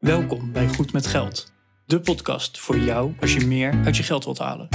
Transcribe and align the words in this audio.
Welkom 0.00 0.52
bij 0.52 0.68
Goed 0.68 0.92
met 0.92 1.06
Geld, 1.06 1.52
de 1.86 2.00
podcast 2.00 2.58
voor 2.58 2.78
jou 2.78 3.14
als 3.20 3.34
je 3.34 3.46
meer 3.46 3.80
uit 3.84 3.96
je 3.96 4.02
geld 4.02 4.24
wilt 4.24 4.38
halen. 4.38 4.66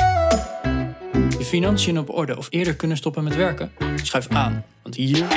Je 1.37 1.45
financiën 1.45 1.99
op 1.99 2.09
orde 2.09 2.37
of 2.37 2.47
eerder 2.49 2.75
kunnen 2.75 2.97
stoppen 2.97 3.23
met 3.23 3.35
werken? 3.35 3.71
Schuif 3.95 4.27
aan, 4.27 4.65
want 4.81 4.95
hier 4.95 5.27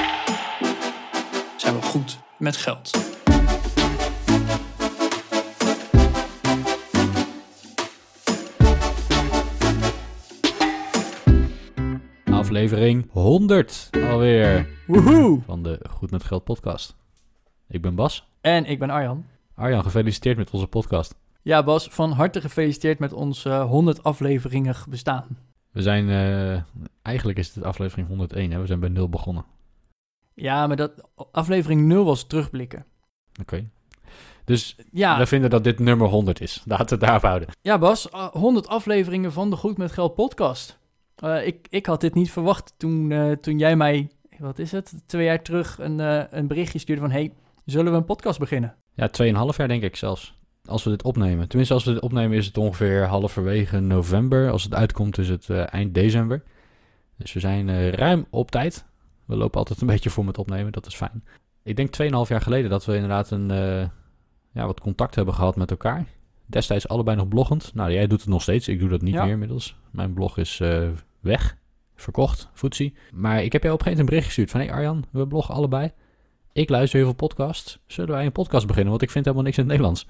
zijn 1.56 1.74
we 1.74 1.82
goed 1.82 2.19
met 2.38 2.56
geld. 2.56 2.90
Aflevering 12.25 13.09
100 13.11 13.91
alweer 13.93 14.69
Woehoe! 14.87 15.41
van 15.47 15.63
de 15.63 15.81
Goed 15.91 16.11
met 16.11 16.25
Geld 16.25 16.45
podcast. 16.45 16.97
Ik 17.69 17.83
ben 17.83 17.95
Bas. 17.95 18.29
En 18.41 18.65
ik 18.65 18.79
ben 18.79 18.91
Arjan. 18.91 19.25
Arjan, 19.59 19.83
gefeliciteerd 19.83 20.37
met 20.37 20.51
onze 20.51 20.66
podcast. 20.66 21.15
Ja, 21.42 21.62
Bas, 21.62 21.88
van 21.88 22.12
harte 22.12 22.41
gefeliciteerd 22.41 22.98
met 22.98 23.12
ons 23.12 23.45
eh, 23.45 23.65
100 23.65 24.02
afleveringen 24.02 24.74
bestaan. 24.88 25.38
We 25.70 25.82
zijn, 25.82 26.09
eh, 26.09 26.62
eigenlijk 27.02 27.38
is 27.38 27.55
het 27.55 27.65
aflevering 27.65 28.09
101, 28.09 28.51
hè? 28.51 28.60
we 28.60 28.66
zijn 28.66 28.80
bij 28.80 28.88
0 28.88 29.09
begonnen. 29.09 29.45
Ja, 30.34 30.66
maar 30.66 30.77
dat 30.77 30.92
aflevering 31.32 31.87
0 31.87 32.05
was 32.05 32.27
terugblikken. 32.27 32.84
Oké. 33.41 33.68
Dus 34.45 34.77
Ja, 34.92 35.18
we 35.18 35.27
vinden 35.27 35.51
dat 35.51 35.65
dit 35.65 35.79
nummer 35.79 36.09
100 36.09 36.40
is. 36.40 36.62
Laten 36.65 36.84
we 36.84 36.90
het 36.90 37.01
daarop 37.01 37.23
houden. 37.23 37.48
ja 37.60 37.79
Bas, 37.79 38.10
eh, 38.10 38.27
100 38.27 38.68
afleveringen 38.68 39.32
van 39.32 39.51
de 39.51 39.56
Goed 39.56 39.79
met 39.79 39.93
Geld 39.93 40.15
podcast. 40.15 40.79
Eh, 41.16 41.46
ik, 41.46 41.66
ik 41.70 41.87
had 41.87 42.01
dit 42.01 42.15
niet 42.15 42.30
verwacht 42.30 42.74
toen, 42.77 43.12
eh, 43.12 43.32
toen 43.32 43.59
jij 43.59 43.77
mij, 43.77 44.10
wat 44.38 44.59
is 44.59 44.73
het, 44.73 44.95
twee 45.06 45.24
jaar 45.24 45.43
terug 45.43 45.79
een, 45.79 46.01
eh, 46.01 46.23
een 46.30 46.46
berichtje 46.46 46.79
stuurde 46.79 47.01
van... 47.02 47.10
hey, 47.10 47.32
zullen 47.65 47.93
we 47.93 47.98
een 47.98 48.04
podcast 48.04 48.38
beginnen? 48.38 48.77
Ja, 48.98 49.11
2,5 49.52 49.57
jaar 49.57 49.69
denk 49.69 49.83
ik 49.83 49.97
zelfs. 49.97 50.34
Als 50.65 50.84
we 50.84 50.91
dit 50.91 51.02
opnemen. 51.02 51.48
Tenminste, 51.48 51.75
als 51.75 51.84
we 51.84 51.93
dit 51.93 52.02
opnemen 52.02 52.37
is 52.37 52.47
het 52.47 52.57
ongeveer 52.57 53.05
halverwege 53.05 53.80
november. 53.80 54.51
Als 54.51 54.63
het 54.63 54.74
uitkomt 54.74 55.18
is 55.18 55.29
het 55.29 55.51
eh, 55.51 55.73
eind 55.73 55.95
december. 55.95 56.43
Dus 57.16 57.32
we 57.32 57.40
zijn 57.40 57.68
eh, 57.68 57.90
ruim 57.90 58.27
op 58.30 58.51
tijd. 58.51 58.85
We 59.24 59.37
lopen 59.37 59.59
altijd 59.59 59.80
een 59.80 59.87
beetje 59.95 60.10
voor 60.10 60.24
met 60.24 60.38
opnemen, 60.38 60.73
dat 60.73 60.87
is 60.87 60.95
fijn. 60.95 61.24
Ik 61.63 61.77
denk 61.77 61.96
2,5 62.02 62.09
jaar 62.29 62.40
geleden 62.40 62.71
dat 62.71 62.85
we 62.85 62.95
inderdaad 62.95 63.30
een, 63.30 63.51
eh, 63.51 63.88
ja, 64.53 64.67
wat 64.67 64.81
contact 64.81 65.15
hebben 65.15 65.35
gehad 65.35 65.57
met 65.57 65.71
elkaar. 65.71 66.05
Destijds 66.47 66.89
allebei 66.89 67.17
nog 67.17 67.29
bloggend. 67.29 67.75
Nou, 67.75 67.93
jij 67.93 68.07
doet 68.07 68.21
het 68.21 68.29
nog 68.29 68.43
steeds. 68.43 68.69
Ik 68.69 68.79
doe 68.79 68.89
dat 68.89 69.03
niet 69.03 69.15
Ja. 69.15 69.23
meer 69.23 69.33
inmiddels. 69.33 69.77
Mijn 69.91 70.12
blog 70.12 70.39
is 70.39 70.62
weg. 71.21 71.57
Verkocht, 71.95 72.49
Footsie. 72.53 72.95
Maar 73.12 73.43
ik 73.43 73.53
heb 73.53 73.62
jou 73.62 73.75
op 73.75 73.81
een 73.81 73.87
gegeven 73.87 73.91
moment 73.91 73.99
een 73.99 74.07
bericht 74.07 74.27
gestuurd 74.27 74.51
van... 74.51 74.61
Hé 74.61 74.67
hey 74.67 74.75
Arjan, 74.75 75.05
we 75.11 75.27
bloggen 75.27 75.55
allebei. 75.55 75.93
Ik 76.59 76.69
luister 76.69 76.98
heel 76.98 77.09
veel 77.09 77.17
podcasts. 77.17 77.78
Zullen 77.87 78.14
wij 78.14 78.25
een 78.27 78.33
podcast 78.33 78.67
beginnen? 78.67 78.91
Want 78.91 79.03
ik 79.03 79.11
vind 79.11 79.25
helemaal 79.25 79.47
niks 79.47 79.59
in 79.59 79.62
het 79.62 79.73
Nederlands. 79.73 80.09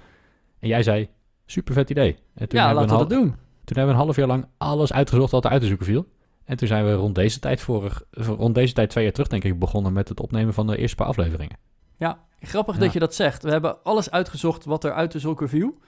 En 0.58 0.68
jij 0.68 0.82
zei, 0.82 1.08
super 1.46 1.74
vet 1.74 1.90
idee. 1.90 2.16
En 2.34 2.48
toen 2.48 2.58
ja, 2.58 2.66
hebben 2.66 2.84
we 2.84 2.90
laten 2.90 3.08
we 3.08 3.14
een 3.14 3.20
dat 3.20 3.30
doen. 3.30 3.38
Toen 3.64 3.76
hebben 3.76 3.86
we 3.94 4.00
een 4.00 4.06
half 4.06 4.16
jaar 4.16 4.26
lang 4.26 4.46
alles 4.58 4.92
uitgezocht 4.92 5.30
wat 5.30 5.44
er 5.44 5.50
uit 5.50 5.60
te 5.60 5.66
zoeken 5.66 5.86
viel. 5.86 6.06
En 6.44 6.56
toen 6.56 6.68
zijn 6.68 6.84
we 6.84 6.92
rond 6.92 7.14
deze 7.14 7.38
tijd 7.38 7.60
vorig, 7.60 8.02
rond 8.10 8.54
deze 8.54 8.72
tijd 8.72 8.90
twee 8.90 9.04
jaar 9.04 9.12
terug 9.12 9.28
denk 9.28 9.44
ik 9.44 9.58
begonnen 9.58 9.92
met 9.92 10.08
het 10.08 10.20
opnemen 10.20 10.54
van 10.54 10.66
de 10.66 10.76
eerste 10.76 10.96
paar 10.96 11.06
afleveringen. 11.06 11.56
Ja, 11.96 12.24
grappig 12.40 12.74
Ja. 12.74 12.80
dat 12.80 12.92
je 12.92 12.98
dat 12.98 13.14
zegt. 13.14 13.42
We 13.42 13.50
hebben 13.50 13.82
alles 13.82 14.10
uitgezocht 14.10 14.64
wat 14.64 14.84
er 14.84 14.92
uit 14.92 15.12
de 15.12 15.18
zulke 15.18 15.48
viel. 15.48 15.78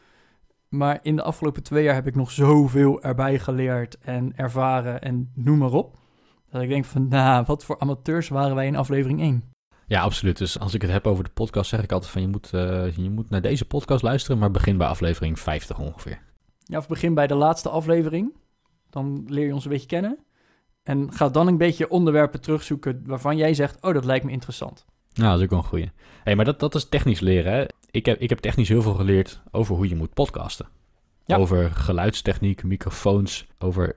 Maar 0.69 0.99
in 1.03 1.17
de 1.17 1.23
afgelopen 1.23 1.63
twee 1.63 1.85
jaar 1.85 1.95
heb 1.95 2.07
ik 2.07 2.15
nog 2.15 2.31
zoveel 2.31 3.03
erbij 3.03 3.39
geleerd 3.39 3.99
en 3.99 4.33
ervaren 4.37 5.01
en 5.03 5.31
noem 5.35 5.59
maar 5.59 5.73
op. 5.73 5.99
Dat 6.51 6.63
ik 6.63 6.69
denk 6.69 6.85
van, 6.85 7.09
nou, 7.09 7.45
wat 7.47 7.65
voor 7.65 7.79
amateurs 7.79 8.29
waren 8.29 8.55
wij 8.55 8.67
in 8.67 8.77
aflevering 8.77 9.21
1? 9.21 9.51
Ja, 9.91 10.03
absoluut. 10.03 10.39
Dus 10.39 10.59
als 10.59 10.75
ik 10.75 10.83
het 10.83 10.91
heb 10.91 11.07
over 11.07 11.25
de 11.25 11.31
podcast 11.31 11.71
zeg 11.71 11.83
ik 11.83 11.93
altijd 11.93 12.13
van 12.13 12.23
je 12.23 12.29
moet, 12.29 12.53
eh, 12.53 12.97
je 12.97 13.11
moet 13.11 13.31
naar 13.31 13.41
deze 13.41 13.65
podcast 13.65 14.03
luisteren, 14.03 14.39
maar 14.39 14.51
begin 14.51 14.77
bij 14.77 14.87
aflevering 14.87 15.39
50 15.39 15.79
ongeveer. 15.79 16.19
Ja, 16.65 16.79
of 16.79 16.89
begin 16.89 17.15
bij 17.15 17.27
de 17.27 17.35
laatste 17.35 17.69
aflevering. 17.69 18.33
Dan 18.91 19.25
leer 19.27 19.47
je 19.47 19.55
ons 19.55 19.65
een 19.65 19.71
beetje 19.71 19.87
kennen. 19.87 20.19
En 20.83 21.13
ga 21.13 21.29
dan 21.29 21.47
een 21.47 21.59
beetje 21.59 21.89
onderwerpen 21.89 22.41
terugzoeken 22.41 23.03
waarvan 23.07 23.37
jij 23.37 23.55
zegt, 23.55 23.83
oh, 23.83 23.95
dat 23.95 24.05
lijkt 24.05 24.25
me 24.25 24.31
interessant. 24.31 24.85
Nou, 25.13 25.29
dat 25.31 25.39
is 25.39 25.45
ook 25.45 25.51
wel 25.51 25.59
een 25.59 25.65
goeie. 25.65 25.91
Hey, 26.25 26.37
maar 26.37 26.45
dat, 26.45 26.61
dat 26.61 26.75
is 26.75 26.89
technisch 26.89 27.21
leren. 27.21 27.53
Hè? 27.53 27.65
Ik, 27.91 28.07
heb, 28.07 28.21
ik 28.21 28.29
heb 28.29 28.39
technisch 28.39 28.69
heel 28.69 28.83
veel 28.83 28.95
geleerd 28.95 29.41
over 29.51 29.75
hoe 29.75 29.89
je 29.89 29.97
moet 29.97 30.15
podcasten. 30.15 30.69
Ja. 31.25 31.37
Over 31.37 31.71
geluidstechniek, 31.71 32.63
microfoons, 32.63 33.47
over 33.59 33.97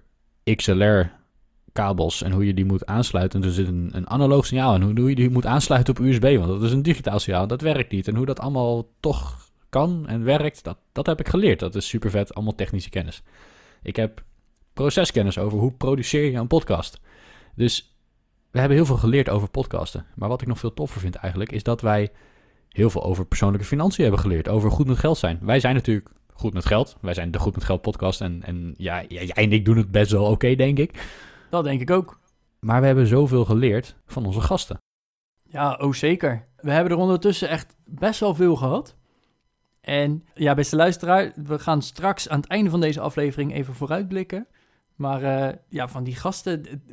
XLR-kabels 1.73 2.21
en 2.21 2.31
hoe 2.31 2.45
je 2.45 2.53
die 2.53 2.65
moet 2.65 2.85
aansluiten. 2.85 3.43
Er 3.43 3.51
zit 3.51 3.67
een, 3.67 3.89
een 3.91 4.09
analoog 4.09 4.45
signaal 4.45 4.73
en 4.73 4.81
hoe, 4.81 4.99
hoe 4.99 5.09
je 5.09 5.15
die 5.15 5.29
moet 5.29 5.45
aansluiten 5.45 5.97
op 5.97 6.05
USB, 6.05 6.37
want 6.37 6.47
dat 6.47 6.63
is 6.63 6.71
een 6.71 6.81
digitaal 6.81 7.19
signaal. 7.19 7.47
Dat 7.47 7.61
werkt 7.61 7.91
niet. 7.91 8.07
En 8.07 8.15
hoe 8.15 8.25
dat 8.25 8.39
allemaal 8.39 8.87
toch 8.99 9.49
kan 9.69 10.07
en 10.07 10.23
werkt, 10.23 10.63
dat, 10.63 10.77
dat 10.91 11.05
heb 11.05 11.19
ik 11.19 11.27
geleerd. 11.27 11.59
Dat 11.59 11.75
is 11.75 11.87
super 11.87 12.09
vet, 12.09 12.33
allemaal 12.33 12.55
technische 12.55 12.89
kennis. 12.89 13.23
Ik 13.81 13.95
heb 13.95 14.23
proceskennis 14.73 15.37
over 15.37 15.59
hoe 15.59 15.71
produceer 15.71 16.31
je 16.31 16.37
een 16.37 16.47
podcast. 16.47 16.99
Dus 17.55 17.95
we 18.51 18.59
hebben 18.59 18.77
heel 18.77 18.85
veel 18.85 18.97
geleerd 18.97 19.29
over 19.29 19.49
podcasten. 19.49 20.05
Maar 20.15 20.29
wat 20.29 20.41
ik 20.41 20.47
nog 20.47 20.59
veel 20.59 20.73
toffer 20.73 21.01
vind 21.01 21.15
eigenlijk, 21.15 21.51
is 21.51 21.63
dat 21.63 21.81
wij 21.81 22.11
heel 22.69 22.89
veel 22.89 23.03
over 23.03 23.25
persoonlijke 23.25 23.65
financiën 23.65 24.03
hebben 24.03 24.21
geleerd. 24.21 24.49
Over 24.49 24.71
goed 24.71 24.87
met 24.87 24.97
geld 24.97 25.17
zijn. 25.17 25.39
Wij 25.41 25.59
zijn 25.59 25.75
natuurlijk 25.75 26.09
goed 26.33 26.53
met 26.53 26.65
geld. 26.65 26.97
Wij 27.01 27.13
zijn 27.13 27.31
de 27.31 27.39
Goed 27.39 27.55
met 27.55 27.63
Geld 27.63 27.81
podcast. 27.81 28.21
En, 28.21 28.43
en 28.43 28.73
ja, 28.77 28.99
ja, 28.99 29.21
jij 29.21 29.29
en 29.29 29.51
ik 29.51 29.65
doen 29.65 29.77
het 29.77 29.91
best 29.91 30.11
wel 30.11 30.25
oké, 30.25 30.55
denk 30.55 30.79
ik. 30.79 30.91
Dat 31.53 31.63
denk 31.63 31.81
ik 31.81 31.89
ook. 31.89 32.19
Maar 32.59 32.79
we 32.79 32.85
hebben 32.85 33.07
zoveel 33.07 33.45
geleerd 33.45 33.95
van 34.05 34.25
onze 34.25 34.41
gasten. 34.41 34.77
Ja, 35.43 35.77
oh 35.81 35.93
zeker. 35.93 36.47
We 36.55 36.71
hebben 36.71 36.91
er 36.91 36.97
ondertussen 36.97 37.49
echt 37.49 37.75
best 37.85 38.19
wel 38.19 38.35
veel 38.35 38.55
gehad. 38.55 38.95
En 39.81 40.25
ja, 40.33 40.53
beste 40.53 40.75
luisteraar, 40.75 41.31
we 41.35 41.59
gaan 41.59 41.81
straks 41.81 42.29
aan 42.29 42.39
het 42.39 42.49
einde 42.49 42.69
van 42.69 42.81
deze 42.81 42.99
aflevering 42.99 43.53
even 43.53 43.73
vooruitblikken. 43.73 44.47
Maar 44.95 45.23
eh, 45.23 45.55
ja, 45.69 45.87
van 45.87 46.03
die 46.03 46.15
gasten, 46.15 46.83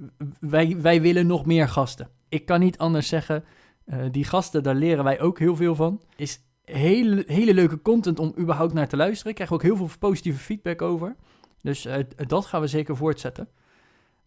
wij, 0.41 0.77
wij 0.81 1.01
willen 1.01 1.27
nog 1.27 1.47
meer 1.47 1.69
gasten. 1.69 2.11
Ik 2.29 2.47
kan 2.47 2.61
niet 2.61 2.79
anders 2.79 3.09
zeggen, 3.09 3.45
eh, 3.85 3.99
die 4.11 4.25
gasten, 4.25 4.63
daar 4.63 4.75
leren 4.75 5.05
wij 5.05 5.21
ook 5.21 5.39
heel 5.39 5.57
veel 5.57 5.75
van. 5.75 6.03
Is 6.17 6.41
hele, 6.65 7.25
hele 7.27 7.55
leuke 7.55 7.83
content 7.83 8.19
om 8.19 8.35
überhaupt 8.39 8.73
naar 8.73 8.89
te 8.89 8.97
luisteren. 8.97 9.31
Ik 9.31 9.37
krijg 9.37 9.53
ook 9.53 9.63
heel 9.63 9.77
veel 9.77 9.91
positieve 9.99 10.39
feedback 10.39 10.83
over. 10.83 11.17
Dus 11.63 11.85
eh, 11.85 12.05
dat 12.17 12.47
gaan 12.47 12.61
we 12.61 12.67
zeker 12.67 12.97
voortzetten. 12.97 13.49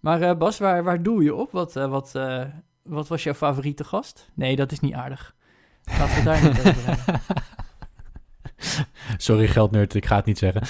Maar 0.03 0.21
eh, 0.21 0.37
Bas, 0.37 0.57
waar, 0.57 0.83
waar 0.83 1.03
doe 1.03 1.23
je 1.23 1.35
op? 1.35 1.51
Wat, 1.51 1.75
eh, 1.75 1.89
wat, 1.89 2.15
eh, 2.15 2.43
wat 2.81 3.07
was 3.07 3.23
jouw 3.23 3.33
favoriete 3.33 3.83
gast? 3.83 4.29
Nee, 4.33 4.55
dat 4.55 4.71
is 4.71 4.79
niet 4.79 4.93
aardig. 4.93 5.35
Laten 5.83 6.07
we 6.07 6.13
het 6.13 6.23
daar 6.23 6.43
niet 6.43 6.59
over 6.59 6.85
hebben. 6.85 7.21
Sorry, 9.25 9.47
geldnerd, 9.47 9.93
ik 9.93 10.05
ga 10.05 10.15
het 10.15 10.25
niet 10.25 10.37
zeggen. 10.37 10.61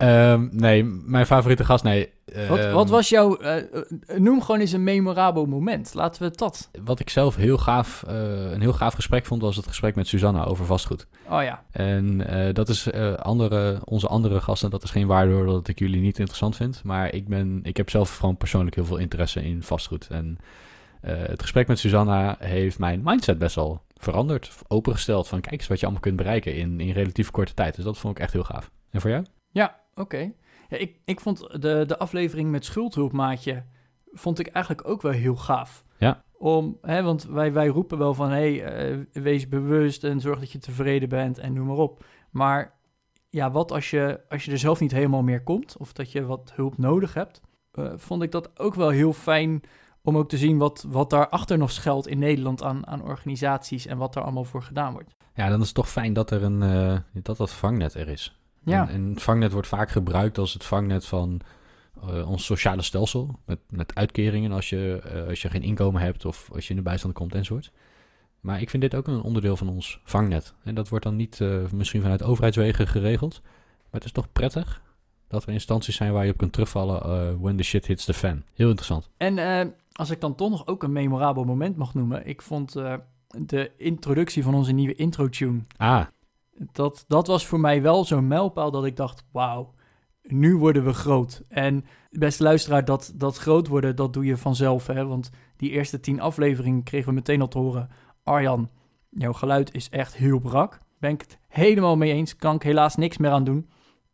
Ehm, 0.00 0.48
nee, 0.50 0.84
mijn 0.84 1.26
favoriete 1.26 1.64
gast, 1.64 1.84
nee. 1.84 2.12
Wat, 2.48 2.58
ehm, 2.58 2.72
wat 2.72 2.88
was 2.88 3.08
jouw... 3.08 3.36
eh, 3.36 3.56
eh, 3.56 3.82
noem 4.16 4.42
gewoon 4.42 4.60
eens 4.60 4.72
een 4.72 4.84
memorabel 4.84 5.46
moment. 5.46 5.94
Laten 5.94 6.22
we 6.22 6.36
dat... 6.36 6.70
Wat 6.84 7.00
ik 7.00 7.10
zelf 7.10 7.36
heel 7.36 7.58
gaaf, 7.58 8.02
eh, 8.02 8.50
een 8.50 8.60
heel 8.60 8.72
gaaf 8.72 8.94
gesprek 8.94 9.26
vond, 9.26 9.42
was 9.42 9.56
het 9.56 9.66
gesprek 9.66 9.94
met 9.94 10.06
Susanna 10.06 10.44
over 10.44 10.64
vastgoed. 10.64 11.06
Oh 11.28 11.42
ja. 11.42 11.62
En 11.70 12.26
dat 12.52 12.68
is 12.68 12.92
andere, 13.16 13.80
onze 13.84 14.06
andere 14.06 14.40
gasten, 14.40 14.70
dat 14.70 14.82
is 14.82 14.90
geen 14.90 15.06
waarde 15.06 15.44
dat 15.44 15.68
ik 15.68 15.78
jullie 15.78 16.00
niet 16.00 16.18
interessant 16.18 16.56
vind. 16.56 16.84
Maar 16.84 17.14
ik, 17.14 17.28
ben, 17.28 17.60
ik 17.62 17.76
heb 17.76 17.90
zelf 17.90 18.16
gewoon 18.16 18.36
persoonlijk 18.36 18.74
heel 18.74 18.84
veel 18.84 18.96
interesse 18.96 19.44
in 19.44 19.62
vastgoed. 19.62 20.08
En 20.10 20.38
het 21.00 21.42
gesprek 21.42 21.66
met 21.66 21.78
Susanna 21.78 22.36
heeft 22.38 22.78
mijn 22.78 23.00
mindset 23.04 23.38
best 23.38 23.54
wel 23.54 23.82
veranderd, 23.96 24.52
opengesteld. 24.68 25.28
Van 25.28 25.40
kijk 25.40 25.54
eens 25.54 25.68
wat 25.68 25.78
je 25.78 25.84
allemaal 25.84 26.02
kunt 26.02 26.16
bereiken 26.16 26.54
in, 26.54 26.80
in 26.80 26.90
relatief 26.90 27.30
korte 27.30 27.54
tijd. 27.54 27.76
Dus 27.76 27.84
dat 27.84 27.98
vond 27.98 28.16
ik 28.16 28.22
echt 28.22 28.32
heel 28.32 28.44
gaaf. 28.44 28.70
En 28.90 29.00
voor 29.00 29.10
jou? 29.10 29.24
Ja, 29.52 29.79
oké. 30.00 30.32
Ja, 30.68 30.76
ik, 30.76 31.00
ik 31.04 31.20
vond 31.20 31.62
de, 31.62 31.84
de 31.86 31.98
aflevering 31.98 32.50
met 32.50 32.64
schuldhulpmaatje... 32.64 33.64
vond 34.12 34.38
ik 34.38 34.46
eigenlijk 34.46 34.88
ook 34.88 35.02
wel 35.02 35.12
heel 35.12 35.36
gaaf. 35.36 35.84
Ja. 35.98 36.22
Om, 36.32 36.78
hè, 36.82 37.02
want 37.02 37.24
wij, 37.24 37.52
wij 37.52 37.66
roepen 37.66 37.98
wel 37.98 38.14
van... 38.14 38.30
hey, 38.30 38.64
eh, 38.64 38.98
wees 39.12 39.48
bewust 39.48 40.04
en 40.04 40.20
zorg 40.20 40.38
dat 40.38 40.52
je 40.52 40.58
tevreden 40.58 41.08
bent 41.08 41.38
en 41.38 41.52
noem 41.52 41.66
maar 41.66 41.76
op. 41.76 42.04
Maar 42.30 42.78
ja, 43.30 43.50
wat 43.50 43.72
als 43.72 43.90
je, 43.90 44.20
als 44.28 44.44
je 44.44 44.50
er 44.50 44.58
zelf 44.58 44.80
niet 44.80 44.92
helemaal 44.92 45.22
meer 45.22 45.42
komt... 45.42 45.76
of 45.76 45.92
dat 45.92 46.12
je 46.12 46.24
wat 46.26 46.52
hulp 46.54 46.78
nodig 46.78 47.14
hebt... 47.14 47.40
eh, 47.72 47.92
vond 47.96 48.22
ik 48.22 48.30
dat 48.30 48.58
ook 48.60 48.74
wel 48.74 48.88
heel 48.88 49.12
fijn 49.12 49.62
om 50.02 50.16
ook 50.16 50.28
te 50.28 50.38
zien 50.38 50.58
wat, 50.58 50.84
wat 50.88 51.10
daarachter 51.10 51.58
nog 51.58 51.70
schuilt 51.70 52.06
in 52.06 52.18
Nederland 52.18 52.62
aan, 52.62 52.86
aan 52.86 53.02
organisaties 53.02 53.86
en 53.86 53.98
wat 53.98 54.14
daar 54.14 54.22
allemaal 54.22 54.44
voor 54.44 54.62
gedaan 54.62 54.92
wordt. 54.92 55.16
Ja, 55.34 55.48
dan 55.48 55.60
is 55.60 55.66
het 55.66 55.74
toch 55.74 55.90
fijn 55.90 56.12
dat 56.12 56.30
er 56.30 56.42
een 56.42 56.62
eh, 56.62 57.22
dat 57.22 57.36
dat 57.36 57.50
vangnet 57.50 57.94
er 57.94 58.08
is. 58.08 58.39
Ja, 58.64 58.88
En, 58.88 58.94
en 58.94 59.08
het 59.10 59.22
vangnet 59.22 59.52
wordt 59.52 59.68
vaak 59.68 59.90
gebruikt 59.90 60.38
als 60.38 60.52
het 60.52 60.64
vangnet 60.64 61.06
van 61.06 61.40
eh, 62.08 62.30
ons 62.30 62.44
sociale 62.44 62.82
stelsel. 62.82 63.38
Met, 63.44 63.58
met 63.68 63.94
uitkeringen 63.94 64.52
als 64.52 64.68
je, 64.68 65.00
eh, 65.04 65.28
als 65.28 65.42
je 65.42 65.50
geen 65.50 65.62
inkomen 65.62 66.02
hebt 66.02 66.24
of 66.24 66.50
als 66.52 66.64
je 66.64 66.70
in 66.70 66.76
de 66.76 66.82
bijstand 66.82 67.14
komt 67.14 67.34
enzovoort. 67.34 67.72
Maar 68.40 68.60
ik 68.60 68.70
vind 68.70 68.82
dit 68.82 68.94
ook 68.94 69.06
een 69.06 69.22
onderdeel 69.22 69.56
van 69.56 69.68
ons 69.68 70.00
vangnet. 70.04 70.54
En 70.62 70.74
dat 70.74 70.88
wordt 70.88 71.04
dan 71.04 71.16
niet 71.16 71.40
eh, 71.40 71.56
misschien 71.72 72.02
vanuit 72.02 72.22
overheidswegen 72.22 72.86
geregeld. 72.86 73.40
Maar 73.42 74.00
het 74.00 74.04
is 74.04 74.12
toch 74.12 74.32
prettig 74.32 74.82
dat 75.28 75.42
er 75.42 75.52
instanties 75.52 75.96
zijn 75.96 76.12
waar 76.12 76.24
je 76.24 76.30
op 76.30 76.36
kunt 76.36 76.52
terugvallen 76.52 77.40
when 77.40 77.56
the 77.56 77.62
shit 77.62 77.86
hits 77.86 78.04
the 78.04 78.14
fan. 78.14 78.42
Heel 78.54 78.68
interessant. 78.68 79.08
en 79.16 79.74
als 79.92 80.10
ik 80.10 80.20
dan 80.20 80.34
toch 80.34 80.50
nog 80.50 80.66
ook 80.66 80.82
een 80.82 80.92
memorabel 80.92 81.44
moment 81.44 81.76
mag 81.76 81.94
noemen. 81.94 82.26
Ik 82.26 82.42
vond 82.42 82.72
de 83.28 83.70
introductie 83.76 84.42
van 84.42 84.54
onze 84.54 84.72
nieuwe 84.72 84.94
intro-tune. 84.94 85.60
Ah, 85.76 86.06
Dat, 86.72 87.04
dat 87.08 87.26
was 87.26 87.46
voor 87.46 87.60
mij 87.60 87.82
wel 87.82 88.04
zo'n 88.04 88.28
mijlpaal 88.28 88.70
dat 88.70 88.84
ik 88.84 88.96
dacht, 88.96 89.24
wauw, 89.32 89.74
nu 90.22 90.56
worden 90.56 90.84
we 90.84 90.92
groot. 90.92 91.42
En 91.48 91.84
beste 92.10 92.42
luisteraar, 92.42 92.84
dat, 92.84 93.12
dat 93.14 93.36
groot 93.36 93.66
worden, 93.68 93.96
dat 93.96 94.12
doe 94.12 94.24
je 94.24 94.36
vanzelf. 94.36 94.86
Hè? 94.86 95.06
Want 95.06 95.30
die 95.56 95.70
eerste 95.70 96.00
tien 96.00 96.20
afleveringen 96.20 96.82
kregen 96.82 97.08
we 97.08 97.14
meteen 97.14 97.40
al 97.40 97.48
te 97.48 97.58
horen. 97.58 97.88
Arjan, 98.22 98.70
jouw 99.08 99.32
geluid 99.32 99.74
is 99.74 99.88
echt 99.88 100.16
heel 100.16 100.38
brak. 100.38 100.78
Ben 100.98 101.10
ik 101.10 101.20
het 101.20 101.38
helemaal 101.48 101.96
mee 101.96 102.12
eens. 102.12 102.36
Kan 102.36 102.54
ik 102.54 102.62
helaas 102.62 102.96
niks 102.96 103.18
meer 103.18 103.30
aan 103.30 103.44
doen. 103.44 103.70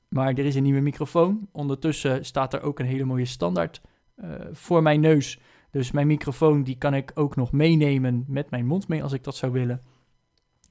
Maar 0.08 0.28
er 0.28 0.44
is 0.44 0.54
een 0.54 0.62
nieuwe 0.62 0.80
microfoon. 0.80 1.48
Ondertussen 1.52 2.24
staat 2.24 2.52
er 2.52 2.62
ook 2.62 2.78
een 2.78 2.86
hele 2.86 3.04
mooie 3.04 3.24
standaard 3.24 3.80
eh, 4.14 4.30
voor 4.52 4.82
mijn 4.82 5.00
neus. 5.00 5.40
Dus 5.70 5.90
mijn 5.90 6.06
microfoon 6.06 6.62
die 6.62 6.78
kan 6.78 6.94
ik 6.94 7.10
ook 7.14 7.36
nog 7.36 7.52
meenemen 7.52 8.24
met 8.28 8.50
mijn 8.50 8.66
mond 8.66 8.88
mee 8.88 9.02
als 9.02 9.12
ik 9.12 9.24
dat 9.24 9.36
zou 9.36 9.52
willen. 9.52 9.82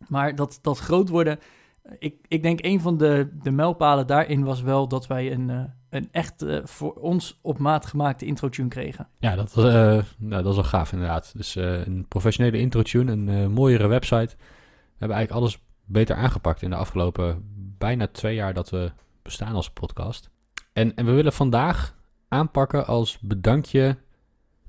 Maar 0.07 0.36
dat, 0.36 0.60
dat 0.62 0.77
groot 0.77 1.10
worden, 1.10 1.39
ik, 2.00 2.16
ik 2.28 2.44
denk 2.44 2.66
een 2.66 2.82
van 2.82 2.98
de, 2.98 3.30
de 3.44 3.52
mijlpalen 3.52 4.08
daarin 4.08 4.44
was 4.44 4.62
wel 4.62 4.88
dat 4.88 5.08
wij 5.08 5.32
een, 5.32 5.50
eh, 5.50 5.64
een 5.90 6.08
echt 6.12 6.42
eh, 6.42 6.60
voor 6.64 6.94
ons 6.94 7.40
op 7.42 7.58
maat 7.58 7.86
gemaakte 7.86 8.26
intro-tune 8.26 8.68
kregen. 8.68 9.08
ja, 9.20 9.36
dat, 9.36 9.54
was, 9.54 9.66
eh, 9.66 10.04
dat 10.18 10.46
is 10.46 10.56
wel 10.56 10.64
gaaf 10.64 10.92
inderdaad. 10.92 11.34
Dus 11.38 11.56
een 11.56 12.06
professionele 12.08 12.60
intro-tune, 12.60 13.12
een 13.12 13.52
mooiere 13.52 13.88
website. 13.88 14.36
We 14.36 15.02
hebben 15.02 15.18
eigenlijk 15.18 15.32
alles 15.32 15.64
beter 15.86 16.16
aangepakt 16.16 16.62
in 16.62 16.70
de 16.70 16.76
afgelopen 16.76 17.44
bijna 17.78 18.08
twee 18.08 18.36
jaar 18.36 18.54
dat 18.54 18.70
we 18.70 18.92
bestaan 19.22 19.56
als 19.56 19.70
podcast. 19.70 20.30
En, 20.74 20.96
en 20.96 21.06
we 21.06 21.12
willen 21.12 21.34
vandaag 21.34 21.96
aanpakken 22.28 22.88
als 22.88 23.20
bedankje 23.20 23.98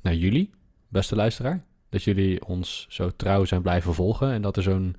naar 0.01 0.15
jullie, 0.15 0.51
beste 0.89 1.17
luisteraar. 1.17 1.65
Dat 1.89 2.03
jullie 2.03 2.47
ons 2.47 2.87
zo 2.89 3.11
trouw 3.17 3.45
zijn 3.45 3.63
blijven 3.63 3.95
volgen 3.95 4.33
en 4.33 4.43
dat 4.43 4.57
er 4.57 4.63
zo'n, 4.63 4.97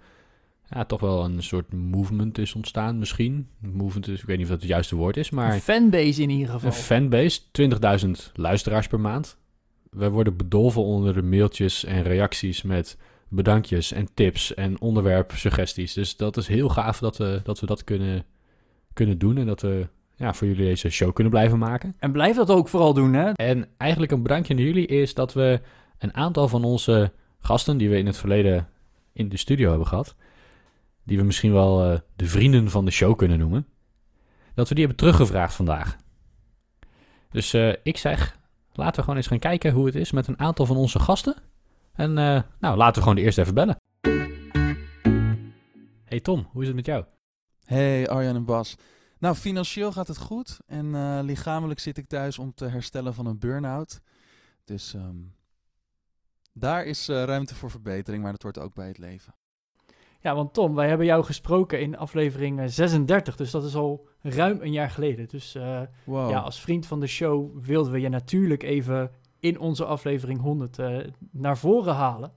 ja, 0.70 0.86
toch 0.86 1.00
wel 1.00 1.24
een 1.24 1.44
soort 1.44 1.74
movement 1.74 2.38
is 2.38 2.54
ontstaan 2.54 3.00
misschien. 3.00 3.48
Movement 3.60 4.08
is, 4.08 4.20
ik 4.20 4.26
weet 4.26 4.38
niet 4.38 4.46
of 4.46 4.52
dat 4.52 4.62
het 4.62 4.70
juiste 4.70 4.96
woord 4.96 5.18
is, 5.18 5.30
maar... 5.30 5.54
Een 5.54 5.62
fanbase 5.62 6.22
in 6.22 6.30
ieder 6.30 6.50
geval. 6.50 6.70
Een 6.70 6.76
fanbase, 6.76 7.42
20.000 8.06 8.32
luisteraars 8.34 8.88
per 8.88 9.00
maand. 9.00 9.38
We 9.90 10.10
worden 10.10 10.38
bedolven 10.38 10.82
onder 10.82 11.14
de 11.14 11.22
mailtjes 11.22 11.84
en 11.84 12.04
reacties 12.04 12.62
met 12.62 12.98
bedankjes 13.30 13.92
en 13.92 14.08
tips 14.14 14.54
en 14.54 14.82
onderwerpsuggesties. 14.82 15.94
Dus 15.94 16.16
dat 16.16 16.38
is 16.38 16.48
heel 16.48 16.70
gaaf 16.70 17.00
dat 17.00 17.18
we 17.18 17.42
dat, 17.44 17.60
we 17.60 17.66
dat 17.66 17.84
kunnen, 17.84 18.26
kunnen 18.94 19.18
doen 19.18 19.38
en 19.38 19.46
dat 19.46 19.62
we 19.62 19.88
ja, 20.16 20.34
voor 20.34 20.48
jullie 20.48 20.66
deze 20.66 20.90
show 20.90 21.14
kunnen 21.14 21.34
blijven 21.34 21.60
maken. 21.60 21.96
En 22.00 22.12
blijf 22.12 22.36
dat 22.36 22.50
ook 22.50 22.68
vooral 22.68 22.94
doen, 22.94 23.14
hè? 23.14 23.32
En 23.32 23.68
eigenlijk 23.78 24.12
een 24.12 24.24
bedankje 24.24 24.54
naar 24.54 24.64
jullie 24.64 24.88
is 24.88 25.14
dat 25.14 25.34
we 25.34 25.62
een 25.98 26.14
aantal 26.14 26.48
van 26.48 26.64
onze 26.64 27.12
gasten 27.40 27.78
die 27.78 27.90
we 27.90 27.98
in 27.98 28.06
het 28.06 28.18
verleden 28.18 28.68
in 29.14 29.30
de 29.30 29.38
studio 29.38 29.70
hebben 29.70 29.88
gehad, 29.88 30.16
die 31.08 31.18
we 31.18 31.24
misschien 31.24 31.54
wel 31.54 31.84
eh, 31.84 32.00
de 32.16 32.26
vrienden 32.26 32.70
van 32.70 32.86
de 32.86 32.92
show 32.92 33.18
kunnen 33.18 33.40
noemen, 33.40 33.68
dat 34.54 34.70
we 34.70 34.76
die 34.76 34.86
hebben 34.86 35.04
teruggevraagd 35.04 35.54
vandaag. 35.54 35.98
Dus 37.30 37.54
eh, 37.54 37.74
ik 37.84 37.98
zeg, 37.98 38.40
laten 38.74 38.96
we 38.96 39.02
gewoon 39.02 39.16
eens 39.16 39.28
gaan 39.28 39.40
kijken 39.40 39.72
hoe 39.72 39.86
het 39.86 39.96
is 39.96 40.12
met 40.12 40.28
een 40.28 40.40
aantal 40.40 40.66
van 40.66 40.78
onze 40.78 41.00
gasten. 41.00 41.36
En 41.94 42.18
eh, 42.18 42.42
nou, 42.60 42.78
laten 42.78 42.96
we 42.96 43.00
gewoon 43.00 43.16
de 43.16 43.22
eerste 43.22 43.42
even 43.42 43.54
bellen. 43.54 43.78
Hey 46.04 46.20
Tom, 46.20 46.48
hoe 46.52 46.62
is 46.62 46.68
het 46.68 46.76
met 46.76 46.86
jou? 46.86 47.06
Hey 47.66 48.10
Arjan 48.10 48.36
en 48.36 48.46
Bas. 48.46 48.76
Nou, 49.20 49.36
financieel 49.36 49.92
gaat 49.92 50.08
het 50.08 50.18
goed 50.18 50.60
en 50.66 51.22
lichamelijk 51.22 51.80
zit 51.80 51.98
ik 51.98 52.08
thuis 52.08 52.40
om 52.40 52.54
te 52.54 52.66
herstellen 52.66 53.14
van 53.14 53.26
een 53.26 53.40
burn-out. 53.40 54.02
Dus 54.64 54.94
ehm, 54.94 55.18
daar 56.54 56.86
is 56.86 57.08
ruimte 57.08 57.56
voor 57.56 57.72
verbetering, 57.72 58.24
maar 58.24 58.32
dat 58.32 58.44
hoort 58.44 58.60
ook 58.60 58.74
bij 58.74 58.88
het 58.88 58.98
leven. 58.98 59.34
Ja, 60.28 60.36
want 60.36 60.54
Tom, 60.54 60.76
wij 60.76 60.88
hebben 60.88 61.06
jou 61.06 61.24
gesproken 61.24 61.82
in 61.82 61.98
aflevering 61.98 62.60
eh, 62.60 62.66
36, 62.68 63.36
dus 63.36 63.52
dat 63.52 63.64
is 63.64 63.76
al 63.76 64.08
ruim 64.22 64.62
een 64.62 64.72
jaar 64.72 64.90
geleden. 64.90 65.28
Dus 65.28 65.56
eh, 65.56 65.82
Wow. 66.06 66.30
ja, 66.30 66.40
als 66.40 66.60
vriend 66.62 66.86
van 66.86 67.00
de 67.00 67.08
show 67.08 67.66
wilden 67.66 67.92
we 67.92 68.00
je 68.00 68.10
natuurlijk 68.10 68.64
even 68.64 69.12
in 69.40 69.60
onze 69.60 69.86
aflevering 69.86 70.42
100 70.42 70.80
eh, 70.80 70.98
naar 71.32 71.58
voren 71.58 71.94
halen. 71.94 72.32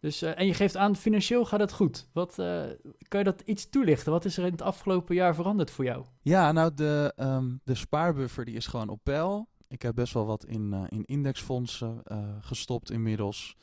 Dus, 0.00 0.22
eh, 0.22 0.38
en 0.38 0.46
je 0.46 0.54
geeft 0.54 0.76
aan, 0.76 0.96
financieel 0.96 1.44
gaat 1.44 1.60
het 1.60 1.72
goed. 1.72 2.08
Wat, 2.12 2.38
eh, 2.38 2.62
kan 3.08 3.18
je 3.18 3.24
dat 3.24 3.40
iets 3.40 3.68
toelichten? 3.70 4.12
Wat 4.12 4.24
is 4.24 4.36
er 4.38 4.44
in 4.44 4.52
het 4.52 4.62
afgelopen 4.62 5.14
jaar 5.14 5.34
veranderd 5.34 5.70
voor 5.70 5.84
jou? 5.84 6.04
Ja, 6.22 6.52
nou, 6.52 6.74
de, 6.74 7.12
ehm, 7.16 7.46
de 7.64 7.74
spaarbuffer 7.74 8.44
die 8.44 8.56
is 8.56 8.66
gewoon 8.66 8.88
op 8.88 9.00
peil. 9.02 9.48
Ik 9.68 9.82
heb 9.82 9.94
best 9.94 10.14
wel 10.14 10.26
wat 10.26 10.44
in, 10.44 10.72
eh, 10.72 10.82
in 10.88 11.04
indexfondsen 11.04 12.00
eh, 12.04 12.18
gestopt 12.40 12.90
inmiddels. 12.90 13.56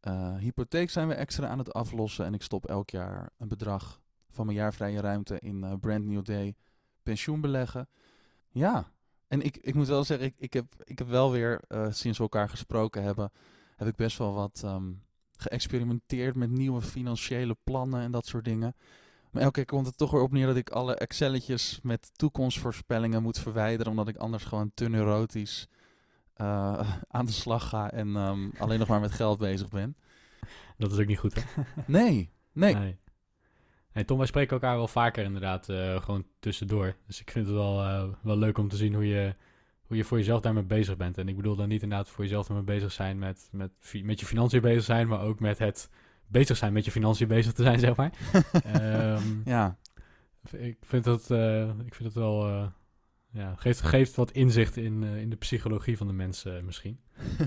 Eh, 0.00 0.36
hypotheek 0.36 0.90
zijn 0.90 1.08
we 1.08 1.14
extra 1.14 1.48
aan 1.48 1.58
het 1.58 1.72
aflossen 1.72 2.24
en 2.24 2.34
ik 2.34 2.42
stop 2.42 2.66
elk 2.66 2.90
jaar 2.90 3.30
een 3.38 3.48
bedrag 3.48 4.00
van 4.30 4.46
mijn 4.46 4.58
jaarvrije 4.58 5.00
ruimte 5.00 5.38
in 5.38 5.64
eh, 5.64 5.72
Brand 5.80 6.04
New 6.04 6.24
Day 6.24 6.54
pensioen 7.02 7.40
beleggen. 7.40 7.88
Ja, 8.48 8.90
en 9.28 9.42
ik, 9.42 9.56
ik 9.56 9.74
moet 9.74 9.86
wel 9.86 10.04
zeggen, 10.04 10.26
ik, 10.26 10.34
ik, 10.38 10.52
heb, 10.52 10.64
ik 10.84 10.98
heb 10.98 11.08
wel 11.08 11.30
weer, 11.30 11.60
eh, 11.68 11.86
sinds 11.90 12.18
we 12.18 12.22
elkaar 12.22 12.48
gesproken 12.48 13.02
hebben, 13.02 13.32
heb 13.76 13.88
ik 13.88 13.96
best 13.96 14.18
wel 14.18 14.34
wat 14.34 14.60
ehm, 14.64 14.92
geëxperimenteerd 15.36 16.34
met 16.34 16.50
nieuwe 16.50 16.82
financiële 16.82 17.56
plannen 17.64 18.00
en 18.00 18.10
dat 18.10 18.26
soort 18.26 18.44
dingen. 18.44 18.76
Maar 19.30 19.42
elke 19.42 19.54
keer 19.54 19.64
komt 19.64 19.86
het 19.86 19.96
toch 19.96 20.10
weer 20.10 20.22
op 20.22 20.32
neer 20.32 20.46
dat 20.46 20.56
ik 20.56 20.70
alle 20.70 20.94
Excelletjes 20.94 21.80
met 21.82 22.10
toekomstvoorspellingen 22.12 23.22
moet 23.22 23.38
verwijderen, 23.38 23.90
omdat 23.90 24.08
ik 24.08 24.16
anders 24.16 24.44
gewoon 24.44 24.70
te 24.74 24.88
neurotisch 24.88 25.68
eh, 26.40 26.90
aan 27.16 27.26
de 27.26 27.32
slag 27.32 27.68
ga 27.68 27.90
en 27.90 28.16
ehm, 28.16 28.48
alleen 28.58 28.78
nog 28.78 28.88
maar 28.88 29.00
met 29.00 29.12
geld 29.12 29.38
bezig 29.38 29.68
ben. 29.68 29.96
Dat 30.78 30.92
is 30.92 30.98
ook 30.98 31.06
niet 31.06 31.18
goed, 31.18 31.34
hè? 31.34 31.62
Nee, 31.86 32.30
nee. 32.52 32.74
Nee. 32.74 32.98
Nee, 33.92 34.04
Tom, 34.04 34.18
wij 34.18 34.26
spreken 34.26 34.52
elkaar 34.52 34.76
wel 34.76 34.88
vaker 34.88 35.24
inderdaad 35.24 35.68
eh, 35.68 36.02
gewoon 36.02 36.26
tussendoor. 36.38 36.94
Dus 37.06 37.20
ik 37.20 37.30
vind 37.30 37.46
het 37.46 37.54
wel, 37.54 37.82
eh, 37.82 38.08
wel 38.22 38.36
leuk 38.36 38.58
om 38.58 38.68
te 38.68 38.76
zien 38.76 38.94
hoe 38.94 39.06
je, 39.06 39.34
hoe 39.86 39.96
je 39.96 40.04
voor 40.04 40.18
jezelf 40.18 40.40
daarmee 40.40 40.62
bezig 40.62 40.96
bent. 40.96 41.18
En 41.18 41.28
ik 41.28 41.36
bedoel 41.36 41.56
dan 41.56 41.68
niet 41.68 41.82
inderdaad 41.82 42.08
voor 42.08 42.24
jezelf 42.24 42.48
ermee 42.48 42.62
bezig 42.62 42.92
zijn 42.92 43.18
met, 43.18 43.48
met, 43.52 43.70
met 44.02 44.20
je 44.20 44.26
financiën 44.26 44.60
bezig 44.60 44.84
zijn, 44.84 45.08
maar 45.08 45.20
ook 45.20 45.40
met 45.40 45.58
het 45.58 45.90
bezig 46.26 46.56
zijn 46.56 46.72
met 46.72 46.84
je 46.84 46.90
financiën 46.90 47.28
bezig 47.28 47.52
te 47.52 47.62
zijn, 47.62 47.78
zeg 47.78 47.96
maar. 47.96 48.12
Ehm, 48.64 49.22
Ja, 49.44 49.78
ik 50.50 50.76
vind 50.80 51.04
dat, 51.04 51.30
ik 51.84 51.94
vind 51.94 52.02
dat 52.02 52.14
wel, 52.14 52.70
ja, 53.32 53.54
geeft, 53.56 53.80
geeft 53.80 54.14
wat 54.14 54.30
inzicht 54.30 54.76
in, 54.76 55.02
eh, 55.02 55.20
in 55.20 55.30
de 55.30 55.36
psychologie 55.36 55.96
van 55.96 56.06
de 56.06 56.12
mensen 56.12 56.64
misschien. 56.64 57.00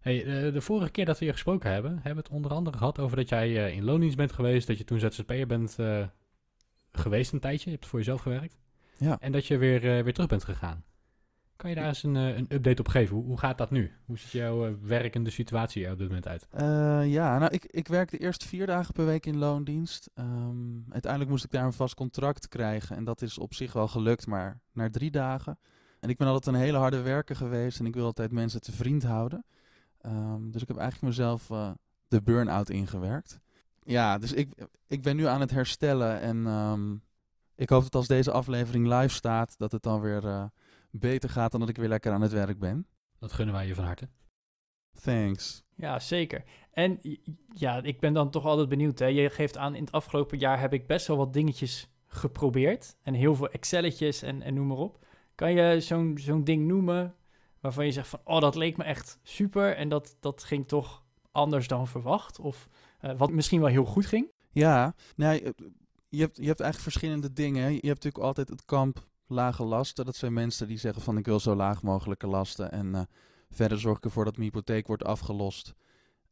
Hey, 0.00 0.24
eh, 0.24 0.52
de 0.52 0.60
vorige 0.60 0.90
keer 0.90 1.04
dat 1.04 1.18
we 1.18 1.24
hier 1.24 1.34
gesproken 1.34 1.70
hebben, 1.70 1.92
hebben 1.92 2.14
we 2.14 2.18
het 2.18 2.28
onder 2.28 2.52
andere 2.52 2.76
gehad 2.76 2.98
over 2.98 3.16
dat 3.16 3.28
jij 3.28 3.66
eh, 3.66 3.76
in 3.76 3.84
loondienst 3.84 4.16
bent 4.16 4.32
geweest, 4.32 4.66
dat 4.66 4.78
je 4.78 4.84
toen 4.84 4.98
ZZP'er 4.98 5.46
bent 5.46 5.78
eh, 5.78 6.06
geweest 6.92 7.32
een 7.32 7.40
tijdje, 7.40 7.70
je 7.70 7.76
hebt 7.76 7.88
voor 7.88 7.98
jezelf 7.98 8.20
gewerkt, 8.20 8.58
ja. 8.98 9.18
en 9.20 9.32
dat 9.32 9.46
je 9.46 9.58
weer, 9.58 9.80
weer 9.80 10.12
terug 10.12 10.28
bent 10.28 10.44
gegaan. 10.44 10.84
Kan 11.60 11.70
je 11.70 11.76
daar 11.76 11.86
eens 11.86 12.02
een, 12.02 12.16
eh, 12.16 12.36
een 12.36 12.46
update 12.48 12.80
op 12.80 12.88
geven? 12.88 13.16
Hoe, 13.16 13.24
hoe 13.24 13.38
gaat 13.38 13.58
dat 13.58 13.70
nu? 13.70 13.92
Hoe 14.04 14.18
ziet 14.18 14.30
jouw 14.30 14.66
eh, 14.66 14.72
werkende 14.82 15.30
situatie 15.30 15.84
er 15.84 15.92
op 15.92 15.98
dit 15.98 16.06
moment 16.06 16.28
uit? 16.28 16.46
Eh, 16.50 17.12
ja, 17.12 17.38
nou, 17.38 17.52
ik, 17.52 17.64
ik 17.64 17.88
werkte 17.88 18.18
eerst 18.18 18.44
vier 18.44 18.66
dagen 18.66 18.94
per 18.94 19.06
week 19.06 19.26
in 19.26 19.38
loondienst. 19.38 20.10
Ehm, 20.14 20.90
uiteindelijk 20.90 21.30
moest 21.30 21.44
ik 21.44 21.50
daar 21.50 21.64
een 21.64 21.72
vast 21.72 21.94
contract 21.94 22.48
krijgen. 22.48 22.96
En 22.96 23.04
dat 23.04 23.22
is 23.22 23.38
op 23.38 23.54
zich 23.54 23.72
wel 23.72 23.88
gelukt, 23.88 24.26
maar 24.26 24.60
naar 24.72 24.90
drie 24.90 25.10
dagen. 25.10 25.58
En 26.00 26.08
ik 26.08 26.16
ben 26.16 26.26
altijd 26.26 26.54
een 26.56 26.62
hele 26.62 26.78
harde 26.78 27.00
werker 27.00 27.36
geweest 27.36 27.78
en 27.78 27.86
ik 27.86 27.94
wil 27.94 28.04
altijd 28.04 28.32
mensen 28.32 28.60
te 28.60 28.72
vriend 28.72 29.02
houden. 29.02 29.44
Ehm, 30.00 30.50
dus 30.50 30.62
ik 30.62 30.68
heb 30.68 30.76
eigenlijk 30.76 31.16
mezelf 31.16 31.46
de 32.08 32.22
burn-out 32.22 32.70
ingewerkt. 32.70 33.40
Ja, 33.82 34.18
dus 34.18 34.32
ik, 34.32 34.66
ik 34.86 35.02
ben 35.02 35.16
nu 35.16 35.26
aan 35.26 35.40
het 35.40 35.50
herstellen 35.50 36.20
en 36.20 36.46
ehm, 36.46 36.94
ik 37.54 37.68
hoop 37.68 37.82
dat 37.82 37.94
als 37.94 38.06
deze 38.06 38.30
aflevering 38.30 38.86
live 38.86 39.14
staat, 39.14 39.54
dat 39.58 39.72
het 39.72 39.82
dan 39.82 40.00
weer 40.00 40.50
beter 40.90 41.30
gaat 41.30 41.50
dan 41.50 41.60
dat 41.60 41.68
ik 41.68 41.76
weer 41.76 41.88
lekker 41.88 42.12
aan 42.12 42.20
het 42.20 42.32
werk 42.32 42.58
ben. 42.58 42.86
Dat 43.18 43.32
gunnen 43.32 43.54
wij 43.54 43.66
je 43.66 43.74
van 43.74 43.84
harte. 43.84 44.08
Thanks. 45.02 45.62
Ja, 45.74 45.98
zeker. 45.98 46.44
En 46.70 47.00
ja, 47.54 47.82
ik 47.82 48.00
ben 48.00 48.12
dan 48.12 48.30
toch 48.30 48.44
altijd 48.44 48.68
benieuwd. 48.68 48.98
Hè? 48.98 49.06
Je 49.06 49.30
geeft 49.30 49.56
aan, 49.56 49.74
in 49.74 49.84
het 49.84 49.92
afgelopen 49.92 50.38
jaar 50.38 50.60
heb 50.60 50.72
ik 50.72 50.86
best 50.86 51.06
wel 51.06 51.16
wat 51.16 51.32
dingetjes 51.32 51.88
geprobeerd. 52.06 52.96
En 53.02 53.14
heel 53.14 53.34
veel 53.34 53.48
Excelletjes 53.48 54.22
en, 54.22 54.42
en 54.42 54.54
noem 54.54 54.66
maar 54.66 54.76
op. 54.76 55.04
Kan 55.34 55.52
je 55.52 55.80
zo'n 55.80 56.18
zo'n 56.18 56.44
ding 56.44 56.66
noemen 56.66 57.14
waarvan 57.60 57.84
je 57.84 57.92
zegt 57.92 58.08
van... 58.08 58.20
oh, 58.24 58.40
dat 58.40 58.54
leek 58.54 58.76
me 58.76 58.84
echt 58.84 59.18
super 59.22 59.76
en 59.76 59.88
dat, 59.88 60.16
dat 60.20 60.44
ging 60.44 60.68
toch 60.68 61.04
anders 61.32 61.68
dan 61.68 61.88
verwacht? 61.88 62.38
Of 62.38 62.68
eh, 63.00 63.16
wat 63.16 63.30
misschien 63.30 63.60
wel 63.60 63.68
heel 63.68 63.84
goed 63.84 64.06
ging? 64.06 64.30
Ja, 64.50 64.94
nou, 65.16 65.34
je, 65.34 65.54
je 66.08 66.20
hebt, 66.20 66.36
je 66.36 66.46
hebt 66.46 66.60
eigenlijk 66.60 66.90
verschillende 66.90 67.32
dingen. 67.32 67.62
hè. 67.62 67.68
Je 67.68 67.74
hebt 67.74 68.04
natuurlijk 68.04 68.24
altijd 68.24 68.48
het 68.48 68.64
kamp 68.64 69.08
lage 69.30 69.64
lasten. 69.64 70.04
Dat 70.04 70.16
zijn 70.16 70.32
mensen 70.32 70.66
die 70.66 70.78
zeggen 70.78 71.02
van 71.02 71.16
ik 71.16 71.26
wil 71.26 71.40
zo 71.40 71.54
laag 71.54 71.82
mogelijke 71.82 72.26
lasten. 72.26 72.72
En 72.72 72.94
eh, 72.94 73.00
verder 73.50 73.80
zorg 73.80 73.96
ik 73.96 74.04
ervoor 74.04 74.24
dat 74.24 74.36
mijn 74.36 74.48
hypotheek 74.48 74.86
wordt 74.86 75.04
afgelost. 75.04 75.74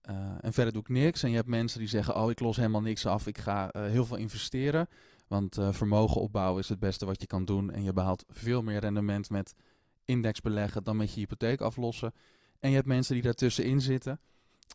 Eh, 0.00 0.16
en 0.40 0.52
verder 0.52 0.72
doe 0.72 0.82
ik 0.82 0.88
niks. 0.88 1.22
En 1.22 1.30
je 1.30 1.36
hebt 1.36 1.48
mensen 1.48 1.78
die 1.78 1.88
zeggen 1.88 2.16
oh 2.16 2.30
ik 2.30 2.40
los 2.40 2.56
helemaal 2.56 2.80
niks 2.80 3.06
af. 3.06 3.26
Ik 3.26 3.38
ga 3.38 3.70
eh, 3.70 3.82
heel 3.82 4.04
veel 4.04 4.16
investeren. 4.16 4.88
Want 5.26 5.58
vermogen 5.70 6.20
opbouwen 6.20 6.62
is 6.62 6.68
het 6.68 6.78
beste 6.78 7.06
wat 7.06 7.20
je 7.20 7.26
kan 7.26 7.44
doen. 7.44 7.70
En 7.70 7.82
je 7.82 7.92
behaalt 7.92 8.24
veel 8.28 8.62
meer 8.62 8.80
rendement 8.80 9.30
met 9.30 9.54
index 10.04 10.40
beleggen 10.40 10.84
dan 10.84 10.96
met 10.96 11.12
je 11.12 11.20
hypotheek 11.20 11.60
aflossen. 11.60 12.12
En 12.60 12.68
je 12.68 12.76
hebt 12.76 12.88
mensen 12.88 13.14
die 13.14 13.22
daartussenin 13.22 13.80
zitten. 13.80 14.20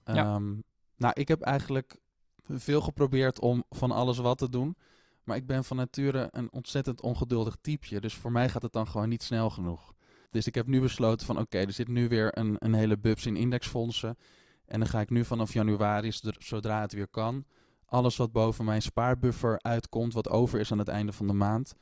Ja. 0.06 0.16
Ehm, 0.16 0.54
nou, 0.98 1.14
ik 1.14 1.28
heb 1.28 1.42
eigenlijk 1.42 2.00
veel 2.48 2.82
geprobeerd 2.82 3.40
om 3.40 3.64
van 3.70 3.92
alles 3.92 4.18
wat 4.18 4.38
te 4.38 4.50
doen. 4.50 4.76
Maar 5.24 5.38
ik 5.38 5.46
ben 5.46 5.64
van 5.64 5.78
nature 5.78 6.28
een 6.32 6.52
ontzettend 6.52 7.02
ongeduldig 7.02 7.56
typeje. 7.62 8.02
Dus 8.02 8.14
voor 8.14 8.32
mij 8.32 8.50
gaat 8.50 8.62
het 8.62 8.74
dan 8.74 8.88
gewoon 8.88 9.10
niet 9.10 9.24
snel 9.24 9.50
genoeg. 9.50 9.94
Dus 10.30 10.48
ik 10.48 10.56
heb 10.56 10.68
nu 10.68 10.82
besloten 10.82 11.26
van 11.26 11.40
oké, 11.40 11.58
er 11.58 11.72
zit 11.72 11.88
nu 11.88 12.08
weer 12.08 12.38
een, 12.38 12.56
een 12.60 12.74
hele 12.74 12.98
bubs 12.98 13.26
in 13.26 13.36
indexfondsen. 13.36 14.18
En 14.66 14.80
dan 14.80 14.90
ga 14.90 15.00
ik 15.00 15.10
nu 15.10 15.26
vanaf 15.26 15.54
januari, 15.54 16.12
zodra 16.38 16.82
het 16.82 16.94
weer 16.94 17.08
kan, 17.08 17.46
alles 17.86 18.18
wat 18.18 18.32
boven 18.32 18.66
mijn 18.66 18.82
spaarbuffer 18.82 19.60
uitkomt, 19.62 20.14
wat 20.14 20.30
over 20.30 20.60
is 20.60 20.72
aan 20.72 20.78
het 20.78 20.88
einde 20.88 21.12
van 21.12 21.28
de 21.28 21.34
maand, 21.34 21.76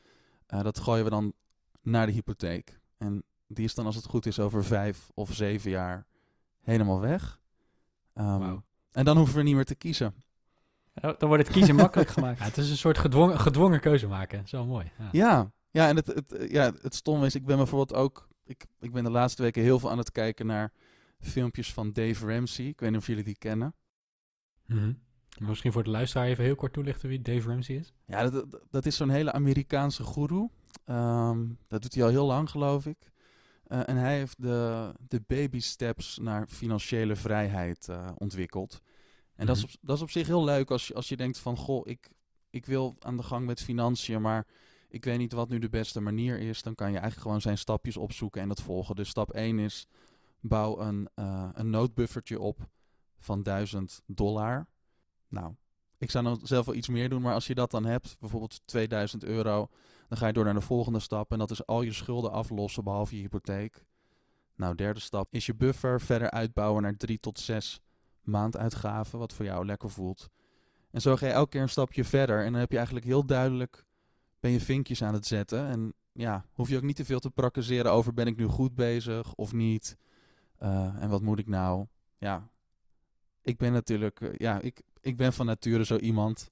uh, 0.53 0.61
dat 0.61 0.79
gooien 0.79 1.03
we 1.03 1.09
dan 1.09 1.33
naar 1.81 2.05
de 2.05 2.11
hypotheek. 2.11 2.79
En 2.97 3.23
die 3.47 3.65
is 3.65 3.75
dan, 3.75 3.85
als 3.85 3.95
het 3.95 4.05
goed 4.05 4.25
is, 4.25 4.39
over 4.39 4.63
vijf 4.65 5.11
of 5.13 5.33
zeven 5.33 5.71
jaar 5.71 6.05
helemaal 6.61 6.99
weg. 6.99 7.39
Um, 8.15 8.63
En 8.91 9.05
dan 9.05 9.17
hoeven 9.17 9.35
we 9.35 9.43
niet 9.43 9.55
meer 9.55 9.65
te 9.65 9.75
kiezen. 9.75 10.13
Dan 10.93 11.27
wordt 11.29 11.43
het 11.43 11.51
kiezen 11.51 11.75
makkelijk 11.75 12.09
gemaakt. 12.17 12.39
Ja, 12.39 12.45
het 12.45 12.57
is 12.57 12.69
een 12.69 12.77
soort 12.77 12.97
gedwongen, 12.97 13.39
gedwongen 13.39 13.79
keuze 13.79 14.07
maken. 14.07 14.47
Zo 14.47 14.65
mooi. 14.65 14.91
Ja, 14.97 15.09
ja, 15.11 15.51
ja 15.71 15.87
en 15.87 15.95
het, 15.95 16.07
het, 16.07 16.45
ja, 16.49 16.71
het 16.81 16.95
stom 16.95 17.23
is, 17.23 17.35
ik 17.35 17.45
ben 17.45 17.57
bijvoorbeeld 17.57 17.99
ook... 17.99 18.29
Ik, 18.45 18.65
ik 18.79 18.91
ben 18.91 19.03
de 19.03 19.11
laatste 19.11 19.41
weken 19.41 19.61
heel 19.61 19.79
veel 19.79 19.91
aan 19.91 19.97
het 19.97 20.11
kijken 20.11 20.45
naar 20.45 20.71
filmpjes 21.19 21.73
van 21.73 21.91
Dave 21.91 22.33
Ramsey. 22.33 22.65
Ik 22.65 22.79
weet 22.79 22.89
niet 22.89 22.99
of 22.99 23.07
jullie 23.07 23.23
die 23.23 23.37
kennen. 23.37 23.75
Mm 24.65 24.97
Misschien 25.37 25.71
voor 25.71 25.83
de 25.83 25.89
luisteraar 25.89 26.27
even 26.27 26.43
heel 26.43 26.55
kort 26.55 26.73
toelichten 26.73 27.09
wie 27.09 27.21
Dave 27.21 27.47
Ramsey 27.47 27.75
is. 27.75 27.93
Ja, 28.05 28.29
dat, 28.29 28.45
dat 28.69 28.85
is 28.85 28.95
zo'n 28.95 29.09
hele 29.09 29.31
Amerikaanse 29.31 30.03
guru. 30.03 30.49
Ehm, 30.85 31.47
dat 31.67 31.81
doet 31.81 31.93
hij 31.93 32.03
al 32.03 32.09
heel 32.09 32.25
lang, 32.25 32.49
geloof 32.49 32.85
ik. 32.85 33.11
Uh, 33.67 33.89
en 33.89 33.97
hij 33.97 34.17
heeft 34.17 34.41
de, 34.41 34.91
de 35.07 35.21
baby 35.27 35.59
steps 35.59 36.17
naar 36.17 36.47
financiële 36.47 37.15
vrijheid 37.15 37.87
uh, 37.89 38.09
ontwikkeld. 38.17 38.81
En 39.41 39.47
dat, 39.47 39.55
is 39.55 39.63
mhm. 39.63 39.71
op, 39.73 39.79
dat 39.81 39.95
is 39.95 40.01
op 40.01 40.09
zich 40.09 40.27
heel 40.27 40.43
leuk 40.43 40.71
als 40.71 40.87
je, 40.87 40.93
als 40.93 41.09
je 41.09 41.17
denkt 41.17 41.37
van... 41.37 41.57
Goh, 41.57 41.87
ik, 41.87 42.09
ik 42.49 42.65
wil 42.65 42.95
aan 42.99 43.17
de 43.17 43.23
gang 43.23 43.45
met 43.45 43.61
financiën, 43.61 44.21
maar 44.21 44.47
ik 44.89 45.05
weet 45.05 45.17
niet 45.17 45.33
wat 45.33 45.49
nu 45.49 45.59
de 45.59 45.69
beste 45.69 45.99
manier 45.99 46.39
is. 46.39 46.61
Dan 46.61 46.75
kan 46.75 46.87
je 46.87 46.93
eigenlijk 46.93 47.21
gewoon 47.21 47.41
zijn 47.41 47.57
stapjes 47.57 47.97
opzoeken 47.97 48.41
en 48.41 48.47
dat 48.47 48.61
volgen. 48.61 48.95
Dus 48.95 49.09
stap 49.09 49.31
1 49.31 49.59
is 49.59 49.87
bouw 50.39 50.79
een, 50.79 51.09
uh, 51.15 51.49
een 51.53 51.69
noodbuffertje 51.69 52.39
op 52.39 52.69
van 53.17 53.43
1000 53.43 54.01
dollar. 54.05 54.67
Nou, 55.27 55.53
ik 55.97 56.11
zou 56.11 56.23
dan 56.23 56.39
zelf 56.43 56.65
wel 56.65 56.75
iets 56.75 56.89
meer 56.89 57.09
doen, 57.09 57.21
maar 57.21 57.33
als 57.33 57.47
je 57.47 57.55
dat 57.55 57.71
dan 57.71 57.85
hebt, 57.85 58.15
bijvoorbeeld 58.19 58.61
2000 58.65 59.23
euro, 59.23 59.69
dan 60.07 60.17
ga 60.17 60.27
je 60.27 60.33
door 60.33 60.45
naar 60.45 60.53
de 60.53 60.61
volgende 60.61 60.99
stap 60.99 61.31
en 61.31 61.39
dat 61.39 61.51
is 61.51 61.65
al 61.65 61.81
je 61.81 61.93
schulden 61.93 62.31
aflossen 62.31 62.83
behalve 62.83 63.15
je 63.15 63.21
hypotheek. 63.21 63.85
Nou, 64.55 64.75
derde 64.75 64.99
stap 64.99 65.33
is 65.33 65.45
je 65.45 65.55
buffer 65.55 66.01
verder 66.01 66.31
uitbouwen 66.31 66.81
naar 66.81 66.97
3 66.97 67.19
tot 67.19 67.39
6 67.39 67.81
maanduitgaven, 68.21 69.19
wat 69.19 69.33
voor 69.33 69.45
jou 69.45 69.65
lekker 69.65 69.89
voelt. 69.89 70.29
En 70.91 71.01
zo 71.01 71.15
ga 71.15 71.25
je 71.25 71.31
elke 71.31 71.49
keer 71.49 71.61
een 71.61 71.69
stapje 71.69 72.03
verder 72.03 72.45
en 72.45 72.51
dan 72.51 72.59
heb 72.59 72.69
je 72.69 72.77
eigenlijk 72.77 73.05
heel 73.05 73.25
duidelijk, 73.25 73.85
ben 74.39 74.51
je 74.51 74.59
vinkjes 74.59 75.03
aan 75.03 75.13
het 75.13 75.25
zetten. 75.25 75.67
En 75.67 75.93
ja, 76.11 76.45
hoef 76.53 76.69
je 76.69 76.75
ook 76.75 76.83
niet 76.83 76.95
te 76.95 77.05
veel 77.05 77.19
te 77.19 77.29
praktiseren 77.29 77.91
over 77.91 78.13
ben 78.13 78.27
ik 78.27 78.37
nu 78.37 78.45
goed 78.45 78.75
bezig 78.75 79.33
of 79.33 79.53
niet. 79.53 79.97
Uh, 80.59 81.01
en 81.03 81.09
wat 81.09 81.21
moet 81.21 81.39
ik 81.39 81.47
nou? 81.47 81.85
Ja, 82.17 82.49
ik 83.41 83.57
ben 83.57 83.73
natuurlijk, 83.73 84.21
uh, 84.21 84.29
ja, 84.37 84.59
ik, 84.59 84.81
ik 85.01 85.17
ben 85.17 85.33
van 85.33 85.45
nature 85.45 85.85
zo 85.85 85.97
iemand 85.97 86.51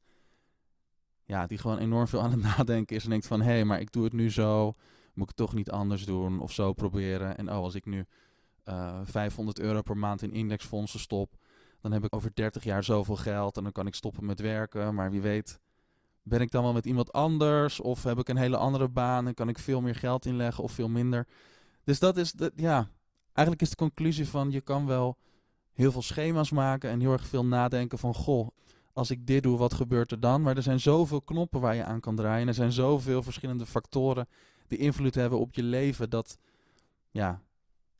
ja, 1.29 1.47
die 1.47 1.57
gewoon 1.57 1.77
enorm 1.77 2.07
veel 2.07 2.21
aan 2.21 2.31
het 2.31 2.41
nadenken 2.57 2.95
is 2.95 3.03
en 3.03 3.09
denkt 3.09 3.27
van 3.27 3.41
hé, 3.41 3.51
hey, 3.51 3.65
maar 3.65 3.79
ik 3.79 3.91
doe 3.91 4.03
het 4.03 4.13
nu 4.13 4.31
zo, 4.31 4.75
moet 5.13 5.29
ik 5.29 5.35
toch 5.35 5.53
niet 5.53 5.71
anders 5.71 6.05
doen 6.05 6.39
of 6.39 6.51
zo 6.51 6.73
proberen. 6.73 7.37
En 7.37 7.49
oh, 7.49 7.55
als 7.55 7.75
ik 7.75 7.85
nu 7.85 8.05
uh, 8.65 8.99
eh, 8.99 8.99
500 9.03 9.59
euro 9.59 9.81
per 9.81 9.97
maand 9.97 10.21
in 10.21 10.31
indexfondsen 10.31 10.99
stop, 10.99 11.37
dan 11.81 11.91
heb 11.91 12.03
ik 12.03 12.15
over 12.15 12.31
30 12.33 12.63
jaar 12.63 12.83
zoveel 12.83 13.15
geld 13.15 13.57
en 13.57 13.63
dan 13.63 13.71
kan 13.71 13.87
ik 13.87 13.95
stoppen 13.95 14.25
met 14.25 14.39
werken. 14.39 14.95
Maar 14.95 15.11
wie 15.11 15.21
weet, 15.21 15.59
ben 16.23 16.41
ik 16.41 16.51
dan 16.51 16.63
wel 16.63 16.73
met 16.73 16.85
iemand 16.85 17.13
anders 17.13 17.79
of 17.79 18.03
heb 18.03 18.19
ik 18.19 18.29
een 18.29 18.37
hele 18.37 18.57
andere 18.57 18.87
baan 18.87 19.27
en 19.27 19.33
kan 19.33 19.49
ik 19.49 19.59
veel 19.59 19.81
meer 19.81 19.95
geld 19.95 20.25
inleggen 20.25 20.63
of 20.63 20.71
veel 20.71 20.89
minder. 20.89 21.27
Dus 21.83 21.99
dat 21.99 22.17
is, 22.17 22.31
de, 22.31 22.51
ja, 22.55 22.89
eigenlijk 23.33 23.61
is 23.61 23.69
de 23.69 23.75
conclusie 23.75 24.27
van 24.27 24.51
je 24.51 24.61
kan 24.61 24.85
wel 24.85 25.17
heel 25.73 25.91
veel 25.91 26.01
schema's 26.01 26.51
maken 26.51 26.89
en 26.89 26.99
heel 26.99 27.11
erg 27.11 27.27
veel 27.27 27.45
nadenken 27.45 27.97
van 27.97 28.13
goh, 28.13 28.47
als 28.93 29.11
ik 29.11 29.27
dit 29.27 29.43
doe, 29.43 29.57
wat 29.57 29.73
gebeurt 29.73 30.11
er 30.11 30.19
dan? 30.19 30.41
Maar 30.41 30.55
er 30.55 30.63
zijn 30.63 30.79
zoveel 30.79 31.21
knoppen 31.21 31.61
waar 31.61 31.75
je 31.75 31.83
aan 31.83 31.99
kan 31.99 32.15
draaien. 32.15 32.47
Er 32.47 32.53
zijn 32.53 32.71
zoveel 32.71 33.23
verschillende 33.23 33.65
factoren 33.65 34.27
die 34.67 34.77
invloed 34.77 35.15
hebben 35.15 35.39
op 35.39 35.53
je 35.53 35.63
leven 35.63 36.09
dat 36.09 36.37
ja, 37.11 37.41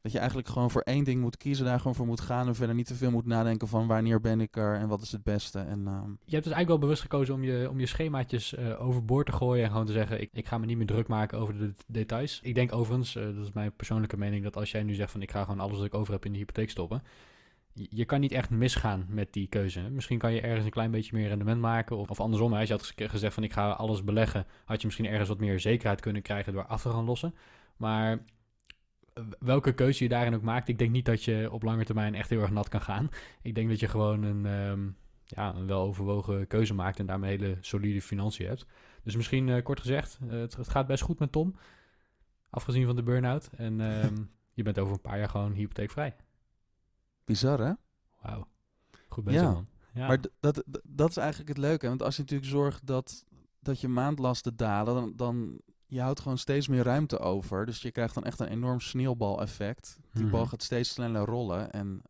dat 0.01 0.11
je 0.11 0.17
eigenlijk 0.17 0.47
gewoon 0.47 0.71
voor 0.71 0.81
één 0.81 1.03
ding 1.03 1.21
moet 1.21 1.37
kiezen, 1.37 1.65
daar 1.65 1.77
gewoon 1.77 1.95
voor 1.95 2.05
moet 2.05 2.21
gaan 2.21 2.47
en 2.47 2.55
verder 2.55 2.75
niet 2.75 2.87
te 2.87 2.95
veel 2.95 3.11
moet 3.11 3.25
nadenken 3.25 3.67
van 3.67 3.87
wanneer 3.87 4.21
ben 4.21 4.41
ik 4.41 4.57
er 4.57 4.75
en 4.75 4.87
wat 4.87 5.01
is 5.01 5.11
het 5.11 5.23
beste. 5.23 5.59
En, 5.59 5.79
uh... 5.79 6.01
Je 6.25 6.35
hebt 6.35 6.43
dus 6.43 6.53
eigenlijk 6.53 6.67
wel 6.67 6.77
bewust 6.77 7.01
gekozen 7.01 7.33
om 7.33 7.43
je, 7.43 7.69
om 7.69 7.79
je 7.79 7.85
schemaatjes 7.85 8.53
uh, 8.53 8.87
overboord 8.87 9.25
te 9.25 9.31
gooien 9.31 9.63
en 9.63 9.71
gewoon 9.71 9.85
te 9.85 9.91
zeggen, 9.91 10.21
ik, 10.21 10.29
ik 10.33 10.47
ga 10.47 10.57
me 10.57 10.65
niet 10.65 10.77
meer 10.77 10.85
druk 10.85 11.07
maken 11.07 11.39
over 11.39 11.57
de 11.57 11.73
details. 11.87 12.39
Ik 12.43 12.55
denk 12.55 12.73
overigens, 12.73 13.15
uh, 13.15 13.23
dat 13.23 13.45
is 13.45 13.51
mijn 13.51 13.75
persoonlijke 13.75 14.17
mening, 14.17 14.43
dat 14.43 14.55
als 14.55 14.71
jij 14.71 14.83
nu 14.83 14.93
zegt 14.93 15.11
van 15.11 15.21
ik 15.21 15.31
ga 15.31 15.43
gewoon 15.43 15.59
alles 15.59 15.77
wat 15.77 15.85
ik 15.85 15.93
over 15.93 16.13
heb 16.13 16.25
in 16.25 16.31
de 16.31 16.37
hypotheek 16.37 16.69
stoppen, 16.69 17.03
je 17.73 18.05
kan 18.05 18.19
niet 18.19 18.31
echt 18.31 18.49
misgaan 18.49 19.05
met 19.09 19.33
die 19.33 19.47
keuze. 19.47 19.89
Misschien 19.89 20.17
kan 20.17 20.33
je 20.33 20.41
ergens 20.41 20.65
een 20.65 20.71
klein 20.71 20.91
beetje 20.91 21.15
meer 21.15 21.27
rendement 21.27 21.61
maken. 21.61 21.97
Of, 21.97 22.09
of 22.09 22.19
andersom, 22.19 22.53
als 22.53 22.67
je 22.67 22.73
had 22.73 22.93
gezegd 22.95 23.33
van 23.33 23.43
ik 23.43 23.53
ga 23.53 23.69
alles 23.69 24.03
beleggen, 24.03 24.45
had 24.65 24.79
je 24.79 24.85
misschien 24.85 25.05
ergens 25.05 25.29
wat 25.29 25.39
meer 25.39 25.59
zekerheid 25.59 26.01
kunnen 26.01 26.21
krijgen 26.21 26.53
door 26.53 26.65
af 26.65 26.81
te 26.81 26.89
gaan 26.89 27.05
lossen. 27.05 27.33
Maar 27.77 28.19
welke 29.39 29.73
keuze 29.73 30.03
je 30.03 30.09
daarin 30.09 30.35
ook 30.35 30.41
maakt, 30.41 30.67
ik 30.67 30.77
denk 30.77 30.91
niet 30.91 31.05
dat 31.05 31.23
je 31.23 31.49
op 31.51 31.63
lange 31.63 31.85
termijn 31.85 32.15
echt 32.15 32.29
heel 32.29 32.41
erg 32.41 32.51
nat 32.51 32.69
kan 32.69 32.81
gaan. 32.81 33.09
Ik 33.41 33.55
denk 33.55 33.69
dat 33.69 33.79
je 33.79 33.87
gewoon 33.87 34.23
een, 34.23 34.45
um, 34.45 34.97
ja, 35.25 35.55
een 35.55 35.65
weloverwogen 35.65 36.47
keuze 36.47 36.73
maakt 36.73 36.99
en 36.99 37.05
daarmee 37.05 37.37
hele 37.37 37.57
solide 37.61 38.01
financiën 38.01 38.47
hebt. 38.47 38.65
Dus 39.03 39.15
misschien 39.15 39.47
uh, 39.47 39.63
kort 39.63 39.79
gezegd, 39.79 40.19
uh, 40.23 40.31
het, 40.31 40.55
het, 40.55 40.69
gaat 40.69 40.87
best 40.87 41.03
goed 41.03 41.19
met 41.19 41.31
Tom. 41.31 41.55
Afgezien 42.49 42.85
van 42.85 42.95
de 42.95 43.03
burn-out. 43.03 43.49
En 43.57 43.79
um, 43.79 44.31
je 44.53 44.63
bent 44.63 44.79
over 44.79 44.93
een 44.93 45.01
paar 45.01 45.17
jaar 45.17 45.29
gewoon 45.29 45.53
hypotheekvrij. 45.53 46.15
Bizar, 47.25 47.59
hè? 47.59 47.73
Wauw. 48.21 48.47
Goed 49.07 49.23
bezig, 49.23 49.41
ja. 49.41 49.51
man. 49.51 49.67
Ja. 49.93 50.07
Maar 50.07 50.19
dat, 50.39 50.63
dat 50.83 51.09
is 51.09 51.17
eigenlijk 51.17 51.49
het 51.49 51.57
leuke. 51.57 51.87
Want 51.87 52.03
als 52.03 52.15
je 52.15 52.21
natuurlijk 52.21 52.49
zorgt 52.49 52.87
dat, 52.87 53.25
dat 53.59 53.81
je 53.81 53.87
maandlasten 53.87 54.55
dalen, 54.55 54.95
dan, 54.95 55.13
dan 55.15 55.61
je 55.89 56.01
houdt 56.01 56.19
gewoon 56.19 56.37
steeds 56.37 56.67
meer 56.67 56.83
ruimte 56.83 57.19
over. 57.19 57.65
Dus 57.65 57.81
je 57.81 57.91
krijgt 57.91 58.13
dan 58.13 58.23
echt 58.23 58.39
een 58.39 58.47
enorm 58.47 58.79
sneeuwbaleffect. 58.79 59.99
Die 60.11 60.27
bal 60.29 60.39
mhm. 60.39 60.49
gaat 60.49 60.63
steeds 60.63 60.89
sneller 60.89 61.25
rollen. 61.25 61.71
En 61.71 62.01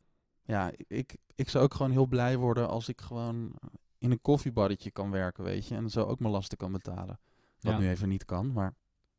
ja, 0.44 0.72
ik, 0.88 1.18
ik 1.36 1.50
zou 1.50 1.64
ook 1.64 1.74
gewoon 1.74 1.92
heel 1.92 2.06
blij 2.06 2.38
worden 2.38 2.70
als 2.70 2.88
ik 2.88 3.02
gewoon 3.02 3.54
in 3.98 4.12
een 4.12 4.22
koffiebarretje 4.22 4.92
kan 4.92 5.12
werken, 5.12 5.44
weet 5.44 5.68
je. 5.68 5.76
En 5.76 5.90
zo 5.90 6.04
ook 6.04 6.20
mijn 6.20 6.34
lasten 6.34 6.58
kan 6.58 6.72
betalen. 6.72 7.20
Wat 7.60 7.80
nu 7.80 7.90
even 7.90 8.10
niet 8.10 8.26
kan, 8.26 8.52
maar... 8.52 8.76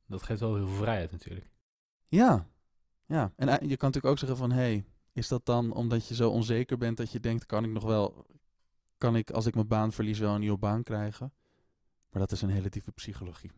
Dat 0.06 0.22
geeft 0.22 0.40
wel 0.40 0.54
heel 0.54 0.66
veel 0.66 0.76
vrijheid 0.76 1.10
natuurlijk. 1.10 1.50
Ja, 2.06 2.46
ja. 3.06 3.32
En 3.36 3.46
je 3.46 3.76
kan 3.76 3.90
natuurlijk 3.90 4.04
ook 4.04 4.18
zeggen 4.18 4.36
van, 4.36 4.50
hé, 4.50 4.56
hey, 4.56 4.84
is 5.12 5.28
dat 5.28 5.46
dan 5.46 5.72
omdat 5.72 6.08
je 6.08 6.14
zo 6.14 6.30
onzeker 6.30 6.78
bent 6.78 6.96
dat 6.96 7.12
je 7.12 7.20
denkt, 7.20 7.46
kan 7.46 7.64
ik 7.64 7.70
nog 7.70 7.84
wel, 7.84 8.26
kan 8.98 9.16
ik 9.16 9.30
als 9.30 9.46
ik 9.46 9.54
mijn 9.54 9.68
baan 9.68 9.92
verlies 9.92 10.18
wel 10.18 10.34
een 10.34 10.40
nieuwe 10.40 10.58
baan 10.58 10.82
krijgen? 10.82 11.32
Maar 12.10 12.20
dat 12.20 12.32
is 12.32 12.42
een 12.42 12.50
hele 12.50 12.68
diepe 12.68 12.92
psychologie. 12.92 13.50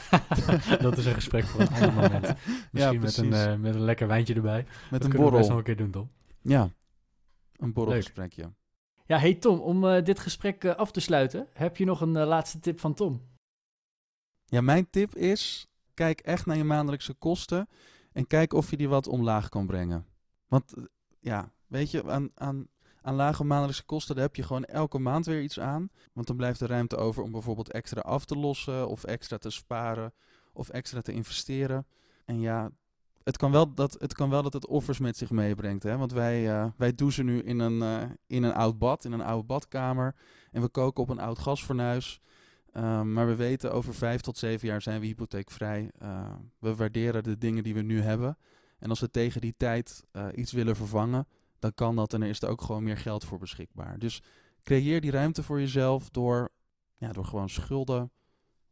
dat 0.80 0.98
is 0.98 1.06
een 1.06 1.14
gesprek 1.14 1.44
voor 1.44 1.60
een 1.60 1.68
ander 1.74 1.92
moment. 1.92 2.34
Misschien 2.72 2.92
ja, 2.92 2.92
met, 2.92 3.16
een, 3.16 3.32
uh, 3.32 3.56
met 3.56 3.74
een 3.74 3.80
lekker 3.80 4.06
wijntje 4.06 4.34
erbij. 4.34 4.66
Met 4.90 5.02
dat 5.02 5.10
een 5.10 5.16
borrel. 5.16 5.30
We 5.30 5.36
best 5.36 5.48
nog 5.48 5.58
een 5.58 5.64
keer 5.64 5.76
doen, 5.76 5.90
Tom. 5.90 6.10
Ja, 6.40 6.70
een 7.56 7.72
borrelgesprekje. 7.72 8.52
Ja, 9.06 9.18
hey 9.18 9.34
Tom, 9.34 9.60
om 9.60 9.84
uh, 9.84 10.02
dit 10.04 10.18
gesprek 10.18 10.64
uh, 10.64 10.74
af 10.74 10.90
te 10.90 11.00
sluiten, 11.00 11.48
heb 11.52 11.76
je 11.76 11.84
nog 11.84 12.00
een 12.00 12.12
laatste 12.12 12.58
tip 12.58 12.80
van 12.80 12.94
Tom? 12.94 13.28
Ja, 14.44 14.60
mijn 14.60 14.90
tip 14.90 15.14
is, 15.14 15.66
kijk 15.94 16.20
echt 16.20 16.46
naar 16.46 16.56
je 16.56 16.64
maandelijkse 16.64 17.14
kosten 17.14 17.68
en 18.12 18.26
kijk 18.26 18.52
of 18.52 18.70
je 18.70 18.76
die 18.76 18.88
wat 18.88 19.06
omlaag 19.06 19.48
kan 19.48 19.66
brengen. 19.66 20.06
Want 20.46 20.74
ja, 21.20 21.52
weet 21.66 21.90
je, 21.90 22.10
aan, 22.10 22.30
aan 22.34 22.66
aan 23.02 23.14
lage 23.14 23.44
maandelijkse 23.44 23.84
kosten, 23.84 24.14
daar 24.14 24.24
heb 24.24 24.36
je 24.36 24.42
gewoon 24.42 24.64
elke 24.64 24.98
maand 24.98 25.26
weer 25.26 25.42
iets 25.42 25.60
aan. 25.60 25.90
Want 26.12 26.26
dan 26.26 26.36
blijft 26.36 26.60
er 26.60 26.68
ruimte 26.68 26.96
over 26.96 27.22
om 27.22 27.32
bijvoorbeeld 27.32 27.72
extra 27.72 28.00
af 28.00 28.24
te 28.24 28.36
lossen, 28.36 28.88
of 28.88 29.04
extra 29.04 29.38
te 29.38 29.50
sparen, 29.50 30.12
of 30.52 30.68
extra 30.68 31.00
te 31.00 31.12
investeren. 31.12 31.86
En 32.24 32.40
ja, 32.40 32.70
het 33.24 33.36
kan 33.36 33.50
wel 33.50 33.74
dat 33.74 33.96
het, 33.98 34.14
kan 34.14 34.30
wel 34.30 34.42
dat 34.42 34.52
het 34.52 34.66
offers 34.66 34.98
met 34.98 35.16
zich 35.16 35.30
meebrengt. 35.30 35.82
Hè? 35.82 35.96
Want 35.96 36.12
wij, 36.12 36.48
uh, 36.48 36.66
wij 36.76 36.94
douchen 36.94 37.24
nu 37.24 37.42
in 37.42 37.58
een, 37.58 37.78
uh, 37.78 38.10
in 38.26 38.42
een 38.42 38.54
oud 38.54 38.78
bad, 38.78 39.04
in 39.04 39.12
een 39.12 39.20
oude 39.20 39.46
badkamer. 39.46 40.14
En 40.50 40.62
we 40.62 40.68
koken 40.68 41.02
op 41.02 41.08
een 41.08 41.20
oud 41.20 41.38
gasfornuis. 41.38 42.20
Uh, 42.72 43.02
maar 43.02 43.26
we 43.26 43.34
weten, 43.34 43.72
over 43.72 43.94
vijf 43.94 44.20
tot 44.20 44.38
zeven 44.38 44.68
jaar 44.68 44.82
zijn 44.82 45.00
we 45.00 45.06
hypotheekvrij. 45.06 45.90
Uh, 46.02 46.32
we 46.58 46.74
waarderen 46.74 47.22
de 47.22 47.38
dingen 47.38 47.62
die 47.62 47.74
we 47.74 47.82
nu 47.82 48.00
hebben. 48.00 48.38
En 48.78 48.88
als 48.88 49.00
we 49.00 49.10
tegen 49.10 49.40
die 49.40 49.54
tijd 49.56 50.04
iets 50.34 50.52
willen 50.52 50.76
vervangen, 50.76 51.26
dan 51.60 51.74
kan 51.74 51.96
dat 51.96 52.12
en 52.12 52.22
er 52.22 52.28
is 52.28 52.42
er 52.42 52.48
ook 52.48 52.62
gewoon 52.62 52.82
meer 52.82 52.96
geld 52.96 53.24
voor 53.24 53.38
beschikbaar. 53.38 53.98
Dus 53.98 54.22
creëer 54.62 55.00
die 55.00 55.10
ruimte 55.10 55.42
voor 55.42 55.60
jezelf 55.60 56.10
door, 56.10 56.50
ja, 56.96 57.12
door 57.12 57.24
gewoon 57.24 57.48
schulden, 57.48 58.12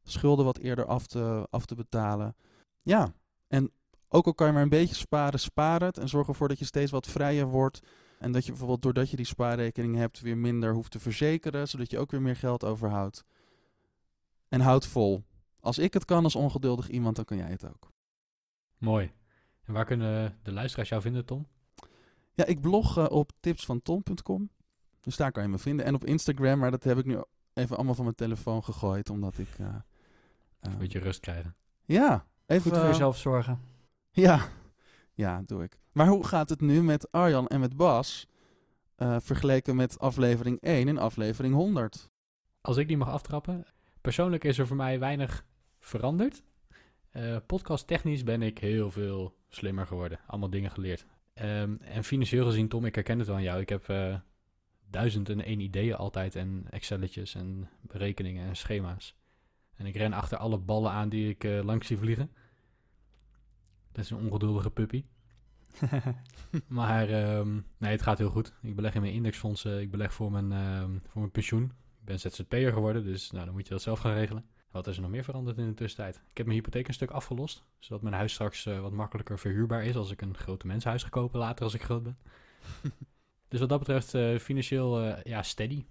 schulden 0.03 0.45
wat 0.45 0.59
eerder 0.59 0.85
af 0.85 1.07
te, 1.07 1.47
af 1.51 1.67
te 1.67 1.75
betalen. 1.75 2.37
Ja, 2.83 3.13
en 3.49 3.73
ook 4.09 4.27
al 4.27 4.35
kan 4.35 4.47
je 4.47 4.53
maar 4.53 4.63
een 4.63 4.69
beetje 4.69 4.95
sparen, 4.95 5.41
spaar 5.41 5.83
het 5.83 5.99
en 5.99 6.09
zorg 6.09 6.29
ervoor 6.29 6.49
dat 6.49 6.59
je 6.59 6.65
steeds 6.65 6.91
wat 6.91 7.07
vrijer 7.07 7.47
wordt. 7.47 7.81
En 8.19 8.33
dat 8.33 8.45
je 8.45 8.51
bijvoorbeeld 8.51 8.83
doordat 8.83 9.11
je 9.11 9.17
die 9.17 9.27
spaarrekening 9.27 9.97
hebt 9.97 10.21
weer 10.21 10.37
minder 10.37 10.73
hoeft 10.73 10.91
te 10.91 10.99
verzekeren, 10.99 11.69
zodat 11.69 11.91
je 11.91 11.99
ook 11.99 12.11
weer 12.11 12.23
meer 12.23 12.37
geld 12.37 12.65
overhoudt. 12.65 13.25
En 14.49 14.61
houd 14.61 14.87
vol. 14.87 15.25
Als 15.61 15.79
ik 15.79 15.93
het 15.95 16.05
kan 16.05 16.25
als 16.25 16.37
ongeduldig 16.37 16.89
iemand, 16.89 17.17
dan 17.17 17.25
kan 17.25 17.37
jij 17.37 17.51
het 17.51 17.69
ook. 17.69 17.93
Mooi. 18.79 19.13
En 19.65 19.73
waar 19.73 19.85
kunnen 19.85 20.39
de 20.43 20.53
luisteraars 20.53 20.89
jou 20.89 21.03
vinden, 21.03 21.25
Tom? 21.25 21.47
Ja, 22.39 22.45
ik 22.45 22.61
blog 22.61 22.99
eh, 22.99 23.05
op 23.09 23.31
tipsvantom.com. 23.41 24.51
Dus 25.01 25.17
daar 25.17 25.33
kan 25.33 25.43
je 25.43 25.49
me 25.49 25.59
vinden. 25.59 25.87
En 25.87 25.95
op 25.95 26.05
Instagram, 26.05 26.59
maar 26.59 26.71
dat 26.71 26.85
heb 26.85 26.99
ik 26.99 27.05
nu 27.05 27.23
even 27.55 27.77
allemaal 27.77 27.95
van 27.95 28.05
mijn 28.05 28.17
telefoon 28.17 28.65
gegooid, 28.65 29.11
omdat 29.11 29.39
ik... 29.39 29.49
eh, 29.59 29.67
eh, 29.67 29.75
Een 30.61 30.79
beetje 30.79 30.99
rust 30.99 31.21
krijgen. 31.21 31.57
Ja, 31.85 32.27
even... 32.47 32.63
Goed 32.63 32.73
voor 32.73 32.83
eh, 32.87 32.93
jezelf 32.93 33.19
zorgen. 33.19 33.61
Ja, 34.11 34.49
ja, 35.15 35.43
doe 35.47 35.63
ik. 35.63 35.79
Maar 35.93 36.07
hoe 36.07 36.27
gaat 36.27 36.49
het 36.49 36.61
nu 36.61 36.83
met 36.83 37.13
Arjan 37.13 37.47
en 37.47 37.61
met 37.61 37.77
Bas 37.77 38.27
eh, 38.95 39.17
vergeleken 39.21 39.77
met 39.77 39.99
aflevering 39.99 40.61
1 40.61 40.89
en 40.89 40.99
aflevering 40.99 41.55
100? 41.55 42.11
Als 42.61 42.77
ik 42.77 42.89
die 42.89 42.97
mag 42.97 43.09
aftrappen. 43.09 43.65
Persoonlijk 44.01 44.45
is 44.45 44.59
er 44.59 44.67
voor 44.67 44.77
mij 44.77 44.99
weinig 44.99 45.45
veranderd. 45.81 46.43
Eh 47.11 47.37
podcast 47.47 47.87
technisch 47.87 48.23
ben 48.23 48.43
ik 48.43 48.59
heel 48.59 48.91
veel 48.91 49.37
slimmer 49.49 49.87
geworden. 49.87 50.21
Allemaal 50.27 50.51
dingen 50.51 50.71
geleerd. 50.71 51.07
Ehm, 51.39 51.77
en 51.81 52.05
financieel 52.05 52.45
gezien, 52.45 52.69
Tom, 52.69 52.85
ik 52.85 52.95
herken 52.95 53.19
het 53.19 53.27
wel 53.27 53.37
aan 53.37 53.43
jou. 53.43 53.61
Ik 53.61 53.69
heb 53.69 53.89
eh 53.89 54.15
duizend 54.91 55.29
en 55.29 55.45
één 55.45 55.61
ideeën 55.61 55.97
altijd. 55.97 56.37
En 56.37 56.67
Excelletjes 56.71 57.35
en 57.35 57.69
berekeningen 57.81 58.47
en 58.47 58.57
schema's. 58.57 59.17
En 59.77 59.87
ik 59.87 59.97
ren 59.97 60.13
achter 60.13 60.39
alle 60.39 60.59
ballen 60.59 60.91
aan 60.91 61.09
die 61.09 61.29
ik 61.29 61.45
eh, 61.45 61.65
langs 61.65 61.87
zie 61.87 61.99
vliegen. 61.99 62.31
Dat 63.93 64.05
is 64.05 64.11
een 64.11 64.19
ongeduldige 64.19 64.71
puppy. 64.71 65.05
Maar 66.67 67.09
ehm, 67.09 67.61
nee, 67.77 67.91
het 67.91 68.03
gaat 68.03 68.19
heel 68.19 68.31
goed. 68.31 68.53
Ik 68.63 68.75
beleg 68.75 68.95
in 68.95 69.01
mijn 69.01 69.13
indexfondsen. 69.13 69.81
Ik 69.81 69.91
beleg 69.91 70.13
voor 70.13 70.33
mijn, 70.33 70.53
ehm, 70.53 70.99
voor 70.99 71.21
mijn 71.21 71.31
pensioen. 71.31 71.65
Ik 72.01 72.05
ben 72.05 72.21
ZZP'er 72.21 72.73
geworden, 72.73 73.05
dus 73.05 73.31
nou, 73.31 73.45
dan 73.45 73.55
moet 73.55 73.67
je 73.67 73.73
dat 73.73 73.83
zelf 73.83 73.99
gaan 73.99 74.15
regelen. 74.15 74.45
Wat 74.71 74.87
is 74.87 74.97
er 74.97 75.03
nog 75.03 75.11
meer 75.11 75.25
veranderd 75.25 75.59
in 75.59 75.67
de 75.67 75.75
tussentijd? 75.75 76.17
Ik 76.31 76.37
heb 76.37 76.47
mijn 76.47 76.59
hypotheek 76.59 76.89
een 76.89 76.95
stuk 76.95 77.11
afgelost. 77.11 77.65
Zodat 77.79 78.03
mijn 78.03 78.15
huis 78.15 78.33
straks 78.33 78.67
eh, 78.67 78.81
wat 78.81 78.93
makkelijker 78.93 79.39
verhuurbaar 79.39 79.85
is 79.85 79.97
als 79.97 80.11
ik 80.11 80.23
een 80.23 80.37
grote 80.37 80.67
mensenhuis 80.67 81.03
ga 81.03 81.09
kopen 81.09 81.39
later 81.39 81.65
als 81.65 81.75
ik 81.75 81.83
groot 81.83 82.03
ben. 82.03 82.19
dus 83.49 83.61
wat 83.61 83.69
dat 83.69 83.79
betreft 83.79 84.15
eh, 84.15 84.39
financieel 84.39 85.01
eh, 85.01 85.23
ja, 85.23 85.43
steady. 85.43 85.85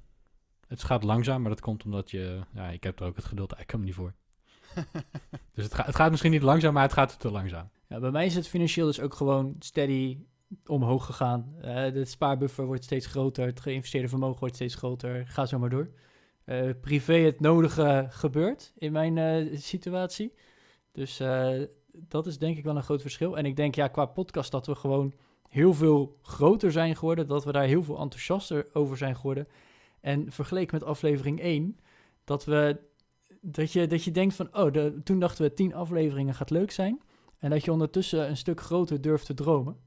Het 0.67 0.83
gaat 0.83 1.03
langzaam, 1.03 1.41
maar 1.41 1.49
dat 1.51 1.59
komt 1.61 1.83
omdat 1.85 2.11
je... 2.11 2.39
Ja, 2.53 2.69
ik 2.69 2.83
heb 2.83 2.99
er 2.99 3.05
ook 3.05 3.15
het 3.15 3.25
geduld 3.25 3.51
eigenlijk 3.51 3.85
niet 3.85 3.95
voor. 3.95 4.13
Dus 5.53 5.63
het, 5.65 5.73
ga- 5.73 5.85
het 5.85 5.95
gaat 5.95 6.09
misschien 6.09 6.31
niet 6.31 6.41
langzaam, 6.41 6.73
maar 6.73 6.83
het 6.83 6.93
gaat 6.93 7.19
te 7.19 7.31
langzaam. 7.31 7.69
Ja, 7.87 7.99
bij 7.99 8.11
mij 8.11 8.25
is 8.25 8.35
het 8.35 8.47
financieel 8.47 8.85
dus 8.85 8.99
ook 8.99 9.13
gewoon 9.13 9.55
steady 9.59 10.17
omhoog 10.65 11.05
gegaan. 11.05 11.55
De 11.93 12.05
spaarbuffer 12.05 12.65
wordt 12.65 12.83
steeds 12.83 13.05
groter, 13.05 13.45
het 13.45 13.59
geïnvesteerde 13.59 14.07
vermogen 14.07 14.39
wordt 14.39 14.55
steeds 14.55 14.75
groter. 14.75 15.27
Ga 15.27 15.45
zo 15.45 15.59
maar 15.59 15.69
door. 15.69 15.89
Eh, 16.47 16.69
privé 16.81 17.13
het 17.13 17.39
nodige 17.39 18.07
gebeurt 18.09 18.73
in 18.77 18.91
mijn 18.91 19.17
eh, 19.17 19.57
situatie. 19.57 20.33
Dus 20.91 21.19
eh, 21.19 21.61
dat 21.91 22.27
is 22.27 22.37
denk 22.37 22.57
ik 22.57 22.63
wel 22.63 22.75
een 22.75 22.83
groot 22.83 23.01
verschil. 23.01 23.37
En 23.37 23.45
ik 23.45 23.55
denk 23.55 23.75
ja, 23.75 23.87
qua 23.87 24.05
podcast 24.05 24.51
dat 24.51 24.65
we 24.65 24.75
gewoon 24.75 25.13
heel 25.49 25.73
veel 25.73 26.17
groter 26.21 26.71
zijn 26.71 26.95
geworden. 26.95 27.27
Dat 27.27 27.45
we 27.45 27.51
daar 27.51 27.63
heel 27.63 27.83
veel 27.83 27.99
enthousiaster 27.99 28.67
over 28.73 28.97
zijn 28.97 29.15
geworden. 29.15 29.47
En 30.01 30.31
vergeleken 30.31 30.77
met 30.79 30.87
aflevering 30.87 31.39
1, 31.41 31.79
dat, 32.23 32.45
we, 32.45 32.79
dat, 33.41 33.71
je, 33.71 33.87
dat 33.87 34.03
je 34.03 34.11
denkt 34.11 34.35
van... 34.35 34.57
Oh, 34.57 34.71
de, 34.71 35.01
toen 35.03 35.19
dachten 35.19 35.45
we 35.45 35.53
10 35.53 35.73
afleveringen 35.73 36.33
gaat 36.33 36.49
leuk 36.49 36.71
zijn. 36.71 37.01
En 37.39 37.49
dat 37.49 37.65
je 37.65 37.71
ondertussen 37.71 38.29
een 38.29 38.37
stuk 38.37 38.61
groter 38.61 39.01
durft 39.01 39.25
te 39.25 39.33
dromen. 39.33 39.77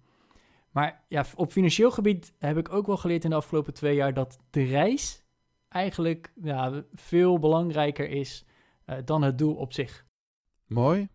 Maar 0.71 1.05
ja, 1.09 1.25
op 1.35 1.53
financieel 1.53 1.91
gebied 1.91 2.33
heb 2.39 2.57
ik 2.57 2.73
ook 2.73 2.87
wel 2.87 2.97
geleerd 2.97 3.25
in 3.25 3.31
de 3.31 3.37
afgelopen 3.37 3.75
twee 3.75 3.95
jaar 3.95 4.15
dat 4.15 4.39
de 4.51 4.63
reis 4.63 5.20
eigenlijk 5.71 6.33
ja, 6.43 6.85
veel 6.95 7.39
belangrijker 7.39 8.09
is 8.09 8.45
eh, 8.85 8.99
dan 9.05 9.23
het 9.23 9.39
doel 9.39 9.55
op 9.55 9.73
zich. 9.73 10.05
Mooi. 10.67 11.09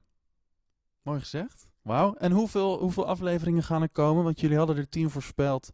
Mooi 1.02 1.20
gezegd. 1.20 1.68
Wauw. 1.82 2.14
En 2.14 2.32
hoeveel, 2.32 2.80
hoeveel 2.80 3.06
afleveringen 3.06 3.64
gaan 3.64 3.82
er 3.82 3.90
komen? 3.90 4.24
Want 4.24 4.40
jullie 4.40 4.58
hadden 4.58 4.78
er 4.78 4.90
10 4.90 5.10
voorspeld. 5.10 5.72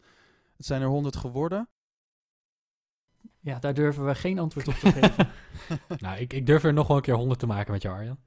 Het 0.57 0.65
zijn 0.65 0.81
er 0.81 0.87
100 0.87 1.15
geworden. 1.15 1.69
Ja, 3.39 3.59
daar 3.59 3.73
durven 3.73 4.05
we 4.05 4.15
geen 4.15 4.39
antwoord 4.39 4.67
op 4.67 4.73
te 4.73 4.91
geven. 4.91 5.29
nou, 6.03 6.19
ik, 6.19 6.33
ik 6.33 6.45
durf 6.45 6.63
er 6.63 6.73
nog 6.73 6.87
wel 6.87 6.97
een 6.97 7.01
keer 7.01 7.15
honderd 7.15 7.39
te 7.39 7.47
maken 7.47 7.71
met 7.71 7.81
jou, 7.81 7.95
Arjan. 7.95 8.19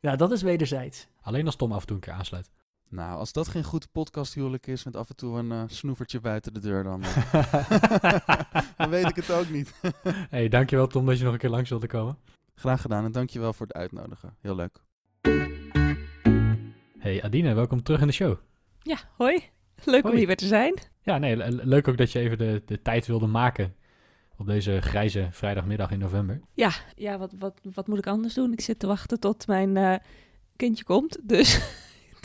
ja, 0.00 0.16
dat 0.16 0.32
is 0.32 0.42
wederzijds. 0.42 1.08
Alleen 1.20 1.46
als 1.46 1.56
Tom 1.56 1.72
af 1.72 1.80
en 1.80 1.86
toe 1.86 1.96
een 1.96 2.02
keer 2.02 2.12
aansluit. 2.12 2.50
Nou, 2.92 3.18
als 3.18 3.32
dat 3.32 3.48
geen 3.48 3.64
goed 3.64 3.92
podcasthuwelijk 3.92 4.66
is 4.66 4.84
met 4.84 4.96
af 4.96 5.08
en 5.08 5.16
toe 5.16 5.38
een 5.38 5.52
eh, 5.52 5.62
snoevertje 5.66 6.20
buiten 6.20 6.54
de 6.54 6.60
deur, 6.60 6.82
dan, 6.82 7.02
eh, 7.02 8.18
dan 8.76 8.90
weet 8.90 9.08
ik 9.08 9.16
het 9.16 9.30
ook 9.30 9.48
niet. 9.50 9.74
hey, 10.30 10.48
dankjewel 10.48 10.86
Tom 10.86 11.06
dat 11.06 11.18
je 11.18 11.24
nog 11.24 11.32
een 11.32 11.38
keer 11.38 11.50
langs 11.50 11.70
wilde 11.70 11.86
komen. 11.86 12.18
Graag 12.54 12.80
gedaan 12.80 13.04
en 13.04 13.12
dankjewel 13.12 13.52
voor 13.52 13.66
het 13.66 13.76
uitnodigen. 13.76 14.36
Heel 14.40 14.54
leuk. 14.54 14.78
Hey 16.98 17.22
Adine, 17.22 17.54
welkom 17.54 17.82
terug 17.82 18.00
in 18.00 18.06
de 18.06 18.12
show. 18.12 18.36
Ja, 18.82 18.98
hoi. 19.16 19.42
Leuk 19.84 20.04
om 20.04 20.16
hier 20.16 20.26
weer 20.26 20.36
te 20.36 20.46
zijn. 20.46 20.74
Ja, 21.02 21.18
nee, 21.18 21.36
le- 21.36 21.60
leuk 21.62 21.88
ook 21.88 21.96
dat 21.96 22.12
je 22.12 22.18
even 22.18 22.38
de, 22.38 22.62
de 22.66 22.82
tijd 22.82 23.06
wilde 23.06 23.26
maken 23.26 23.74
op 24.36 24.46
deze 24.46 24.80
grijze 24.80 25.28
vrijdagmiddag 25.30 25.90
in 25.90 25.98
november. 25.98 26.40
Ja, 26.54 27.18
wat, 27.18 27.34
wat, 27.38 27.60
wat 27.74 27.86
moet 27.86 27.98
ik 27.98 28.06
anders 28.06 28.34
doen? 28.34 28.52
Ik 28.52 28.60
zit 28.60 28.78
te 28.78 28.86
wachten 28.86 29.20
tot 29.20 29.46
mijn 29.46 29.76
eh, 29.76 29.94
kindje 30.56 30.84
komt. 30.84 31.18
Dus 31.28 31.60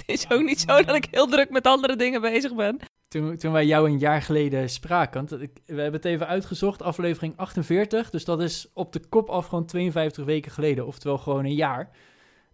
is 0.15 0.30
ook 0.30 0.41
niet 0.43 0.60
zo 0.60 0.84
dat 0.84 0.96
ik 0.96 1.08
heel 1.12 1.28
druk 1.28 1.50
met 1.50 1.67
andere 1.67 1.96
dingen 1.96 2.22
bezig 2.22 2.56
ben. 2.56 2.80
Toen, 3.08 3.38
toen 3.38 3.52
wij 3.52 3.65
jou 3.65 3.89
een 3.89 3.98
jaar 3.98 4.22
geleden 4.22 4.70
spraken, 4.70 5.26
want 5.26 5.41
ik, 5.41 5.52
we 5.65 5.74
hebben 5.82 5.93
het 6.02 6.06
even 6.06 6.28
uitgezocht, 6.28 6.82
aflevering 6.82 7.34
48, 7.38 8.10
dus 8.10 8.26
dat 8.26 8.41
is 8.41 8.70
op 8.74 8.93
de 8.93 9.00
kop 9.10 9.30
af 9.30 9.48
gewoon 9.48 9.65
52 9.65 10.26
weken 10.26 10.52
geleden, 10.52 10.88
oftewel 10.88 11.17
gewoon 11.17 11.46
een 11.46 11.56
jaar. 11.56 11.89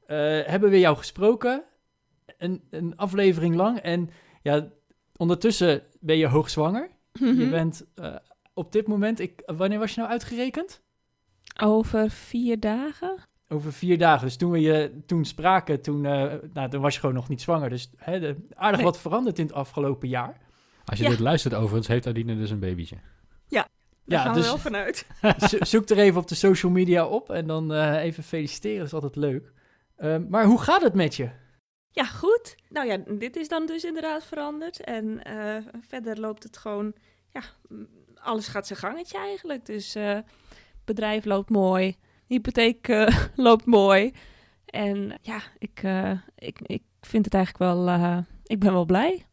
Eh, 0.06 0.18
hebben 0.44 0.70
we 0.70 0.80
jou 0.80 0.98
gesproken, 0.98 1.64
een, 2.38 2.64
een 2.70 2.98
aflevering 2.98 3.56
lang, 3.56 3.80
en 3.80 4.10
ja, 4.42 4.68
ondertussen 5.18 5.84
ben 6.00 6.18
je 6.18 6.28
hoogzwanger. 6.28 6.90
Je 7.14 7.26
Mhm. 7.26 7.50
bent 7.50 7.86
eh, 7.96 8.16
op 8.54 8.72
dit 8.72 8.88
moment, 8.88 9.20
ik, 9.20 9.42
wanneer 9.46 9.80
was 9.80 9.94
je 9.94 10.00
nou 10.00 10.12
uitgerekend? 10.12 10.82
Over 11.62 12.10
vier 12.10 12.60
dagen? 12.60 13.16
Over 13.48 13.74
vier 13.74 13.98
dagen. 13.98 14.26
Dus 14.26 14.36
toen 14.38 14.52
we 14.52 14.60
je 14.60 15.02
toen 15.06 15.26
spraken, 15.26 15.82
toen, 15.82 16.06
eh, 16.06 16.34
nou, 16.54 16.70
toen 16.70 16.82
was 16.82 16.94
je 16.94 17.00
gewoon 17.00 17.16
nog 17.16 17.30
niet 17.30 17.42
zwanger. 17.42 17.70
Dus 17.70 17.90
hè, 17.98 18.20
de, 18.20 18.36
aardig 18.56 18.76
Nee. 18.80 18.90
wat 18.90 19.00
veranderd 19.00 19.40
in 19.40 19.46
het 19.46 19.56
afgelopen 19.56 20.08
jaar. 20.10 20.38
Als 20.86 20.98
je 20.98 21.04
Ja. 21.04 21.10
dit 21.10 21.20
luistert 21.20 21.54
overigens, 21.54 21.88
heeft 21.88 22.08
Adine 22.08 22.36
dus 22.38 22.50
een 22.50 22.60
babytje. 22.60 22.96
Daar 24.06 24.20
Ja, 24.20 24.24
gaan 24.26 24.34
dus- 24.34 24.44
we 24.44 24.50
wel 24.50 24.58
vanuit. 24.60 25.08
Zo- 25.50 25.58
Zoek 25.60 25.90
er 25.90 25.98
even 25.98 26.22
op 26.22 26.28
de 26.28 26.36
social 26.36 26.72
media 26.72 27.06
op 27.08 27.30
en 27.30 27.48
dan 27.48 27.74
eh, 27.74 28.04
even 28.04 28.24
feliciteren, 28.24 28.78
dat 28.78 28.88
is 28.88 28.94
altijd 28.94 29.16
leuk. 29.16 29.52
Ehm, 29.98 30.26
maar 30.30 30.46
hoe 30.46 30.62
gaat 30.62 30.82
het 30.82 30.94
met 30.94 31.16
je? 31.16 31.30
Ja, 31.92 32.04
goed. 32.06 32.56
Nou 32.70 32.88
ja, 32.88 32.98
dit 33.18 33.36
is 33.36 33.48
dan 33.48 33.66
dus 33.66 33.84
inderdaad 33.84 34.26
veranderd. 34.26 34.80
En 34.80 35.24
eh, 35.24 35.56
verder 35.88 36.20
loopt 36.20 36.44
het 36.44 36.58
gewoon... 36.58 36.94
Ja, 37.30 37.42
alles 38.16 38.48
gaat 38.48 38.68
zijn 38.68 38.80
gangetje 38.80 39.18
eigenlijk. 39.18 39.66
Dus 39.66 39.96
eh 39.96 40.18
bedrijf 40.86 41.26
loopt 41.26 41.50
mooi. 41.50 41.96
Hypotheek 42.28 42.88
eh, 42.88 43.18
loopt 43.36 43.66
mooi. 43.66 44.12
En 44.66 45.20
ja, 45.22 45.42
ik, 45.58 45.80
eh, 45.84 46.12
ik, 46.36 46.60
ik 46.62 46.84
vind 47.02 47.26
het 47.26 47.34
eigenlijk 47.34 47.64
wel... 47.74 47.88
eh, 47.88 48.18
ik 48.44 48.60
ben 48.60 48.74
wel 48.74 48.86
blij. 48.86 49.26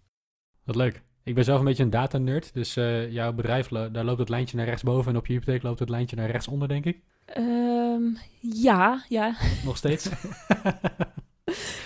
Wat 0.64 0.76
leuk. 0.76 1.02
Ik 1.24 1.34
ben 1.34 1.44
zelf 1.44 1.58
een 1.58 1.64
beetje 1.64 1.82
een 1.82 1.90
data-nerd, 1.90 2.54
dus 2.54 2.74
jouw 3.10 3.32
bedrijf, 3.32 3.68
daar 3.68 4.04
loopt 4.04 4.18
het 4.18 4.28
lijntje 4.28 4.56
naar 4.56 4.66
rechtsboven 4.66 5.12
en 5.12 5.18
op 5.18 5.26
je 5.26 5.32
hypotheek 5.32 5.62
loopt 5.62 5.78
het 5.78 5.88
lijntje 5.88 6.16
naar 6.16 6.30
rechtsonder, 6.30 6.68
denk 6.68 6.84
ik. 6.84 7.02
Ehm, 7.24 8.02
ja, 8.40 9.04
ja. 9.08 9.34
Nog 9.64 9.76
steeds. 9.76 10.08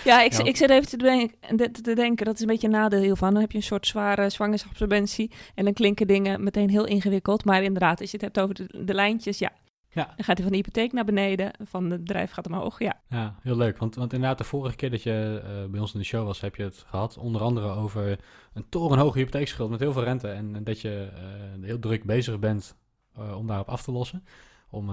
Ja, 0.03 0.21
ik, 0.21 0.31
Ja. 0.33 0.43
ik 0.43 0.57
zit 0.57 0.69
even 0.69 0.87
te, 0.89 0.97
denken, 0.97 1.57
te, 1.57 1.71
te 1.71 1.95
denken, 1.95 2.25
dat 2.25 2.35
is 2.35 2.41
een 2.41 2.47
beetje 2.47 2.67
een 2.67 2.73
nadeel 2.73 3.01
hiervan. 3.01 3.31
Dan 3.31 3.41
heb 3.41 3.51
je 3.51 3.57
een 3.57 3.63
soort 3.63 3.87
zware 3.87 4.29
zwangerschapsabsorbentie 4.29 5.31
en 5.55 5.63
dan 5.63 5.73
klinken 5.73 6.07
dingen 6.07 6.43
meteen 6.43 6.69
heel 6.69 6.85
ingewikkeld. 6.85 7.45
Maar 7.45 7.63
inderdaad, 7.63 8.01
als 8.01 8.11
je 8.11 8.17
het 8.17 8.25
hebt 8.25 8.39
over 8.39 8.55
de, 8.55 8.85
de 8.85 8.93
lijntjes, 8.93 9.37
ja. 9.39 9.51
Ja. 9.95 10.05
Dan 10.05 10.25
gaat 10.25 10.37
hij 10.37 10.43
van 10.43 10.51
de 10.51 10.55
hypotheek 10.55 10.91
naar 10.91 11.05
beneden, 11.05 11.51
van 11.63 11.89
het 11.89 11.99
bedrijf 11.99 12.31
gaat 12.31 12.47
omhoog, 12.47 12.79
ja. 12.79 13.01
Ja, 13.09 13.35
heel 13.41 13.55
leuk. 13.55 13.77
Want, 13.77 13.95
want 13.95 14.13
inderdaad, 14.13 14.37
de 14.37 14.43
vorige 14.43 14.75
keer 14.75 14.89
dat 14.89 15.03
je 15.03 15.41
eh, 15.43 15.71
bij 15.71 15.79
ons 15.79 15.93
in 15.93 15.99
de 15.99 16.05
show 16.05 16.25
was, 16.25 16.41
heb 16.41 16.55
je 16.55 16.63
het 16.63 16.83
gehad. 16.87 17.17
Onder 17.17 17.41
andere 17.41 17.67
over 17.67 18.19
een 18.53 18.69
torenhoge 18.69 19.17
hypotheekschuld 19.17 19.69
met 19.69 19.79
heel 19.79 19.93
veel 19.93 20.03
rente. 20.03 20.27
En, 20.27 20.55
en 20.55 20.63
dat 20.63 20.81
je 20.81 21.09
eh, 21.13 21.63
heel 21.63 21.79
druk 21.79 22.03
bezig 22.03 22.39
bent 22.39 22.77
eh, 23.13 23.37
om 23.37 23.47
daarop 23.47 23.67
af 23.69 23.83
te 23.83 23.91
lossen. 23.91 24.23
Om 24.69 24.91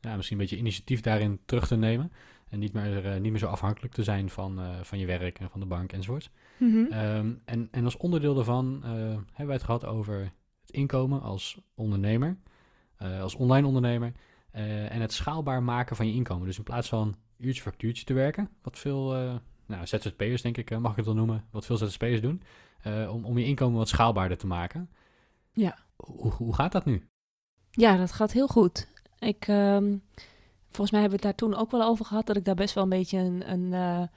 ja, 0.00 0.16
misschien 0.16 0.36
een 0.36 0.42
beetje 0.42 0.58
initiatief 0.58 1.00
daarin 1.00 1.40
terug 1.44 1.66
te 1.66 1.76
nemen. 1.76 2.12
En 2.48 2.58
niet 2.58 2.72
meer, 2.72 3.20
niet 3.20 3.30
meer 3.30 3.40
zo 3.40 3.46
afhankelijk 3.46 3.94
te 3.94 4.02
zijn 4.02 4.30
van, 4.30 4.60
van 4.82 4.98
je 4.98 5.06
werk 5.06 5.38
en 5.38 5.50
van 5.50 5.60
de 5.60 5.66
bank 5.66 5.92
enzovoort. 5.92 6.30
Ehm, 6.60 7.32
en, 7.44 7.68
en 7.70 7.84
als 7.84 7.96
onderdeel 7.96 8.34
daarvan 8.34 8.80
hebben 8.82 9.46
wij 9.46 9.54
het 9.54 9.62
gehad 9.62 9.84
over 9.84 10.32
het 10.60 10.70
inkomen 10.70 11.22
als 11.22 11.60
ondernemer, 11.74 12.36
eh, 13.00 13.20
als 13.20 13.34
online 13.34 13.66
ondernemer, 13.66 14.12
eh, 14.50 14.92
en 14.92 15.00
het 15.00 15.12
schaalbaar 15.12 15.62
maken 15.62 15.96
van 15.96 16.06
je 16.06 16.12
inkomen. 16.12 16.46
Dus 16.46 16.58
in 16.58 16.62
plaats 16.62 16.88
van 16.88 17.16
uurtje 17.36 17.62
factuurtje 17.62 18.04
te 18.04 18.12
werken, 18.12 18.50
wat 18.62 18.78
veel 18.78 19.14
eh, 19.14 19.34
nou, 19.66 19.86
ZZP'ers 19.86 20.42
denk 20.42 20.56
ik, 20.56 20.78
mag 20.78 20.90
ik 20.90 20.96
het 20.96 21.06
wel 21.06 21.14
noemen, 21.14 21.44
wat 21.50 21.66
veel 21.66 21.76
ZZP'ers 21.76 22.20
doen, 22.20 22.42
om, 22.84 23.24
om 23.24 23.38
je 23.38 23.44
inkomen 23.44 23.78
wat 23.78 23.88
schaalbaarder 23.88 24.38
te 24.38 24.46
maken. 24.46 24.90
Ja. 25.52 25.78
Hoe, 25.96 26.32
hoe 26.32 26.54
gaat 26.54 26.72
dat 26.72 26.84
nu? 26.84 27.08
Ja, 27.70 27.96
dat 27.96 28.12
gaat 28.12 28.32
heel 28.32 28.46
goed. 28.46 28.88
Ik, 29.18 29.48
ehm, 29.48 29.96
volgens 30.68 30.90
mij 30.90 31.00
hebben 31.00 31.20
we 31.20 31.26
het 31.26 31.38
daar 31.38 31.48
toen 31.48 31.60
ook 31.60 31.70
wel 31.70 31.82
over 31.82 32.04
gehad, 32.04 32.26
dat 32.26 32.36
ik 32.36 32.44
daar 32.44 32.54
best 32.54 32.74
wel 32.74 32.82
een 32.84 32.90
beetje 32.90 33.18
een, 33.18 33.50
een, 33.50 34.08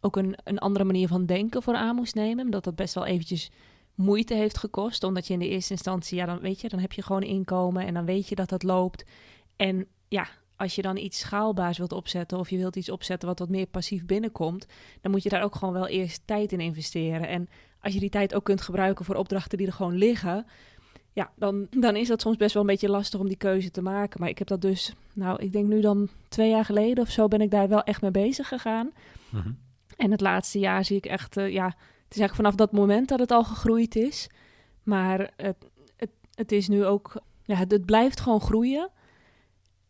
ook 0.00 0.16
een, 0.16 0.38
een 0.44 0.58
andere 0.58 0.84
manier 0.84 1.08
van 1.08 1.26
denken 1.26 1.62
voor 1.62 1.74
aan 1.74 1.96
moest 1.96 2.14
nemen. 2.14 2.50
Dat 2.50 2.64
dat 2.64 2.74
best 2.74 2.94
wel 2.94 3.06
eventjes 3.06 3.50
moeite 3.94 4.34
heeft 4.34 4.58
gekost, 4.58 5.04
omdat 5.04 5.26
je 5.26 5.32
in 5.32 5.38
de 5.38 5.48
eerste 5.48 5.72
instantie, 5.72 6.16
ja, 6.16 6.26
dan 6.26 6.40
weet 6.40 6.60
je, 6.60 6.68
dan 6.68 6.78
heb 6.78 6.92
je 6.92 7.02
gewoon 7.02 7.22
inkomen 7.22 7.86
en 7.86 7.94
dan 7.94 8.04
weet 8.04 8.28
je 8.28 8.34
dat 8.34 8.48
dat 8.48 8.62
loopt. 8.62 9.04
En 9.56 9.86
ja, 10.08 10.28
als 10.56 10.74
je 10.74 10.82
dan 10.82 10.96
iets 10.96 11.18
schaalbaars 11.18 11.78
wilt 11.78 11.92
opzetten 11.92 12.38
of 12.38 12.50
je 12.50 12.56
wilt 12.56 12.76
iets 12.76 12.90
opzetten 12.90 13.28
wat 13.28 13.38
wat 13.38 13.48
meer 13.48 13.66
passief 13.66 14.06
binnenkomt, 14.06 14.66
dan 15.00 15.10
moet 15.10 15.22
je 15.22 15.28
daar 15.28 15.42
ook 15.42 15.54
gewoon 15.54 15.74
wel 15.74 15.88
eerst 15.88 16.22
tijd 16.24 16.52
in 16.52 16.60
investeren. 16.60 17.28
En 17.28 17.48
als 17.80 17.94
je 17.94 18.00
die 18.00 18.10
tijd 18.10 18.34
ook 18.34 18.44
kunt 18.44 18.60
gebruiken 18.60 19.04
voor 19.04 19.14
opdrachten 19.14 19.58
die 19.58 19.66
er 19.66 19.72
gewoon 19.72 19.96
liggen, 19.96 20.46
ja, 21.12 21.30
dan, 21.36 21.66
dan 21.70 21.96
is 21.96 22.08
dat 22.08 22.20
soms 22.20 22.36
best 22.36 22.54
wel 22.54 22.62
een 22.62 22.68
beetje 22.68 22.88
lastig 22.88 23.20
om 23.20 23.28
die 23.28 23.36
keuze 23.36 23.70
te 23.70 23.82
maken. 23.82 24.20
Maar 24.20 24.28
ik 24.28 24.38
heb 24.38 24.46
dat 24.46 24.60
dus, 24.60 24.92
nou, 25.14 25.42
ik 25.42 25.52
denk 25.52 25.66
nu 25.66 25.80
dan 25.80 26.08
twee 26.28 26.50
jaar 26.50 26.64
geleden 26.64 27.04
of 27.04 27.10
zo 27.10 27.28
ben 27.28 27.40
ik 27.40 27.50
daar 27.50 27.68
wel 27.68 27.82
echt 27.82 28.02
mee 28.02 28.10
bezig 28.10 28.48
gegaan. 28.48 28.92
Mhm. 29.30 29.50
En 29.96 30.10
het 30.10 30.20
laatste 30.20 30.58
jaar 30.58 30.84
zie 30.84 30.96
ik 30.96 31.06
echt, 31.06 31.36
eh, 31.36 31.52
ja, 31.52 31.76
is 32.14 32.20
eigenlijk 32.20 32.34
vanaf 32.34 32.54
dat 32.54 32.72
moment 32.72 33.08
dat 33.08 33.18
het 33.18 33.30
al 33.30 33.44
gegroeid 33.44 33.96
is. 33.96 34.28
Maar 34.82 35.32
het, 35.36 35.56
het, 35.96 36.10
het 36.34 36.52
is 36.52 36.68
nu 36.68 36.84
ook, 36.84 37.22
ja, 37.44 37.56
het, 37.56 37.84
blijft 37.84 38.20
gewoon 38.20 38.40
groeien. 38.40 38.90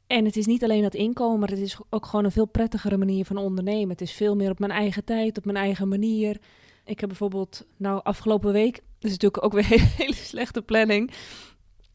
En 0.06 0.24
het 0.24 0.36
is 0.36 0.46
niet 0.46 0.62
alleen 0.64 0.82
dat 0.82 0.94
inkomen, 0.94 1.38
maar 1.38 1.48
het 1.48 1.58
is 1.58 1.78
ook 1.90 2.06
gewoon 2.06 2.24
een 2.24 2.32
veel 2.32 2.46
prettigere 2.46 2.96
manier 2.96 3.24
van 3.24 3.36
ondernemen. 3.36 3.88
Het 3.88 4.00
is 4.00 4.12
veel 4.12 4.36
meer 4.36 4.50
op 4.50 4.58
mijn 4.58 4.70
eigen 4.70 5.04
tijd, 5.04 5.38
op 5.38 5.44
mijn 5.44 5.56
eigen 5.56 5.88
manier. 5.88 6.40
Ik 6.84 7.00
heb 7.00 7.08
bijvoorbeeld, 7.08 7.66
nou, 7.76 8.00
afgelopen 8.02 8.52
week, 8.52 8.74
dat 8.74 9.10
is 9.10 9.18
natuurlijk 9.18 9.44
ook 9.44 9.52
weer 9.52 9.72
een 9.72 9.88
hele 10.04 10.14
slechte 10.14 10.62
planning. 10.62 11.10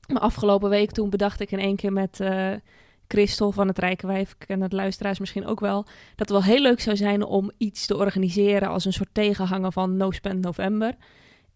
Maar 0.07 0.21
afgelopen 0.21 0.69
week 0.69 0.91
toen 0.91 1.09
bedacht 1.09 1.39
ik 1.39 1.51
in 1.51 1.59
één 1.59 1.75
keer 1.75 1.93
met 1.93 2.19
eh 2.19 2.53
Christel 3.07 3.51
van 3.51 3.67
het 3.67 3.79
Rijkenwijf, 3.79 4.31
ik 4.31 4.47
ken 4.47 4.61
het 4.61 4.73
luisteraars 4.73 5.19
misschien 5.19 5.45
ook 5.45 5.59
wel, 5.59 5.83
dat 5.83 5.93
het 6.15 6.29
wel 6.29 6.43
heel 6.43 6.61
leuk 6.61 6.79
zou 6.79 6.95
zijn 6.95 7.23
om 7.23 7.51
iets 7.57 7.85
te 7.85 7.97
organiseren 7.97 8.69
als 8.69 8.85
een 8.85 8.93
soort 8.93 9.13
tegenhanger 9.13 9.71
van 9.71 9.97
No 9.97 10.11
Spend 10.11 10.41
November. 10.41 10.95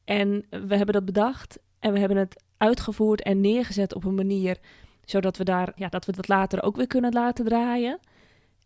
En 0.04 0.46
we 0.50 0.76
hebben 0.76 0.94
dat 0.94 1.06
bedacht 1.06 1.60
en 1.80 1.94
we 1.94 2.00
hebben 2.00 2.18
het 2.18 2.44
uitgevoerd 2.58 3.22
en 3.22 3.42
neergezet 3.42 3.96
op 3.96 4.04
een 4.04 4.16
manier 4.16 4.58
zodat 5.06 5.38
we 5.38 5.44
daar, 5.44 5.72
ja, 5.76 5.88
dat 5.88 6.06
we 6.06 6.12
dat 6.12 6.28
later 6.28 6.64
ook 6.64 6.76
weer 6.76 6.88
kunnen 6.88 7.14
laten 7.14 7.46
draaien. 7.46 8.00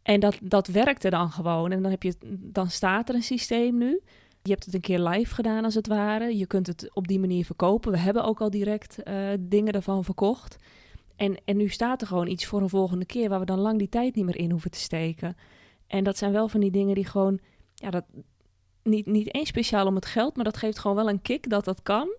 En 0.01 0.19
dat, 0.19 0.37
dat 0.41 0.67
werkte 0.67 1.09
dan 1.09 1.31
gewoon. 1.31 1.71
En 1.71 1.81
dan, 1.81 1.91
heb 1.91 2.03
je, 2.03 2.15
dan 2.37 2.69
staat 2.69 3.09
er 3.09 3.15
een 3.15 3.23
systeem 3.23 3.77
nu. 3.77 4.01
Je 4.41 4.51
hebt 4.51 4.65
het 4.65 4.73
een 4.73 4.81
keer 4.81 4.99
live 4.99 5.33
gedaan 5.33 5.63
als 5.63 5.75
het 5.75 5.87
ware. 5.87 6.37
Je 6.37 6.45
kunt 6.45 6.67
het 6.67 6.89
op 6.93 7.07
die 7.07 7.19
manier 7.19 7.45
verkopen. 7.45 7.91
We 7.91 7.97
hebben 7.97 8.23
ook 8.23 8.41
al 8.41 8.49
direct 8.49 9.03
eh, 9.03 9.15
dingen 9.39 9.73
ervan 9.73 10.03
verkocht. 10.03 10.57
En, 11.15 11.37
en 11.45 11.57
nu 11.57 11.67
staat 11.67 12.01
er 12.01 12.07
gewoon 12.07 12.27
iets 12.27 12.45
voor 12.45 12.61
een 12.61 12.69
volgende 12.69 13.05
keer 13.05 13.29
waar 13.29 13.39
we 13.39 13.45
dan 13.45 13.59
lang 13.59 13.77
die 13.77 13.89
tijd 13.89 14.15
niet 14.15 14.25
meer 14.25 14.37
in 14.37 14.51
hoeven 14.51 14.71
te 14.71 14.79
steken. 14.79 15.35
En 15.87 16.03
dat 16.03 16.17
zijn 16.17 16.31
wel 16.31 16.47
van 16.47 16.59
die 16.59 16.71
dingen 16.71 16.95
die 16.95 17.05
gewoon, 17.05 17.39
ja, 17.73 17.89
dat 17.89 18.05
niet, 18.83 19.05
niet 19.05 19.33
eens 19.33 19.49
speciaal 19.49 19.87
om 19.87 19.95
het 19.95 20.05
geld, 20.05 20.35
maar 20.35 20.45
dat 20.45 20.57
geeft 20.57 20.79
gewoon 20.79 20.95
wel 20.95 21.09
een 21.09 21.21
kick 21.21 21.49
dat 21.49 21.65
dat 21.65 21.81
kan. 21.83 22.15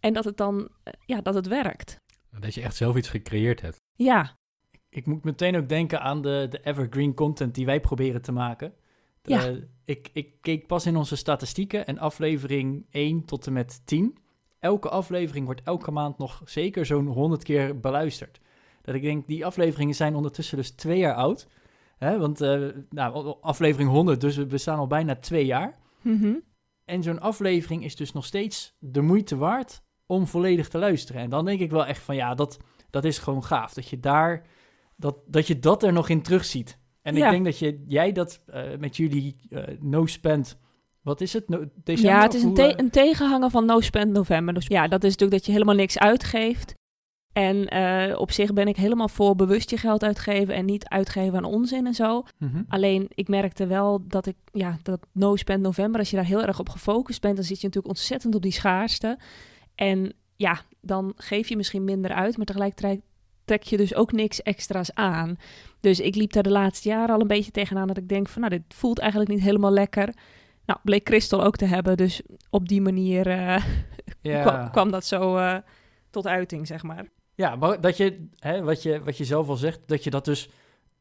En 0.00 0.12
dat 0.12 0.24
het 0.24 0.36
dan, 0.36 0.68
eh, 0.82 0.92
ja, 1.06 1.20
dat 1.20 1.34
het 1.34 1.46
werkt. 1.46 2.00
Dat 2.40 2.54
je 2.54 2.62
echt 2.62 2.76
zelf 2.76 2.96
iets 2.96 3.08
gecreëerd 3.08 3.60
hebt. 3.60 3.80
Ja, 3.94 4.36
Ik 4.88 5.06
moet 5.06 5.24
meteen 5.24 5.56
ook 5.56 5.68
denken 5.68 6.00
aan 6.00 6.22
de, 6.22 6.46
de 6.50 6.60
evergreen 6.62 7.14
content 7.14 7.54
die 7.54 7.66
wij 7.66 7.80
proberen 7.80 8.22
te 8.22 8.32
maken. 8.32 8.74
Ja. 9.22 9.46
Eh, 9.46 9.56
ik, 9.84 10.10
ik 10.12 10.40
keek 10.40 10.66
pas 10.66 10.86
in 10.86 10.96
onze 10.96 11.16
statistieken 11.16 11.86
en 11.86 11.98
aflevering 11.98 12.86
1 12.90 13.24
tot 13.24 13.46
en 13.46 13.52
met 13.52 13.86
10. 13.86 14.18
Elke 14.64 14.88
aflevering 14.88 15.44
wordt 15.44 15.62
elke 15.64 15.90
maand 15.90 16.18
nog 16.18 16.42
zeker 16.44 16.86
zo'n 16.86 17.06
100 17.06 17.42
keer 17.42 17.80
beluisterd. 17.80 18.40
Dat 18.82 18.94
ik 18.94 19.02
denk, 19.02 19.26
die 19.26 19.46
afleveringen 19.46 19.94
zijn 19.94 20.14
ondertussen 20.14 20.56
dus 20.56 20.70
twee 20.70 20.98
jaar 20.98 21.14
oud. 21.14 21.48
Hè, 21.96 22.18
want 22.18 22.40
eh, 22.40 22.60
nou, 22.90 23.36
aflevering 23.40 23.90
100, 23.90 24.20
dus 24.20 24.36
we 24.36 24.46
bestaan 24.46 24.78
al 24.78 24.86
bijna 24.86 25.16
twee 25.16 25.46
jaar. 25.46 25.78
Mhm. 26.02 26.32
En 26.84 27.02
zo'n 27.02 27.20
aflevering 27.20 27.84
is 27.84 27.96
dus 27.96 28.12
nog 28.12 28.24
steeds 28.24 28.76
de 28.78 29.00
moeite 29.00 29.36
waard 29.36 29.82
om 30.06 30.26
volledig 30.26 30.68
te 30.68 30.78
luisteren. 30.78 31.22
En 31.22 31.30
dan 31.30 31.44
denk 31.44 31.60
ik 31.60 31.70
wel 31.70 31.86
echt 31.86 32.02
van 32.02 32.14
ja, 32.16 32.34
dat, 32.34 32.58
dat 32.90 33.04
is 33.04 33.18
gewoon 33.18 33.44
gaaf. 33.44 33.74
Dat 33.74 33.88
je 33.88 34.00
daar, 34.00 34.46
dat, 34.96 35.16
dat 35.26 35.46
je 35.46 35.58
dat 35.58 35.82
er 35.82 35.92
nog 35.92 36.08
in 36.08 36.22
terugziet. 36.22 36.78
En 37.02 37.14
Ja. 37.14 37.24
ik 37.24 37.30
denk 37.30 37.44
dat 37.44 37.58
je, 37.58 37.84
jij 37.86 38.12
dat 38.12 38.42
eh, 38.46 38.62
met 38.78 38.96
jullie 38.96 39.36
eh, 39.50 39.62
no 39.80 40.06
spend, 40.06 40.58
wat 41.04 41.20
is 41.20 41.32
het? 41.32 41.48
No, 41.48 41.64
december, 41.84 42.12
ja, 42.14 42.22
het 42.22 42.34
is 42.34 42.42
een, 42.42 42.54
te- 42.54 42.62
eh, 42.74 42.84
een 42.84 42.90
tegenhanger 42.90 43.50
van 43.50 43.64
No 43.66 43.80
Spend 43.80 44.12
November. 44.12 44.54
Dus 44.54 44.66
ja, 44.66 44.88
dat 44.88 45.04
is 45.04 45.10
natuurlijk 45.10 45.38
dat 45.38 45.46
je 45.46 45.52
helemaal 45.52 45.74
niks 45.74 45.98
uitgeeft. 45.98 46.74
En 47.32 47.68
eh, 47.68 48.18
op 48.18 48.30
zich 48.32 48.52
ben 48.52 48.68
ik 48.68 48.76
helemaal 48.76 49.08
voor 49.08 49.36
bewust 49.36 49.70
je 49.70 49.76
geld 49.76 50.02
uitgeven 50.04 50.54
en 50.54 50.64
niet 50.64 50.88
uitgeven 50.88 51.36
aan 51.36 51.44
onzin 51.44 51.86
en 51.86 51.94
zo. 51.94 52.22
mhm. 52.38 52.62
Alleen 52.68 53.06
ik 53.14 53.28
merkte 53.28 53.66
wel 53.66 54.02
dat 54.08 54.26
ik, 54.26 54.36
ja, 54.52 54.78
dat 54.82 55.00
No 55.12 55.36
Spend 55.36 55.62
November, 55.62 56.00
als 56.00 56.10
je 56.10 56.16
daar 56.16 56.24
heel 56.24 56.42
erg 56.44 56.58
op 56.58 56.68
gefocust 56.68 57.20
bent, 57.20 57.36
dan 57.36 57.44
zit 57.44 57.60
je 57.60 57.66
natuurlijk 57.66 57.94
ontzettend 57.94 58.34
op 58.34 58.42
die 58.42 58.52
schaarste. 58.52 59.18
En 59.74 60.12
ja, 60.36 60.60
dan 60.80 61.12
geef 61.16 61.48
je 61.48 61.56
misschien 61.56 61.84
minder 61.84 62.12
uit, 62.12 62.36
maar 62.36 62.46
tegelijkertijd 62.46 63.00
trek 63.44 63.62
je 63.62 63.76
dus 63.76 63.94
ook 63.94 64.12
niks 64.12 64.42
extra's 64.42 64.90
aan. 64.94 65.36
Dus 65.80 66.00
ik 66.00 66.14
liep 66.14 66.32
daar 66.32 66.42
de 66.42 66.50
laatste 66.50 66.88
jaren 66.88 67.14
al 67.14 67.20
een 67.20 67.26
beetje 67.26 67.50
tegenaan 67.50 67.86
dat 67.88 67.96
ik 67.96 68.08
denk 68.08 68.28
van, 68.28 68.40
nou, 68.42 68.52
dit 68.54 68.74
voelt 68.74 68.98
eigenlijk 68.98 69.30
niet 69.30 69.40
helemaal 69.42 69.72
lekker. 69.72 70.14
Nou, 70.66 70.78
bleek 70.82 71.08
Christel 71.08 71.44
ook 71.44 71.56
te 71.56 71.64
hebben, 71.64 71.96
dus 71.96 72.22
op 72.50 72.68
die 72.68 72.82
manier 72.82 73.26
eh, 73.26 73.64
ja. 74.20 74.42
kwam, 74.42 74.70
kwam 74.70 74.90
dat 74.90 75.04
zo 75.04 75.36
eh, 75.36 75.56
tot 76.10 76.26
uiting, 76.26 76.66
zeg 76.66 76.82
maar. 76.82 77.06
Ja, 77.34 77.56
maar 77.56 77.80
dat 77.80 77.96
je, 77.96 78.28
hè, 78.38 78.62
wat 78.62 78.82
je, 78.82 79.02
wat 79.02 79.16
je 79.16 79.24
zelf 79.24 79.48
al 79.48 79.56
zegt, 79.56 79.80
dat 79.86 80.04
je 80.04 80.10
dat 80.10 80.24
dus 80.24 80.50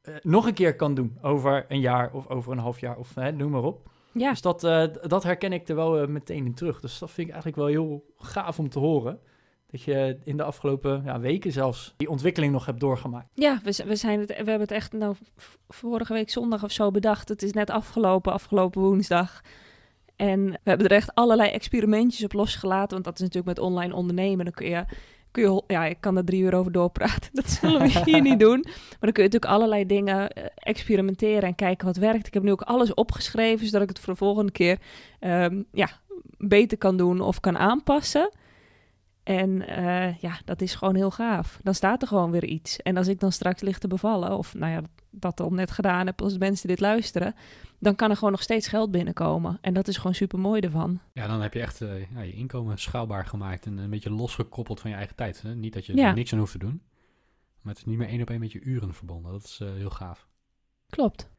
eh, 0.01 0.13
nog 0.21 0.45
een 0.45 0.53
keer 0.53 0.75
kan 0.75 0.93
doen 0.93 1.17
over 1.21 1.65
een 1.67 1.79
jaar 1.79 2.13
of 2.13 2.27
over 2.27 2.51
een 2.51 2.57
half 2.57 2.79
jaar 2.79 2.97
of 2.97 3.15
hè, 3.15 3.31
noem 3.31 3.51
maar 3.51 3.63
op. 3.63 3.91
Ja, 4.11 4.29
Dus 4.29 4.41
dat, 4.41 4.61
dat 5.07 5.23
herken 5.23 5.53
ik 5.53 5.67
er 5.67 5.75
wel 5.75 6.07
meteen 6.07 6.45
in 6.45 6.53
terug. 6.53 6.79
Dus 6.79 6.99
dat 6.99 7.11
vind 7.11 7.27
ik 7.27 7.33
eigenlijk 7.33 7.63
wel 7.63 7.71
heel 7.71 8.13
gaaf 8.17 8.59
om 8.59 8.69
te 8.69 8.79
horen. 8.79 9.19
Dat 9.73 9.81
je 9.81 10.17
in 10.23 10.37
de 10.37 10.43
afgelopen 10.43 11.01
ja, 11.05 11.19
weken 11.19 11.51
zelfs 11.51 11.93
die 11.97 12.09
ontwikkeling 12.09 12.51
nog 12.51 12.65
hebt 12.65 12.79
doorgemaakt. 12.79 13.27
Ja, 13.33 13.59
we, 13.63 13.83
we, 13.85 13.95
zijn 13.95 14.19
het, 14.19 14.29
we 14.29 14.35
hebben 14.35 14.59
het 14.59 14.71
echt 14.71 14.91
nou, 14.91 15.15
vorige 15.69 16.13
week 16.13 16.29
zondag 16.29 16.63
of 16.63 16.71
zo 16.71 16.91
bedacht. 16.91 17.29
Het 17.29 17.43
is 17.43 17.51
net 17.51 17.69
afgelopen, 17.69 18.33
afgelopen 18.33 18.81
woensdag. 18.81 19.41
En 20.15 20.49
we 20.49 20.59
hebben 20.63 20.87
er 20.87 20.95
echt 20.95 21.15
allerlei 21.15 21.49
experimentjes 21.49 22.23
op 22.23 22.33
losgelaten. 22.33 22.89
Want 22.89 23.03
dat 23.03 23.13
is 23.13 23.19
natuurlijk 23.19 23.57
met 23.57 23.65
online 23.65 23.95
ondernemen. 23.95 24.45
Dan 24.45 24.53
kun 24.53 24.69
je, 24.69 24.85
kun 25.31 25.43
je 25.43 25.63
ja, 25.67 25.85
ik 25.85 25.97
kan 25.99 26.17
er 26.17 26.25
drie 26.25 26.41
uur 26.41 26.53
over 26.53 26.71
doorpraten. 26.71 27.29
Dat 27.41 27.49
zullen 27.49 27.81
we 27.81 28.01
hier 28.05 28.21
niet 28.21 28.39
doen. 28.39 28.61
Maar 28.63 28.97
dan 28.99 29.11
kun 29.11 29.23
je 29.23 29.29
natuurlijk 29.29 29.51
allerlei 29.51 29.85
dingen 29.85 30.29
eh, 30.29 30.43
experimenteren 30.55 31.43
en 31.43 31.55
kijken 31.55 31.87
wat 31.87 31.97
werkt. 31.97 32.27
Ik 32.27 32.33
heb 32.33 32.43
nu 32.43 32.51
ook 32.51 32.61
alles 32.61 32.93
opgeschreven, 32.93 33.65
zodat 33.65 33.81
ik 33.81 33.89
het 33.89 33.99
voor 33.99 34.13
de 34.13 34.19
volgende 34.19 34.51
keer 34.51 34.79
ehm, 35.19 35.63
ja, 35.71 35.89
beter 36.37 36.77
kan 36.77 36.97
doen 36.97 37.21
of 37.21 37.39
kan 37.39 37.57
aanpassen. 37.57 38.31
En 39.23 39.67
eh, 39.67 40.17
ja, 40.17 40.39
dat 40.45 40.61
is 40.61 40.75
gewoon 40.75 40.95
heel 40.95 41.11
gaaf. 41.11 41.59
Dan 41.63 41.73
staat 41.73 42.01
er 42.01 42.07
gewoon 42.07 42.31
weer 42.31 42.43
iets. 42.45 42.77
En 42.77 42.97
als 42.97 43.07
ik 43.07 43.19
dan 43.19 43.31
straks 43.31 43.61
lig 43.61 43.77
te 43.77 43.87
bevallen, 43.87 44.37
of 44.37 44.53
nou 44.53 44.71
ja, 44.71 44.81
dat 45.09 45.39
al 45.39 45.49
net 45.49 45.71
gedaan 45.71 46.05
heb 46.05 46.21
als 46.21 46.37
mensen 46.37 46.67
dit 46.67 46.79
luisteren, 46.79 47.35
dan 47.79 47.95
kan 47.95 48.09
er 48.09 48.15
gewoon 48.15 48.31
nog 48.31 48.41
steeds 48.41 48.67
geld 48.67 48.91
binnenkomen. 48.91 49.57
En 49.61 49.73
dat 49.73 49.87
is 49.87 49.97
gewoon 49.97 50.13
super 50.15 50.39
mooi 50.39 50.61
ervan. 50.61 50.99
Ja, 51.13 51.27
dan 51.27 51.41
heb 51.41 51.53
je 51.53 51.59
echt 51.61 51.81
eh, 51.81 52.11
ja, 52.11 52.21
je 52.21 52.33
inkomen 52.33 52.77
schaalbaar 52.77 53.25
gemaakt 53.25 53.65
en 53.65 53.77
een 53.77 53.89
beetje 53.89 54.09
losgekoppeld 54.11 54.79
van 54.79 54.89
je 54.89 54.95
eigen 54.95 55.15
tijd. 55.15 55.41
Hè? 55.41 55.55
Niet 55.55 55.73
dat 55.73 55.85
je 55.85 55.95
Ja. 55.95 56.07
er 56.07 56.13
niks 56.13 56.33
aan 56.33 56.39
hoeft 56.39 56.51
te 56.51 56.57
doen, 56.57 56.81
maar 57.61 57.73
het 57.73 57.77
is 57.77 57.85
niet 57.85 57.97
meer 57.97 58.07
één 58.07 58.21
op 58.21 58.29
één 58.29 58.39
met 58.39 58.51
je 58.51 58.61
uren 58.61 58.93
verbonden. 58.93 59.31
Dat 59.31 59.43
is 59.43 59.59
eh, 59.61 59.71
heel 59.73 59.89
gaaf. 59.89 60.27
Klopt. 60.89 61.31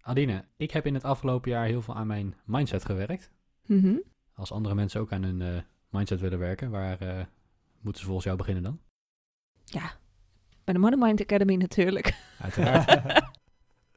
Adine, 0.00 0.44
ik 0.56 0.70
heb 0.70 0.86
in 0.86 0.94
het 0.94 1.04
afgelopen 1.04 1.50
jaar 1.50 1.66
heel 1.66 1.82
veel 1.82 1.94
aan 1.94 2.06
mijn 2.06 2.34
mindset 2.44 2.84
gewerkt. 2.84 3.30
Mhm. 3.66 3.96
Als 4.34 4.52
andere 4.52 4.74
mensen 4.74 5.00
ook 5.00 5.12
aan 5.12 5.22
hun 5.22 5.64
mindset 5.90 6.20
willen 6.20 6.38
werken, 6.38 6.70
waar 6.70 7.00
eh, 7.00 7.24
moeten 7.80 8.00
ze 8.00 8.06
volgens 8.06 8.24
jou 8.24 8.36
beginnen 8.36 8.62
dan? 8.62 8.80
Ja, 9.64 9.92
bij 10.64 10.74
de 10.74 10.80
Money 10.80 10.98
Mind 10.98 11.20
Academy 11.20 11.54
natuurlijk. 11.54 12.14
Uiteraard. 12.40 13.02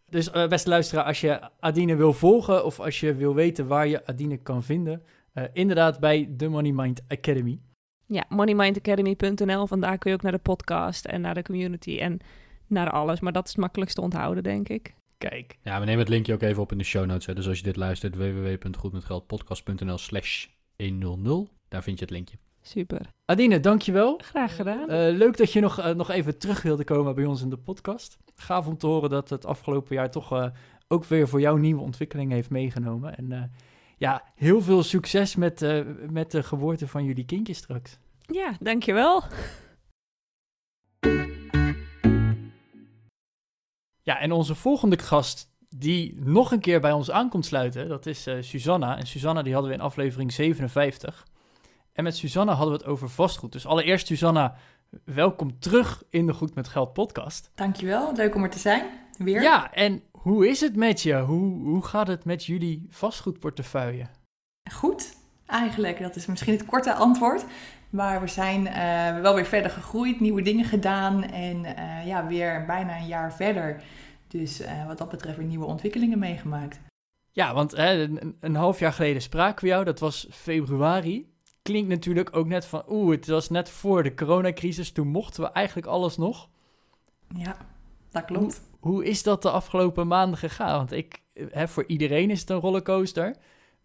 Dus 0.09 0.31
eh, 0.31 0.47
beste 0.47 0.69
luisteraar, 0.69 1.03
als 1.05 1.21
je 1.21 1.49
Adine 1.59 1.95
wil 1.95 2.13
volgen 2.13 2.65
of 2.65 2.79
als 2.79 2.99
je 2.99 3.15
wil 3.15 3.35
weten 3.35 3.67
waar 3.67 3.87
je 3.87 4.05
Adine 4.05 4.37
kan 4.37 4.63
vinden, 4.63 5.03
eh, 5.33 5.43
inderdaad 5.53 5.99
bij 5.99 6.27
de 6.29 6.47
Money 6.47 6.71
Mind 6.71 7.01
Academy. 7.07 7.59
Ja, 8.05 8.25
moneymindacademy.nl. 8.29 9.67
Vandaar 9.67 9.97
kun 9.97 10.09
je 10.09 10.15
ook 10.15 10.23
naar 10.23 10.31
de 10.31 10.37
podcast 10.37 11.05
en 11.05 11.21
naar 11.21 11.33
de 11.33 11.41
community 11.41 11.97
en 11.97 12.19
naar 12.67 12.89
alles. 12.89 13.19
Maar 13.19 13.33
dat 13.33 13.45
is 13.45 13.51
het 13.51 13.59
makkelijkst 13.59 13.95
te 13.95 14.01
onthouden, 14.01 14.43
denk 14.43 14.69
ik. 14.69 14.95
Kijk, 15.17 15.57
ja, 15.61 15.79
we 15.79 15.85
nemen 15.85 15.99
het 15.99 16.09
linkje 16.09 16.33
ook 16.33 16.41
even 16.41 16.61
op 16.61 16.71
in 16.71 16.77
de 16.77 16.83
show 16.83 17.05
notes. 17.05 17.25
Hè. 17.25 17.33
Dus 17.33 17.47
als 17.47 17.57
je 17.57 17.63
dit 17.63 17.75
luistert, 17.75 18.15
www.goedmetgeldpodcast.nl 18.15 19.97
slash 19.97 20.47
100. 20.77 21.49
Daar 21.69 21.83
vind 21.83 21.99
je 21.99 22.05
het 22.05 22.13
linkje. 22.13 22.37
Super. 22.61 23.01
Adine, 23.25 23.59
dankjewel. 23.59 24.19
Graag 24.23 24.55
gedaan. 24.55 24.89
Eh, 24.89 25.15
leuk 25.15 25.37
dat 25.37 25.53
je 25.53 25.59
nog, 25.59 25.79
eh, 25.79 25.95
nog 25.95 26.09
even 26.09 26.37
terug 26.37 26.61
wilde 26.61 26.83
komen 26.83 27.15
bij 27.15 27.25
ons 27.25 27.41
in 27.41 27.49
de 27.49 27.57
podcast. 27.57 28.17
Gaaf 28.35 28.67
om 28.67 28.77
te 28.77 28.87
horen 28.87 29.09
dat 29.09 29.29
het 29.29 29.45
afgelopen 29.45 29.95
jaar 29.95 30.11
toch 30.11 30.31
eh, 30.31 30.49
ook 30.87 31.05
weer 31.05 31.27
voor 31.27 31.39
jou 31.39 31.59
nieuwe 31.59 31.81
ontwikkelingen 31.81 32.35
heeft 32.35 32.49
meegenomen. 32.49 33.17
En 33.17 33.51
ja, 33.97 34.23
heel 34.35 34.61
veel 34.61 34.83
succes 34.83 35.35
met, 35.35 35.83
met 36.09 36.31
de 36.31 36.43
geboorte 36.43 36.87
van 36.87 37.03
jullie 37.03 37.25
kindjes 37.25 37.57
straks. 37.57 37.97
Ja, 38.19 38.53
dankjewel. 38.59 39.23
Ja, 44.01 44.19
en 44.19 44.31
onze 44.31 44.55
volgende 44.55 44.97
gast 44.97 45.49
die 45.69 46.15
nog 46.19 46.51
een 46.51 46.59
keer 46.59 46.79
bij 46.79 46.91
ons 46.91 47.11
aankomt 47.11 47.45
sluiten, 47.45 47.87
dat 47.87 48.05
is 48.05 48.27
Susanna. 48.39 48.97
En 48.97 49.07
Susanna 49.07 49.41
die 49.41 49.53
hadden 49.53 49.71
we 49.71 49.77
in 49.77 49.83
aflevering 49.83 50.33
57. 50.33 51.25
En 51.99 52.05
met 52.05 52.17
Susanna 52.17 52.53
hadden 52.53 52.73
we 52.73 52.81
het 52.81 52.91
over 52.91 53.09
vastgoed. 53.09 53.51
Dus 53.51 53.65
allereerst 53.65 54.07
Susanna, 54.07 54.55
welkom 55.03 55.59
terug 55.59 56.03
in 56.09 56.25
de 56.25 56.33
Goed 56.33 56.55
met 56.55 56.67
Geld 56.67 56.93
podcast. 56.93 57.51
Dankjewel, 57.55 58.13
leuk 58.15 58.35
om 58.35 58.43
er 58.43 58.49
te 58.49 58.59
zijn. 58.59 58.85
Weer. 59.17 59.41
Ja, 59.41 59.73
en 59.73 60.03
hoe 60.11 60.47
is 60.47 60.59
het 60.61 60.75
met 60.75 61.01
je? 61.01 61.15
Hoe, 61.15 61.61
hoe 61.61 61.85
gaat 61.85 62.07
het 62.07 62.25
met 62.25 62.45
jullie 62.45 62.85
vastgoedportefeuille? 62.89 64.05
Goed, 64.71 65.15
eigenlijk. 65.45 65.99
Dat 65.99 66.15
is 66.15 66.25
misschien 66.25 66.53
het 66.53 66.65
korte 66.65 66.93
antwoord. 66.93 67.45
Maar 67.89 68.21
we 68.21 68.27
zijn 68.27 68.67
eh, 68.67 69.21
wel 69.21 69.35
weer 69.35 69.45
verder 69.45 69.71
gegroeid, 69.71 70.19
nieuwe 70.19 70.41
dingen 70.41 70.65
gedaan 70.65 71.23
en 71.23 71.65
eh, 71.65 72.07
ja, 72.07 72.27
weer 72.27 72.65
bijna 72.65 72.97
een 72.97 73.07
jaar 73.07 73.33
verder. 73.33 73.83
Dus 74.27 74.59
eh, 74.59 74.87
wat 74.87 74.97
dat 74.97 75.09
betreft 75.09 75.37
weer 75.37 75.47
nieuwe 75.47 75.65
ontwikkelingen 75.65 76.19
meegemaakt. 76.19 76.79
Ja, 77.31 77.53
want 77.53 77.71
hè, 77.71 78.01
een, 78.01 78.35
een 78.39 78.55
half 78.55 78.79
jaar 78.79 78.93
geleden 78.93 79.21
spraken 79.21 79.63
we 79.63 79.69
jou, 79.69 79.83
dat 79.83 79.99
was 79.99 80.27
februari. 80.31 81.28
Klinkt 81.61 81.89
natuurlijk 81.89 82.35
ook 82.35 82.47
net 82.47 82.65
van, 82.65 82.83
oeh, 82.89 83.11
het 83.11 83.27
was 83.27 83.49
net 83.49 83.69
voor 83.69 84.03
de 84.03 84.13
coronacrisis, 84.13 84.91
toen 84.91 85.07
mochten 85.07 85.43
we 85.43 85.49
eigenlijk 85.49 85.87
alles 85.87 86.17
nog. 86.17 86.49
Ja, 87.35 87.57
dat 88.11 88.25
klopt. 88.25 88.61
Hoe, 88.79 88.91
hoe 88.91 89.05
is 89.05 89.23
dat 89.23 89.41
de 89.41 89.51
afgelopen 89.51 90.07
maanden 90.07 90.39
gegaan? 90.39 90.77
Want 90.77 90.91
ik, 90.91 91.21
hè, 91.33 91.67
voor 91.67 91.83
iedereen 91.87 92.29
is 92.29 92.39
het 92.39 92.49
een 92.49 92.59
rollercoaster. 92.59 93.35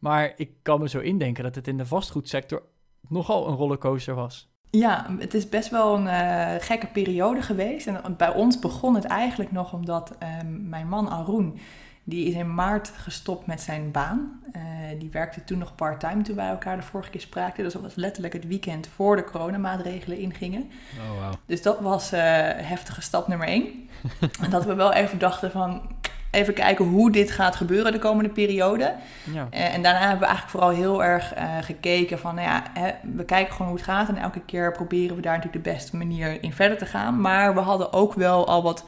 Maar 0.04 0.32
ik 0.36 0.50
kan 0.62 0.80
me 0.80 0.88
zo 0.88 0.98
indenken 0.98 1.44
dat 1.44 1.54
het 1.54 1.68
in 1.68 1.76
de 1.76 1.86
vastgoedsector 1.86 2.62
nogal 3.08 3.48
een 3.48 3.56
rollercoaster 3.56 4.14
was. 4.14 4.48
Ja, 4.70 5.16
het 5.18 5.34
is 5.34 5.48
best 5.48 5.70
wel 5.70 5.94
een 5.96 6.06
uh, 6.06 6.54
gekke 6.58 6.86
periode 6.86 7.42
geweest. 7.42 7.86
En 7.86 8.16
bij 8.16 8.34
ons 8.34 8.58
begon 8.58 8.94
het 8.94 9.04
eigenlijk 9.04 9.52
nog 9.52 9.72
omdat 9.72 10.16
uh, 10.22 10.28
mijn 10.46 10.88
man 10.88 11.08
Arun, 11.08 11.58
die 12.04 12.26
is 12.26 12.34
in 12.34 12.54
maart 12.54 12.92
gestopt 12.96 13.46
met 13.46 13.60
zijn 13.60 13.90
baan. 13.90 14.40
Uh, 14.56 14.62
die 14.98 15.10
werkte 15.12 15.44
toen 15.44 15.58
nog 15.58 15.74
part-time 15.74 16.22
toen 16.22 16.36
wij 16.36 16.48
elkaar 16.48 16.76
de 16.76 16.82
vorige 16.82 17.10
keer 17.10 17.20
spraken. 17.20 17.64
Dus 17.64 17.72
dat 17.72 17.82
was 17.82 17.94
letterlijk 17.94 18.34
het 18.34 18.46
weekend 18.46 18.88
voor 18.94 19.16
de 19.16 19.24
coronamaatregelen 19.24 20.18
ingingen. 20.18 20.70
Oh, 20.98 21.22
wow. 21.22 21.32
Dus 21.46 21.62
dat 21.62 21.80
was 21.80 22.12
uh, 22.12 22.20
heftige 22.56 23.00
stap 23.00 23.28
nummer 23.28 23.46
één. 23.46 23.88
en 24.42 24.50
dat 24.50 24.64
we 24.64 24.74
wel 24.74 24.92
even 24.92 25.18
dachten 25.18 25.50
van, 25.50 25.82
even 26.30 26.54
kijken 26.54 26.84
hoe 26.84 27.10
dit 27.10 27.30
gaat 27.30 27.56
gebeuren 27.56 27.92
de 27.92 27.98
komende 27.98 28.30
periode. 28.30 28.94
Ja. 29.32 29.48
Uh, 29.50 29.74
en 29.74 29.82
daarna 29.82 30.00
hebben 30.00 30.18
we 30.18 30.26
eigenlijk 30.26 30.50
vooral 30.50 30.70
heel 30.70 31.04
erg 31.04 31.32
gekeken 31.60 32.18
van, 32.18 32.34
nou 32.34 32.48
ja, 32.48 32.62
hè, 32.74 32.90
we 33.14 33.24
kijken 33.24 33.52
gewoon 33.52 33.68
hoe 33.68 33.76
het 33.76 33.86
gaat. 33.86 34.08
En 34.08 34.16
elke 34.16 34.40
keer 34.40 34.72
proberen 34.72 35.16
we 35.16 35.22
daar 35.22 35.36
natuurlijk 35.36 35.64
de 35.64 35.70
beste 35.70 35.96
manier 35.96 36.42
in 36.42 36.52
verder 36.52 36.78
te 36.78 36.86
gaan. 36.86 37.20
Maar 37.20 37.54
we 37.54 37.60
hadden 37.60 37.92
ook 37.92 38.14
wel 38.14 38.46
al 38.46 38.62
wat 38.62 38.84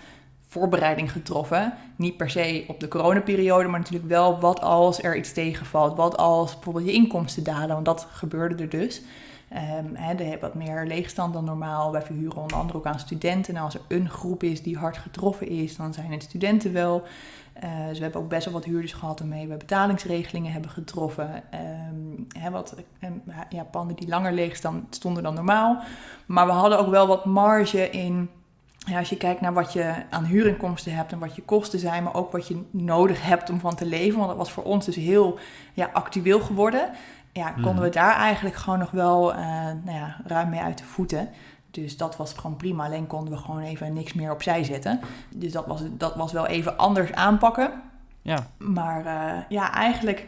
voorbereiding 0.56 1.12
getroffen. 1.12 1.72
Niet 1.96 2.16
per 2.16 2.30
se 2.30 2.64
op 2.68 2.80
de 2.80 2.88
coronaperiode, 2.88 3.68
maar 3.68 3.78
natuurlijk 3.80 4.08
wel 4.08 4.40
wat 4.40 4.60
als 4.60 5.02
er 5.02 5.16
iets 5.16 5.32
tegenvalt. 5.32 5.96
Wat 5.96 6.16
als 6.16 6.54
bijvoorbeeld 6.54 6.86
je 6.86 6.92
inkomsten 6.92 7.44
dalen, 7.44 7.74
want 7.74 7.84
dat 7.84 8.06
gebeurde 8.10 8.62
er 8.62 8.68
dus. 8.68 9.02
Um, 9.52 9.96
er 9.96 10.24
heeft 10.24 10.40
wat 10.40 10.54
meer 10.54 10.86
leegstand 10.86 11.32
dan 11.32 11.44
normaal. 11.44 11.92
Wij 11.92 12.02
verhuren 12.02 12.42
onder 12.42 12.56
andere 12.56 12.78
ook 12.78 12.86
aan 12.86 12.98
studenten. 12.98 13.54
Nou, 13.54 13.64
als 13.64 13.74
er 13.74 13.80
een 13.88 14.10
groep 14.10 14.42
is 14.42 14.62
die 14.62 14.76
hard 14.76 14.96
getroffen 14.96 15.48
is, 15.48 15.76
dan 15.76 15.94
zijn 15.94 16.12
het 16.12 16.22
studenten 16.22 16.72
wel. 16.72 17.02
Uh, 17.64 17.86
dus 17.88 17.96
we 17.96 18.04
hebben 18.04 18.22
ook 18.22 18.28
best 18.28 18.44
wel 18.44 18.54
wat 18.54 18.64
huurders 18.64 18.92
gehad 18.92 19.18
waarmee 19.18 19.46
we 19.48 19.56
betalingsregelingen 19.56 20.52
hebben 20.52 20.70
getroffen. 20.70 21.42
Hè, 22.38 22.50
wat, 22.50 22.74
um, 23.04 23.22
ja, 23.48 23.62
panden 23.64 23.96
die 23.96 24.08
langer 24.08 24.32
leeg 24.32 24.56
stonden 24.90 25.22
dan 25.22 25.34
normaal. 25.34 25.82
Maar 26.26 26.46
we 26.46 26.52
hadden 26.52 26.78
ook 26.78 26.90
wel 26.90 27.06
wat 27.06 27.24
marge 27.24 27.90
in 27.90 28.30
ja, 28.86 28.98
als 28.98 29.08
je 29.08 29.16
kijkt 29.16 29.40
naar 29.40 29.52
wat 29.52 29.72
je 29.72 29.94
aan 30.10 30.24
huurinkomsten 30.24 30.94
hebt 30.94 31.12
en 31.12 31.18
wat 31.18 31.36
je 31.36 31.42
kosten 31.42 31.78
zijn, 31.78 32.02
maar 32.02 32.14
ook 32.14 32.32
wat 32.32 32.48
je 32.48 32.62
nodig 32.70 33.22
hebt 33.22 33.50
om 33.50 33.60
van 33.60 33.74
te 33.74 33.86
leven. 33.86 34.16
Want 34.16 34.28
dat 34.28 34.38
was 34.38 34.52
voor 34.52 34.64
ons 34.64 34.84
dus 34.84 34.96
heel 34.96 35.38
ja, 35.74 35.90
actueel 35.92 36.40
geworden. 36.40 36.90
Ja, 37.32 37.50
konden 37.50 37.74
mm. 37.74 37.80
we 37.80 37.88
daar 37.88 38.14
eigenlijk 38.14 38.56
gewoon 38.56 38.78
nog 38.78 38.90
wel 38.90 39.32
uh, 39.32 39.38
nou 39.84 39.98
ja, 39.98 40.16
ruim 40.24 40.48
mee 40.48 40.60
uit 40.60 40.78
de 40.78 40.84
voeten. 40.84 41.28
Dus 41.70 41.96
dat 41.96 42.16
was 42.16 42.32
gewoon 42.32 42.56
prima. 42.56 42.84
Alleen 42.84 43.06
konden 43.06 43.32
we 43.32 43.38
gewoon 43.38 43.60
even 43.60 43.92
niks 43.92 44.12
meer 44.12 44.32
opzij 44.32 44.64
zetten. 44.64 45.00
Dus 45.34 45.52
dat 45.52 45.66
was, 45.66 45.82
dat 45.90 46.14
was 46.14 46.32
wel 46.32 46.46
even 46.46 46.76
anders 46.76 47.12
aanpakken. 47.12 47.82
Ja. 48.22 48.46
Maar 48.58 49.06
uh, 49.06 49.42
ja, 49.48 49.72
eigenlijk 49.72 50.26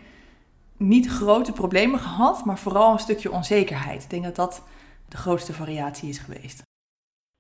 niet 0.77 1.09
grote 1.09 1.53
problemen 1.53 2.01
gehad, 2.01 2.45
maar 2.45 2.59
vooral 2.59 2.93
een 2.93 2.99
stukje 2.99 3.33
onzekerheid. 3.33 4.03
Ik 4.03 4.11
denk 4.11 4.25
dat 4.25 4.37
dat 4.37 4.63
de 5.09 5.17
grootste 5.17 5.53
variatie 5.53 6.09
is 6.09 6.19
geweest. 6.19 6.67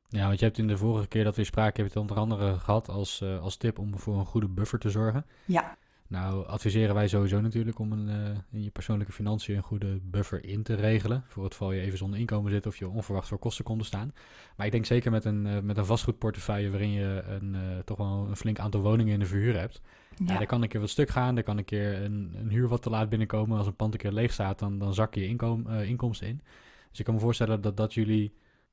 Ja, 0.08 0.26
want 0.26 0.38
je 0.38 0.44
hebt 0.44 0.58
in 0.58 0.66
de 0.66 0.76
vorige 0.76 1.08
keer 1.08 1.24
dat 1.24 1.36
we 1.36 1.44
spraken, 1.44 1.82
heb 1.82 1.92
je 1.92 1.98
het 1.98 2.10
onder 2.10 2.16
andere 2.16 2.58
gehad 2.58 2.88
als, 2.88 3.20
uh, 3.20 3.40
als 3.40 3.56
tip 3.56 3.78
om 3.78 3.98
voor 3.98 4.18
een 4.18 4.26
goede 4.26 4.48
buffer 4.48 4.78
te 4.78 4.90
zorgen. 4.90 5.26
Ja. 5.44 5.76
Nou, 6.08 6.46
adviseren 6.46 6.94
wij 6.94 7.08
sowieso 7.08 7.40
natuurlijk 7.40 7.78
om 7.78 7.92
een, 7.92 8.08
uh, 8.08 8.38
in 8.50 8.62
je 8.62 8.70
persoonlijke 8.70 9.12
financiën 9.12 9.56
een 9.56 9.62
goede 9.62 9.98
buffer 10.02 10.44
in 10.44 10.62
te 10.62 10.74
regelen. 10.74 11.24
Voor 11.26 11.44
het 11.44 11.52
geval 11.52 11.72
je 11.72 11.80
even 11.80 11.98
zonder 11.98 12.18
inkomen 12.18 12.50
zit 12.50 12.66
of 12.66 12.76
je 12.76 12.88
onverwacht 12.88 13.28
voor 13.28 13.38
kosten 13.38 13.64
konden 13.64 13.86
staan. 13.86 14.12
Maar 14.56 14.66
ik 14.66 14.72
denk 14.72 14.86
zeker 14.86 15.10
met 15.10 15.24
een, 15.24 15.46
uh, 15.46 15.58
met 15.60 15.76
een 15.76 15.84
vastgoedportefeuille 15.84 16.70
waarin 16.70 16.90
je 16.90 17.22
een, 17.26 17.54
uh, 17.54 17.60
toch 17.84 17.96
wel 17.96 18.26
een 18.28 18.36
flink 18.36 18.58
aantal 18.58 18.80
woningen 18.80 19.12
in 19.12 19.20
de 19.20 19.26
verhuur 19.26 19.58
hebt. 19.58 19.80
Ja. 20.16 20.32
ja 20.32 20.38
daar 20.38 20.46
kan 20.46 20.62
een 20.62 20.68
keer 20.68 20.80
wat 20.80 20.90
stuk 20.90 21.10
gaan, 21.10 21.34
daar 21.34 21.44
kan 21.44 21.58
een 21.58 21.64
keer 21.64 22.02
een, 22.02 22.34
een 22.40 22.50
huur 22.50 22.68
wat 22.68 22.82
te 22.82 22.90
laat 22.90 23.08
binnenkomen. 23.08 23.58
Als 23.58 23.66
een 23.66 23.76
pand 23.76 23.94
een 23.94 24.00
keer 24.00 24.12
leeg 24.12 24.32
staat, 24.32 24.58
dan, 24.58 24.78
dan 24.78 24.94
zak 24.94 25.14
je 25.14 25.26
inkom, 25.26 25.68
inkomsten 25.68 26.28
in. 26.28 26.40
Dus 26.90 26.98
ik 26.98 27.04
kan 27.04 27.14
me 27.14 27.20
voorstellen 27.20 27.60
dat 27.60 27.76
dat 27.76 27.94
jullie, 27.94 28.32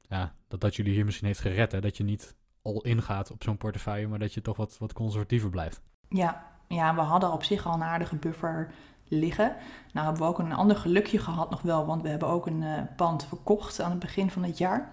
ja, 0.10 0.34
dat 0.48 0.62
dat 0.62 0.76
jullie 0.76 0.94
hier 0.94 1.06
misschien 1.06 1.28
heeft 1.28 1.40
gered. 1.40 1.72
Hè? 1.72 1.82
Dat 1.82 1.98
je 1.98 2.04
niet 2.04 2.36
al 2.62 2.82
ingaat 2.82 3.32
op 3.32 3.44
zo'n 3.44 3.58
portefeuille, 3.58 4.08
maar 4.08 4.20
dat 4.20 4.34
je 4.34 4.42
toch 4.42 4.58
wat, 4.58 4.78
wat 4.78 4.94
conservatiever 4.94 5.50
blijft. 5.50 5.82
Ja, 6.10 6.46
ja, 6.68 6.96
we 6.96 7.02
hadden 7.02 7.32
op 7.32 7.44
zich 7.44 7.66
al 7.66 7.74
een 7.74 7.84
aardige 7.84 8.16
buffer 8.16 8.74
liggen. 9.08 9.56
Nou 9.94 10.06
hebben 10.06 10.24
we 10.24 10.30
ook 10.30 10.40
een 10.40 10.54
ander 10.54 10.78
gelukje 10.78 11.20
gehad 11.20 11.50
nog 11.50 11.62
wel, 11.62 11.86
want 11.86 12.02
we 12.02 12.10
hebben 12.10 12.28
ook 12.28 12.46
een 12.46 12.62
uh, 12.62 12.82
pand 12.96 13.26
verkocht 13.26 13.82
aan 13.82 13.90
het 13.90 14.00
begin 14.00 14.32
van 14.32 14.44
het 14.44 14.58
jaar. 14.58 14.90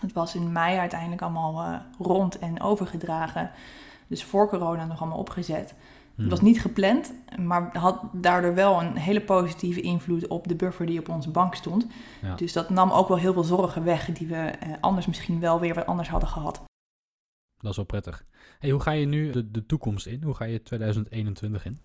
Het 0.00 0.12
was 0.12 0.34
in 0.34 0.52
mei 0.52 0.78
uiteindelijk 0.78 1.22
allemaal 1.22 1.64
uh, 1.64 1.78
rond 1.98 2.38
en 2.38 2.60
overgedragen. 2.60 3.50
Dus 4.06 4.24
voor 4.24 4.48
corona 4.48 4.84
nog 4.84 5.00
allemaal 5.00 5.18
opgezet. 5.18 5.74
Hmm. 6.16 6.24
Het 6.24 6.34
was 6.34 6.40
niet 6.40 6.60
gepland, 6.60 7.12
maar 7.38 7.76
had 7.78 8.00
daardoor 8.12 8.54
wel 8.54 8.80
een 8.80 8.96
hele 8.96 9.20
positieve 9.20 9.80
invloed 9.80 10.26
op 10.26 10.48
de 10.48 10.56
buffer 10.56 10.86
die 10.86 10.98
op 10.98 11.08
onze 11.08 11.30
bank 11.30 11.54
stond. 11.54 11.86
Ja. 12.22 12.34
Dus 12.34 12.52
dat 12.52 12.70
nam 12.70 12.90
ook 12.90 13.08
wel 13.08 13.18
heel 13.18 13.32
veel 13.32 13.44
zorgen 13.44 13.84
weg 13.84 14.06
die 14.06 14.26
we 14.26 14.34
uh, 14.34 14.72
anders 14.80 15.06
misschien 15.06 15.40
wel 15.40 15.60
weer 15.60 15.74
wat 15.74 15.86
anders 15.86 16.08
hadden 16.08 16.28
gehad. 16.28 16.62
Dat 17.56 17.70
is 17.70 17.76
wel 17.76 17.86
prettig. 17.86 18.24
Hey, 18.58 18.70
hoe 18.70 18.80
ga 18.80 18.90
je 18.90 19.06
nu 19.06 19.30
de, 19.30 19.50
de 19.50 19.66
toekomst 19.66 20.06
in? 20.06 20.22
Hoe 20.22 20.34
ga 20.34 20.44
je 20.44 20.62
2021 20.62 21.64
in? 21.64 21.80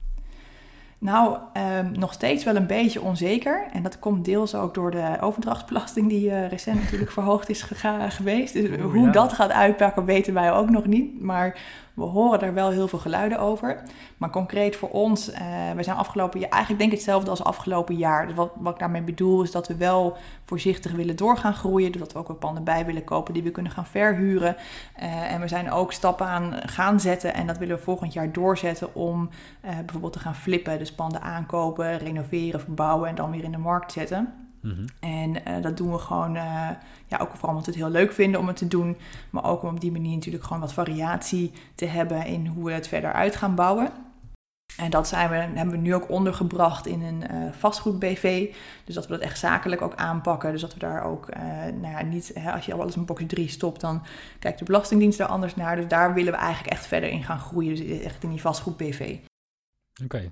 Nou, 1.02 1.38
um, 1.78 1.91
nog 1.91 2.13
steeds 2.13 2.44
wel 2.44 2.56
een 2.56 2.67
beetje 2.67 3.02
onzeker. 3.02 3.67
En 3.74 3.84
dat 3.84 4.00
komt 4.00 4.26
deels 4.26 4.56
ook 4.56 4.74
door 4.74 4.91
de 4.91 5.17
overdrachtsbelasting 5.22 6.10
die 6.10 6.26
uh, 6.26 6.48
recent 6.48 6.80
natuurlijk 6.82 7.12
verhoogd 7.22 7.50
is 7.50 7.62
geweest. 8.10 8.54
Dus 8.54 8.80
hoe 8.80 9.06
ja. 9.06 9.12
dat 9.12 9.34
gaat 9.34 9.52
uitpakken 9.52 10.06
weten 10.06 10.34
wij 10.34 10.52
ook 10.52 10.70
nog 10.70 10.86
niet. 10.86 11.22
Maar 11.22 11.60
we 12.01 12.07
horen 12.07 12.41
er 12.41 12.53
wel 12.53 12.69
heel 12.69 12.87
veel 12.87 12.99
geluiden 12.99 13.39
over. 13.39 13.81
Maar 14.17 14.29
concreet 14.29 14.75
voor 14.75 14.89
ons, 14.89 15.29
uh, 15.29 15.37
we 15.75 15.83
zijn 15.83 15.97
afgelopen 15.97 16.39
jaar, 16.39 16.49
eigenlijk 16.49 16.79
denk 16.79 16.91
ik 16.91 16.97
hetzelfde 16.97 17.29
als 17.29 17.43
afgelopen 17.43 17.95
jaar. 17.95 18.27
Dus 18.27 18.35
wat, 18.35 18.51
wat 18.59 18.73
ik 18.73 18.79
daarmee 18.79 19.01
bedoel 19.01 19.43
is 19.43 19.51
dat 19.51 19.67
we 19.67 19.75
wel 19.75 20.17
voorzichtig 20.45 20.91
willen 20.91 21.15
doorgaan 21.15 21.53
groeien. 21.53 21.91
Dus 21.91 22.01
dat 22.01 22.13
we 22.13 22.19
ook 22.19 22.27
wat 22.27 22.39
panden 22.39 22.63
bij 22.63 22.85
willen 22.85 23.03
kopen 23.03 23.33
die 23.33 23.43
we 23.43 23.51
kunnen 23.51 23.71
gaan 23.71 23.85
verhuren. 23.85 24.55
Uh, 25.01 25.31
en 25.31 25.41
we 25.41 25.47
zijn 25.47 25.71
ook 25.71 25.91
stappen 25.91 26.25
aan 26.25 26.53
gaan 26.65 26.99
zetten 26.99 27.33
en 27.33 27.47
dat 27.47 27.57
willen 27.57 27.75
we 27.75 27.83
volgend 27.83 28.13
jaar 28.13 28.31
doorzetten 28.31 28.95
om 28.95 29.29
uh, 29.65 29.71
bijvoorbeeld 29.77 30.13
te 30.13 30.19
gaan 30.19 30.35
flippen. 30.35 30.77
Dus 30.77 30.93
panden 30.93 31.21
aankopen, 31.21 31.97
renoveren, 31.97 32.59
verbouwen 32.59 33.09
en 33.09 33.15
dan 33.15 33.31
weer 33.31 33.43
in 33.43 33.51
de 33.51 33.57
markt 33.57 33.91
zetten. 33.91 34.40
Mhm. 34.62 34.86
En 35.00 35.30
uh, 35.30 35.62
dat 35.62 35.78
doen 35.78 35.91
we 35.91 35.97
gewoon, 35.97 36.36
uh, 36.36 36.69
ja, 37.08 37.17
ook 37.17 37.32
vooral 37.32 37.50
omdat 37.50 37.65
we 37.65 37.71
het 37.71 37.82
heel 37.82 37.89
leuk 37.89 38.12
vinden 38.12 38.39
om 38.39 38.47
het 38.47 38.56
te 38.56 38.67
doen. 38.67 38.97
Maar 39.30 39.43
ook 39.43 39.63
om 39.63 39.69
op 39.69 39.82
die 39.82 39.91
manier 39.91 40.15
natuurlijk 40.15 40.43
gewoon 40.43 40.62
wat 40.62 40.74
variatie 40.74 41.52
te 41.76 41.86
hebben 41.86 42.26
in 42.26 42.47
hoe 42.47 42.65
we 42.65 42.71
het 42.71 42.88
verder 42.88 43.13
uit 43.13 43.36
gaan 43.36 43.56
bouwen. 43.56 43.91
En 44.78 44.89
dat 44.89 45.08
zijn 45.08 45.30
we, 45.30 45.36
hebben 45.36 45.69
we 45.69 45.78
nu 45.78 45.95
ook 45.95 46.10
ondergebracht 46.10 46.86
in 46.86 47.02
een 47.02 47.24
uh, 47.32 47.52
vastgoed 47.52 48.00
BV. 48.00 48.54
Dus 48.86 48.95
dat 48.95 49.08
we 49.08 49.13
dat 49.13 49.21
echt 49.21 49.39
zakelijk 49.39 49.82
ook 49.82 49.95
aanpakken. 49.95 50.52
Dus 50.52 50.62
dat 50.62 50.74
we 50.74 50.80
daar 50.80 51.04
ook, 51.04 51.30
uh, 51.30 51.41
nou 51.82 51.93
ja, 51.93 52.02
niet, 52.02 52.32
hè, 52.34 52.52
als 52.52 52.65
je 52.65 52.74
alles 52.74 52.95
in 52.95 53.06
box 53.06 53.24
3 53.28 53.47
stopt, 53.47 53.82
dan 53.82 54.04
kijkt 54.39 54.60
de 54.60 54.65
Belastingdienst 54.65 55.19
er 55.19 55.26
anders 55.26 55.56
naar. 55.56 55.76
Dus 55.76 55.88
daar 55.88 56.13
willen 56.13 56.32
we 56.32 56.38
eigenlijk 56.38 56.74
echt 56.74 56.88
verder 56.88 57.10
in 57.10 57.24
gaan 57.24 57.39
groeien. 57.39 57.76
Dus 57.76 58.00
echt 58.00 58.24
in 58.24 58.30
die 58.30 58.41
vastgoed 58.41 58.78
BV. 58.78 59.17
Oké. 60.03 60.31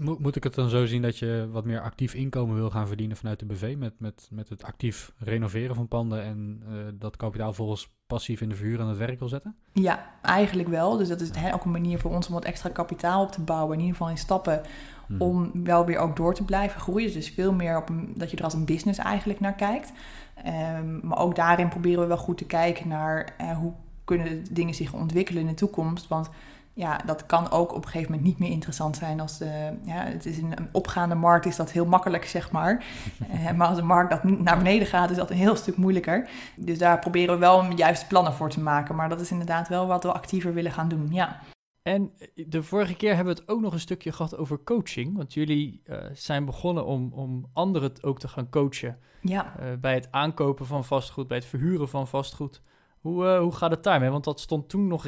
Moet, 0.00 0.18
moet 0.18 0.36
ik 0.36 0.44
het 0.44 0.54
dan 0.54 0.68
zo 0.68 0.86
zien 0.86 1.02
dat 1.02 1.18
je 1.18 1.48
wat 1.50 1.64
meer 1.64 1.80
actief 1.80 2.14
inkomen 2.14 2.56
wil 2.56 2.70
gaan 2.70 2.86
verdienen 2.86 3.16
vanuit 3.16 3.38
de 3.38 3.46
BV 3.46 3.74
met, 3.78 3.92
met, 3.98 4.28
met 4.30 4.48
het 4.48 4.64
actief 4.64 5.12
renoveren 5.18 5.74
van 5.74 5.88
panden 5.88 6.22
en 6.22 6.62
eh, 6.68 6.74
dat 6.94 7.16
kapitaal 7.16 7.52
volgens 7.52 7.90
passief 8.06 8.40
in 8.40 8.48
de 8.48 8.54
verhuur 8.54 8.80
aan 8.80 8.88
het 8.88 8.98
werk 8.98 9.18
wil 9.18 9.28
zetten? 9.28 9.56
Ja, 9.72 10.10
eigenlijk 10.22 10.68
wel. 10.68 10.96
Dus 10.96 11.08
dat 11.08 11.20
is 11.20 11.30
ook 11.52 11.64
een 11.64 11.70
manier 11.70 11.98
voor 11.98 12.14
ons 12.14 12.26
om 12.26 12.34
wat 12.34 12.44
extra 12.44 12.68
kapitaal 12.68 13.22
op 13.22 13.32
te 13.32 13.40
bouwen. 13.40 13.72
In 13.72 13.80
ieder 13.80 13.96
geval 13.96 14.10
in 14.10 14.18
stappen 14.18 14.62
Mhm. 15.08 15.22
om 15.22 15.50
wel 15.64 15.84
weer 15.84 15.98
ook 15.98 16.16
door 16.16 16.34
te 16.34 16.44
blijven 16.44 16.80
groeien. 16.80 17.12
Dus 17.12 17.30
veel 17.30 17.52
meer 17.52 17.76
op 17.76 17.88
een, 17.88 18.12
dat 18.16 18.30
je 18.30 18.36
er 18.36 18.44
als 18.44 18.54
een 18.54 18.64
business 18.64 18.98
eigenlijk 18.98 19.40
naar 19.40 19.54
kijkt. 19.54 19.92
Ehm, 20.34 21.06
maar 21.06 21.18
ook 21.18 21.36
daarin 21.36 21.68
proberen 21.68 22.00
we 22.00 22.06
wel 22.06 22.16
goed 22.16 22.38
te 22.38 22.44
kijken 22.44 22.88
naar 22.88 23.34
eh, 23.38 23.56
hoe 23.56 23.72
kunnen 24.04 24.44
dingen 24.50 24.74
zich 24.74 24.92
ontwikkelen 24.92 25.42
in 25.42 25.48
de 25.48 25.54
toekomst. 25.54 26.08
Want 26.08 26.30
ja, 26.78 27.00
dat 27.06 27.26
kan 27.26 27.50
ook 27.50 27.74
op 27.74 27.84
een 27.84 27.90
gegeven 27.90 28.10
moment 28.10 28.28
niet 28.28 28.38
meer 28.38 28.50
interessant 28.50 28.96
zijn 28.96 29.20
als 29.20 29.38
de, 29.38 29.72
ja, 29.84 30.04
het 30.04 30.26
is 30.26 30.38
een, 30.38 30.52
een 30.58 30.68
opgaande 30.72 31.14
markt, 31.14 31.46
is 31.46 31.56
dat 31.56 31.72
heel 31.72 31.86
makkelijk, 31.86 32.24
zeg 32.24 32.50
maar. 32.50 32.76
Eh, 33.32 33.52
maar 33.52 33.68
als 33.68 33.76
de 33.76 33.82
markt 33.82 34.10
dat 34.10 34.24
naar 34.24 34.56
beneden 34.56 34.86
gaat, 34.86 35.10
is 35.10 35.16
dat 35.16 35.30
een 35.30 35.36
heel 35.36 35.56
stuk 35.56 35.76
moeilijker. 35.76 36.28
Dus 36.56 36.78
daar 36.78 36.98
proberen 36.98 37.34
we 37.34 37.40
wel 37.40 37.72
juiste 37.72 38.06
plannen 38.06 38.32
voor 38.32 38.50
te 38.50 38.60
maken. 38.60 38.94
Maar 38.94 39.08
dat 39.08 39.20
is 39.20 39.30
inderdaad 39.30 39.68
wel 39.68 39.86
wat 39.86 40.02
we 40.02 40.12
actiever 40.12 40.54
willen 40.54 40.72
gaan 40.72 40.88
doen, 40.88 41.08
ja. 41.10 41.40
En 41.82 42.12
de 42.34 42.62
vorige 42.62 42.94
keer 42.96 43.14
hebben 43.14 43.34
we 43.34 43.40
het 43.40 43.50
ook 43.50 43.60
nog 43.60 43.72
een 43.72 43.80
stukje 43.80 44.12
gehad 44.12 44.36
over 44.36 44.62
coaching. 44.64 45.16
Want 45.16 45.34
jullie 45.34 45.80
eh, 45.84 45.98
zijn 46.12 46.44
begonnen 46.44 46.86
om, 46.86 47.12
om 47.12 47.50
anderen 47.52 47.92
ook 48.00 48.18
te 48.18 48.28
gaan 48.28 48.50
coachen. 48.50 48.98
Ja, 49.20 49.58
eh, 49.58 49.66
bij 49.80 49.94
het 49.94 50.08
aankopen 50.10 50.66
van 50.66 50.84
vastgoed, 50.84 51.28
bij 51.28 51.36
het 51.36 51.46
verhuren 51.46 51.88
van 51.88 52.08
vastgoed. 52.08 52.62
Hoe, 53.00 53.26
eh, 53.26 53.40
hoe 53.40 53.52
gaat 53.52 53.70
het 53.70 53.82
daarmee? 53.82 54.10
Want 54.10 54.24
dat 54.24 54.40
stond 54.40 54.68
toen 54.68 54.86
nog 54.86 55.04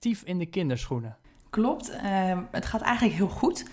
relatief 0.00 0.22
in 0.28 0.38
de 0.38 0.46
kinderschoenen. 0.46 1.16
Klopt. 1.50 1.90
Eh, 1.90 2.38
het 2.50 2.66
gaat 2.66 2.80
eigenlijk 2.80 3.16
heel 3.16 3.28
goed. 3.28 3.64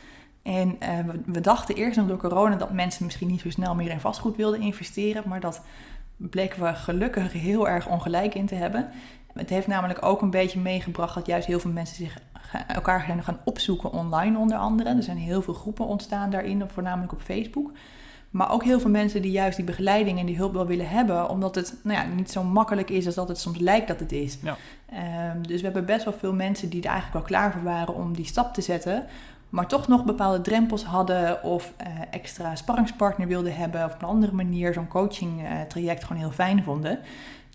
En 0.43 0.79
eh, 0.79 0.99
we, 1.25 1.41
dachten 1.41 1.75
eerst 1.75 1.97
nog 1.97 2.07
door 2.07 2.17
corona 2.17 2.55
dat 2.55 2.71
mensen 2.71 3.05
misschien 3.05 3.27
niet 3.27 3.41
zo 3.41 3.49
snel 3.49 3.75
meer 3.75 3.91
in 3.91 3.99
vastgoed 3.99 4.35
wilden 4.35 4.61
investeren. 4.61 5.23
Maar 5.25 5.39
dat 5.39 5.61
bleken 6.17 6.63
we 6.63 6.73
gelukkig 6.73 7.33
heel 7.33 7.67
erg 7.67 7.87
ongelijk 7.87 8.35
in 8.35 8.45
te 8.45 8.55
hebben. 8.55 8.89
Het 9.33 9.49
heeft 9.49 9.67
namelijk 9.67 10.05
ook 10.05 10.21
een 10.21 10.29
beetje 10.29 10.59
meegebracht 10.59 11.15
dat 11.15 11.25
juist 11.25 11.47
heel 11.47 11.59
veel 11.59 11.71
mensen 11.71 11.95
zich 11.95 12.19
elkaar 12.67 12.99
gaan 12.99 13.39
opzoeken 13.43 13.91
online 13.91 14.37
onder 14.37 14.57
andere. 14.57 14.89
Er 14.89 15.03
zijn 15.03 15.17
heel 15.17 15.41
veel 15.41 15.53
groepen 15.53 15.85
ontstaan 15.85 16.29
daarin, 16.29 16.69
voornamelijk 16.69 17.13
op 17.13 17.21
Facebook. 17.21 17.71
Maar 18.35 18.51
ook 18.51 18.63
heel 18.63 18.79
veel 18.79 18.89
mensen 18.89 19.21
die 19.21 19.31
juist 19.31 19.55
die 19.55 19.65
begeleiding 19.65 20.19
en 20.19 20.25
die 20.25 20.37
hulp 20.37 20.53
wel 20.53 20.65
willen 20.65 20.89
hebben, 20.89 21.29
omdat 21.29 21.55
het 21.55 21.75
nou 21.83 21.99
ja, 21.99 22.13
niet 22.15 22.31
zo 22.31 22.43
makkelijk 22.43 22.89
is 22.89 23.05
als 23.05 23.15
dat 23.15 23.27
het 23.27 23.39
soms 23.39 23.57
lijkt 23.57 23.87
dat 23.87 23.99
het 23.99 24.11
is. 24.11 24.37
Ja. 24.41 24.57
Ehm, 24.85 25.41
dus 25.41 25.57
we 25.57 25.65
hebben 25.65 25.85
best 25.85 26.03
wel 26.03 26.13
veel 26.13 26.33
mensen 26.33 26.69
die 26.69 26.81
er 26.81 26.89
eigenlijk 26.89 27.13
wel 27.13 27.39
klaar 27.39 27.51
voor 27.51 27.63
waren 27.63 27.95
om 27.95 28.15
die 28.15 28.25
stap 28.25 28.53
te 28.53 28.61
zetten, 28.61 29.05
maar 29.49 29.67
toch 29.67 29.87
nog 29.87 30.05
bepaalde 30.05 30.41
drempels 30.41 30.83
hadden 30.83 31.43
of 31.43 31.73
eh, 31.77 31.87
extra 32.11 32.55
sparringspartner 32.55 33.27
wilden 33.27 33.55
hebben 33.55 33.85
of 33.85 33.93
op 33.93 34.01
een 34.01 34.07
andere 34.07 34.33
manier 34.33 34.73
zo'n 34.73 34.87
coaching 34.87 35.43
eh, 35.43 35.61
traject 35.67 36.03
gewoon 36.03 36.21
heel 36.21 36.31
fijn 36.31 36.63
vonden. 36.63 36.99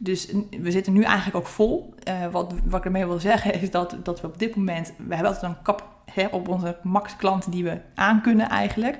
Dus 0.02 0.32
we 0.60 0.70
zitten 0.70 0.92
nu 0.92 1.02
eigenlijk 1.02 1.36
ook 1.36 1.46
vol. 1.46 1.94
Eh, 2.02 2.26
wat, 2.30 2.54
wat 2.64 2.78
ik 2.78 2.84
ermee 2.84 3.06
wil 3.06 3.18
zeggen 3.18 3.60
is 3.60 3.70
dat, 3.70 3.96
dat 4.02 4.20
we 4.20 4.26
op 4.26 4.38
dit 4.38 4.56
moment... 4.56 4.92
We 4.96 5.14
hebben 5.14 5.32
altijd 5.32 5.52
een 5.52 5.62
kap 5.62 5.88
hè, 6.04 6.26
op 6.26 6.48
onze 6.48 6.76
max 6.82 7.16
klanten 7.16 7.50
die 7.50 7.64
we 7.64 7.80
aankunnen 7.94 8.48
eigenlijk. 8.48 8.98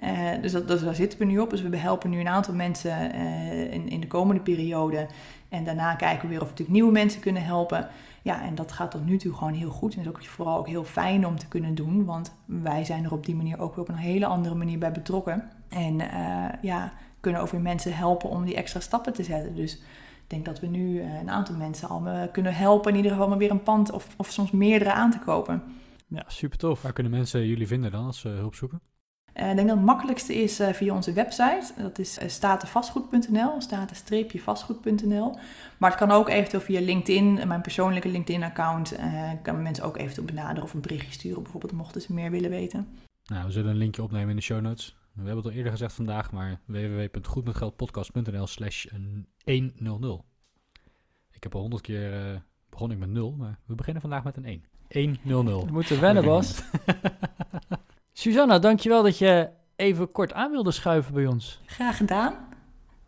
Eh, 0.00 0.42
dus 0.42 0.52
dat, 0.52 0.68
dat, 0.68 0.80
daar 0.80 0.94
zitten 0.94 1.18
we 1.18 1.24
nu 1.24 1.38
op. 1.38 1.50
Dus 1.50 1.62
we 1.62 1.76
helpen 1.76 2.10
nu 2.10 2.20
een 2.20 2.28
aantal 2.28 2.54
mensen 2.54 3.12
eh, 3.12 3.72
in, 3.72 3.88
in 3.88 4.00
de 4.00 4.06
komende 4.06 4.42
periode. 4.42 5.06
En 5.48 5.64
daarna 5.64 5.94
kijken 5.94 6.22
we 6.22 6.28
weer 6.28 6.40
of 6.40 6.44
we 6.44 6.50
natuurlijk 6.50 6.78
nieuwe 6.78 6.92
mensen 6.92 7.20
kunnen 7.20 7.44
helpen. 7.44 7.88
Ja, 8.22 8.42
en 8.42 8.54
dat 8.54 8.72
gaat 8.72 8.90
tot 8.90 9.06
nu 9.06 9.16
toe 9.16 9.34
gewoon 9.34 9.52
heel 9.52 9.70
goed. 9.70 9.94
En 9.94 10.00
is 10.00 10.08
ook 10.08 10.24
vooral 10.24 10.58
ook 10.58 10.66
heel 10.66 10.84
fijn 10.84 11.26
om 11.26 11.38
te 11.38 11.48
kunnen 11.48 11.74
doen. 11.74 12.04
Want 12.04 12.34
wij 12.44 12.84
zijn 12.84 13.04
er 13.04 13.12
op 13.12 13.26
die 13.26 13.34
manier 13.34 13.60
ook 13.60 13.74
weer 13.74 13.84
op 13.84 13.88
een 13.88 13.94
hele 13.94 14.26
andere 14.26 14.54
manier 14.54 14.78
bij 14.78 14.92
betrokken. 14.92 15.50
En 15.68 16.00
eh, 16.00 16.62
ja, 16.62 16.92
kunnen 17.20 17.40
ook 17.40 17.48
weer 17.48 17.60
mensen 17.60 17.96
helpen 17.96 18.30
om 18.30 18.44
die 18.44 18.54
extra 18.54 18.80
stappen 18.80 19.12
te 19.12 19.22
zetten. 19.22 19.54
Dus 19.54 19.74
ik 19.74 20.26
denk 20.26 20.44
dat 20.44 20.60
we 20.60 20.66
nu 20.66 21.00
eh, 21.00 21.20
een 21.20 21.30
aantal 21.30 21.56
mensen 21.56 21.88
al 21.88 22.28
kunnen 22.32 22.54
helpen. 22.54 22.90
In 22.90 22.96
ieder 22.96 23.12
geval 23.12 23.28
maar 23.28 23.38
weer 23.38 23.50
een 23.50 23.62
pand 23.62 23.92
of, 23.92 24.14
of 24.16 24.30
soms 24.30 24.50
meerdere 24.50 24.92
aan 24.92 25.10
te 25.10 25.18
kopen. 25.18 25.62
Ja, 26.08 26.24
super 26.26 26.58
tof. 26.58 26.82
Waar 26.82 26.92
kunnen 26.92 27.12
mensen 27.12 27.46
jullie 27.46 27.66
vinden 27.66 27.90
dan 27.90 28.04
als 28.04 28.20
ze 28.20 28.28
hulp 28.28 28.54
zoeken? 28.54 28.80
Eh, 29.36 29.50
ik 29.50 29.56
denk 29.56 29.68
dat 29.68 29.76
het 29.76 29.86
makkelijkste 29.86 30.34
is 30.34 30.60
eh, 30.60 30.72
via 30.72 30.94
onze 30.94 31.12
website. 31.12 31.72
Dat 31.78 31.98
is 31.98 32.18
uh, 32.22 32.28
statevastgoed.nl, 32.28 33.60
staten-vastgoed.nl. 33.60 35.36
Maar 35.78 35.90
het 35.90 35.98
kan 35.98 36.10
ook 36.10 36.28
eventueel 36.28 36.62
via 36.62 36.80
LinkedIn, 36.80 37.48
mijn 37.48 37.60
persoonlijke 37.60 38.08
LinkedIn-account. 38.08 38.92
eh 38.92 39.30
kan 39.42 39.62
mensen 39.62 39.84
ook 39.84 39.96
eventueel 39.96 40.26
benaderen 40.26 40.62
of 40.62 40.74
een 40.74 40.80
berichtje 40.80 41.12
sturen, 41.12 41.42
bijvoorbeeld, 41.42 41.72
mochten 41.72 42.00
ze 42.00 42.12
meer 42.12 42.30
willen 42.30 42.50
weten. 42.50 42.88
Nou, 43.24 43.44
we 43.46 43.52
zullen 43.52 43.70
een 43.70 43.76
linkje 43.76 44.02
opnemen 44.02 44.30
in 44.30 44.36
de 44.36 44.42
show 44.42 44.60
notes. 44.60 44.96
We 45.12 45.22
hebben 45.22 45.36
het 45.36 45.46
al 45.46 45.52
eerder 45.52 45.72
gezegd 45.72 45.92
vandaag, 45.92 46.32
maar 46.32 46.60
www.goedmetgeldpodcast.nl 46.64 48.46
slash 48.46 48.86
100. 49.84 50.22
Ik 51.32 51.42
heb 51.42 51.54
al 51.54 51.60
honderd 51.60 51.82
keer 51.82 52.32
uh, 52.32 52.38
begon 52.70 52.90
ik 52.90 52.98
met 52.98 53.08
0, 53.08 53.32
maar 53.32 53.58
we 53.66 53.74
beginnen 53.74 54.02
vandaag 54.02 54.24
met 54.24 54.36
een 54.36 54.62
1. 54.88 55.18
100. 55.22 55.64
We 55.64 55.72
moeten 55.72 56.00
wennen, 56.00 56.24
Bas. 56.24 56.62
Susanna, 58.18 58.58
dankjewel 58.58 59.02
dat 59.02 59.18
je 59.18 59.48
even 59.76 60.12
kort 60.12 60.32
aan 60.32 60.50
wilde 60.50 60.70
schuiven 60.70 61.14
bij 61.14 61.26
ons. 61.26 61.60
Graag 61.66 61.96
gedaan. 61.96 62.32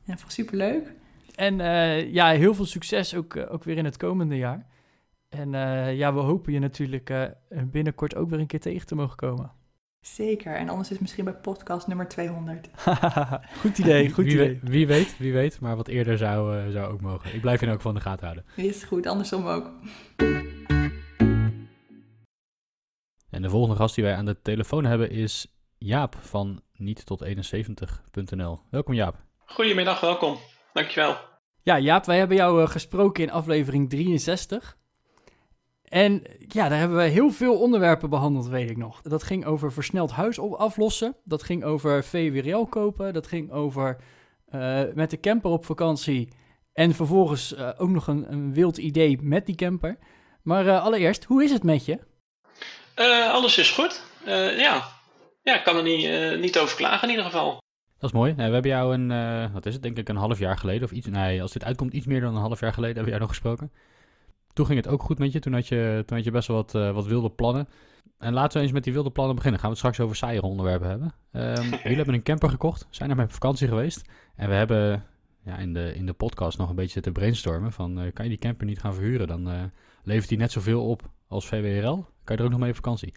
Ja, 0.05 0.17
vond 0.17 0.33
superleuk. 0.33 0.93
En 1.35 1.59
uh, 1.59 2.13
ja, 2.13 2.31
heel 2.31 2.55
veel 2.55 2.65
succes 2.65 3.15
ook, 3.15 3.35
uh, 3.35 3.53
ook 3.53 3.65
weer 3.65 3.77
in 3.77 3.85
het 3.85 3.97
komende 3.97 4.37
jaar. 4.37 4.67
En 5.29 5.53
uh, 5.53 5.97
ja, 5.97 6.15
we 6.15 6.21
hopen 6.21 6.53
je 6.53 6.59
natuurlijk 6.59 7.11
uh, 7.11 7.25
binnenkort 7.65 8.17
ook 8.17 8.31
weer 8.31 8.39
een 8.39 8.47
keer 8.47 8.61
tegen 8.61 8.87
te 8.87 8.95
mogen 8.95 9.17
komen. 9.17 9.53
Zeker, 10.01 10.55
en 10.55 10.69
anders 10.69 10.91
is 10.91 10.99
misschien 10.99 11.25
bij 11.25 11.35
podcast 11.35 11.87
nummer 11.87 12.09
200. 12.09 12.69
goed 13.61 13.79
idee, 13.79 14.11
goed 14.11 14.25
wie, 14.25 14.35
idee. 14.35 14.59
Wie 14.63 14.87
weet, 14.87 15.19
wie 15.19 15.33
weet, 15.33 15.61
maar 15.61 15.77
wat 15.77 15.89
eerder 15.89 16.19
zou, 16.19 16.57
uh, 16.57 16.73
zou 16.73 16.93
ook 16.93 17.01
mogen. 17.01 17.35
Ik 17.35 17.41
blijf 17.41 17.61
je 17.61 17.71
ook 17.71 17.81
van 17.81 17.95
de 17.95 18.01
gaten 18.01 18.25
houden. 18.25 18.45
Is 18.57 18.85
goed, 18.85 19.07
andersom 19.07 19.47
ook. 19.47 19.71
En 23.39 23.45
de 23.45 23.51
volgende 23.51 23.77
gast 23.77 23.95
die 23.95 24.05
wij 24.05 24.15
aan 24.15 24.25
de 24.25 24.43
telefoon 24.43 24.85
hebben 24.85 25.11
is 25.11 25.47
Jaap 25.77 26.17
van 26.21 26.61
niet 26.77 27.07
tot 27.07 27.25
71.nl. 27.25 28.61
Welkom 28.71 28.95
Jaap. 28.95 29.17
Goedemiddag, 29.45 30.01
welkom. 30.01 30.37
Dankjewel. 30.73 31.17
Ja, 31.63 31.79
Jaap, 31.79 32.05
wij 32.05 32.19
hebben 32.19 32.37
jou 32.37 32.63
uh, 32.63 32.69
gesproken 32.69 33.23
in 33.23 33.31
aflevering 33.31 33.91
63. 33.91 34.77
En 35.83 36.23
ja, 36.39 36.69
daar 36.69 36.79
hebben 36.79 36.97
we 36.97 37.03
heel 37.03 37.31
veel 37.31 37.61
onderwerpen 37.61 38.11
behandeld, 38.11 38.47
weet 38.49 38.71
ik 38.71 38.77
nog. 38.77 39.03
Dat 39.03 39.23
ging 39.23 39.45
over 39.45 39.73
versneld 39.73 40.11
huis 40.11 40.41
aflossen. 40.41 41.17
Dat 41.25 41.43
ging 41.43 41.65
over 41.65 42.05
VWRL 42.05 42.67
kopen. 42.67 43.13
Dat 43.13 43.27
ging 43.27 43.51
over 43.51 43.97
uh, 44.55 44.83
met 44.95 45.11
de 45.11 45.21
camper 45.21 45.51
op 45.51 45.65
vakantie. 45.65 46.29
En 46.73 46.95
vervolgens 46.95 47.55
uh, 47.55 47.71
ook 47.77 47.91
nog 47.91 48.07
een, 48.07 48.33
een, 48.33 48.55
wild 48.55 48.79
idee 48.79 49.19
met 49.23 49.47
die 49.47 49.55
camper. 49.55 49.99
Maar 50.43 50.67
uh, 50.67 50.83
allereerst, 50.83 51.25
hoe 51.25 51.45
is 51.45 51.51
het 51.51 51.63
met 51.63 51.85
je? 51.85 52.08
Uh, 52.99 53.33
alles 53.33 53.59
is 53.59 53.71
goed. 53.71 54.03
ja. 54.57 54.89
ja, 55.43 55.57
ik 55.57 55.65
kan 55.65 55.77
er 55.77 55.83
niet, 55.83 56.41
niet 56.41 56.59
over 56.59 56.77
klagen 56.77 57.03
in 57.03 57.09
ieder 57.09 57.25
geval. 57.25 57.59
Dat 57.99 58.11
is 58.11 58.17
mooi. 58.17 58.35
we 58.35 58.43
hebben 58.43 58.71
jou 58.71 58.95
een, 58.95 59.53
wat 59.53 59.67
is 59.67 59.73
het, 59.73 59.83
denk 59.83 59.99
ik 59.99 60.09
een 60.09 60.17
half 60.17 60.39
jaar 60.39 60.59
geleden 60.59 60.85
of 60.85 60.91
iets, 60.91 61.07
nee, 61.07 61.43
als 61.43 61.53
dit 61.53 61.65
uitkomt, 61.65 61.93
iets 61.93 62.07
meer 62.07 62.21
dan 62.21 62.35
een 62.35 62.41
half 62.41 62.61
jaar 62.61 62.73
geleden 62.73 62.97
hebben 62.97 63.13
we 63.13 63.19
jou 63.19 63.21
nog 63.21 63.31
gesproken. 63.31 63.73
Toen 64.53 64.67
ging 64.67 64.79
het 64.85 64.89
ook 64.89 65.03
goed 65.03 65.19
met 65.19 65.33
je. 65.33 65.39
Toen 65.39 65.53
had 65.53 65.69
je, 65.69 66.03
toen 66.07 66.17
had 66.17 66.27
je 66.27 66.31
best 66.31 66.49
wel 66.49 66.57
wat, 66.57 66.73
wat 66.95 67.07
wilde 67.07 67.31
plannen. 67.31 67.69
En 68.19 68.33
laten 68.33 68.57
we 68.57 68.63
eens 68.63 68.73
met 68.73 68.85
die 68.85 68.93
wilde 68.93 69.11
plannen 69.11 69.35
beginnen. 69.35 69.61
Gaan 69.61 69.71
we 69.71 69.77
het 69.77 69.87
straks 69.87 70.05
over 70.05 70.17
saaiere 70.17 70.47
onderwerpen 70.47 70.89
hebben. 70.89 71.15
Um, 71.33 71.71
jullie 71.83 71.97
hebben 71.97 72.15
een 72.15 72.23
camper 72.23 72.51
gekocht. 72.51 72.87
Zijn 72.91 73.11
er 73.11 73.17
met 73.17 73.33
vakantie 73.33 73.69
geweest. 73.69 74.09
En 74.37 74.49
we 74.49 74.55
hebben 74.55 75.05
ja, 75.49 75.57
in, 75.57 75.73
de, 75.73 75.95
in 75.95 76.07
de 76.07 76.13
podcast 76.13 76.59
nog 76.59 76.69
een 76.69 76.77
beetje 76.77 77.01
te 77.01 77.13
brainstormen. 77.13 77.73
Van, 77.73 78.05
uh, 78.05 78.13
kan 78.13 78.25
je 78.25 78.31
die 78.31 78.39
camper 78.39 78.67
niet 78.67 78.81
gaan 78.81 78.95
verhuren? 78.95 79.27
Dan 79.27 79.49
uh, 79.49 79.63
levert 80.03 80.29
die 80.29 80.39
net 80.39 80.53
zoveel 80.53 80.89
op 80.89 81.03
als 81.29 81.47
VWRL. 81.47 82.07
Kan 82.25 82.37
je 82.37 82.37
er 82.37 82.45
ook 82.45 82.51
nog 82.51 82.61
mee 82.61 82.71
op 82.71 82.77
vakantie? 82.77 83.15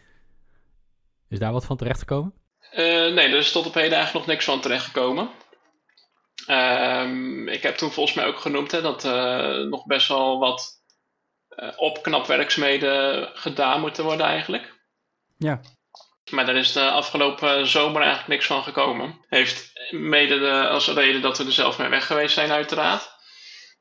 Is 1.29 1.39
daar 1.39 1.51
wat 1.51 1.65
van 1.65 1.77
terecht 1.77 1.99
gekomen? 1.99 2.33
nee, 2.75 3.27
er 3.27 3.37
is 3.37 3.51
tot 3.51 3.65
op 3.65 3.73
heden 3.73 3.97
eigenlijk 3.97 4.25
nog 4.25 4.35
niks 4.35 4.45
van 4.45 4.61
terecht 4.61 4.85
gekomen. 4.85 5.29
Um, 6.47 7.47
ik 7.47 7.63
heb 7.63 7.75
toen 7.75 7.91
volgens 7.91 8.15
mij 8.15 8.25
ook 8.25 8.39
genoemd 8.39 8.71
hè, 8.71 8.81
dat 8.81 9.03
nog 9.69 9.85
best 9.85 10.07
wel 10.07 10.39
wat 10.39 10.81
uh, 11.49 11.69
opknapwerkzaamheden 11.75 13.29
gedaan 13.33 13.81
moeten 13.81 14.03
worden 14.03 14.25
eigenlijk. 14.25 14.79
Ja. 15.37 15.61
Maar 16.29 16.45
daar 16.45 16.55
is 16.55 16.71
de 16.71 16.89
afgelopen 16.89 17.67
zomer 17.67 18.01
eigenlijk 18.01 18.29
niks 18.29 18.45
van 18.45 18.63
gekomen. 18.63 19.25
Heeft 19.27 19.71
mede 19.89 20.39
de, 20.39 20.67
als 20.67 20.87
reden 20.87 21.21
dat 21.21 21.37
we 21.37 21.45
er 21.45 21.51
zelf 21.51 21.77
mee 21.77 21.89
weg 21.89 22.05
geweest 22.05 22.33
zijn 22.33 22.51
uiteraard. 22.51 23.09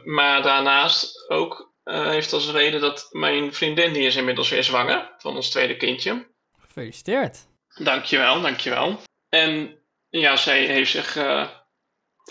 Maar 0.04 0.42
daarnaast 0.42 1.30
ook 1.30 1.72
uh, 1.84 2.08
heeft 2.08 2.32
als 2.32 2.50
reden 2.50 2.80
dat 2.80 3.08
mijn 3.10 3.54
vriendin, 3.54 3.92
die 3.92 4.06
is 4.06 4.16
inmiddels 4.16 4.48
weer 4.48 4.64
zwanger 4.64 5.14
van 5.18 5.36
ons 5.36 5.50
tweede 5.50 5.76
kindje. 5.76 6.26
Gefeliciteerd. 6.58 7.46
Dankjewel, 7.74 8.40
dankjewel. 8.40 9.00
En 9.28 9.78
ja, 10.08 10.36
zij 10.36 10.66
heeft 10.66 10.90
zich, 10.90 11.16
uh, 11.16 11.48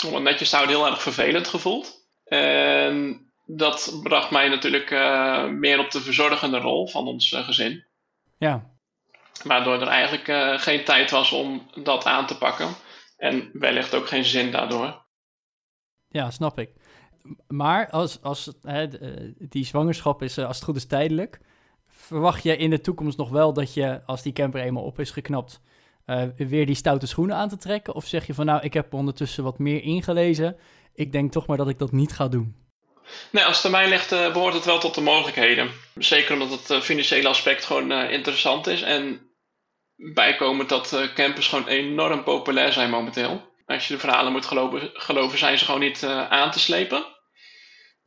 om 0.05 0.13
het 0.13 0.23
netjes 0.23 0.49
te 0.49 0.55
houden, 0.55 0.75
heel 0.75 0.85
erg 0.85 1.01
vervelend 1.01 1.47
gevoeld. 1.47 2.07
En 2.25 3.27
dat 3.45 3.99
bracht 4.03 4.31
mij 4.31 4.47
natuurlijk 4.47 4.91
uh, 4.91 5.45
meer 5.45 5.79
op 5.79 5.91
de 5.91 6.01
verzorgende 6.01 6.57
rol 6.57 6.87
van 6.87 7.07
ons 7.07 7.35
gezin. 7.35 7.85
Ja. 8.37 8.77
Waardoor 9.43 9.81
er 9.81 9.87
eigenlijk 9.87 10.27
eh, 10.27 10.59
geen 10.59 10.83
tijd 10.83 11.11
was 11.11 11.31
om 11.31 11.69
dat 11.83 12.05
aan 12.05 12.27
te 12.27 12.37
pakken. 12.37 12.67
En 13.17 13.49
wellicht 13.53 13.95
ook 13.95 14.07
geen 14.07 14.25
zin 14.25 14.51
daardoor. 14.51 15.05
Ja, 16.09 16.31
snap 16.31 16.59
ik. 16.59 16.69
Maar 17.47 17.89
als, 17.89 18.21
als 18.21 18.51
hè, 18.61 18.97
eh, 18.97 19.31
die 19.37 19.65
zwangerschap 19.65 20.21
is, 20.21 20.37
eh, 20.37 20.45
als 20.45 20.55
het 20.55 20.65
goed 20.65 20.75
is, 20.75 20.85
tijdelijk. 20.85 21.39
Verwacht 21.87 22.43
je 22.43 22.57
in 22.57 22.69
de 22.69 22.81
toekomst 22.81 23.17
nog 23.17 23.29
wel 23.29 23.53
dat 23.53 23.73
je, 23.73 24.01
als 24.05 24.21
die 24.21 24.33
camper 24.33 24.61
eenmaal 24.61 24.83
op 24.83 24.99
is 24.99 25.11
geknapt, 25.11 25.61
uh, 26.05 26.23
weer 26.37 26.65
die 26.65 26.75
stoute 26.75 27.07
schoenen 27.07 27.35
aan 27.35 27.49
te 27.49 27.57
trekken? 27.57 27.95
Of 27.95 28.05
zeg 28.05 28.27
je 28.27 28.33
van 28.33 28.45
nou, 28.45 28.61
ik 28.61 28.73
heb 28.73 28.93
ondertussen 28.93 29.43
wat 29.43 29.59
meer 29.59 29.83
ingelezen. 29.83 30.57
Ik 30.93 31.11
denk 31.11 31.31
toch 31.31 31.47
maar 31.47 31.57
dat 31.57 31.69
ik 31.69 31.79
dat 31.79 31.91
niet 31.91 32.11
ga 32.11 32.27
doen. 32.27 32.55
Nee, 33.31 33.43
als 33.43 33.63
het 33.63 33.71
mij 33.71 33.89
ligt, 33.89 34.11
uh, 34.11 34.33
behoort 34.33 34.53
het 34.53 34.65
wel 34.65 34.79
tot 34.79 34.95
de 34.95 35.01
mogelijkheden. 35.01 35.69
Zeker 35.95 36.33
omdat 36.33 36.59
het 36.59 36.69
uh, 36.69 36.79
financiële 36.79 37.27
aspect 37.27 37.65
gewoon 37.65 37.91
interessant 37.91 38.67
is. 38.67 38.81
En 38.81 39.28
bijkomend 40.13 40.69
dat 40.69 41.11
campers 41.15 41.47
gewoon 41.47 41.67
enorm 41.67 42.23
populair 42.23 42.73
zijn 42.73 42.89
momenteel. 42.89 43.47
Als 43.65 43.87
je 43.87 43.93
de 43.93 43.99
verhalen 43.99 44.31
moet 44.31 44.45
geloven, 44.45 44.89
geloven 44.93 45.37
zijn 45.37 45.57
ze 45.57 45.65
gewoon 45.65 45.79
niet 45.79 46.03
aan 46.29 46.51
te 46.51 46.59
slepen. 46.59 47.05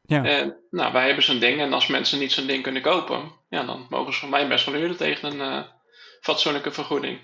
Ja. 0.03 0.25
En 0.25 0.57
nou, 0.71 0.93
wij 0.93 1.07
hebben 1.07 1.25
zo'n 1.25 1.39
ding. 1.39 1.61
En 1.61 1.73
als 1.73 1.87
mensen 1.87 2.19
niet 2.19 2.33
zo'n 2.33 2.47
ding 2.47 2.63
kunnen 2.63 2.83
kopen, 2.83 3.33
ja, 3.49 3.65
dan 3.65 3.87
mogen 3.89 4.13
ze 4.13 4.19
van 4.19 4.29
mij 4.29 4.49
best 4.49 4.65
wel 4.65 4.75
huren 4.75 4.97
tegen 4.97 5.41
een 5.41 5.67
fatsoenlijke 6.21 6.71
vergoeding. 6.71 7.21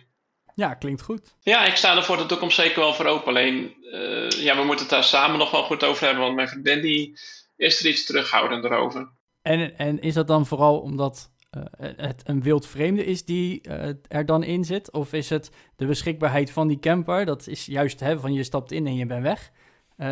Ja, 0.54 0.74
klinkt 0.74 1.02
goed. 1.02 1.34
Ja, 1.42 1.64
ik 1.64 1.76
sta 1.76 1.96
er 1.96 2.04
voor 2.04 2.16
de 2.16 2.26
toekomst 2.26 2.56
zeker 2.56 2.80
wel 2.80 2.94
voor 2.94 3.06
open. 3.06 3.28
Alleen, 3.28 3.74
uh, 3.80 4.30
ja, 4.30 4.56
we 4.56 4.64
moeten 4.64 4.84
het 4.84 4.94
daar 4.94 5.04
samen 5.04 5.38
nog 5.38 5.50
wel 5.50 5.62
goed 5.62 5.84
over 5.84 6.04
hebben. 6.04 6.22
Want 6.22 6.34
mijn 6.34 6.48
vriendin 6.48 6.80
die 6.80 7.18
is 7.56 7.80
er 7.80 7.90
iets 7.90 8.06
terughoudender 8.06 8.72
over. 8.72 9.12
En, 9.42 9.78
en 9.78 10.00
is 10.00 10.14
dat 10.14 10.26
dan 10.28 10.46
vooral 10.46 10.78
omdat 10.78 11.30
uh, 11.56 11.62
het 11.96 12.22
een 12.24 12.42
wild 12.42 12.66
vreemde 12.66 13.04
is 13.04 13.24
die 13.24 13.68
uh, 13.68 13.88
er 14.08 14.26
dan 14.26 14.42
in 14.42 14.64
zit? 14.64 14.92
Of 14.92 15.12
is 15.12 15.30
het 15.30 15.50
de 15.76 15.86
beschikbaarheid 15.86 16.50
van 16.50 16.68
die 16.68 16.78
camper? 16.78 17.24
Dat 17.24 17.46
is 17.46 17.66
juist 17.66 18.00
hè, 18.00 18.18
van 18.18 18.32
je 18.32 18.42
stapt 18.42 18.72
in 18.72 18.86
en 18.86 18.94
je 18.94 19.06
bent 19.06 19.22
weg. 19.22 19.50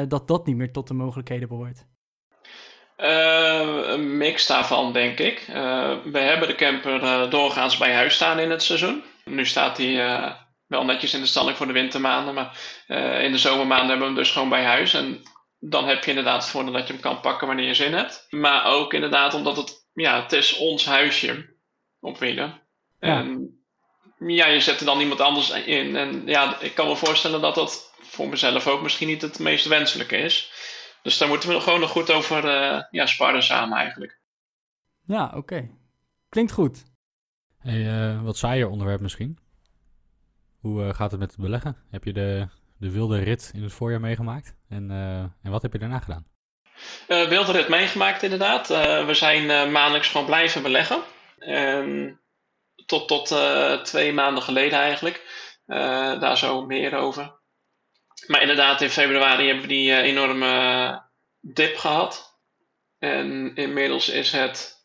dat 0.09 0.29
dat 0.29 0.47
niet 0.47 0.57
meer 0.57 0.73
tot 0.73 0.89
de 0.89 0.95
mogelijkheden 0.95 1.49
behoort. 1.49 1.87
een 2.97 4.17
mix 4.17 4.47
daarvan, 4.47 4.93
denk 4.93 5.19
ik. 5.19 5.45
we 6.05 6.19
hebben 6.19 6.49
de 6.49 6.55
camper 6.55 7.31
doorgaans 7.31 7.77
bij 7.77 7.95
huis 7.95 8.15
staan 8.15 8.39
in 8.39 8.51
het 8.51 8.63
seizoen. 8.63 9.03
Nu 9.25 9.47
staat 9.47 9.77
hij 9.77 9.97
wel 10.67 10.85
netjes 10.85 11.15
in 11.15 11.21
de 11.21 11.27
stalling 11.27 11.57
voor 11.57 11.67
de 11.67 11.73
wintermaanden, 11.73 12.35
maar 12.35 12.59
in 13.23 13.33
de 13.33 13.39
zomermaanden 13.39 13.89
hebben 13.89 14.09
we 14.09 14.15
hem 14.15 14.23
dus 14.23 14.31
gewoon 14.31 14.49
bij 14.49 14.65
huis. 14.65 14.95
En 14.95 15.23
dan 15.69 15.89
heb 15.89 16.05
je 16.05 16.11
inderdaad 16.11 16.43
het 16.43 16.51
voordeel 16.51 16.73
dat 16.73 16.87
je 16.87 16.93
hem 16.93 17.03
kan 17.03 17.21
pakken 17.21 17.47
wanneer 17.47 17.67
je 17.67 17.75
zin 17.75 17.95
hebt. 17.95 18.27
Maar 18.31 18.65
ook 18.65 18.93
inderdaad 18.93 19.35
omdat 19.35 19.57
het, 19.57 19.89
ja, 19.95 20.23
het 20.23 20.33
is 20.33 20.57
ons 20.57 20.85
huisje 20.85 21.55
op 22.01 22.19
wielen. 22.19 22.61
Ja. 23.01 23.19
En 23.19 23.57
ja, 24.19 24.47
je 24.47 24.61
zet 24.61 24.81
er 24.81 24.87
dan 24.87 25.01
iemand 25.01 25.21
anders 25.21 25.51
in. 25.51 25.97
En 25.97 26.27
ja, 26.27 26.61
ik 26.61 26.75
kan 26.75 26.87
me 26.87 26.97
voorstellen 26.97 27.41
dat 27.41 27.55
dat 27.55 27.95
voor 28.01 28.29
mezelf 28.29 28.67
ook 28.67 28.83
misschien 28.83 29.09
niet 29.09 29.23
het 29.23 29.39
meest 29.39 29.67
wenselijke 29.67 30.17
is. 30.17 30.53
Dus 31.03 31.19
daar 31.19 31.29
moeten 31.29 31.49
we 31.49 31.61
gewoon 31.61 31.81
nog 31.81 31.91
goed 31.91 32.11
over 32.11 32.45
uh, 32.45 32.83
ja, 32.91 33.07
sparren 33.07 33.43
samen 33.43 33.79
eigenlijk. 33.79 34.21
Ja, 35.07 35.27
oké. 35.27 35.37
Okay. 35.37 35.71
Klinkt 36.29 36.53
goed. 36.53 36.85
Hey, 37.59 38.11
uh, 38.15 38.23
wat 38.23 38.37
saaier 38.37 38.69
onderwerp 38.69 39.01
misschien. 39.01 39.39
Hoe 40.61 40.83
uh, 40.83 40.95
gaat 40.95 41.11
het 41.11 41.21
met 41.21 41.31
het 41.31 41.41
beleggen? 41.41 41.77
Heb 41.91 42.05
je 42.05 42.13
de, 42.13 42.49
de 42.79 42.91
wilde 42.91 43.19
rit 43.19 43.51
in 43.55 43.63
het 43.63 43.73
voorjaar 43.73 44.01
meegemaakt? 44.01 44.55
En, 44.69 44.91
uh, 44.91 45.19
en 45.19 45.51
wat 45.51 45.63
heb 45.63 45.73
je 45.73 45.79
daarna 45.79 45.99
gedaan? 45.99 46.27
wilde 47.07 47.53
rit 47.53 47.69
meegemaakt 47.69 48.23
inderdaad. 48.23 48.69
we 49.07 49.15
zijn 49.15 49.73
maandelijks 49.73 50.09
gewoon 50.09 50.27
blijven 50.27 50.63
beleggen. 50.63 51.03
En 51.39 52.21
tot 52.87 53.09
tot 53.09 53.37
twee 53.85 54.13
maanden 54.13 54.43
geleden 54.43 54.79
eigenlijk. 54.79 55.23
daar 56.21 56.39
zo 56.39 56.67
meer 56.67 56.95
over. 56.95 57.35
Maar 58.27 58.41
inderdaad, 58.41 58.81
in 58.81 58.91
februari 58.91 59.45
hebben 59.45 59.63
we 59.63 59.69
die 59.69 60.03
enorme 60.03 61.03
dip 61.41 61.77
gehad. 61.77 62.39
En 62.99 63.55
inmiddels 63.55 64.09
is 64.09 64.33
het 64.33 64.77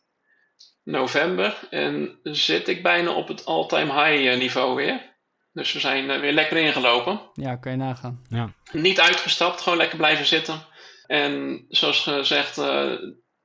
november 0.83 1.67
en 1.69 2.19
zit 2.23 2.67
ik 2.67 2.83
bijna 2.83 3.11
op 3.11 3.27
het 3.27 3.45
all-time 3.45 3.93
high 3.93 4.27
eh, 4.27 4.37
niveau 4.37 4.75
weer. 4.75 5.10
Dus 5.53 5.73
we 5.73 5.79
zijn 5.79 6.09
eh, 6.09 6.19
weer 6.19 6.31
lekker 6.31 6.57
ingelopen. 6.57 7.21
Ja, 7.33 7.55
kan 7.55 7.71
je 7.71 7.77
nagaan. 7.77 8.21
Ja. 8.29 8.53
Niet 8.71 8.99
uitgestapt, 8.99 9.61
gewoon 9.61 9.77
lekker 9.77 9.97
blijven 9.97 10.25
zitten. 10.25 10.65
En 11.07 11.65
zoals 11.69 11.99
gezegd, 11.99 12.57
uh, 12.57 12.93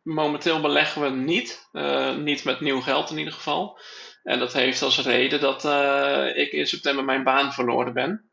momenteel 0.03 0.61
beleggen 0.61 1.03
we 1.03 1.11
niet. 1.11 1.69
Uh, 1.73 2.17
niet 2.17 2.45
met 2.45 2.61
nieuw 2.61 2.81
geld 2.81 3.11
in 3.11 3.19
ieder 3.19 3.33
geval. 3.33 3.81
En 4.23 4.39
dat 4.39 4.53
heeft 4.53 4.83
als 4.83 4.99
reden 4.99 5.41
dat 5.41 5.65
uh, 5.65 6.37
ik 6.37 6.53
in 6.53 6.67
september 6.67 7.05
mijn 7.05 7.25
baan 7.25 7.53
verloren 7.53 7.93
ben. 7.93 8.31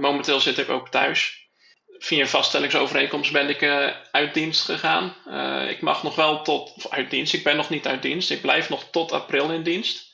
momenteel 0.00 0.40
zit 0.40 0.58
ik 0.58 0.68
ook 0.68 0.88
thuis 0.88 1.44
via 1.98 2.20
een 2.20 2.28
vaststellingsovereenkomst 2.28 3.32
ben 3.32 3.48
ik 3.48 3.62
uh, 3.62 3.90
uit 4.10 4.34
dienst 4.34 4.64
gegaan. 4.64 5.16
Uh, 5.26 5.70
ik 5.70 5.80
mag 5.80 6.02
nog 6.02 6.14
wel 6.14 6.42
tot, 6.42 6.90
uit 6.90 7.10
dienst, 7.10 7.34
ik 7.34 7.44
ben 7.44 7.56
nog 7.56 7.70
niet 7.70 7.86
uit 7.86 8.02
dienst. 8.02 8.30
Ik 8.30 8.40
blijf 8.40 8.68
nog 8.68 8.90
tot 8.90 9.12
april 9.12 9.50
in 9.50 9.62
dienst. 9.62 10.13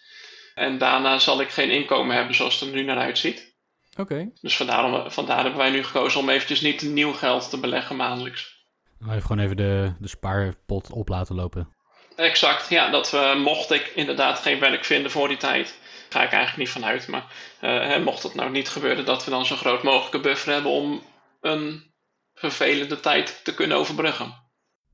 En 0.61 0.79
daarna 0.79 1.19
zal 1.19 1.41
ik 1.41 1.51
geen 1.51 1.71
inkomen 1.71 2.17
hebben 2.17 2.35
zoals 2.35 2.61
het 2.61 2.69
er 2.69 2.75
nu 2.75 2.83
naar 2.83 2.99
uitziet. 2.99 3.55
Oké. 3.93 4.01
Okay. 4.01 4.31
Dus 4.41 4.57
vandaar, 4.57 5.13
vandaar 5.13 5.43
hebben 5.43 5.59
wij 5.59 5.71
nu 5.71 5.85
gekozen 5.85 6.21
om 6.21 6.29
eventjes 6.29 6.61
niet 6.61 6.83
nieuw 6.83 7.13
geld 7.13 7.51
te 7.51 7.61
beleggen 7.61 7.97
maandelijks. 7.97 8.65
Nou, 8.99 9.11
even 9.11 9.27
gewoon 9.27 9.45
even 9.45 9.57
de, 9.57 9.95
de 9.99 10.09
spaarpot 10.09 10.93
op 10.93 11.09
laten 11.09 11.35
lopen. 11.35 11.75
Exact, 12.17 12.69
ja. 12.69 12.91
Dat 12.91 13.11
we, 13.11 13.41
mocht 13.45 13.71
ik 13.71 13.93
inderdaad 13.95 14.39
geen 14.39 14.61
werk 14.61 14.85
vinden 14.85 15.11
voor 15.11 15.29
die 15.29 15.37
tijd, 15.37 15.79
ga 16.09 16.23
ik 16.23 16.33
eigenlijk 16.33 16.57
niet 16.57 16.71
vanuit. 16.71 17.09
Maar 17.09 17.25
uh, 17.61 18.05
mocht 18.05 18.23
het 18.23 18.35
nou 18.35 18.51
niet 18.51 18.69
gebeuren 18.69 19.05
dat 19.05 19.25
we 19.25 19.31
dan 19.31 19.47
zo'n 19.47 19.57
groot 19.57 19.83
mogelijke 19.83 20.21
buffer 20.21 20.53
hebben 20.53 20.71
om 20.71 21.03
een 21.41 21.93
vervelende 22.35 23.01
tijd 23.01 23.41
te 23.45 23.55
kunnen 23.55 23.77
overbruggen. 23.77 24.35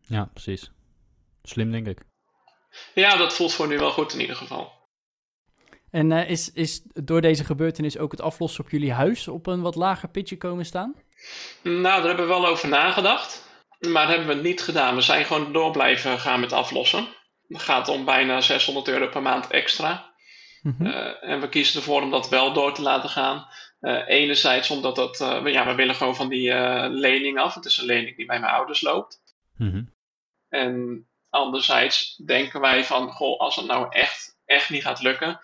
Ja, 0.00 0.24
precies. 0.32 0.70
Slim, 1.42 1.70
denk 1.70 1.86
ik. 1.86 2.04
Ja, 2.94 3.16
dat 3.16 3.34
voelt 3.34 3.52
voor 3.52 3.68
nu 3.68 3.78
wel 3.78 3.92
goed 3.92 4.12
in 4.12 4.20
ieder 4.20 4.36
geval. 4.36 4.76
En 5.91 6.11
uh, 6.11 6.30
is, 6.30 6.53
is 6.53 6.82
door 6.84 7.20
deze 7.20 7.45
gebeurtenis 7.45 7.99
ook 7.99 8.11
het 8.11 8.20
aflossen 8.20 8.64
op 8.64 8.70
jullie 8.70 8.93
huis 8.93 9.28
op 9.28 9.47
een 9.47 9.61
wat 9.61 9.74
lager 9.74 10.09
pitje 10.09 10.37
komen 10.37 10.66
staan? 10.66 10.95
Nou, 11.62 11.82
daar 11.82 12.07
hebben 12.07 12.26
we 12.26 12.32
wel 12.32 12.47
over 12.47 12.68
nagedacht. 12.68 13.45
Maar 13.78 14.07
dat 14.07 14.16
hebben 14.16 14.37
we 14.37 14.43
niet 14.43 14.62
gedaan. 14.62 14.95
We 14.95 15.01
zijn 15.01 15.24
gewoon 15.24 15.53
door 15.53 15.70
blijven 15.70 16.18
gaan 16.18 16.41
met 16.41 16.53
aflossen. 16.53 17.09
Het 17.49 17.62
gaat 17.62 17.89
om 17.89 18.05
bijna 18.05 18.41
600 18.41 18.89
euro 18.89 19.09
per 19.09 19.22
maand 19.22 19.47
extra. 19.47 20.14
Mm 20.62 20.74
-hmm. 20.78 20.87
uh, 20.87 21.30
en 21.30 21.41
we 21.41 21.49
kiezen 21.49 21.76
ervoor 21.76 22.03
om 22.03 22.11
dat 22.11 22.28
wel 22.28 22.53
door 22.53 22.74
te 22.74 22.82
laten 22.82 23.11
gaan. 23.11 23.47
Uh, 23.80 24.09
enerzijds 24.09 24.70
omdat 24.70 24.97
dat, 24.97 25.20
uh, 25.20 25.53
ja, 25.53 25.66
we 25.66 25.74
willen 25.74 25.95
gewoon 25.95 26.16
van 26.16 26.28
die 26.28 26.49
uh, 26.49 26.87
lening 26.89 27.39
af. 27.39 27.55
Het 27.55 27.64
is 27.64 27.78
een 27.78 27.87
lening 27.87 28.16
die 28.16 28.26
bij 28.26 28.41
mijn 28.41 28.53
ouders 28.53 28.80
loopt. 28.80 29.20
Mm 29.57 29.70
-hmm. 29.70 29.95
En 30.49 31.07
anderzijds 31.30 32.16
denken 32.16 32.61
wij 32.61 32.84
van, 32.84 33.11
goh, 33.11 33.41
als 33.41 33.57
het 33.57 33.66
nou 33.66 33.87
echt, 33.91 34.36
echt 34.47 34.70
niet 34.70 34.82
gaat 34.82 35.03
lukken, 35.03 35.40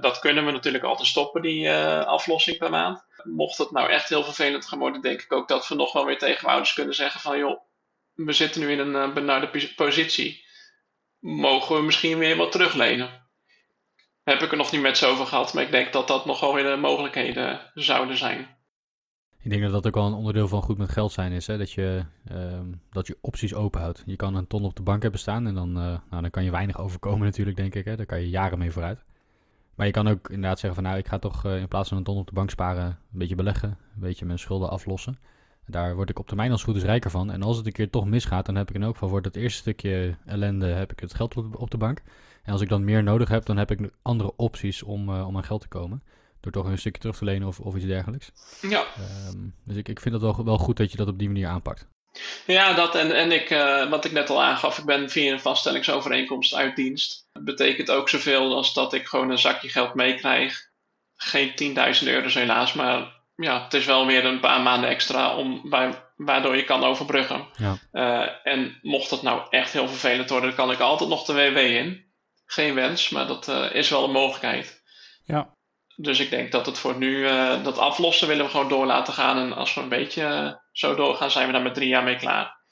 dat 0.00 0.18
kunnen 0.18 0.46
we 0.46 0.52
natuurlijk 0.52 0.84
altijd 0.84 1.08
stoppen, 1.08 1.42
die 1.42 1.72
aflossing 2.04 2.58
per 2.58 2.70
maand. 2.70 3.04
Mocht 3.22 3.58
het 3.58 3.70
nou 3.70 3.90
echt 3.90 4.08
heel 4.08 4.24
vervelend 4.24 4.66
gaan 4.66 4.78
worden, 4.78 5.00
denk 5.00 5.22
ik 5.22 5.32
ook 5.32 5.48
dat 5.48 5.68
we 5.68 5.74
nog 5.74 5.92
wel 5.92 6.04
weer 6.04 6.18
tegen 6.18 6.48
ouders 6.48 6.72
kunnen 6.72 6.94
zeggen 6.94 7.20
van, 7.20 7.38
joh, 7.38 7.60
we 8.14 8.32
zitten 8.32 8.60
nu 8.60 8.72
in 8.72 8.78
een 8.78 9.14
benarde 9.14 9.72
positie. 9.76 10.44
Mogen 11.18 11.76
we 11.76 11.82
misschien 11.82 12.18
weer 12.18 12.36
wat 12.36 12.52
teruglenen? 12.52 13.26
heb 14.30 14.42
ik 14.42 14.50
er 14.50 14.56
nog 14.56 14.72
niet 14.72 14.80
met 14.80 14.98
zo 14.98 15.10
over 15.10 15.26
gehad. 15.26 15.54
Maar 15.54 15.62
ik 15.62 15.70
denk 15.70 15.92
dat 15.92 16.08
dat 16.08 16.26
nog 16.26 16.40
wel 16.40 16.54
weer 16.54 16.64
de 16.64 16.76
mogelijkheden 16.76 17.70
zouden 17.74 18.16
zijn. 18.16 18.55
Ik 19.46 19.52
denk 19.52 19.62
dat 19.64 19.72
dat 19.72 19.86
ook 19.86 19.94
wel 19.94 20.06
een 20.06 20.12
onderdeel 20.12 20.48
van 20.48 20.62
goed 20.62 20.78
met 20.78 20.88
geld 20.88 21.12
zijn 21.12 21.32
is. 21.32 21.46
Hè? 21.46 21.58
Dat, 21.58 21.72
je, 21.72 22.02
uh, 22.32 22.36
dat 22.90 23.06
je 23.06 23.18
opties 23.20 23.54
open 23.54 23.80
houdt. 23.80 24.02
Je 24.06 24.16
kan 24.16 24.34
een 24.34 24.46
ton 24.46 24.64
op 24.64 24.76
de 24.76 24.82
bank 24.82 25.02
hebben 25.02 25.20
staan 25.20 25.46
en 25.46 25.54
dan, 25.54 25.68
uh, 25.68 25.74
nou, 25.74 26.22
dan 26.22 26.30
kan 26.30 26.44
je 26.44 26.50
weinig 26.50 26.78
overkomen 26.78 27.24
natuurlijk, 27.26 27.56
denk 27.56 27.74
ik. 27.74 27.84
Hè? 27.84 27.96
Daar 27.96 28.06
kan 28.06 28.20
je 28.20 28.28
jaren 28.28 28.58
mee 28.58 28.70
vooruit. 28.70 29.04
Maar 29.74 29.86
je 29.86 29.92
kan 29.92 30.08
ook 30.08 30.28
inderdaad 30.28 30.58
zeggen 30.58 30.82
van 30.82 30.90
nou, 30.90 30.98
ik 30.98 31.08
ga 31.08 31.18
toch 31.18 31.44
uh, 31.44 31.60
in 31.60 31.68
plaats 31.68 31.88
van 31.88 31.98
een 31.98 32.04
ton 32.04 32.18
op 32.18 32.26
de 32.26 32.32
bank 32.32 32.50
sparen, 32.50 32.84
een 32.84 33.18
beetje 33.18 33.34
beleggen. 33.34 33.68
Een 33.68 34.00
beetje 34.00 34.26
mijn 34.26 34.38
schulden 34.38 34.70
aflossen. 34.70 35.18
Daar 35.66 35.94
word 35.94 36.10
ik 36.10 36.18
op 36.18 36.26
termijn 36.26 36.50
als 36.50 36.62
goed 36.62 36.76
is 36.76 36.82
rijker 36.82 37.10
van. 37.10 37.30
En 37.30 37.42
als 37.42 37.56
het 37.56 37.66
een 37.66 37.72
keer 37.72 37.90
toch 37.90 38.06
misgaat, 38.06 38.46
dan 38.46 38.54
heb 38.54 38.68
ik 38.68 38.74
in 38.74 38.82
elk 38.82 38.92
geval 38.92 39.08
voor 39.08 39.22
dat 39.22 39.36
eerste 39.36 39.58
stukje 39.58 40.16
ellende 40.24 40.66
heb 40.66 40.92
ik 40.92 41.00
het 41.00 41.14
geld 41.14 41.36
op 41.56 41.70
de 41.70 41.76
bank. 41.76 42.02
En 42.42 42.52
als 42.52 42.60
ik 42.60 42.68
dan 42.68 42.84
meer 42.84 43.02
nodig 43.02 43.28
heb, 43.28 43.44
dan 43.44 43.56
heb 43.56 43.70
ik 43.70 43.90
andere 44.02 44.36
opties 44.36 44.82
om, 44.82 45.08
uh, 45.08 45.26
om 45.26 45.36
aan 45.36 45.44
geld 45.44 45.60
te 45.60 45.68
komen. 45.68 46.02
Door 46.52 46.62
toch 46.62 46.72
een 46.72 46.78
stukje 46.78 47.00
terug 47.00 47.16
te 47.16 47.24
lenen 47.24 47.48
of, 47.48 47.60
of 47.60 47.74
iets 47.74 47.84
dergelijks. 47.84 48.30
Ja. 48.60 48.84
Um, 49.28 49.54
dus 49.64 49.76
ik, 49.76 49.88
ik 49.88 50.00
vind 50.00 50.14
het 50.14 50.22
wel, 50.22 50.44
wel 50.44 50.58
goed 50.58 50.76
dat 50.76 50.90
je 50.90 50.96
dat 50.96 51.08
op 51.08 51.18
die 51.18 51.28
manier 51.28 51.48
aanpakt. 51.48 51.88
Ja, 52.46 52.72
dat 52.72 52.94
en, 52.94 53.16
en 53.16 53.32
ik, 53.32 53.50
uh, 53.50 53.90
wat 53.90 54.04
ik 54.04 54.12
net 54.12 54.30
al 54.30 54.42
aangaf, 54.42 54.78
ik 54.78 54.84
ben 54.84 55.10
via 55.10 55.32
een 55.32 55.40
vaststellingsovereenkomst 55.40 56.54
uit 56.54 56.76
dienst. 56.76 57.28
Dat 57.32 57.44
betekent 57.44 57.90
ook 57.90 58.08
zoveel 58.08 58.54
als 58.54 58.74
dat 58.74 58.92
ik 58.92 59.06
gewoon 59.06 59.30
een 59.30 59.38
zakje 59.38 59.68
geld 59.68 59.94
meekrijg. 59.94 60.70
Geen 61.16 61.50
10.000 62.02 62.08
euro's 62.08 62.34
helaas, 62.34 62.72
maar 62.72 63.12
ja, 63.36 63.64
het 63.64 63.74
is 63.74 63.84
wel 63.84 64.06
weer 64.06 64.24
een 64.24 64.40
paar 64.40 64.60
maanden 64.60 64.90
extra 64.90 65.36
om, 65.36 65.70
waardoor 66.16 66.56
je 66.56 66.64
kan 66.64 66.84
overbruggen. 66.84 67.46
Ja. 67.56 67.78
Uh, 67.92 68.28
en 68.42 68.78
mocht 68.82 69.10
het 69.10 69.22
nou 69.22 69.46
echt 69.50 69.72
heel 69.72 69.88
vervelend 69.88 70.30
worden, 70.30 70.48
dan 70.48 70.58
kan 70.58 70.74
ik 70.74 70.80
altijd 70.80 71.10
nog 71.10 71.24
de 71.24 71.32
WW 71.32 71.56
in 71.56 72.04
geen 72.46 72.74
wens, 72.74 73.08
maar 73.08 73.26
dat 73.26 73.48
uh, 73.48 73.74
is 73.74 73.90
wel 73.90 74.04
een 74.04 74.10
mogelijkheid. 74.10 74.82
Ja. 75.24 75.55
Dus 75.96 76.20
ik 76.20 76.30
denk 76.30 76.52
dat 76.52 76.66
het 76.66 76.78
voor 76.78 76.96
nu, 76.98 77.26
eh, 77.26 77.64
dat 77.64 77.78
aflossen 77.78 78.28
willen 78.28 78.44
we 78.44 78.50
gewoon 78.50 78.68
door 78.68 78.86
laten 78.86 79.12
gaan. 79.14 79.38
En 79.38 79.52
als 79.52 79.74
we 79.74 79.80
een 79.80 79.88
beetje 79.88 80.22
eh, 80.22 80.52
zo 80.72 80.94
doorgaan, 80.94 81.30
zijn 81.30 81.46
we 81.46 81.52
daar 81.52 81.62
met 81.62 81.74
drie 81.74 81.88
jaar 81.88 82.02
mee 82.04 82.16
klaar. 82.16 82.64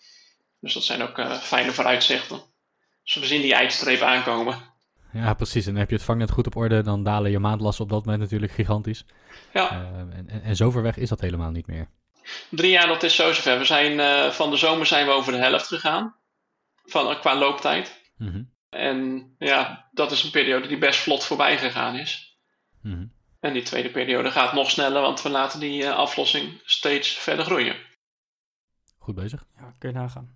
Dus 0.60 0.74
dat 0.74 0.84
zijn 0.84 1.02
ook 1.02 1.18
eh, 1.18 1.32
fijne 1.32 1.72
vooruitzichten. 1.72 2.40
Dus 3.04 3.14
we 3.14 3.26
zien 3.26 3.40
die 3.42 3.54
eindstreep 3.54 4.00
aankomen. 4.00 4.72
Ja, 5.12 5.34
precies. 5.34 5.66
En 5.66 5.76
heb 5.76 5.88
je 5.88 5.94
het 5.96 6.04
vangnet 6.04 6.30
goed 6.30 6.46
op 6.46 6.56
orde, 6.56 6.82
dan 6.82 7.04
dalen 7.04 7.30
je 7.30 7.38
maandlasten 7.38 7.84
op 7.84 7.90
dat 7.90 8.04
moment 8.04 8.22
natuurlijk 8.22 8.52
gigantisch. 8.52 9.04
Ja, 9.52 9.70
en, 9.70 10.12
en, 10.28 10.42
en 10.42 10.56
zo 10.56 10.70
ver 10.70 10.82
weg 10.82 10.96
is 10.96 11.08
dat 11.08 11.20
helemaal 11.20 11.50
niet 11.50 11.66
meer. 11.66 11.88
drie 12.50 12.70
jaar 12.70 12.86
dat 12.86 13.02
is 13.02 13.14
zo 13.16 13.32
zover. 13.32 13.58
We 13.58 13.64
zijn, 13.64 14.32
van 14.32 14.50
de 14.50 14.56
zomer 14.56 14.86
zijn 14.86 15.06
we 15.06 15.12
over 15.12 15.32
de 15.32 15.38
helft 15.38 15.66
gegaan. 15.66 16.16
Van, 16.84 17.18
qua 17.20 17.36
looptijd. 17.36 18.00
Mhm, 18.16 18.42
En 18.68 19.28
ja, 19.38 19.88
dat 19.92 20.10
is 20.12 20.22
een 20.22 20.30
periode 20.30 20.68
die 20.68 20.78
best 20.78 21.00
vlot 21.00 21.24
voorbij 21.24 21.58
gegaan 21.58 21.94
is. 21.96 22.38
mhm. 22.82 23.06
En 23.44 23.52
die 23.52 23.62
tweede 23.62 23.90
periode 23.90 24.30
gaat 24.30 24.52
nog 24.52 24.70
sneller, 24.70 25.02
want 25.02 25.22
we 25.22 25.28
laten 25.28 25.60
die 25.60 25.84
eh, 25.84 25.96
aflossing 25.96 26.60
steeds 26.64 27.08
verder 27.08 27.44
groeien. 27.44 27.76
Goed 28.98 29.14
bezig. 29.14 29.44
Ja, 29.56 29.74
kun 29.78 29.88
je 29.88 29.94
nagaan. 29.94 30.30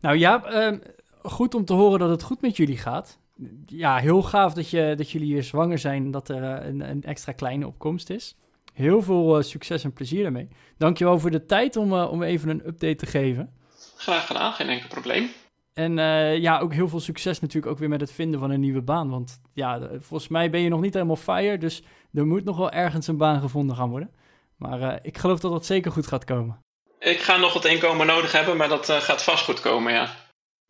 Nou 0.00 0.16
ja, 0.16 0.44
ehm, 0.44 0.78
goed 1.22 1.54
om 1.54 1.64
te 1.64 1.72
horen 1.72 1.98
dat 1.98 2.10
het 2.10 2.22
goed 2.22 2.40
met 2.40 2.56
jullie 2.56 2.78
gaat. 2.78 3.18
Ja, 3.66 3.96
heel 3.96 4.22
gaaf 4.22 4.54
dat, 4.54 4.70
je, 4.70 4.94
dat 4.96 5.10
jullie 5.10 5.32
weer 5.32 5.42
zwanger 5.42 5.78
zijn 5.78 6.04
en 6.04 6.10
dat 6.10 6.28
er 6.28 6.42
eh, 6.42 6.66
een, 6.66 6.80
een 6.80 7.02
extra 7.02 7.32
kleine 7.32 7.66
opkomst 7.66 8.10
is. 8.10 8.36
Heel 8.72 9.02
veel 9.02 9.36
eh, 9.38 9.42
succes 9.42 9.84
en 9.84 9.92
plezier 9.92 10.22
daarmee. 10.22 10.48
Dankjewel 10.78 11.18
voor 11.18 11.30
de 11.30 11.46
tijd 11.46 11.76
om, 11.76 11.92
om 11.92 12.22
even 12.22 12.48
een 12.48 12.66
update 12.66 12.96
te 12.96 13.06
geven. 13.06 13.52
Graag 13.96 14.26
gedaan, 14.26 14.52
geen 14.52 14.68
enkel 14.68 14.88
probleem. 14.88 15.30
En 15.78 15.98
eh, 15.98 16.38
ja, 16.38 16.58
ook 16.58 16.72
heel 16.72 16.88
veel 16.88 17.00
succes 17.00 17.40
natuurlijk 17.40 17.72
ook 17.72 17.78
weer 17.78 17.88
met 17.88 18.00
het 18.00 18.12
vinden 18.12 18.40
van 18.40 18.50
een 18.50 18.60
nieuwe 18.60 18.82
baan. 18.82 19.10
Want 19.10 19.40
ja, 19.52 19.88
volgens 19.90 20.28
mij 20.28 20.50
ben 20.50 20.60
je 20.60 20.68
nog 20.68 20.80
niet 20.80 20.94
helemaal 20.94 21.16
fire, 21.16 21.58
dus 21.58 21.82
er 22.12 22.26
moet 22.26 22.44
nog 22.44 22.56
wel 22.56 22.70
ergens 22.70 23.06
een 23.06 23.16
baan 23.16 23.40
gevonden 23.40 23.76
gaan 23.76 23.90
worden. 23.90 24.10
Maar 24.56 24.80
eh, 24.80 24.98
ik 25.02 25.18
geloof 25.18 25.40
dat 25.40 25.52
dat 25.52 25.66
zeker 25.66 25.92
goed 25.92 26.06
gaat 26.06 26.24
komen. 26.24 26.58
Ik 26.98 27.18
ga 27.18 27.36
nog 27.36 27.52
wat 27.52 27.64
inkomen 27.64 28.06
nodig 28.06 28.32
hebben, 28.32 28.56
maar 28.56 28.68
dat 28.68 28.88
eh, 28.88 28.96
gaat 28.96 29.22
vast 29.22 29.44
goed 29.44 29.60
komen, 29.60 29.92
ja. 29.92 30.14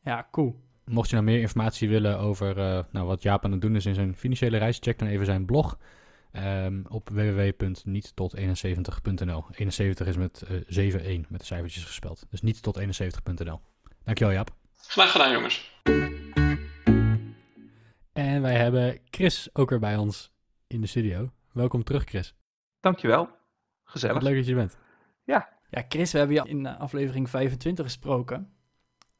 Ja, 0.00 0.28
cool. 0.30 0.64
Mocht 0.84 1.08
je 1.08 1.14
nou 1.14 1.26
meer 1.26 1.40
informatie 1.40 1.88
willen 1.88 2.18
over 2.18 2.58
eh, 2.58 2.84
nou, 2.90 3.06
wat 3.06 3.22
Jaap 3.22 3.44
aan 3.44 3.52
het 3.52 3.60
doen 3.60 3.76
is 3.76 3.86
in 3.86 3.94
zijn 3.94 4.16
financiële 4.16 4.56
reis, 4.56 4.78
check 4.80 4.98
dan 4.98 5.08
even 5.08 5.26
zijn 5.26 5.44
blog 5.44 5.78
ehm, 6.32 6.82
op 6.88 7.08
www.niet-tot71.nl. 7.08 9.44
71 9.50 10.06
is 10.06 10.16
met 10.16 10.42
eh 10.42 10.56
7-1 11.20 11.26
met 11.28 11.40
de 11.40 11.46
cijfertjes 11.46 11.84
gespeld. 11.84 12.26
Dus 12.30 12.42
niet 12.42 12.62
tot 12.62 12.78
71.nl. 12.78 13.60
Dankjewel 14.04 14.34
Jaap. 14.34 14.65
Graag 14.76 15.10
gedaan, 15.12 15.32
jongens. 15.32 15.80
En 18.12 18.42
wij 18.42 18.56
hebben 18.56 18.98
Chris 19.10 19.48
ook 19.52 19.70
weer 19.70 19.78
bij 19.78 19.96
ons 19.96 20.32
in 20.66 20.80
de 20.80 20.86
studio. 20.86 21.30
Welkom 21.52 21.84
terug 21.84 22.04
Chris. 22.04 22.34
Dankjewel. 22.80 23.18
Wat 23.24 23.30
Gezellig. 23.84 24.22
leuk 24.22 24.34
dat 24.36 24.44
je 24.44 24.50
er 24.50 24.56
bent. 24.56 24.76
Ja, 25.70 25.84
Chris, 25.88 26.12
we 26.12 26.18
hebben 26.18 26.36
je 26.36 26.48
in 26.48 26.66
eh, 26.66 26.80
aflevering 26.80 27.30
25 27.30 27.84
gesproken. 27.84 28.52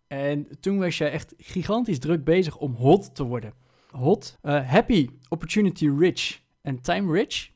En 0.07 0.61
toen 0.61 0.79
was 0.79 0.99
je 0.99 1.05
echt 1.05 1.35
gigantisch 1.39 1.99
druk 1.99 2.25
bezig 2.25 2.57
om 2.57 2.75
hot 2.75 3.15
te 3.15 3.25
worden. 3.25 3.53
Hot, 3.91 4.39
eh, 4.43 4.71
happy, 4.71 5.09
opportunity 5.29 5.89
rich 5.99 6.41
en 6.63 6.81
time 6.81 7.13
rich. 7.13 7.51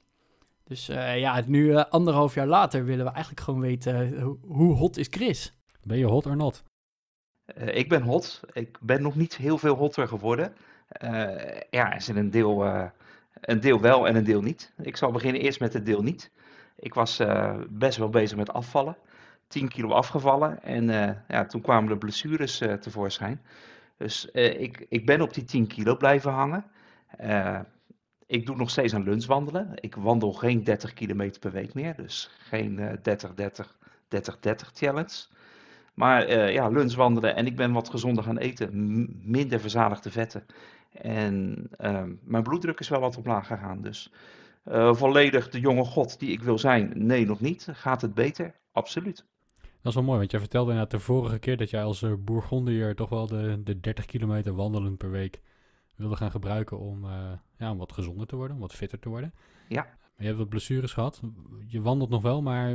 Dus 0.65 0.89
eh, 0.89 1.19
ja, 1.19 1.43
nu 1.47 1.75
eh, 1.75 1.85
anderhalf 1.85 2.35
jaar 2.35 2.47
later 2.47 2.85
willen 2.85 3.05
we 3.05 3.11
eigenlijk 3.11 3.45
gewoon 3.45 3.61
weten 3.61 4.21
hoe- 4.21 4.39
hoe 4.47 4.75
hot 4.75 4.97
is 4.97 5.07
Chris? 5.11 5.53
Ben 5.83 5.99
je 5.99 6.05
hot 6.07 6.27
or 6.27 6.37
not? 6.37 6.63
Eh, 7.55 7.77
ik 7.77 7.89
ben 7.89 8.03
hot. 8.03 8.41
Ik 8.53 8.79
ben 8.81 9.03
nog 9.03 9.17
niet 9.17 9.37
heel 9.37 9.59
veel 9.59 9.75
hotter 9.75 10.09
geworden. 10.09 10.55
Eh, 10.89 11.61
ja, 11.71 11.95
er 11.95 12.03
zit 12.03 12.17
een 12.17 12.31
deel, 12.31 12.65
eh, 12.65 12.85
een 13.41 13.61
deel 13.61 13.81
wel 13.81 14.09
en 14.09 14.17
een 14.17 14.25
deel 14.25 14.43
niet. 14.43 14.73
Ik 14.83 14.97
zal 14.97 15.11
beginnen 15.11 15.41
eerst 15.41 15.61
met 15.61 15.73
het 15.73 15.87
deel 15.87 16.03
niet. 16.03 16.31
Ik 16.77 16.95
was 16.95 17.23
best 17.69 17.99
wel 17.99 18.09
bezig 18.09 18.37
met 18.37 18.53
afvallen. 18.53 18.97
10 19.49 19.69
kilo 19.69 19.89
afgevallen 19.89 20.63
en 20.63 20.87
ja, 21.29 21.47
toen 21.47 21.61
kwamen 21.61 21.89
de 21.89 21.99
blessures 21.99 22.59
tevoorschijn. 22.59 23.41
Dus 23.97 24.25
ik, 24.31 24.87
ik 24.89 25.07
ben 25.07 25.21
op 25.21 25.35
die 25.35 25.45
10 25.45 25.67
kilo 25.67 25.97
blijven 25.97 26.33
hangen. 26.33 26.65
Ik 28.27 28.47
doe 28.47 28.57
nog 28.57 28.71
steeds 28.71 28.95
aan 28.95 29.03
lunchwandelen. 29.03 29.73
Ik 29.75 29.95
wandel 29.95 30.33
geen 30.33 30.65
30 30.65 30.95
kilometer 30.95 31.41
per 31.41 31.53
week 31.53 31.75
meer. 31.75 31.97
Dus 31.97 32.31
geen 32.39 32.79
eh 32.79 33.17
30-30, 33.63 33.77
30-30 34.09 34.73
challenge. 34.73 35.27
Maar 36.01 36.23
eh, 36.23 36.53
ja, 36.53 36.69
lunchwandelen 36.69 37.37
en 37.37 37.47
ik 37.47 37.57
ben 37.57 37.73
wat 37.73 37.91
gezonder 37.91 38.25
gaan 38.25 38.39
eten. 38.39 38.71
Minder 39.23 39.61
verzadigde 39.61 40.11
vetten. 40.11 40.47
En 40.93 41.67
ehm, 41.77 42.13
mijn 42.23 42.43
bloeddruk 42.43 42.81
is 42.81 42.89
wel 42.89 43.01
wat 43.01 43.17
omlaag 43.17 43.47
gegaan. 43.47 43.83
Dus 43.83 44.13
eh, 44.65 44.95
volledig 44.95 45.49
de 45.49 45.61
jonge 45.61 45.85
god 45.85 46.19
die 46.19 46.31
ik 46.31 46.43
wil 46.43 46.59
zijn? 46.59 46.93
Nee, 46.95 47.27
nog 47.27 47.41
niet. 47.41 47.69
Gaat 47.73 48.01
het 48.03 48.15
beter? 48.15 48.55
Absoluut. 48.73 49.27
Dat 49.61 49.93
is 49.93 49.95
wel 49.95 50.03
mooi, 50.05 50.19
want 50.19 50.31
jij 50.31 50.41
vertelde 50.41 50.71
inderdaad 50.71 50.99
de 50.99 51.05
vorige 51.05 51.39
keer 51.39 51.57
dat 51.57 51.71
jij 51.71 51.83
als 51.83 52.03
uh, 52.03 52.13
Bourgondier 52.19 52.95
toch 52.95 53.09
wel 53.09 53.27
de, 53.27 53.61
de 53.65 53.81
30 53.81 54.05
kilometer 54.05 54.55
wandelen 54.55 54.97
per 54.97 55.11
week 55.11 55.41
wilde 55.97 56.17
gaan 56.17 56.31
gebruiken 56.31 56.79
om, 56.79 57.07
ja, 57.57 57.71
om 57.71 57.79
wat 57.79 57.93
gezonder 57.93 58.27
te 58.27 58.37
worden, 58.37 58.57
om 58.57 58.63
wat 58.63 58.75
fitter 58.75 58.99
te 58.99 59.09
worden. 59.09 59.35
Ja. 59.69 59.87
Je 60.21 60.27
hebt 60.27 60.39
wat 60.39 60.49
blessures 60.49 60.93
gehad. 60.93 61.21
Je 61.66 61.83
wandelt 61.83 62.11
nog 62.11 62.23
wel, 62.23 62.43
maar 62.43 62.68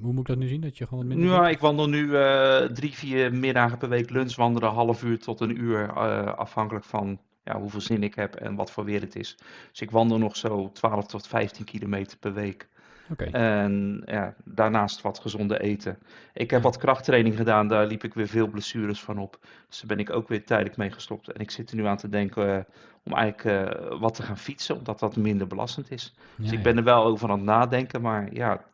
hoe 0.00 0.12
moet 0.12 0.18
ik 0.18 0.26
dat 0.26 0.38
nu 0.38 0.48
zien? 0.48 0.60
Dat 0.60 0.78
je 0.78 0.86
gewoon 0.86 1.06
wat 1.06 1.16
minder. 1.16 1.34
Ja, 1.34 1.48
ik 1.48 1.58
wandel 1.58 1.88
nu 1.88 2.06
uh, 2.06 2.60
drie, 2.60 2.94
vier 2.94 3.34
middagen 3.34 3.78
per 3.78 3.88
week 3.88 4.10
lunchwandelen, 4.10 4.70
half 4.70 5.02
uur 5.04 5.18
tot 5.18 5.40
een 5.40 5.60
uur, 5.60 5.88
uh, 5.88 6.24
afhankelijk 6.24 6.84
van 6.84 7.20
ja, 7.44 7.60
hoeveel 7.60 7.80
zin 7.80 8.02
ik 8.02 8.14
heb 8.14 8.34
en 8.34 8.54
wat 8.54 8.70
voor 8.70 8.84
weer 8.84 9.00
het 9.00 9.16
is. 9.16 9.36
Dus 9.70 9.80
ik 9.80 9.90
wandel 9.90 10.18
nog 10.18 10.36
zo 10.36 10.70
12 10.72 11.06
tot 11.06 11.26
15 11.26 11.64
kilometer 11.64 12.18
per 12.18 12.32
week. 12.32 12.68
Okay. 13.10 13.28
En 13.28 14.02
ja, 14.04 14.34
daarnaast 14.44 15.00
wat 15.00 15.18
gezonde 15.18 15.60
eten. 15.60 15.98
Ik 16.32 16.50
heb 16.50 16.62
wat 16.62 16.76
krachttraining 16.76 17.36
gedaan, 17.36 17.68
daar 17.68 17.86
liep 17.86 18.04
ik 18.04 18.14
weer 18.14 18.28
veel 18.28 18.48
blessures 18.48 19.00
van 19.00 19.18
op. 19.18 19.38
Dus 19.68 19.78
daar 19.78 19.96
ben 19.96 19.98
ik 19.98 20.10
ook 20.10 20.28
weer 20.28 20.44
tijdelijk 20.44 20.76
mee 20.76 20.90
gestopt. 20.90 21.32
En 21.32 21.40
ik 21.40 21.50
zit 21.50 21.70
er 21.70 21.76
nu 21.76 21.86
aan 21.86 21.96
te 21.96 22.08
denken 22.08 22.48
uh, 22.48 22.60
om 23.04 23.12
eigenlijk 23.12 23.44
uh, 23.44 24.00
wat 24.00 24.14
te 24.14 24.22
gaan 24.22 24.38
fietsen, 24.38 24.76
omdat 24.76 24.98
dat 24.98 25.16
minder 25.16 25.46
belastend 25.46 25.90
is. 25.90 26.14
Ja, 26.16 26.42
dus 26.42 26.52
ik 26.52 26.62
ben 26.62 26.76
er 26.76 26.84
wel 26.84 27.04
over 27.04 27.30
aan 27.30 27.36
het 27.36 27.46
nadenken, 27.46 28.00
maar 28.00 28.34
ja, 28.34 28.64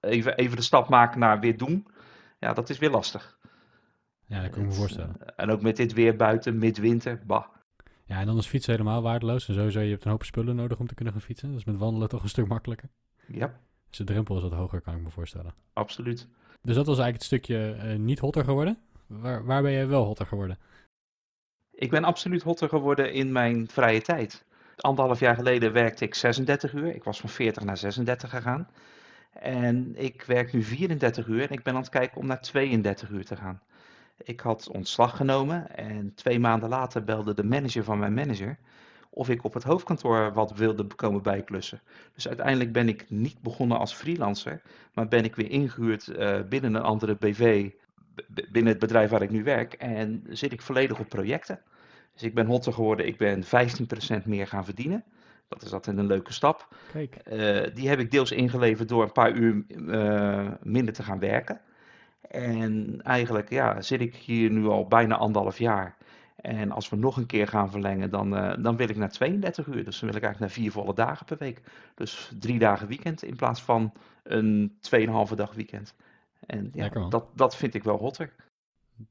even, 0.00 0.36
even 0.36 0.56
de 0.56 0.62
stap 0.62 0.88
maken 0.88 1.20
naar 1.20 1.40
weer 1.40 1.56
doen, 1.56 1.86
ja, 2.38 2.52
dat 2.52 2.70
is 2.70 2.78
weer 2.78 2.90
lastig. 2.90 3.38
Ja, 4.26 4.40
dat 4.40 4.50
kan 4.50 4.62
ik 4.62 4.68
me 4.68 4.74
voorstellen. 4.74 5.36
En 5.36 5.50
ook 5.50 5.62
met 5.62 5.76
dit 5.76 5.92
weer 5.92 6.16
buiten, 6.16 6.58
midwinter, 6.58 7.20
bah. 7.26 7.44
Ja, 8.06 8.20
en 8.20 8.26
dan 8.26 8.36
is 8.36 8.46
fietsen 8.46 8.72
helemaal 8.72 9.02
waardeloos. 9.02 9.48
En 9.48 9.54
sowieso, 9.54 9.80
je 9.80 9.90
hebt 9.90 10.04
een 10.04 10.10
hoop 10.10 10.24
spullen 10.24 10.56
nodig 10.56 10.78
om 10.78 10.86
te 10.86 10.94
kunnen 10.94 11.12
gaan 11.14 11.22
fietsen. 11.22 11.48
Dat 11.48 11.58
is 11.58 11.64
met 11.64 11.76
wandelen 11.76 12.08
toch 12.08 12.22
een 12.22 12.28
stuk 12.28 12.48
makkelijker. 12.48 12.88
Ja. 13.26 13.60
Dus 13.88 13.98
de 13.98 14.04
drempel 14.04 14.36
is 14.36 14.42
wat 14.42 14.52
hoger, 14.52 14.80
kan 14.80 14.94
ik 14.94 15.02
me 15.02 15.10
voorstellen. 15.10 15.54
Absoluut. 15.72 16.28
Dus 16.62 16.74
dat 16.74 16.86
was 16.86 16.98
eigenlijk 16.98 17.14
het 17.14 17.22
stukje 17.22 17.76
uh, 17.76 17.98
niet 17.98 18.18
hotter 18.18 18.44
geworden. 18.44 18.78
Waar, 19.06 19.44
waar 19.44 19.62
ben 19.62 19.72
je 19.72 19.86
wel 19.86 20.04
hotter 20.04 20.26
geworden? 20.26 20.58
Ik 21.70 21.90
ben 21.90 22.04
absoluut 22.04 22.42
hotter 22.42 22.68
geworden 22.68 23.12
in 23.12 23.32
mijn 23.32 23.68
vrije 23.68 24.02
tijd. 24.02 24.44
Anderhalf 24.76 25.20
jaar 25.20 25.34
geleden 25.34 25.72
werkte 25.72 26.04
ik 26.04 26.14
36 26.14 26.72
uur. 26.72 26.94
Ik 26.94 27.04
was 27.04 27.20
van 27.20 27.28
40 27.28 27.64
naar 27.64 27.76
36 27.76 28.30
gegaan. 28.30 28.68
En 29.32 29.96
ik 29.96 30.22
werk 30.22 30.52
nu 30.52 30.62
34 30.62 31.26
uur 31.26 31.42
en 31.42 31.50
ik 31.50 31.62
ben 31.62 31.74
aan 31.74 31.80
het 31.80 31.90
kijken 31.90 32.20
om 32.20 32.26
naar 32.26 32.40
32 32.40 33.08
uur 33.08 33.24
te 33.24 33.36
gaan. 33.36 33.62
Ik 34.16 34.40
had 34.40 34.68
ontslag 34.68 35.16
genomen 35.16 35.76
en 35.76 36.14
twee 36.14 36.38
maanden 36.38 36.68
later 36.68 37.04
belde 37.04 37.34
de 37.34 37.44
manager 37.44 37.84
van 37.84 37.98
mijn 37.98 38.14
manager 38.14 38.58
of 39.14 39.28
ik 39.28 39.44
op 39.44 39.54
het 39.54 39.62
hoofdkantoor 39.62 40.32
wat 40.32 40.52
wilde 40.56 40.86
komen 40.86 41.22
bijklussen. 41.22 41.80
Dus 42.14 42.28
uiteindelijk 42.28 42.72
ben 42.72 42.88
ik 42.88 43.10
niet 43.10 43.42
begonnen 43.42 43.78
als 43.78 43.94
freelancer, 43.94 44.62
maar 44.94 45.08
ben 45.08 45.24
ik 45.24 45.36
weer 45.36 45.50
ingehuurd 45.50 46.06
uh, 46.08 46.40
binnen 46.48 46.74
een 46.74 46.82
andere 46.82 47.14
BV, 47.14 47.70
binnen 48.26 48.72
het 48.72 48.78
bedrijf 48.78 49.10
waar 49.10 49.22
ik 49.22 49.30
nu 49.30 49.42
werk. 49.42 49.72
En 49.72 50.24
zit 50.28 50.52
ik 50.52 50.62
volledig 50.62 50.98
op 50.98 51.08
projecten. 51.08 51.60
Dus 52.12 52.22
ik 52.22 52.34
ben 52.34 52.46
hotter 52.46 52.72
geworden, 52.72 53.06
ik 53.06 53.16
ben 53.16 53.44
15% 53.44 54.24
meer 54.24 54.46
gaan 54.46 54.64
verdienen. 54.64 55.04
Dat 55.48 55.62
is 55.62 55.72
altijd 55.72 55.98
een 55.98 56.06
leuke 56.06 56.32
stap. 56.32 56.68
Kijk. 56.92 57.16
Uh, 57.32 57.74
die 57.74 57.88
heb 57.88 57.98
ik 57.98 58.10
deels 58.10 58.32
ingeleverd 58.32 58.88
door 58.88 59.02
een 59.02 59.12
paar 59.12 59.32
uur 59.32 59.64
uh, 59.68 60.50
minder 60.62 60.94
te 60.94 61.02
gaan 61.02 61.18
werken. 61.18 61.60
En 62.20 63.00
eigenlijk 63.02 63.50
ja, 63.50 63.80
zit 63.80 64.00
ik 64.00 64.14
hier 64.14 64.50
nu 64.50 64.66
al 64.66 64.86
bijna 64.86 65.16
anderhalf 65.16 65.58
jaar. 65.58 65.96
En 66.44 66.70
als 66.70 66.88
we 66.88 66.96
nog 66.96 67.16
een 67.16 67.26
keer 67.26 67.48
gaan 67.48 67.70
verlengen, 67.70 68.10
dan, 68.10 68.34
uh, 68.34 68.52
dan 68.58 68.76
wil 68.76 68.88
ik 68.88 68.96
naar 68.96 69.10
32 69.10 69.66
uur. 69.66 69.84
Dus 69.84 69.98
dan 69.98 70.08
wil 70.08 70.18
ik 70.18 70.24
eigenlijk 70.24 70.40
naar 70.40 70.50
vier 70.64 70.72
volle 70.72 70.94
dagen 70.94 71.26
per 71.26 71.36
week. 71.38 71.60
Dus 71.94 72.32
drie 72.38 72.58
dagen 72.58 72.88
weekend 72.88 73.22
in 73.22 73.36
plaats 73.36 73.62
van 73.62 73.92
een 74.22 74.78
2,5 75.28 75.34
dag 75.34 75.54
weekend. 75.54 75.94
En 76.46 76.70
ja, 76.72 76.88
dat, 76.88 77.26
dat 77.34 77.56
vind 77.56 77.74
ik 77.74 77.84
wel 77.84 77.96
hotter. 77.96 78.32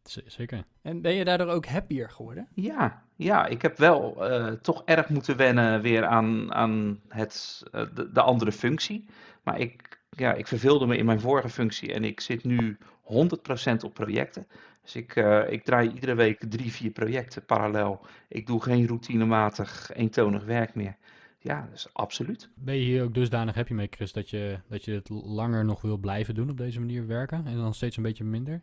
Z 0.04 0.18
zeker. 0.26 0.64
En 0.82 1.02
ben 1.02 1.14
je 1.14 1.26
daardoor 1.26 1.48
ook 1.48 1.66
happier 1.66 2.10
geworden? 2.10 2.48
Ja, 2.54 3.04
ja 3.16 3.46
ik 3.46 3.62
heb 3.62 3.78
wel 3.78 4.32
uh, 4.32 4.52
toch 4.52 4.82
erg 4.86 5.10
moeten 5.10 5.38
wennen 5.38 5.82
weer 5.82 6.06
aan, 6.06 6.54
aan 6.54 7.00
het, 7.08 7.64
uh, 7.72 7.86
de, 7.94 8.12
de, 8.12 8.22
andere 8.22 8.52
functie. 8.52 9.06
Maar 9.44 9.60
ik, 9.60 10.02
ja, 10.10 10.34
ik 10.34 10.48
verveelde 10.48 10.86
me 10.86 10.98
in 10.98 11.06
mijn 11.06 11.20
vorige 11.20 11.50
functie 11.50 11.94
en 11.94 12.04
ik 12.04 12.20
zit 12.20 12.44
nu 12.44 12.78
100% 13.04 13.06
op 13.84 13.94
projecten. 13.94 14.48
Dus 14.84 14.96
ik, 14.96 15.16
uh, 15.16 15.52
ik 15.52 15.64
draai 15.64 15.90
iedere 15.90 16.16
week 16.16 16.40
drie, 16.50 16.72
vier 16.72 16.92
projecten 16.92 17.46
parallel. 17.46 18.06
Ik 18.28 18.48
doe 18.48 18.62
geen 18.62 18.88
routinematig 18.88 19.92
eentonig 19.94 20.44
werk 20.44 20.76
meer. 20.76 20.96
ja, 21.40 21.68
dus 21.72 21.94
absoluut. 21.94 22.50
Ben 22.56 22.76
je 22.76 22.82
hier 22.82 23.04
ook 23.04 23.14
dusdanig 23.14 23.56
happy 23.56 23.74
mee, 23.74 23.88
Chris, 23.90 24.14
dat 24.14 24.30
je, 24.30 24.60
dat 24.68 24.86
je 24.86 24.92
het 24.92 25.10
langer 25.10 25.66
nog 25.66 25.82
wil 25.82 25.98
blijven 25.98 26.36
doen 26.36 26.50
op 26.50 26.58
deze 26.58 26.80
manier 26.80 27.08
werken 27.08 27.48
en 27.48 27.56
dan 27.56 27.74
steeds 27.74 27.98
een 27.98 28.04
beetje 28.04 28.24
minder? 28.24 28.62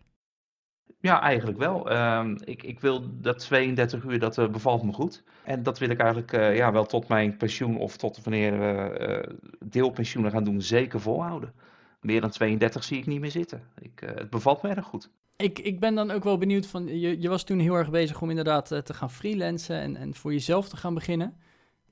Ja, 1.00 1.20
eigenlijk 1.20 1.58
wel. 1.58 1.90
Ehm, 1.90 2.36
ik, 2.44 2.62
ik 2.62 2.80
wil 2.80 3.20
dat 3.20 3.38
32 3.38 4.04
uur, 4.04 4.18
dat 4.18 4.38
eh, 4.38 4.48
bevalt 4.48 4.82
me 4.82 4.92
goed. 4.92 5.22
En 5.44 5.62
dat 5.62 5.78
wil 5.78 5.90
ik 5.90 5.98
eigenlijk 5.98 6.32
eh, 6.32 6.56
ja, 6.56 6.72
wel 6.72 6.86
tot 6.86 7.08
mijn 7.08 7.36
pensioen 7.36 7.76
of 7.78 7.96
tot 7.96 8.22
wanneer 8.24 8.58
we 8.58 8.98
eh, 8.98 9.34
deelpensioenen 9.64 10.30
gaan 10.30 10.44
doen, 10.44 10.62
zeker 10.62 11.00
volhouden. 11.00 11.52
Meer 12.00 12.20
dan 12.20 12.30
32 12.30 12.84
zie 12.84 12.98
ik 12.98 13.06
niet 13.06 13.20
meer 13.20 13.30
zitten. 13.30 13.62
Ik, 13.78 14.02
het 14.04 14.30
bevalt 14.30 14.62
me 14.62 14.68
erg 14.68 14.86
goed. 14.86 15.10
Ik, 15.40 15.58
ik 15.58 15.80
ben 15.80 15.94
dan 15.94 16.10
ook 16.10 16.24
wel 16.24 16.38
benieuwd 16.38 16.66
van, 16.66 16.86
je, 16.86 17.20
je 17.20 17.28
was 17.28 17.44
toen 17.44 17.58
heel 17.58 17.74
erg 17.74 17.90
bezig 17.90 18.22
om 18.22 18.28
inderdaad 18.28 18.66
te 18.66 18.94
gaan 18.94 19.10
freelancen 19.10 19.80
en, 19.80 19.96
en 19.96 20.14
voor 20.14 20.32
jezelf 20.32 20.68
te 20.68 20.76
gaan 20.76 20.94
beginnen. 20.94 21.36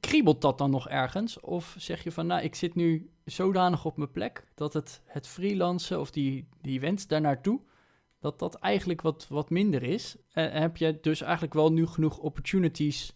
Kriebelt 0.01 0.41
dat 0.41 0.59
dan 0.59 0.71
nog 0.71 0.89
ergens? 0.89 1.41
Of 1.41 1.75
zeg 1.79 2.05
je 2.05 2.13
van, 2.13 2.27
nou, 2.27 2.43
ik 2.43 2.55
zit 2.55 2.75
nu 2.75 3.11
zodanig 3.25 3.85
op 3.85 3.97
mijn 3.97 4.11
plek 4.11 4.45
dat 4.55 4.73
het, 4.73 5.03
het 5.05 5.27
freelancen 5.27 6.01
of 6.01 6.11
die, 6.11 6.49
die 6.61 6.81
wens 6.81 7.07
daarnaartoe 7.07 7.61
dat 8.21 8.39
dat 8.39 8.55
eigenlijk 8.55 9.01
wat, 9.01 9.27
wat 9.29 9.51
minder 9.51 9.83
is. 9.83 10.17
En 10.33 10.61
heb 10.61 10.77
je 10.77 10.99
dus 11.01 11.21
eigenlijk 11.21 11.55
wel 11.55 11.73
nu 11.73 11.87
genoeg 11.87 12.19
opportunities 12.19 13.15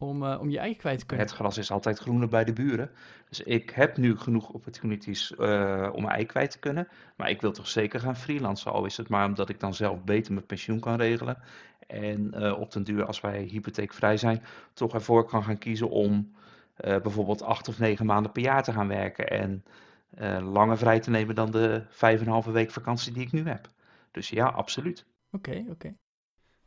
om, 0.00 0.22
uh, 0.22 0.40
om 0.40 0.50
je 0.50 0.58
eigen 0.58 0.78
kwijt 0.78 0.98
te 0.98 1.06
kunnen? 1.06 1.26
Het 1.26 1.34
gras 1.34 1.58
is 1.58 1.70
altijd 1.70 1.98
groener 1.98 2.28
bij 2.28 2.44
de 2.44 2.52
buren. 2.52 2.90
Dus 3.28 3.40
ik 3.40 3.70
heb 3.70 3.96
nu 3.96 4.16
genoeg 4.16 4.48
opportunities 4.48 5.30
uh, 5.30 5.88
om 5.92 6.02
mijn 6.02 6.14
ei 6.14 6.26
kwijt 6.26 6.50
te 6.50 6.58
kunnen. 6.58 6.88
Maar 7.16 7.30
ik 7.30 7.40
wil 7.40 7.52
toch 7.52 7.68
zeker 7.68 8.00
gaan 8.00 8.16
freelancen. 8.16 8.72
Al 8.72 8.84
is 8.84 8.96
het 8.96 9.08
maar 9.08 9.26
omdat 9.26 9.48
ik 9.48 9.60
dan 9.60 9.74
zelf 9.74 10.04
beter 10.04 10.32
mijn 10.32 10.46
pensioen 10.46 10.80
kan 10.80 10.96
regelen. 10.96 11.38
En 11.86 12.32
uh, 12.34 12.60
op 12.60 12.72
den 12.72 12.84
duur, 12.84 13.04
als 13.04 13.20
wij 13.20 13.42
hypotheekvrij 13.42 14.16
zijn, 14.16 14.42
toch 14.72 14.94
ervoor 14.94 15.24
kan 15.24 15.42
gaan 15.42 15.58
kiezen 15.58 15.90
om 15.90 16.34
bijvoorbeeld 16.76 17.42
acht 17.42 17.68
of 17.68 17.78
negen 17.78 18.06
maanden 18.06 18.32
per 18.32 18.42
jaar 18.42 18.62
te 18.62 18.72
gaan 18.72 18.88
werken. 18.88 19.28
En 19.28 19.64
langer 20.52 20.78
vrij 20.78 21.00
te 21.00 21.10
nemen 21.10 21.34
dan 21.34 21.50
de 21.50 21.84
vijf 21.88 22.20
en 22.20 22.26
een 22.26 22.32
halve 22.32 22.50
week 22.50 22.70
vakantie 22.70 23.12
die 23.12 23.22
ik 23.22 23.32
nu 23.32 23.48
heb. 23.48 23.68
Dus 24.10 24.28
ja, 24.28 24.46
absoluut. 24.46 25.06
Oké, 25.30 25.64
oké. 25.68 25.94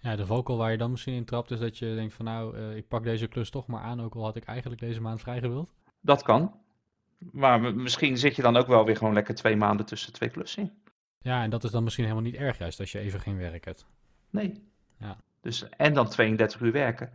Ja, 0.03 0.15
de 0.15 0.25
vocal 0.25 0.57
waar 0.57 0.71
je 0.71 0.77
dan 0.77 0.91
misschien 0.91 1.13
in 1.13 1.25
trapt 1.25 1.51
is 1.51 1.59
dat 1.59 1.77
je 1.77 1.95
denkt 1.95 2.13
van 2.13 2.25
nou, 2.25 2.57
uh, 2.57 2.75
ik 2.75 2.87
pak 2.87 3.03
deze 3.03 3.27
klus 3.27 3.49
toch 3.49 3.67
maar 3.67 3.81
aan, 3.81 4.01
ook 4.01 4.15
al 4.15 4.23
had 4.23 4.35
ik 4.35 4.43
eigenlijk 4.43 4.81
deze 4.81 5.01
maand 5.01 5.21
vrijgewild. 5.21 5.73
Dat 6.01 6.23
kan. 6.23 6.59
Maar 7.31 7.75
misschien 7.75 8.17
zit 8.17 8.35
je 8.35 8.41
dan 8.41 8.57
ook 8.57 8.67
wel 8.67 8.85
weer 8.85 8.97
gewoon 8.97 9.13
lekker 9.13 9.35
twee 9.35 9.55
maanden 9.55 9.85
tussen 9.85 10.13
twee 10.13 10.29
klussen 10.29 10.63
in. 10.63 10.71
Ja, 11.19 11.43
en 11.43 11.49
dat 11.49 11.63
is 11.63 11.71
dan 11.71 11.83
misschien 11.83 12.03
helemaal 12.05 12.25
niet 12.25 12.35
erg 12.35 12.57
juist 12.57 12.79
als 12.79 12.91
je 12.91 12.99
even 12.99 13.19
geen 13.19 13.37
werk 13.37 13.65
hebt. 13.65 13.85
Nee. 14.29 14.63
Ja. 14.99 15.17
Dus, 15.41 15.69
en 15.69 15.93
dan 15.93 16.09
32 16.09 16.61
uur 16.61 16.71
werken. 16.71 17.11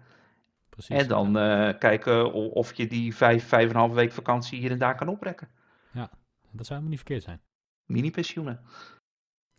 Precies. 0.69 0.97
En 0.97 1.09
dan 1.09 1.33
ja. 1.33 1.69
uh, 1.69 1.79
kijken 1.79 2.33
of 2.33 2.75
je 2.75 2.87
die 2.87 3.17
vijf, 3.17 3.49
vijf 3.49 3.65
en 3.65 3.71
een 3.71 3.81
halve 3.81 3.95
week 3.95 4.13
vakantie 4.13 4.59
hier 4.59 4.71
en 4.71 4.79
daar 4.79 4.97
kan 4.97 5.09
oprekken. 5.09 5.49
Ja, 5.93 6.11
dat 6.51 6.67
zou 6.67 6.69
helemaal 6.69 6.89
niet 6.89 6.99
verkeerd 6.99 7.23
zijn. 7.23 7.41
Mini-pensioenen. 7.87 8.61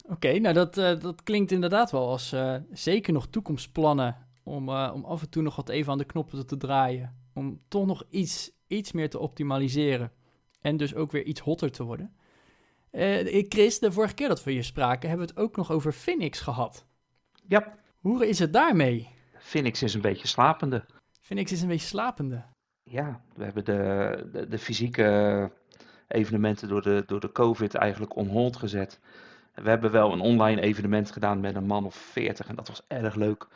Oké, 0.09 0.39
nou 0.39 0.53
dat, 0.53 0.77
uh, 0.77 0.99
dat 0.99 1.23
klinkt 1.23 1.51
inderdaad 1.51 1.91
wel 1.91 2.07
als 2.07 2.33
uh, 2.33 2.55
zeker 2.71 3.13
nog 3.13 3.27
toekomstplannen 3.27 4.15
om, 4.43 4.69
uh, 4.69 4.91
om 4.93 5.05
af 5.05 5.21
en 5.21 5.29
toe 5.29 5.43
nog 5.43 5.55
wat 5.55 5.69
even 5.69 5.91
aan 5.91 5.97
de 5.97 6.03
knoppen 6.05 6.47
te 6.47 6.57
draaien. 6.57 7.15
Om 7.33 7.61
toch 7.67 7.85
nog 7.85 8.03
iets, 8.09 8.51
iets 8.67 8.91
meer 8.91 9.09
te 9.09 9.19
optimaliseren 9.19 10.11
en 10.61 10.77
dus 10.77 10.95
ook 10.95 11.11
weer 11.11 11.23
iets 11.23 11.39
hotter 11.39 11.71
te 11.71 11.83
worden. 11.83 12.13
Chris, 13.47 13.79
de 13.79 13.91
vorige 13.91 14.13
keer 14.13 14.27
dat 14.27 14.43
we 14.43 14.51
hier 14.51 14.63
spraken, 14.63 15.09
hebben 15.09 15.27
we 15.27 15.33
het 15.33 15.41
ook 15.41 15.55
nog 15.55 15.71
over 15.71 15.93
Phoenix 15.93 16.39
gehad. 16.39 16.85
Ja. 17.47 17.77
Hoe 17.95 18.27
is 18.27 18.39
het 18.39 18.53
daarmee? 18.53 19.07
Phoenix 19.39 19.83
is 19.83 19.93
een 19.93 20.01
beetje 20.01 20.27
slapende. 20.27 20.85
Phoenix 21.21 21.51
is 21.51 21.61
een 21.61 21.67
beetje 21.67 21.87
slapende. 21.87 22.43
Ja, 22.83 23.21
we 23.35 23.43
hebben 23.43 23.65
de, 23.65 24.29
de, 24.31 24.47
de 24.47 24.59
fysieke 24.59 25.51
evenementen 26.07 26.67
door 26.67 26.81
de, 26.81 27.03
door 27.05 27.19
de 27.19 27.31
COVID 27.31 27.75
eigenlijk 27.75 28.15
on 28.15 28.27
hold 28.27 28.55
gezet. 28.55 28.99
We 29.63 29.69
hebben 29.69 29.91
wel 29.91 30.11
een 30.11 30.19
online 30.19 30.61
evenement 30.61 31.11
gedaan 31.11 31.39
met 31.39 31.55
een 31.55 31.65
man 31.65 31.85
of 31.85 31.95
40 31.95 32.47
en 32.47 32.55
dat 32.55 32.67
was 32.67 32.81
erg 32.87 33.15
leuk. 33.15 33.47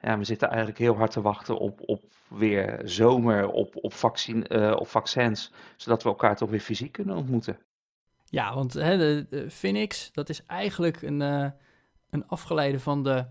Ja, 0.00 0.18
we 0.18 0.24
zitten 0.24 0.48
eigenlijk 0.48 0.78
heel 0.78 0.96
hard 0.96 1.10
te 1.10 1.20
wachten 1.20 1.58
op, 1.58 1.80
op 1.84 2.04
weer 2.28 2.80
zomer, 2.84 3.48
op, 3.48 3.76
op, 3.76 3.92
vaccin, 3.92 4.44
uh, 4.48 4.76
op 4.78 4.88
vaccins, 4.88 5.52
zodat 5.76 6.02
we 6.02 6.08
elkaar 6.08 6.36
toch 6.36 6.50
weer 6.50 6.60
fysiek 6.60 6.92
kunnen 6.92 7.16
ontmoeten. 7.16 7.58
Ja, 8.24 8.54
want 8.54 8.72
hè, 8.72 8.96
de, 8.96 9.26
de 9.28 9.50
Phoenix, 9.50 10.12
dat 10.12 10.28
is 10.28 10.46
eigenlijk 10.46 11.02
een, 11.02 11.20
uh, 11.20 11.46
een 12.10 12.26
afgeleide 12.26 12.80
van 12.80 13.02
de 13.02 13.26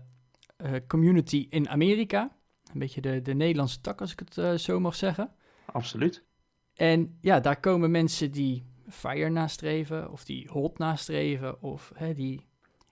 uh, 0.64 0.70
community 0.86 1.46
in 1.50 1.68
Amerika. 1.68 2.30
Een 2.72 2.78
beetje 2.78 3.00
de, 3.00 3.22
de 3.22 3.34
Nederlandse 3.34 3.80
tak, 3.80 4.00
als 4.00 4.12
ik 4.12 4.22
het 4.24 4.60
zo 4.60 4.80
mag 4.80 4.94
zeggen. 4.94 5.32
Absoluut. 5.64 6.24
En 6.74 7.18
ja, 7.20 7.40
daar 7.40 7.60
komen 7.60 7.90
mensen 7.90 8.30
die 8.30 8.69
fire 8.90 9.28
nastreven, 9.28 10.10
of 10.10 10.24
die 10.24 10.48
hot 10.52 10.78
nastreven, 10.78 11.62
of 11.62 11.92
hè, 11.94 12.14
die, 12.14 12.46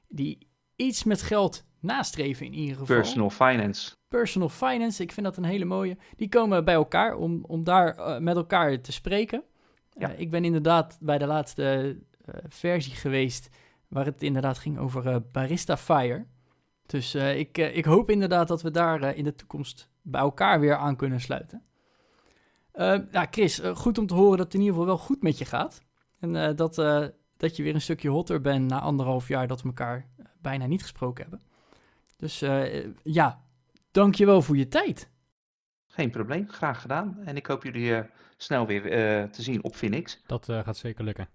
die 0.09 0.49
iets 0.77 1.05
met 1.05 1.23
geld 1.23 1.65
nastreven 1.81 2.47
in 2.47 2.55
ieder 2.55 2.77
geval. 2.77 2.97
Personal 2.97 3.31
finance. 3.31 3.97
Personal 4.09 4.49
finance, 4.49 5.03
ik 5.03 5.13
vind 5.13 5.27
dat 5.27 5.37
een 5.37 5.45
hele 5.45 5.65
mooie. 5.65 5.97
Die 6.17 6.29
komen 6.29 6.65
bij 6.65 6.75
elkaar 6.75 7.17
om, 7.17 7.45
om 7.45 7.65
daar 7.65 7.99
uh, 7.99 8.19
met 8.19 8.37
elkaar 8.37 8.81
te 8.81 8.93
spreken. 8.93 9.43
Ja. 9.93 10.13
Uh, 10.13 10.19
ik 10.19 10.31
ben 10.31 10.45
inderdaad 10.45 10.99
bij 11.01 11.19
de 11.19 11.27
laatste 11.27 11.97
uh, 12.27 12.35
versie 12.49 12.95
geweest, 12.95 13.49
waar 13.89 14.05
het 14.05 14.23
inderdaad 14.23 14.59
ging 14.59 14.79
over 14.79 15.23
Barista 15.31 15.77
Fire. 15.77 16.27
Dus 16.87 17.15
ik, 17.15 17.59
ik 17.59 17.85
hoop 17.85 18.11
inderdaad 18.11 18.49
dat 18.49 18.63
we 18.63 18.71
daar 18.71 19.17
in 19.17 19.25
de 19.25 19.35
toekomst 19.35 19.91
bij 20.03 20.21
elkaar 20.21 20.61
weer 20.61 20.77
aan 20.77 20.97
kunnen 20.97 21.21
sluiten. 21.21 21.63
ja, 23.11 23.27
Chris, 23.31 23.61
goed 23.75 23.99
om 23.99 24.07
te 24.07 24.15
horen 24.15 24.37
dat 24.37 24.47
het 24.47 24.55
in 24.55 24.61
ieder 24.61 24.75
geval 24.75 24.89
wel 24.89 25.05
goed 25.05 25.23
met 25.23 25.39
je 25.39 25.45
gaat. 25.45 25.83
En 26.19 26.35
uh, 26.35 26.49
dat, 26.55 26.79
uh, 26.79 27.07
dat 27.37 27.57
je 27.57 27.62
weer 27.62 27.75
een 27.75 27.81
stukje 27.81 28.09
hotter 28.09 28.41
bent 28.41 28.71
na 28.71 28.81
anderhalf 28.81 29.29
jaar 29.29 29.47
dat 29.47 29.62
we 29.62 29.69
elkaar 29.69 30.07
uh, 30.19 30.27
bijna 30.41 30.66
niet 30.66 30.83
gesproken 30.83 31.23
hebben. 31.23 31.43
Dus 32.16 32.39
ja, 33.03 33.45
dankjewel 33.91 34.43
voor 34.43 34.57
je 34.57 34.69
tijd. 34.69 35.11
Geen 35.87 36.11
probleem, 36.11 36.49
graag 36.49 36.81
gedaan. 36.81 37.19
En 37.25 37.37
ik 37.37 37.47
hoop 37.47 37.62
jullie 37.62 38.03
snel 38.37 38.66
weer 38.66 38.83
te 39.31 39.43
zien 39.43 39.64
op 39.64 39.77
Phoenix. 39.77 40.23
Dat 40.27 40.45
gaat 40.45 40.77
zeker 40.77 41.05
lukken. 41.05 41.29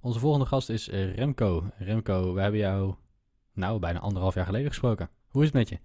Onze 0.00 0.18
volgende 0.18 0.46
gast 0.46 0.68
is 0.68 0.88
Remco. 0.88 1.70
Remco, 1.78 2.34
we 2.34 2.40
hebben 2.40 2.60
jou 2.60 2.94
nou 3.52 3.78
bijna 3.78 3.98
anderhalf 3.98 4.34
jaar 4.34 4.46
geleden 4.46 4.68
gesproken. 4.68 5.10
Hoe 5.28 5.42
is 5.42 5.48
het 5.48 5.56
met 5.56 5.68
je? 5.68 5.78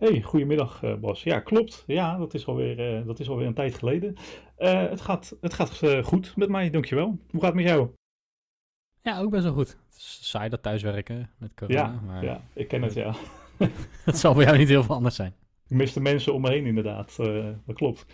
Hey, 0.00 0.22
goedemiddag 0.22 0.82
uh, 0.82 0.94
Bas. 0.94 1.22
Ja, 1.22 1.40
klopt. 1.40 1.84
Ja, 1.86 2.18
dat 2.18 2.34
is 2.34 2.46
alweer, 2.46 2.98
uh, 2.98 3.06
dat 3.06 3.20
is 3.20 3.28
alweer 3.28 3.46
een 3.46 3.54
tijd 3.54 3.74
geleden. 3.74 4.14
Uh, 4.58 4.88
het 4.88 5.00
gaat, 5.00 5.36
het 5.40 5.54
gaat 5.54 5.82
goed 6.04 6.36
met 6.36 6.48
mij, 6.48 6.70
dankjewel. 6.70 7.06
Hoe 7.06 7.40
gaat 7.40 7.52
het 7.52 7.54
met 7.54 7.64
jou? 7.64 7.90
Ja, 9.02 9.20
ook 9.20 9.30
best 9.30 9.42
wel 9.42 9.52
goed. 9.52 9.68
Het 9.68 9.96
is 9.96 10.18
saai 10.22 10.48
dat 10.48 10.62
thuiswerken 10.62 11.30
met 11.38 11.54
corona. 11.54 11.80
Ja, 11.80 12.00
maar... 12.06 12.24
ja 12.24 12.40
ik 12.54 12.68
ken 12.68 12.82
het, 12.82 12.94
ja. 12.94 13.14
het 14.04 14.18
zal 14.18 14.34
bij 14.34 14.44
jou 14.44 14.58
niet 14.58 14.68
heel 14.68 14.82
veel 14.82 14.94
anders 14.94 15.14
zijn. 15.14 15.34
Ik 15.68 15.76
mis 15.76 15.92
de 15.92 16.00
mensen 16.00 16.34
om 16.34 16.40
me 16.40 16.50
heen 16.50 16.66
inderdaad, 16.66 17.16
dat 17.66 17.74
klopt. 17.74 18.06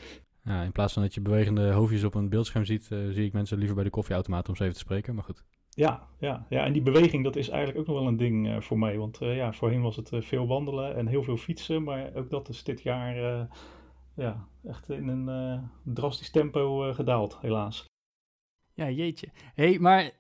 Ja, 0.45 0.63
in 0.63 0.73
plaats 0.73 0.93
van 0.93 1.03
dat 1.03 1.15
je 1.15 1.21
bewegende 1.21 1.71
hoofdjes 1.71 2.05
op 2.05 2.15
een 2.15 2.29
beeldscherm 2.29 2.65
ziet, 2.65 2.85
zie 2.85 3.25
ik 3.25 3.33
mensen 3.33 3.59
liever 3.59 3.75
bij 3.75 3.85
de 3.85 3.91
koffieautomaat 3.91 4.49
om 4.49 4.57
ze 4.57 4.63
even 4.63 4.75
te 4.75 4.81
spreken, 4.81 5.15
maar 5.15 5.25
goed. 5.25 5.43
Ja, 5.77 6.09
ja, 6.19 6.47
ja, 6.49 6.65
en 6.65 6.73
die 6.73 6.83
beweging 6.83 7.25
dat 7.25 7.37
is 7.37 7.49
eigenlijk 7.49 7.79
ook 7.79 7.87
nog 7.87 7.97
wel 7.99 8.07
een 8.07 8.17
ding 8.17 8.47
uh, 8.47 8.61
voor 8.61 8.79
mij. 8.79 8.99
Want 8.99 9.21
uh, 9.23 9.37
ja, 9.37 9.53
voorheen 9.53 9.83
was 9.83 9.97
het 9.97 10.13
uh, 10.13 10.21
veel 10.21 10.47
wandelen 10.47 10.97
en 10.97 11.07
heel 11.07 11.23
veel 11.23 11.37
fietsen. 11.37 11.83
Maar 11.83 12.15
ook 12.15 12.31
dat 12.31 12.49
is 12.49 12.65
dit 12.65 12.83
jaar 12.83 13.17
ja, 14.15 14.49
echt 14.65 14.91
in 14.91 15.09
een 15.09 15.61
drastisch 15.83 16.31
tempo 16.31 16.93
gedaald, 16.93 17.39
helaas. 17.41 17.85
Ja, 18.75 18.91
jeetje. 18.91 19.29
hey, 19.55 19.79
maar 19.79 20.11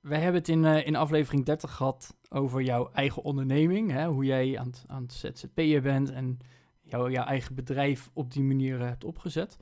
wij 0.00 0.20
hebben 0.20 0.40
het 0.40 0.48
in, 0.48 0.64
in 0.64 0.96
aflevering 0.96 1.44
30 1.44 1.74
gehad 1.74 2.16
over 2.28 2.62
jouw 2.62 2.90
eigen 2.92 3.22
onderneming. 3.22 3.90
Hè? 3.90 4.06
Hoe 4.06 4.24
jij 4.24 4.58
aan 4.58 4.66
het, 4.66 4.84
aan 4.86 5.02
het 5.02 5.12
ZZP'en 5.12 5.82
bent 5.82 6.10
en 6.10 6.38
jou, 6.80 7.10
jouw 7.10 7.24
eigen 7.24 7.54
bedrijf 7.54 8.10
op 8.12 8.32
die 8.32 8.42
manier 8.42 8.80
hebt 8.80 9.04
opgezet. 9.04 9.58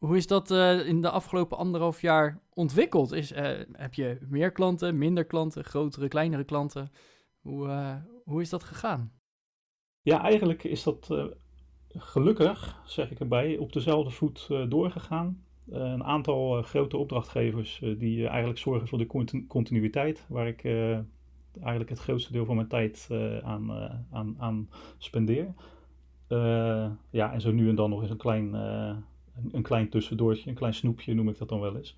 Hoe 0.00 0.16
is 0.16 0.26
dat 0.26 0.50
uh, 0.50 0.86
in 0.86 1.00
de 1.00 1.10
afgelopen 1.10 1.56
anderhalf 1.56 2.00
jaar 2.00 2.40
ontwikkeld? 2.54 3.12
Is, 3.12 3.32
uh, 3.32 3.58
heb 3.72 3.94
je 3.94 4.18
meer 4.28 4.52
klanten, 4.52 4.98
minder 4.98 5.24
klanten, 5.24 5.64
grotere, 5.64 6.08
kleinere 6.08 6.44
klanten? 6.44 6.90
Hoe, 7.40 7.66
uh, 7.66 7.94
hoe 8.24 8.40
is 8.40 8.50
dat 8.50 8.64
gegaan? 8.64 9.12
Ja, 10.02 10.22
eigenlijk 10.22 10.64
is 10.64 10.82
dat 10.82 11.10
gelukkig, 11.88 12.82
zeg 12.84 13.10
ik 13.10 13.20
erbij, 13.20 13.58
op 13.58 13.72
dezelfde 13.72 14.10
voet 14.10 14.48
doorgegaan. 14.68 15.44
een 15.68 16.04
aantal 16.04 16.62
grote 16.62 16.96
opdrachtgevers 16.96 17.78
die 17.98 18.26
eigenlijk 18.26 18.58
zorgen 18.58 18.88
voor 18.88 18.98
de 18.98 19.06
continu 19.06 19.46
continuïteit, 19.46 20.26
waar 20.28 20.48
ik 20.48 20.64
eigenlijk 21.60 21.90
het 21.90 21.98
grootste 21.98 22.32
deel 22.32 22.44
van 22.44 22.56
mijn 22.56 22.68
tijd 22.68 23.08
aan, 23.42 23.72
aan, 24.10 24.34
aan 24.38 24.68
spendeer. 24.98 25.54
ja, 27.10 27.32
en 27.32 27.40
zo 27.40 27.52
nu 27.52 27.68
en 27.68 27.74
dan 27.74 27.90
nog 27.90 28.00
eens 28.00 28.10
een 28.10 28.16
klein 28.16 28.54
een 29.52 29.62
klein 29.62 29.88
tussendoortje, 29.88 30.50
een 30.50 30.56
klein 30.56 30.74
snoepje 30.74 31.14
noem 31.14 31.28
ik 31.28 31.38
dat 31.38 31.48
dan 31.48 31.60
wel 31.60 31.76
eens. 31.76 31.96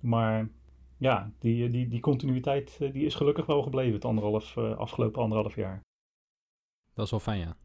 Maar 0.00 0.48
ja, 0.96 1.32
die, 1.38 1.70
die, 1.70 1.88
die 1.88 2.00
continuïteit 2.00 2.78
eh, 2.80 2.92
die 2.92 3.04
is 3.04 3.14
gelukkig 3.14 3.46
wel 3.46 3.62
gebleven 3.62 3.92
het 3.94 4.04
anderhalf, 4.04 4.56
uh, 4.56 4.76
afgelopen 4.76 5.22
anderhalf 5.22 5.54
jaar. 5.54 5.80
Dat 6.94 7.04
is 7.04 7.10
wel 7.10 7.20
fijn, 7.20 7.38
ja. 7.38 7.56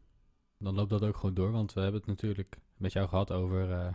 Dan 0.58 0.74
loopt 0.74 0.90
dat 0.90 1.04
ook 1.04 1.16
gewoon 1.16 1.34
door, 1.34 1.50
want 1.50 1.72
we 1.72 1.80
hebben 1.80 2.00
het 2.00 2.08
natuurlijk 2.08 2.58
met 2.76 2.92
jou 2.92 3.08
gehad 3.08 3.32
over 3.32 3.72
eh, 3.72 3.92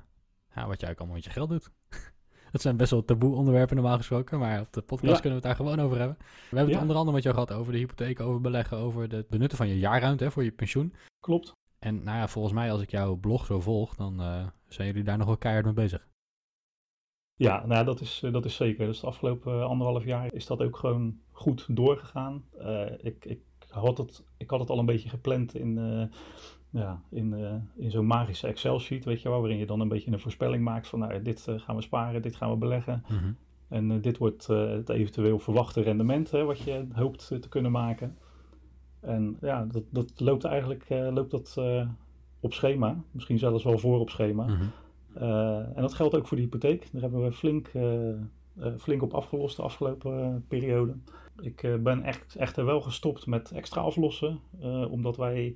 ja, 0.55 0.67
wat 0.67 0.79
jij 0.79 0.89
ook 0.89 0.97
allemaal 0.97 1.15
met 1.15 1.25
je 1.25 1.31
geld 1.31 1.49
doet. 1.49 1.71
dat 2.51 2.61
zijn 2.61 2.77
best 2.77 2.91
wel 2.91 3.05
taboe 3.05 3.35
onderwerpen 3.35 3.75
normaal 3.75 3.97
gesproken, 3.97 4.39
maar 4.39 4.59
op 4.59 4.73
de 4.73 4.81
podcast 4.81 5.13
Ja. 5.13 5.19
kunnen 5.19 5.41
we 5.41 5.47
het 5.47 5.57
daar 5.57 5.65
gewoon 5.65 5.85
over 5.85 5.97
hebben. 5.97 6.17
We 6.19 6.55
hebben 6.55 6.73
het 6.73 6.81
onder 6.81 6.95
andere 6.95 7.15
met 7.15 7.23
jou 7.23 7.35
gehad 7.35 7.51
over 7.51 7.71
de 7.71 7.79
hypotheek, 7.79 8.19
over 8.19 8.41
beleggen, 8.41 8.77
over 8.77 9.11
het 9.11 9.27
benutten 9.27 9.57
van 9.57 9.67
je 9.67 9.79
jaarruimte 9.79 10.23
hè, 10.23 10.31
voor 10.31 10.43
je 10.43 10.51
pensioen. 10.51 10.93
Klopt. 11.19 11.51
En 11.83 12.03
nou 12.03 12.17
ja, 12.17 12.27
volgens 12.27 12.53
mij 12.53 12.71
als 12.71 12.81
ik 12.81 12.91
jouw 12.91 13.15
blog 13.15 13.45
zo 13.45 13.59
volg, 13.59 13.95
dan 13.95 14.21
eh, 14.21 14.47
zijn 14.67 14.87
jullie 14.87 15.03
daar 15.03 15.17
nog 15.17 15.27
wel 15.27 15.37
keihard 15.37 15.65
mee 15.65 15.73
bezig. 15.73 16.07
Ja, 17.35 17.65
nou, 17.65 17.85
dat, 17.85 18.01
is, 18.01 18.21
eh, 18.23 18.33
dat 18.33 18.45
is 18.45 18.55
zeker. 18.55 18.85
Dus 18.85 18.99
de 18.99 19.07
afgelopen 19.07 19.53
eh, 19.53 19.65
anderhalf 19.65 20.03
jaar 20.03 20.33
is 20.33 20.45
dat 20.45 20.61
ook 20.61 20.77
gewoon 20.77 21.19
goed 21.31 21.65
doorgegaan. 21.69 22.43
Ik, 22.97 23.25
ik, 23.25 23.41
had 23.69 23.97
het, 23.97 24.23
ik 24.37 24.49
had 24.49 24.59
het 24.59 24.69
al 24.69 24.79
een 24.79 24.85
beetje 24.85 25.09
gepland 25.09 25.55
in, 25.55 25.75
ja, 26.69 27.03
in, 27.09 27.33
in 27.75 27.91
zo'n 27.91 28.05
magische 28.05 28.47
Excel-sheet, 28.47 29.05
weet 29.05 29.21
je 29.21 29.29
wel, 29.29 29.39
waarin 29.39 29.57
je 29.57 29.65
dan 29.65 29.79
een 29.79 29.87
beetje 29.87 30.11
een 30.11 30.19
voorspelling 30.19 30.63
maakt 30.63 30.87
van, 30.87 30.99
nou, 30.99 31.21
dit 31.21 31.47
gaan 31.55 31.75
we 31.75 31.81
sparen, 31.81 32.21
dit 32.21 32.35
gaan 32.35 32.49
we 32.49 32.57
beleggen. 32.57 33.03
En 33.73 33.91
eh, 33.91 34.01
dit 34.01 34.17
wordt 34.17 34.47
het 34.47 34.89
eventueel 34.89 35.39
verwachte 35.39 35.81
rendement, 35.81 36.31
hè, 36.31 36.43
wat 36.43 36.59
je 36.59 36.87
hoopt 36.91 37.27
te 37.27 37.49
kunnen 37.49 37.71
maken. 37.71 38.17
En 39.03 39.37
ja, 39.41 39.65
dat, 39.65 39.83
dat 39.89 40.11
loopt 40.15 40.43
eigenlijk 40.43 40.85
eh, 40.89 41.07
loopt 41.11 41.31
dat, 41.31 41.55
eh, 41.57 41.87
op 42.39 42.53
schema, 42.53 43.03
misschien 43.11 43.39
zelfs 43.39 43.63
wel 43.63 43.77
voor 43.77 43.99
op 43.99 44.09
schema. 44.09 44.43
Mhm. 44.43 44.63
Eh, 45.13 45.57
en 45.57 45.81
dat 45.81 45.93
geldt 45.93 46.15
ook 46.15 46.27
voor 46.27 46.37
de 46.37 46.43
hypotheek. 46.43 46.87
Daar 46.91 47.01
hebben 47.01 47.23
we 47.23 47.31
flink, 47.31 47.71
flink 48.77 49.01
op 49.01 49.13
afgelost 49.13 49.55
de 49.55 49.61
afgelopen 49.61 50.45
periode. 50.47 50.95
Ik 51.41 51.77
ben 51.83 52.03
echt, 52.03 52.35
echter 52.35 52.65
wel 52.65 52.81
gestopt 52.81 53.25
met 53.25 53.51
extra 53.51 53.81
aflossen, 53.81 54.39
omdat 54.89 55.17
wij 55.17 55.55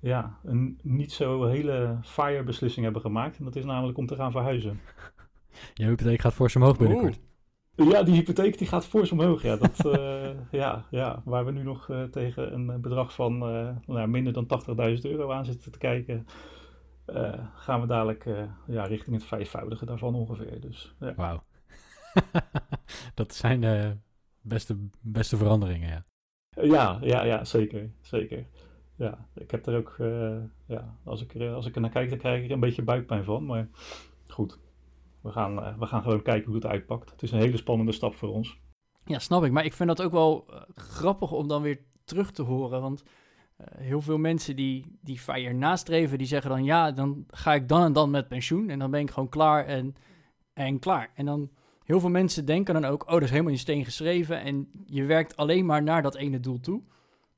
ja, 0.00 0.38
een 0.44 0.78
niet 0.82 1.12
zo 1.12 1.44
hele 1.44 1.98
fire 2.02 2.42
beslissing 2.42 2.84
hebben 2.84 3.02
gemaakt. 3.02 3.38
En 3.38 3.44
dat 3.44 3.56
is 3.56 3.64
namelijk 3.64 3.98
om 3.98 4.06
te 4.06 4.16
gaan 4.16 4.30
verhuizen. 4.30 4.80
Jouw 5.74 5.88
hypotheek 5.88 6.20
gaat 6.20 6.34
voor 6.34 6.50
zijn 6.50 6.64
omhoog 6.64 6.78
binnenkort. 6.78 7.20
Ja, 7.84 8.02
die 8.02 8.14
hypotheek 8.14 8.58
die 8.58 8.66
gaat 8.66 8.86
fors 8.86 9.12
omhoog. 9.12 9.42
Ja, 9.42 9.56
dat, 9.56 9.86
eh, 9.86 10.30
ja, 10.60 10.84
ja, 10.90 11.22
waar 11.24 11.44
we 11.44 11.50
nu 11.50 11.62
nog 11.62 11.90
eh, 11.90 12.02
tegen 12.02 12.52
een 12.52 12.80
bedrag 12.80 13.14
van 13.14 13.42
eh, 13.42 13.76
nou, 13.86 14.08
minder 14.08 14.32
dan 14.32 14.46
80.000 14.96 15.00
euro 15.02 15.32
aan 15.32 15.44
zitten 15.44 15.72
te 15.72 15.78
kijken, 15.78 16.26
gaan 17.54 17.80
we 17.80 17.86
dadelijk 17.86 18.24
ja, 18.66 18.84
richting 18.84 19.16
het 19.16 19.24
vijfvoudige 19.24 19.84
daarvan 19.84 20.14
ongeveer. 20.14 20.60
Dus 20.60 20.94
ja. 21.00 21.14
Wauw. 21.14 21.42
dat 23.14 23.34
zijn 23.34 23.60
de 23.60 23.96
beste, 24.40 24.76
beste 25.00 25.36
veranderingen, 25.36 25.88
ja. 25.88 26.04
Ja, 26.62 26.98
ja, 27.00 27.24
ja, 27.24 27.44
zeker, 27.44 27.90
zeker. 28.00 28.46
Ja, 28.96 29.26
ik 29.34 29.50
heb 29.50 29.66
er 29.66 29.76
ook, 29.76 29.96
ja, 30.66 30.96
als 31.04 31.22
ik, 31.22 31.34
er, 31.34 31.52
als 31.52 31.66
ik 31.66 31.74
er 31.74 31.80
naar 31.80 31.90
kijk, 31.90 32.08
dan 32.08 32.18
krijg 32.18 32.38
ik 32.38 32.46
er 32.46 32.52
een 32.52 32.60
beetje 32.60 32.82
buikpijn 32.82 33.24
van. 33.24 33.46
Maar 33.46 33.68
goed, 34.28 34.58
we 35.22 35.30
gaan, 35.30 35.62
eh, 35.62 35.78
we 35.78 35.86
gaan 35.86 36.02
gewoon 36.02 36.22
kijken 36.22 36.46
hoe 36.46 36.54
het 36.54 36.66
uitpakt. 36.66 37.10
Het 37.10 37.22
is 37.22 37.30
een 37.30 37.38
hele 37.38 37.56
spannende 37.56 37.92
stap 37.92 38.14
voor 38.14 38.32
ons. 38.32 38.58
Ja, 39.04 39.18
snap 39.18 39.44
ik. 39.44 39.52
Maar 39.52 39.64
ik 39.64 39.72
vind 39.72 39.88
dat 39.88 40.02
ook 40.02 40.12
wel 40.12 40.46
eh, 40.50 40.60
grappig 40.74 41.32
om 41.32 41.48
dan 41.48 41.62
weer 41.62 41.80
terug 42.04 42.30
te 42.30 42.42
horen. 42.42 42.80
Want 42.80 43.02
eh, 43.56 43.66
heel 43.76 44.00
veel 44.00 44.18
mensen 44.18 44.56
die, 44.56 44.98
die 45.00 45.18
FIRE 45.18 45.52
nastreven, 45.52 46.18
die 46.18 46.26
zeggen 46.26 46.50
dan... 46.50 46.64
ja, 46.64 46.92
dan 46.92 47.24
ga 47.26 47.54
ik 47.54 47.68
dan 47.68 47.82
en 47.82 47.92
dan 47.92 48.10
met 48.10 48.28
pensioen. 48.28 48.68
En 48.68 48.78
dan 48.78 48.90
ben 48.90 49.00
ik 49.00 49.10
gewoon 49.10 49.28
klaar 49.28 49.66
en, 49.66 49.94
en 50.52 50.78
klaar. 50.78 51.10
En 51.14 51.26
dan 51.26 51.50
heel 51.84 52.00
veel 52.00 52.10
mensen 52.10 52.44
denken 52.44 52.74
dan 52.74 52.84
ook... 52.84 53.02
oh, 53.06 53.12
dat 53.12 53.22
is 53.22 53.30
helemaal 53.30 53.52
in 53.52 53.58
steen 53.58 53.84
geschreven... 53.84 54.40
en 54.40 54.70
je 54.86 55.04
werkt 55.04 55.36
alleen 55.36 55.66
maar 55.66 55.82
naar 55.82 56.02
dat 56.02 56.16
ene 56.16 56.40
doel 56.40 56.60
toe. 56.60 56.82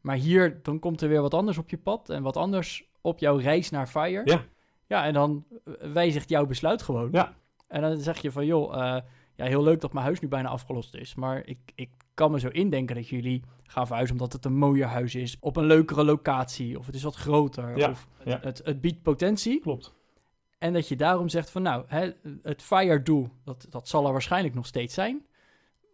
Maar 0.00 0.16
hier, 0.16 0.62
dan 0.62 0.78
komt 0.78 1.00
er 1.00 1.08
weer 1.08 1.22
wat 1.22 1.34
anders 1.34 1.58
op 1.58 1.70
je 1.70 1.78
pad... 1.78 2.10
en 2.10 2.22
wat 2.22 2.36
anders 2.36 2.90
op 3.00 3.18
jouw 3.18 3.36
reis 3.36 3.70
naar 3.70 3.86
FIRE. 3.86 4.22
Ja. 4.24 4.44
Ja, 4.86 5.04
en 5.04 5.12
dan 5.12 5.44
wijzigt 5.92 6.28
jouw 6.28 6.46
besluit 6.46 6.82
gewoon. 6.82 7.08
Ja. 7.12 7.34
En 7.70 7.80
dan 7.80 7.98
zeg 7.98 8.18
je 8.22 8.32
van, 8.32 8.46
joh... 8.46 8.74
eh, 8.74 9.02
ja, 9.34 9.46
heel 9.46 9.62
leuk 9.62 9.80
dat 9.80 9.92
mijn 9.92 10.04
huis 10.04 10.20
nu 10.20 10.28
bijna 10.28 10.48
afgelost 10.48 10.94
is. 10.94 11.14
Maar 11.14 11.46
ik, 11.46 11.58
ik 11.74 11.90
kan 12.14 12.30
me 12.30 12.40
zo 12.40 12.48
indenken 12.48 12.96
dat 12.96 13.08
jullie 13.08 13.42
gaan 13.62 13.86
verhuizen 13.86 14.16
omdat 14.16 14.32
het 14.32 14.44
een 14.44 14.56
mooier 14.56 14.86
huis 14.86 15.14
is. 15.14 15.36
Op 15.40 15.56
een 15.56 15.64
leukere 15.64 16.04
locatie. 16.04 16.78
Of 16.78 16.86
het 16.86 16.94
is 16.94 17.02
wat 17.02 17.14
groter. 17.14 17.76
Ja, 17.76 17.90
Of 17.90 18.08
ja. 18.24 18.38
het, 18.42 18.60
het 18.64 18.80
biedt 18.80 19.02
potentie. 19.02 19.60
Klopt. 19.60 19.94
En 20.58 20.72
dat 20.72 20.88
je 20.88 20.96
daarom 20.96 21.28
zegt 21.28 21.50
van 21.50 21.62
nou, 21.62 21.84
hè, 21.86 22.10
het 22.42 22.62
fire 22.62 23.02
doel, 23.02 23.28
dat, 23.44 23.66
dat 23.70 23.88
zal 23.88 24.06
er 24.06 24.12
waarschijnlijk 24.12 24.54
nog 24.54 24.66
steeds 24.66 24.94
zijn. 24.94 25.26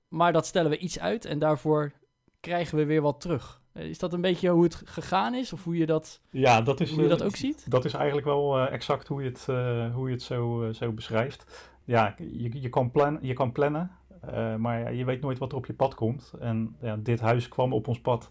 Maar 0.08 0.32
dat 0.32 0.46
stellen 0.46 0.70
we 0.70 0.78
iets 0.78 0.98
uit 0.98 1.24
en 1.24 1.38
daarvoor 1.38 1.92
krijgen 2.40 2.78
we 2.78 2.84
weer 2.84 3.02
wat 3.02 3.20
terug. 3.20 3.60
Eh, 3.76 3.88
Is 3.88 3.98
dat 3.98 4.12
een 4.12 4.20
beetje 4.20 4.48
hoe 4.48 4.62
het 4.62 4.82
gegaan 4.84 5.34
is? 5.34 5.52
Of 5.52 5.64
hoe 5.64 5.76
je 5.76 5.86
dat, 5.86 6.20
Ja, 6.30 6.60
dat 6.60 6.80
is, 6.80 6.90
hoe 6.90 7.02
je 7.02 7.08
dat 7.08 7.20
eh, 7.20 7.26
ook 7.26 7.36
ziet? 7.36 7.70
Dat 7.70 7.84
is 7.84 7.94
eigenlijk 7.94 8.26
wel 8.26 8.58
eh, 8.58 8.72
exact 8.72 9.08
hoe 9.08 9.22
je 9.22 9.28
het, 9.28 9.44
hoe 9.92 10.06
je 10.06 10.14
het 10.14 10.22
zo, 10.22 10.68
zo 10.72 10.92
beschrijft. 10.92 11.70
Ja, 11.84 12.14
je, 12.18 12.60
je, 12.60 12.68
kan, 12.68 12.90
plan, 12.90 13.18
je 13.20 13.32
kan 13.32 13.52
plannen, 13.52 13.90
maar 14.58 14.94
je 14.94 15.04
weet 15.04 15.20
nooit 15.20 15.38
wat 15.38 15.52
er 15.52 15.58
op 15.58 15.66
je 15.66 15.74
pad 15.74 15.94
komt. 15.94 16.34
En 16.40 16.76
ja, 16.80 16.96
dit 16.96 17.20
huis 17.20 17.48
kwam 17.48 17.72
op 17.72 17.88
ons 17.88 18.00
pad 18.00 18.30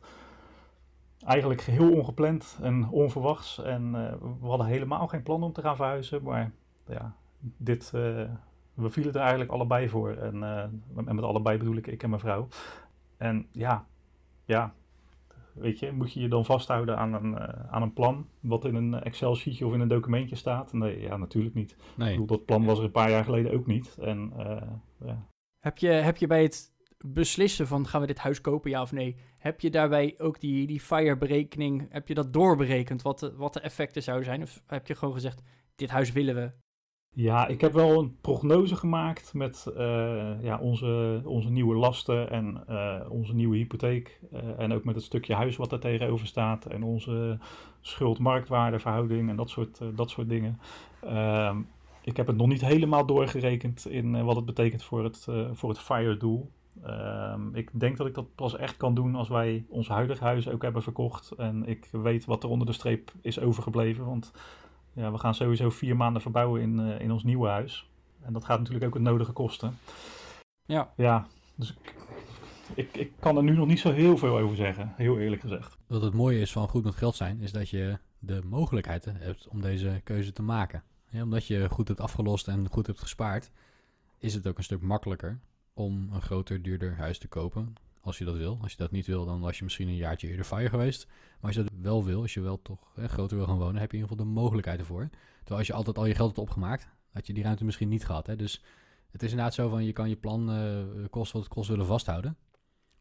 eigenlijk 1.25 1.61
geheel 1.61 1.91
ongepland 1.91 2.57
en 2.61 2.89
onverwachts. 2.89 3.63
En 3.63 3.91
we 4.41 4.47
hadden 4.47 4.67
helemaal 4.67 5.07
geen 5.07 5.23
plan 5.23 5.43
om 5.43 5.53
te 5.53 5.61
gaan 5.61 5.75
verhuizen. 5.75 6.23
Maar 6.23 6.51
ja, 6.87 7.15
dit, 7.39 7.91
we 7.91 8.89
vielen 8.89 9.13
er 9.13 9.19
eigenlijk 9.19 9.51
allebei 9.51 9.89
voor. 9.89 10.11
En, 10.11 10.43
en 11.05 11.15
met 11.15 11.23
allebei 11.23 11.57
bedoel 11.57 11.75
ik 11.75 11.87
ik 11.87 12.03
en 12.03 12.09
mijn 12.09 12.21
vrouw. 12.21 12.47
En 13.17 13.47
ja, 13.51 13.85
ja, 14.45 14.73
weet 15.55 15.79
je, 15.79 15.91
moet 15.91 16.13
je 16.13 16.19
je 16.19 16.27
dan 16.27 16.45
vasthouden 16.45 16.97
aan 16.97 17.13
een, 17.13 17.37
eh, 17.37 17.73
aan 17.73 17.81
een 17.81 17.93
plan 17.93 18.27
wat 18.39 18.65
in 18.65 18.75
een 18.75 18.93
Excel-sheetje 18.93 19.65
of 19.65 19.73
in 19.73 19.79
een 19.79 19.87
documentje 19.87 20.35
staat? 20.35 20.73
Nee, 20.73 21.01
ja, 21.01 21.17
natuurlijk 21.17 21.55
niet. 21.55 21.71
Ik 21.71 21.77
Nee, 21.95 22.11
bedoel, 22.11 22.25
dat 22.25 22.45
plan 22.45 22.65
was 22.65 22.77
er 22.77 22.83
een 22.83 22.91
paar 22.91 23.09
jaar 23.09 23.23
geleden 23.23 23.53
ook 23.53 23.67
niet. 23.67 23.97
En 24.01 24.33
eh, 24.37 24.67
ja. 25.05 25.27
Heb 25.59 25.77
je, 25.77 25.87
heb 25.87 26.17
je 26.17 26.27
bij 26.27 26.43
het 26.43 26.73
beslissen 26.97 27.67
van 27.67 27.87
gaan 27.87 28.01
we 28.01 28.07
dit 28.07 28.17
huis 28.17 28.41
kopen, 28.41 28.69
ja 28.69 28.81
of 28.81 28.91
nee, 28.91 29.15
heb 29.37 29.61
je 29.61 29.69
daarbij 29.69 30.15
ook 30.17 30.39
die, 30.39 30.67
die 30.67 30.79
fire 30.79 31.17
berekening, 31.17 31.87
heb 31.89 32.07
je 32.07 32.13
dat 32.13 32.33
doorberekend 32.33 33.01
wat 33.01 33.19
de, 33.19 33.35
wat 33.35 33.53
de 33.53 33.59
effecten 33.59 34.03
zouden 34.03 34.25
zijn? 34.25 34.41
Of 34.41 34.63
heb 34.67 34.87
je 34.87 34.95
gewoon 34.95 35.13
gezegd, 35.13 35.41
dit 35.75 35.89
huis 35.89 36.11
willen 36.11 36.35
we? 36.35 36.51
Ja, 37.15 37.47
ik 37.47 37.61
heb 37.61 37.73
wel 37.73 37.99
een 37.99 38.15
prognose 38.21 38.75
gemaakt 38.75 39.33
met 39.33 39.65
eh, 39.77 40.43
ja, 40.43 40.59
onze, 40.59 41.21
onze 41.23 41.51
nieuwe 41.51 41.75
lasten 41.75 42.29
en 42.29 42.63
eh, 42.67 43.01
onze 43.09 43.35
nieuwe 43.35 43.57
hypotheek. 43.57 44.19
eh, 44.31 44.59
en 44.59 44.73
ook 44.73 44.83
met 44.83 44.95
het 44.95 45.03
stukje 45.03 45.33
huis 45.33 45.55
wat 45.55 45.71
er 45.71 45.79
tegenover 45.79 46.27
staat. 46.27 46.65
En 46.65 46.83
onze 46.83 47.37
schuld-marktwaardeverhouding 47.81 49.29
en 49.29 49.35
dat 49.35 49.49
soort, 49.49 49.79
dat 49.95 50.09
soort 50.09 50.29
dingen. 50.29 50.59
Ehm, 51.01 51.57
ik 52.01 52.17
heb 52.17 52.27
het 52.27 52.35
nog 52.37 52.47
niet 52.47 52.65
helemaal 52.65 53.05
doorgerekend 53.05 53.87
in 53.87 54.23
wat 54.23 54.35
het 54.35 54.45
betekent 54.45 54.83
voor 54.83 55.03
het, 55.03 55.27
voor 55.51 55.69
het 55.69 55.79
FIRE-doel. 55.79 56.51
Ehm, 56.83 57.55
ik 57.55 57.69
denk 57.73 57.97
dat 57.97 58.07
ik 58.07 58.13
dat 58.13 58.35
pas 58.35 58.57
echt 58.57 58.77
kan 58.77 58.95
doen 58.95 59.15
als 59.15 59.29
wij 59.29 59.65
ons 59.69 59.87
huidige 59.87 60.23
huis 60.23 60.49
ook 60.49 60.61
hebben 60.61 60.83
verkocht. 60.83 61.31
En 61.31 61.65
ik 61.65 61.89
weet 61.91 62.25
wat 62.25 62.43
er 62.43 62.49
onder 62.49 62.67
de 62.67 62.73
streep 62.73 63.11
is 63.21 63.39
overgebleven. 63.39 64.05
Want 64.05 64.33
ja, 64.95 65.11
we 65.11 65.17
gaan 65.17 65.35
sowieso 65.35 65.69
vier 65.69 65.95
maanden 65.95 66.21
verbouwen 66.21 66.61
in, 66.61 66.79
eh, 66.79 66.99
in 66.99 67.11
ons 67.11 67.23
nieuwe 67.23 67.47
huis. 67.47 67.89
En 68.21 68.33
dat 68.33 68.45
gaat 68.45 68.57
natuurlijk 68.59 68.85
ook 68.85 68.93
het 68.93 69.03
nodige 69.03 69.31
kosten. 69.31 69.77
Ja. 70.65 70.93
Ja, 70.95 71.27
dus 71.55 71.69
ik, 71.69 71.95
ik, 72.73 72.97
ik 72.97 73.11
kan 73.19 73.37
er 73.37 73.43
nu 73.43 73.55
nog 73.55 73.67
niet 73.67 73.79
zo 73.79 73.91
heel 73.91 74.17
veel 74.17 74.37
over 74.37 74.55
zeggen, 74.55 74.93
heel 74.95 75.19
eerlijk 75.19 75.41
gezegd. 75.41 75.77
wat 75.87 76.01
het 76.01 76.13
mooie 76.13 76.39
is 76.39 76.51
van 76.51 76.67
goed 76.67 76.83
met 76.83 76.95
geld 76.95 77.15
zijn, 77.15 77.41
is 77.41 77.51
dat 77.51 77.69
je 77.69 77.97
de 78.19 78.41
mogelijkheid 78.45 79.05
hebt 79.05 79.47
om 79.47 79.61
deze 79.61 80.01
keuze 80.03 80.31
te 80.31 80.41
maken. 80.41 80.83
Ja, 81.09 81.23
omdat 81.23 81.47
je 81.47 81.69
goed 81.69 81.87
hebt 81.87 81.99
afgelost 81.99 82.47
en 82.47 82.67
goed 82.69 82.87
hebt 82.87 82.99
gespaard, 82.99 83.51
is 84.19 84.33
het 84.33 84.47
ook 84.47 84.57
een 84.57 84.63
stuk 84.63 84.81
makkelijker 84.81 85.39
om 85.73 86.09
een 86.13 86.21
groter, 86.21 86.61
duurder 86.61 86.97
huis 86.97 87.17
te 87.17 87.27
kopen. 87.27 87.75
Als 88.05 88.17
je 88.17 88.25
dat 88.25 88.35
wil. 88.35 88.57
Als 88.61 88.71
je 88.71 88.77
dat 88.77 88.91
niet 88.91 89.05
wil, 89.05 89.25
dan 89.25 89.39
was 89.39 89.57
je 89.57 89.63
misschien 89.63 89.87
een 89.87 89.95
jaartje 89.95 90.27
eerder 90.27 90.45
fire 90.45 90.69
geweest. 90.69 91.07
Maar 91.07 91.45
als 91.45 91.55
je 91.55 91.61
dat 91.63 91.71
wel 91.81 92.05
wil, 92.05 92.21
als 92.21 92.33
je 92.33 92.41
wel 92.41 92.61
toch 92.61 92.91
hè, 92.95 93.07
groter 93.07 93.37
wil 93.37 93.45
gaan 93.45 93.57
wonen, 93.57 93.81
heb 93.81 93.91
je 93.91 93.97
in 93.97 94.03
ieder 94.03 94.17
geval 94.17 94.33
de 94.33 94.39
mogelijkheid 94.39 94.79
ervoor. 94.79 95.09
Terwijl 95.37 95.57
als 95.57 95.67
je 95.67 95.73
altijd 95.73 95.97
al 95.97 96.05
je 96.05 96.15
geld 96.15 96.27
hebt 96.27 96.39
opgemaakt, 96.39 96.87
had 97.11 97.27
je 97.27 97.33
die 97.33 97.43
ruimte 97.43 97.65
misschien 97.65 97.89
niet 97.89 98.05
gehad. 98.05 98.27
Hè? 98.27 98.35
Dus 98.35 98.63
het 99.11 99.23
is 99.23 99.29
inderdaad 99.29 99.53
zo 99.53 99.69
van, 99.69 99.83
je 99.83 99.93
kan 99.93 100.09
je 100.09 100.15
plan 100.15 100.51
eh 100.51 101.09
kost 101.09 101.31
wat 101.31 101.41
het 101.41 101.51
kost 101.53 101.69
willen 101.69 101.85
vasthouden. 101.85 102.37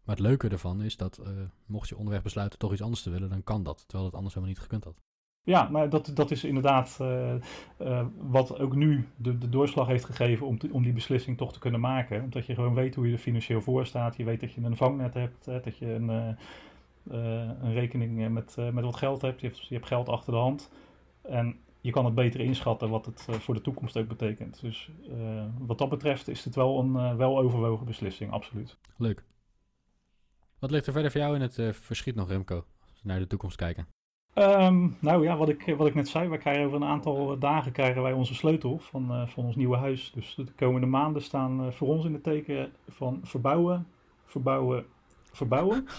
Maar 0.04 0.16
het 0.16 0.24
leuke 0.24 0.48
ervan 0.48 0.82
is 0.82 0.96
dat, 0.96 1.18
eh, 1.18 1.30
mocht 1.66 1.88
je 1.88 1.96
onderweg 1.96 2.22
besluiten 2.22 2.58
toch 2.58 2.72
iets 2.72 2.82
anders 2.82 3.02
te 3.02 3.10
willen, 3.10 3.28
dan 3.28 3.44
kan 3.44 3.62
dat. 3.62 3.78
Terwijl 3.86 4.04
het 4.04 4.14
anders 4.14 4.34
helemaal 4.34 4.54
niet 4.54 4.64
gekund 4.64 4.84
had. 4.84 5.02
Ja, 5.44 5.68
maar 5.68 5.88
dat, 5.88 6.10
dat 6.14 6.30
is 6.30 6.44
inderdaad 6.44 6.98
eh, 7.00 7.34
eh, 7.76 8.06
wat 8.18 8.58
ook 8.58 8.74
nu 8.74 9.08
de, 9.16 9.38
de 9.38 9.48
doorslag 9.48 9.86
heeft 9.86 10.04
gegeven 10.04 10.46
om, 10.46 10.58
om 10.70 10.82
die 10.82 10.92
beslissing 10.92 11.36
toch 11.36 11.52
te 11.52 11.58
kunnen 11.58 11.80
maken. 11.80 12.22
Omdat 12.22 12.46
je 12.46 12.54
gewoon 12.54 12.74
weet 12.74 12.94
hoe 12.94 13.06
je 13.06 13.12
er 13.12 13.18
financieel 13.18 13.60
voor 13.60 13.86
staat. 13.86 14.16
Je 14.16 14.24
weet 14.24 14.40
dat 14.40 14.52
je 14.52 14.60
een 14.60 14.76
vangnet 14.76 15.14
hebt, 15.14 15.46
hè, 15.46 15.60
dat 15.60 15.78
je 15.78 15.92
een, 15.92 16.10
eh, 16.10 17.48
een 17.62 17.72
rekening 17.72 18.28
met, 18.28 18.56
met 18.72 18.84
wat 18.84 18.96
geld 18.96 19.22
hebt. 19.22 19.40
Je, 19.40 19.46
hebt. 19.46 19.66
je 19.66 19.74
hebt 19.74 19.86
geld 19.86 20.08
achter 20.08 20.32
de 20.32 20.38
hand. 20.38 20.70
En 21.22 21.56
je 21.80 21.90
kan 21.90 22.04
het 22.04 22.14
beter 22.14 22.40
inschatten 22.40 22.90
wat 22.90 23.06
het 23.06 23.26
voor 23.30 23.54
de 23.54 23.60
toekomst 23.60 23.96
ook 23.96 24.08
betekent. 24.08 24.60
Dus 24.60 24.90
wat 25.58 25.78
dat 25.78 25.88
betreft 25.88 26.28
is 26.28 26.44
het 26.44 26.54
wel 26.54 26.78
een 26.78 26.96
eh, 26.96 27.16
wel 27.16 27.38
overwogen 27.38 27.86
beslissing, 27.86 28.30
absoluut. 28.30 28.76
Leuk. 28.96 29.24
Wat 30.58 30.70
ligt 30.70 30.86
er 30.86 30.92
verder 30.92 31.10
voor 31.10 31.20
jou 31.20 31.34
in 31.34 31.40
het 31.40 31.58
verschiet 31.72 32.14
nog, 32.14 32.28
Remco? 32.28 32.64
Als 32.90 33.02
we 33.02 33.08
naar 33.08 33.18
de 33.18 33.26
toekomst 33.26 33.56
kijken. 33.56 33.86
Ehm, 34.34 34.88
nou 34.98 35.24
ja, 35.24 35.36
wat 35.36 35.48
ik, 35.48 35.74
wat 35.76 35.86
ik 35.86 35.94
net 35.94 36.08
zei, 36.08 36.28
wij 36.28 36.38
krijgen 36.38 36.64
over 36.64 36.76
een 36.76 36.88
aantal 36.88 37.38
dagen 37.38 37.72
krijgen 37.72 38.02
wij 38.02 38.12
onze 38.12 38.34
sleutel 38.34 38.78
van, 38.78 39.10
eh, 39.10 39.26
van 39.26 39.44
ons 39.44 39.56
nieuwe 39.56 39.76
huis. 39.76 40.12
Dus 40.14 40.34
de 40.34 40.52
komende 40.56 40.86
maanden 40.86 41.22
staan 41.22 41.60
eh, 41.60 41.70
voor 41.70 41.88
ons 41.88 42.04
in 42.04 42.12
het 42.12 42.22
teken 42.22 42.72
van 42.88 43.20
verbouwen, 43.22 43.86
verbouwen, 44.24 44.84
verbouwen. 45.32 45.86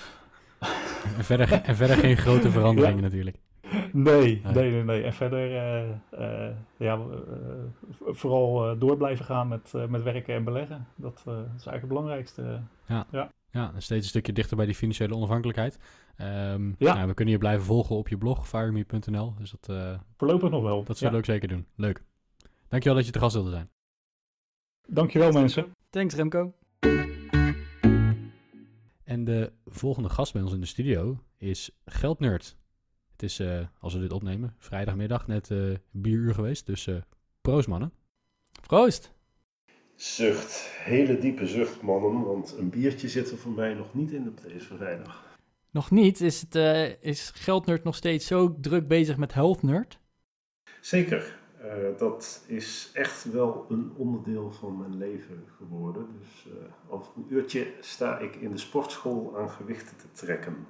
En 1.18 1.24
verder, 1.24 1.52
en 1.52 1.76
verder 1.76 1.98
geen 1.98 2.18
grote 2.18 2.52
veranderingen 2.52 3.04
natuurlijk. 3.10 3.38
Nee, 3.92 4.42
Nee. 4.54 4.84
nee. 4.84 5.04
En 5.04 5.14
verder, 5.14 5.58
eh, 6.10 6.50
ja, 6.78 7.00
vooral 8.00 8.78
door 8.78 8.98
blijven 8.98 9.26
gaan 9.26 9.48
met, 9.48 9.74
met 9.90 10.04
werken 10.04 10.36
en 10.36 10.44
beleggen. 10.44 10.88
Dat, 10.96 11.18
is 11.26 11.32
eigenlijk 11.34 11.80
het 11.80 11.88
belangrijkste. 11.88 12.62
Ja, 12.86 13.72
en 13.74 13.82
steeds 13.82 14.04
een 14.04 14.10
stukje 14.10 14.34
dichter 14.34 14.58
bij 14.58 14.66
die 14.66 14.76
financiële 14.76 15.16
onafhankelijkheid. 15.16 15.80
Ehm, 16.16 16.68
Ja. 16.78 16.94
nou, 16.94 17.08
we 17.08 17.14
kunnen 17.14 17.34
je 17.34 17.40
blijven 17.40 17.66
volgen 17.66 17.96
op 17.96 18.08
je 18.08 18.18
blog, 18.18 18.48
fireme.nl. 18.48 19.34
Dus 19.38 19.52
dat, 19.52 19.70
eh, 19.70 20.00
Voorlopig 20.18 20.50
nog 20.50 20.62
wel. 20.64 20.84
dat 20.84 20.98
zullen 20.98 21.14
we 21.14 21.20
Ja. 21.20 21.24
ook 21.24 21.40
zeker 21.40 21.48
doen. 21.56 21.68
Leuk. 21.76 22.04
Dankjewel 22.68 22.98
dat 22.98 23.06
je 23.06 23.12
te 23.12 23.20
gast 23.20 23.34
wilde 23.36 23.50
zijn. 23.50 23.70
Dankjewel 24.88 25.32
mensen. 25.32 25.72
Thanks 25.90 26.16
Remco. 26.16 26.54
En 29.04 29.24
de 29.24 29.52
volgende 29.66 30.10
gast 30.10 30.34
bij 30.34 30.42
ons 30.42 30.54
in 30.54 30.60
de 30.60 30.66
studio 30.66 31.20
is 31.38 31.78
Geldnerd. 31.86 32.58
Het 33.12 33.24
is, 33.24 33.40
eh, 33.40 33.60
als 33.80 33.94
we 33.94 34.00
dit 34.00 34.12
opnemen, 34.12 34.56
vrijdagmiddag 34.58 35.28
net 35.28 35.52
eh 35.52 35.58
bieruur 35.92 36.34
geweest. 36.34 36.66
Dus 36.66 36.88
eh 36.88 36.96
proost 37.42 37.68
mannen. 37.68 37.92
Proost. 38.68 39.14
Zucht, 39.96 40.70
hele 40.84 41.18
diepe 41.18 41.48
zucht, 41.48 41.82
mannen, 41.82 42.24
want 42.24 42.56
een 42.58 42.70
biertje 42.70 43.10
zit 43.10 43.32
er 43.32 43.38
voor 43.38 43.52
mij 43.52 43.74
nog 43.74 43.94
niet 43.94 44.12
in 44.12 44.28
op 44.28 44.42
deze 44.42 44.76
vrijdag. 44.76 45.25
Nog 45.76 45.92
niet. 45.92 46.22
Is, 46.22 46.42
het, 46.42 46.56
eh, 46.56 47.04
is 47.04 47.32
Geldnerd 47.36 47.84
nog 47.84 47.96
steeds 47.96 48.28
zo 48.28 48.56
druk 48.60 48.88
bezig 48.88 49.18
met 49.18 49.34
Health 49.34 49.64
Nerd? 49.64 50.00
Zeker, 50.82 51.40
eh, 51.58 51.98
dat 51.98 52.44
is 52.48 52.90
echt 52.94 53.32
wel 53.32 53.66
een 53.70 53.94
onderdeel 53.98 54.52
van 54.52 54.78
mijn 54.78 54.98
leven 54.98 55.44
geworden. 55.58 56.08
Dus 56.20 56.54
eh, 56.54 56.94
over 56.94 57.12
een 57.16 57.26
uurtje 57.30 57.74
sta 57.80 58.20
ik 58.20 58.36
in 58.36 58.52
de 58.52 58.58
sportschool 58.58 59.38
aan 59.38 59.50
gewichten 59.50 59.98
te 59.98 60.12
trekken. 60.12 60.68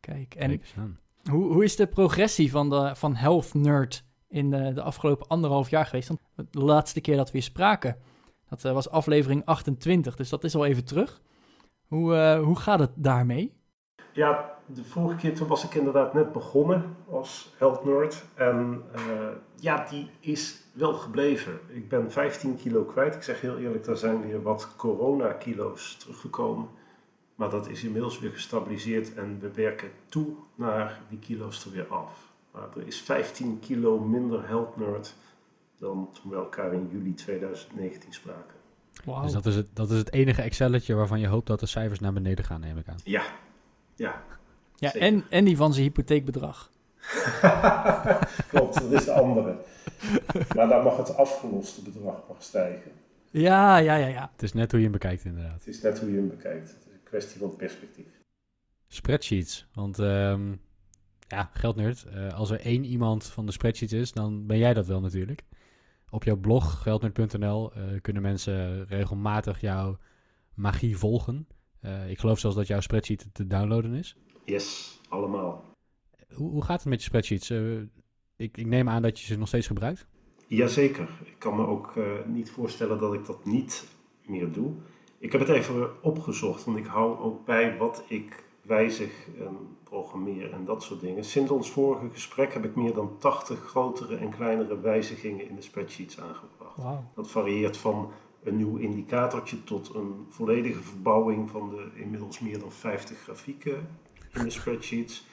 Kijk, 0.00 0.34
en 0.34 0.48
Kijk 0.48 0.66
hoe, 1.30 1.52
hoe 1.52 1.64
is 1.64 1.76
de 1.76 1.86
progressie 1.86 2.50
van, 2.50 2.70
de, 2.70 2.92
van 2.94 3.16
Health 3.16 3.54
Nerd 3.54 4.04
in 4.28 4.50
de, 4.50 4.72
de 4.72 4.82
afgelopen 4.82 5.26
anderhalf 5.26 5.70
jaar 5.70 5.86
geweest? 5.86 6.08
Want 6.08 6.20
de 6.52 6.60
laatste 6.60 7.00
keer 7.00 7.16
dat 7.16 7.30
we 7.30 7.38
hier 7.38 7.46
spraken, 7.46 7.96
dat 8.48 8.64
eh, 8.64 8.72
was 8.72 8.90
aflevering 8.90 9.44
28, 9.44 10.16
dus 10.16 10.28
dat 10.28 10.44
is 10.44 10.54
al 10.54 10.66
even 10.66 10.84
terug. 10.84 11.22
Hoe, 11.86 12.14
eh, 12.14 12.42
hoe 12.42 12.56
gaat 12.56 12.78
het 12.78 12.92
daarmee? 12.94 13.60
Ja, 14.12 14.58
de 14.66 14.84
vorige 14.84 15.16
keer 15.16 15.34
toen 15.34 15.48
was 15.48 15.64
ik 15.64 15.74
inderdaad 15.74 16.14
net 16.14 16.32
begonnen 16.32 16.96
als 17.10 17.54
health 17.56 17.84
nerd. 17.84 18.24
En 18.34 18.82
eh, 18.94 19.28
ja, 19.54 19.86
die 19.90 20.10
is 20.20 20.62
wel 20.72 20.92
gebleven. 20.92 21.60
Ik 21.68 21.88
ben 21.88 22.12
15 22.12 22.56
kilo 22.56 22.84
kwijt. 22.84 23.14
Ik 23.14 23.22
zeg 23.22 23.40
heel 23.40 23.58
eerlijk, 23.58 23.84
daar 23.84 23.96
zijn 23.96 24.20
weer 24.20 24.42
wat 24.42 24.76
corona-kilo's 24.76 25.96
teruggekomen. 25.96 26.68
Maar 27.34 27.50
dat 27.50 27.68
is 27.68 27.84
inmiddels 27.84 28.18
weer 28.18 28.30
gestabiliseerd 28.30 29.14
en 29.14 29.38
we 29.40 29.52
werken 29.52 29.90
toe 30.08 30.34
naar 30.54 31.00
die 31.08 31.18
kilo's 31.18 31.64
er 31.64 31.72
weer 31.72 31.86
af. 31.86 32.32
Maar 32.50 32.68
er 32.76 32.86
is 32.86 33.00
15 33.00 33.58
kilo 33.60 33.98
minder 33.98 34.48
health 34.48 34.76
nerd 34.76 35.14
dan 35.78 36.08
toen 36.12 36.30
we 36.30 36.36
elkaar 36.36 36.72
in 36.72 36.88
juli 36.92 37.14
2019 37.14 38.12
spraken. 38.12 38.56
Wauw. 39.04 39.22
Dus 39.22 39.32
dat 39.32 39.46
is, 39.46 39.56
het, 39.56 39.68
dat 39.72 39.90
is 39.90 39.98
het 39.98 40.12
enige 40.12 40.42
Excelletje 40.42 40.94
waarvan 40.94 41.20
je 41.20 41.26
hoopt 41.26 41.46
dat 41.46 41.60
de 41.60 41.66
cijfers 41.66 42.00
naar 42.00 42.12
beneden 42.12 42.44
gaan, 42.44 42.60
neem 42.60 42.78
ik 42.78 42.88
aan. 42.88 42.96
Ja, 43.04 43.24
ja. 43.94 44.22
ja, 44.76 44.90
zeker. 44.90 45.08
en, 45.08 45.24
en 45.30 45.44
die 45.44 45.56
van 45.56 45.72
zijn 45.72 45.84
hypotheekbedrag. 45.84 46.70
Klopt, 48.48 48.74
dat 48.74 48.92
is 48.92 49.04
de 49.04 49.12
andere. 49.12 49.56
Maar 50.56 50.68
dan 50.68 50.84
mag 50.84 50.96
het 50.96 51.16
afgeloste 51.16 51.82
bedrag 51.82 52.28
mag 52.28 52.42
stijgen. 52.42 52.90
Ja, 53.30 53.76
ja, 53.76 53.94
ja, 53.94 54.06
ja. 54.06 54.30
Het 54.32 54.42
is 54.42 54.52
net 54.52 54.70
hoe 54.70 54.80
je 54.80 54.84
hem 54.86 54.92
bekijkt 54.92 55.24
inderdaad. 55.24 55.54
Het 55.58 55.66
is 55.66 55.80
net 55.80 56.00
hoe 56.00 56.10
je 56.10 56.16
hem 56.16 56.28
bekijkt. 56.28 56.68
Het 56.68 56.78
is 56.86 56.92
een 56.92 57.02
kwestie 57.04 57.40
van 57.40 57.56
perspectief. 57.56 58.06
Spreadsheets. 58.88 59.66
Want 59.74 59.98
ehm, 59.98 60.52
ja, 61.28 61.50
geldnerd. 61.54 62.04
eh 62.04 62.34
als 62.34 62.50
er 62.50 62.60
één 62.60 62.84
iemand 62.84 63.24
van 63.26 63.46
de 63.46 63.52
spreadsheets 63.52 63.92
is, 63.92 64.12
dan 64.12 64.46
ben 64.46 64.58
jij 64.58 64.74
dat 64.74 64.86
wel 64.86 65.00
natuurlijk. 65.00 65.42
Op 66.10 66.24
jouw 66.24 66.36
blog, 66.36 66.82
geldnerd.nl, 66.82 67.72
eh, 67.72 67.82
kunnen 68.00 68.22
mensen 68.22 68.86
regelmatig 68.86 69.60
jouw 69.60 69.98
magie 70.54 70.96
volgen. 70.98 71.46
Eh, 71.82 72.10
ik 72.10 72.18
geloof 72.18 72.38
zelfs 72.38 72.56
dat 72.56 72.66
jouw 72.66 72.80
spreadsheet 72.80 73.26
te 73.32 73.46
downloaden 73.46 73.94
is. 73.94 74.16
Yes, 74.44 75.00
allemaal. 75.08 75.64
Hoe, 76.34 76.50
hoe 76.50 76.64
gaat 76.64 76.80
het 76.80 76.88
met 76.88 76.98
je 76.98 77.06
spreadsheets? 77.06 77.50
Eh, 77.50 77.76
ik, 78.36 78.56
ik 78.56 78.66
neem 78.66 78.88
aan 78.88 79.02
dat 79.02 79.20
je 79.20 79.26
ze 79.26 79.38
nog 79.38 79.48
steeds 79.48 79.66
gebruikt. 79.66 80.06
Jazeker. 80.46 81.08
Ik 81.24 81.38
kan 81.38 81.56
me 81.56 81.66
ook 81.66 81.96
eh, 81.96 82.04
niet 82.26 82.50
voorstellen 82.50 82.98
dat 82.98 83.14
ik 83.14 83.26
dat 83.26 83.44
niet 83.44 83.88
meer 84.26 84.52
doe. 84.52 84.72
Ik 85.18 85.32
heb 85.32 85.40
het 85.40 85.50
even 85.50 86.02
opgezocht, 86.02 86.64
want 86.64 86.78
ik 86.78 86.86
hou 86.86 87.18
ook 87.18 87.44
bij 87.44 87.76
wat 87.76 88.04
ik 88.08 88.44
wijzig 88.62 89.26
en 89.38 89.56
programmeer 89.82 90.52
en 90.52 90.64
dat 90.64 90.82
soort 90.82 91.00
dingen. 91.00 91.24
Sinds 91.24 91.50
ons 91.50 91.70
vorige 91.70 92.10
gesprek 92.10 92.52
heb 92.52 92.64
ik 92.64 92.74
meer 92.74 92.94
dan 92.94 93.18
80 93.18 93.58
grotere 93.58 94.16
en 94.16 94.30
kleinere 94.30 94.80
wijzigingen 94.80 95.48
in 95.48 95.54
de 95.54 95.62
spreadsheets 95.62 96.20
aangebracht. 96.20 97.02
Dat 97.14 97.30
varieert 97.30 97.76
van 97.76 98.10
een 98.44 98.56
nieuw 98.56 98.76
indicatortje 98.76 99.64
tot 99.64 99.94
een 99.94 100.26
volledige 100.28 100.82
verbouwing 100.82 101.50
van 101.50 101.70
de 101.70 101.90
inmiddels 101.94 102.40
meer 102.40 102.58
dan 102.58 102.72
50 102.72 103.18
grafieken 103.18 103.88
in 104.32 104.44
de 104.44 104.50
spreadsheets. 104.50 105.26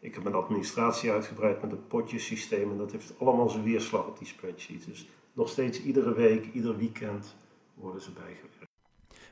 Ik 0.00 0.14
heb 0.14 0.22
mijn 0.22 0.34
administratie 0.34 1.10
uitgebreid 1.10 1.62
met 1.62 1.70
het 1.70 1.88
potjesysteem 1.88 2.70
en 2.70 2.76
dat 2.76 2.92
heeft 2.92 3.14
allemaal 3.18 3.48
zijn 3.48 3.64
weerslag 3.64 4.06
op 4.06 4.18
die 4.18 4.26
spreadsheets. 4.26 4.86
Dus 4.86 5.08
nog 5.32 5.48
steeds 5.48 5.82
iedere 5.82 6.14
week, 6.14 6.48
ieder 6.52 6.76
weekend 6.76 7.36
worden 7.74 8.02
ze 8.02 8.10
bijgewerkt. 8.10 8.72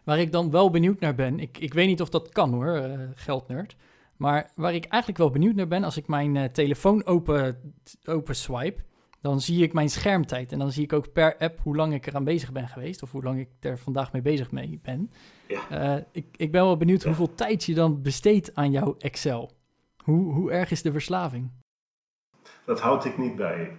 Waar 0.05 0.21
ik 0.21 0.33
dan 0.33 0.51
wel 0.51 0.71
benieuwd 0.71 1.01
naar 1.01 1.15
ben, 1.15 1.41
ik, 1.41 1.59
ik 1.59 1.75
weet 1.75 1.87
niet 1.87 2.01
of 2.01 2.09
dat 2.09 2.29
kan 2.29 2.53
hoor, 2.53 2.75
eh, 2.75 3.01
geldnerd. 3.15 3.77
Maar 4.17 4.51
waar 4.55 4.75
ik 4.75 4.85
eigenlijk 4.85 5.23
wel 5.23 5.31
benieuwd 5.31 5.55
naar 5.55 5.69
ben, 5.69 5.85
als 5.85 5.97
ik 5.97 6.07
mijn 6.07 6.37
eh, 6.37 6.45
telefoon 6.45 7.05
open, 7.05 7.75
open 8.05 8.37
swipe, 8.37 8.83
dan 9.23 9.41
zie 9.41 9.63
ik 9.63 9.73
mijn 9.73 9.89
schermtijd. 9.89 10.53
En 10.53 10.59
dan 10.59 10.73
zie 10.73 10.83
ik 10.83 10.93
ook 10.93 11.13
per 11.13 11.37
app 11.37 11.61
hoe 11.63 11.77
lang 11.77 11.95
ik 11.95 12.07
eraan 12.07 12.25
bezig 12.25 12.53
ben 12.53 12.69
geweest, 12.69 13.03
of 13.03 13.13
hoe 13.13 13.23
lang 13.23 13.39
ik 13.41 13.49
er 13.61 13.79
vandaag 13.79 14.13
mee 14.13 14.23
bezig 14.23 14.51
mee 14.51 14.81
ben. 14.83 15.11
Ja. 15.49 15.69
Eh, 15.71 16.03
ik, 16.13 16.27
ik 16.37 16.53
ben 16.53 16.63
wel 16.63 16.77
benieuwd 16.77 17.03
Ja. 17.03 17.07
hoeveel 17.07 17.35
tijd 17.35 17.65
je 17.65 17.75
dan 17.75 18.03
besteedt 18.03 18.55
aan 18.55 18.71
jouw 18.71 18.95
Excel. 18.99 19.51
Hoe, 20.05 20.33
hoe 20.33 20.51
erg 20.51 20.71
is 20.71 20.83
de 20.83 20.93
verslaving? 20.93 21.51
Dat 22.65 22.81
houd 22.81 23.05
ik 23.05 23.19
niet 23.19 23.37
bij. 23.37 23.77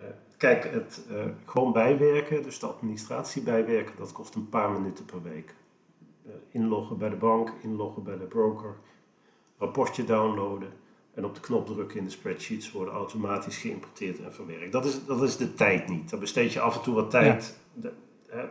Eh, 0.00 0.06
kijk, 0.36 0.64
het 0.72 1.06
eh, 1.10 1.24
gewoon 1.44 1.72
bijwerken, 1.72 2.42
dus 2.42 2.58
de 2.58 2.66
administratie 2.66 3.42
bijwerken, 3.42 3.96
dat 3.96 4.12
kost 4.12 4.34
een 4.34 4.48
paar 4.48 4.70
minuten 4.70 5.04
per 5.04 5.22
week. 5.22 5.54
Inloggen 6.50 6.98
bij 6.98 7.08
de 7.08 7.16
bank, 7.16 7.52
inloggen 7.62 8.02
bij 8.02 8.18
de 8.18 8.24
broker, 8.24 8.76
rapportje 9.58 10.04
downloaden 10.04 10.72
en 11.14 11.24
op 11.24 11.34
de 11.34 11.40
knop 11.40 11.66
drukken 11.66 11.98
in 11.98 12.04
de 12.04 12.10
spreadsheets 12.10 12.72
worden 12.72 12.94
automatisch 12.94 13.56
geïmporteerd 13.56 14.20
en 14.20 14.32
verwerkt. 14.32 14.72
Dat 14.72 14.84
is, 14.84 15.04
dat 15.04 15.22
is 15.22 15.36
de 15.36 15.54
tijd 15.54 15.88
niet. 15.88 16.10
Daar 16.10 16.20
besteed 16.20 16.52
je 16.52 16.60
af 16.60 16.76
en 16.76 16.82
toe 16.82 16.94
wat 16.94 17.10
tijd. 17.10 17.58
De- 17.74 17.92
hè, 18.28 18.44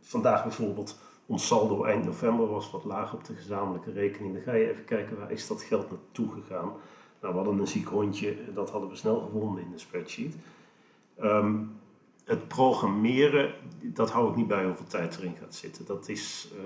vandaag 0.00 0.42
bijvoorbeeld, 0.42 0.98
ons 1.26 1.46
saldo 1.46 1.84
eind 1.84 2.04
november 2.04 2.46
was 2.46 2.70
wat 2.70 2.84
laag 2.84 3.14
op 3.14 3.24
de 3.24 3.34
gezamenlijke 3.34 3.92
rekening. 3.92 4.34
Dan 4.34 4.42
ga 4.42 4.52
je 4.52 4.70
even 4.70 4.84
kijken 4.84 5.18
waar 5.18 5.30
is 5.30 5.46
dat 5.46 5.62
geld 5.62 5.90
naartoe 5.90 6.30
gegaan. 6.30 6.72
Nou, 7.20 7.34
we 7.34 7.40
hadden 7.40 7.58
een 7.58 7.66
ziek 7.66 7.88
hondje, 7.88 8.36
dat 8.54 8.70
hadden 8.70 8.90
we 8.90 8.96
snel 8.96 9.20
gevonden 9.20 9.62
in 9.62 9.70
de 9.70 9.78
spreadsheet. 9.78 10.34
Ehm, 11.18 11.56
het 12.24 12.48
programmeren, 12.48 13.54
dat 13.82 14.10
hou 14.10 14.30
ik 14.30 14.36
niet 14.36 14.46
bij 14.46 14.64
hoeveel 14.64 14.86
tijd 14.86 15.16
erin 15.16 15.36
gaat 15.40 15.54
zitten. 15.54 15.86
Dat 15.86 16.08
is, 16.08 16.50
eh, 16.56 16.62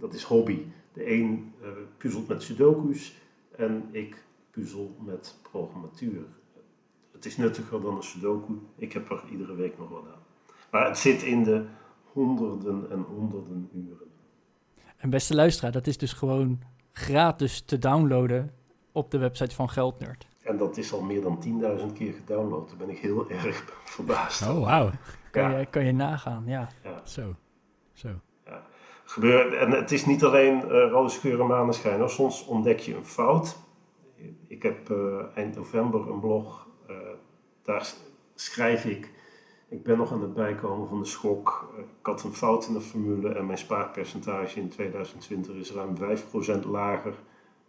dat 0.00 0.14
is 0.14 0.22
hobby. 0.22 0.58
De 0.92 1.10
een 1.12 1.52
eh, 1.62 1.68
puzzelt 1.96 2.28
met 2.28 2.42
sudoku's 2.42 3.14
en 3.56 3.88
ik 3.90 4.22
puzzel 4.58 4.96
met 5.04 5.38
programmatuur. 5.50 6.22
Het 7.12 7.24
is 7.24 7.36
nuttiger 7.36 7.80
dan 7.80 7.96
een 7.96 8.02
sudoku. 8.02 8.52
Ik 8.76 8.92
heb 8.92 9.10
er 9.10 9.22
iedere 9.30 9.54
week 9.54 9.78
nog 9.78 9.88
wat 9.88 10.04
aan. 10.06 10.22
Maar 10.70 10.86
het 10.86 10.98
zit 10.98 11.22
in 11.22 11.44
de 11.44 11.64
honderden 12.12 12.90
en 12.90 13.00
honderden 13.00 13.68
uren. 13.74 14.06
En 14.96 15.10
beste 15.10 15.34
luisteraar, 15.34 15.72
dat 15.72 15.86
is 15.86 15.98
dus 15.98 16.12
gewoon 16.12 16.60
gratis 16.92 17.60
te 17.60 17.78
downloaden 17.78 18.52
op 18.92 19.10
de 19.10 19.18
website 19.18 19.54
van 19.54 19.68
Geldnerd. 19.70 20.26
En 20.42 20.56
dat 20.56 20.76
is 20.76 20.92
al 20.92 21.00
meer 21.02 21.22
dan 21.22 21.44
10.000 21.80 21.92
keer 21.92 22.12
gedownload. 22.12 22.68
Daar 22.68 22.76
ben 22.76 22.90
ik 22.90 22.98
heel 22.98 23.30
erg 23.30 23.64
verbaasd. 23.84 24.42
Oh, 24.48 24.64
wauw. 24.64 24.90
Kan, 25.30 25.50
Ja. 25.50 25.58
je, 25.58 25.66
kan 25.66 25.84
je 25.84 25.92
nagaan, 25.92 26.42
ja. 26.46 26.68
Zo. 27.04 27.34
Zo. 27.92 28.08
Gebeur, 29.04 29.54
en 29.56 29.70
het 29.70 29.92
is 29.92 30.06
niet 30.06 30.24
alleen 30.24 30.62
eh 30.62 30.68
roze 30.90 31.20
geur 31.20 31.40
en 31.40 31.46
maneschijn. 31.46 31.98
hoor. 31.98 32.10
Soms 32.10 32.44
ontdek 32.44 32.78
je 32.78 32.96
een 32.96 33.04
fout. 33.04 33.56
Ik 34.46 34.62
heb 34.62 34.90
eh, 34.90 35.24
eind 35.34 35.56
november 35.56 36.08
een 36.10 36.20
blog. 36.20 36.66
eh, 36.88 36.96
daar 37.62 37.92
schrijf 38.34 38.84
ik. 38.84 39.10
Ik 39.68 39.82
ben 39.82 39.96
nog 39.98 40.12
aan 40.12 40.22
het 40.22 40.34
bijkomen 40.34 40.88
van 40.88 40.98
de 40.98 41.04
schok. 41.06 41.74
Ik 41.78 42.06
had 42.06 42.24
een 42.24 42.32
fout 42.32 42.66
in 42.66 42.72
de 42.74 42.80
formule 42.80 43.34
en 43.34 43.46
mijn 43.46 43.58
spaarpercentage 43.58 44.60
in 44.60 44.68
2020 44.68 45.54
is 45.54 45.72
ruim 45.72 45.96
5% 45.96 46.64
lager 46.66 47.14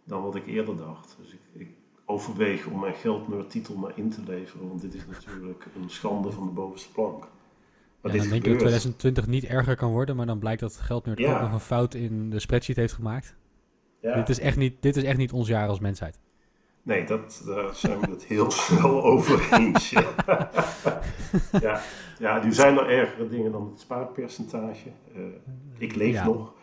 dan 0.04 0.22
wat 0.22 0.34
ik 0.34 0.46
eerder 0.46 0.76
dacht. 0.76 1.16
Dus 1.20 1.32
ik, 1.32 1.40
ik 1.52 1.68
overweeg 2.04 2.66
om 2.66 2.80
mijn 2.80 2.94
geldnerdtitel 2.94 3.76
maar 3.76 3.92
in 3.94 4.10
te 4.10 4.20
leveren. 4.26 4.68
Want 4.68 4.80
dit 4.80 4.94
is 4.94 5.06
natuurlijk 5.06 5.66
een 5.82 5.90
schande 5.90 6.30
van 6.30 6.46
de 6.46 6.52
bovenste 6.52 6.92
plank. 6.92 7.20
Maar 8.00 8.12
Ja, 8.14 8.18
dan 8.18 8.28
denk 8.28 8.44
je 8.44 8.50
dat 8.50 8.58
gebeurt. 8.58 8.58
2020 8.58 9.26
niet 9.26 9.44
erger 9.44 9.76
kan 9.76 9.90
worden, 9.90 10.16
maar 10.16 10.26
dan 10.26 10.38
blijkt 10.38 10.60
dat 10.60 10.76
Geldnerd 10.76 11.18
Ja. 11.18 11.34
ook 11.34 11.40
nog 11.40 11.52
een 11.52 11.60
fout 11.60 11.94
in 11.94 12.30
de 12.30 12.38
spreadsheet 12.40 12.76
heeft 12.76 12.92
gemaakt. 12.92 13.36
Ja. 14.00 14.14
Dit, 14.14 14.28
is 14.28 14.38
echt 14.38 14.56
niet, 14.56 14.82
dit 14.82 14.96
is 14.96 15.02
echt 15.02 15.18
niet 15.18 15.32
ons 15.32 15.48
jaar 15.48 15.68
als 15.68 15.80
mensheid. 15.80 16.18
Nee, 16.90 17.04
dat, 17.04 17.42
daar 17.46 17.74
zijn 17.74 18.00
we 18.00 18.10
het 18.10 18.24
heel 18.24 18.50
snel 18.50 19.04
over 19.04 19.52
eens. 19.52 19.90
Ja. 19.90 20.50
ja. 22.18 22.44
nu 22.44 22.52
zijn 22.52 22.78
er 22.78 22.88
ergere 22.88 23.28
dingen 23.28 23.52
dan 23.52 23.68
het 23.70 23.80
spaarpercentage. 23.80 24.88
Eh, 25.14 25.22
ik 25.78 25.94
leef 25.94 26.14
Ja. 26.14 26.24
nog. 26.24 26.54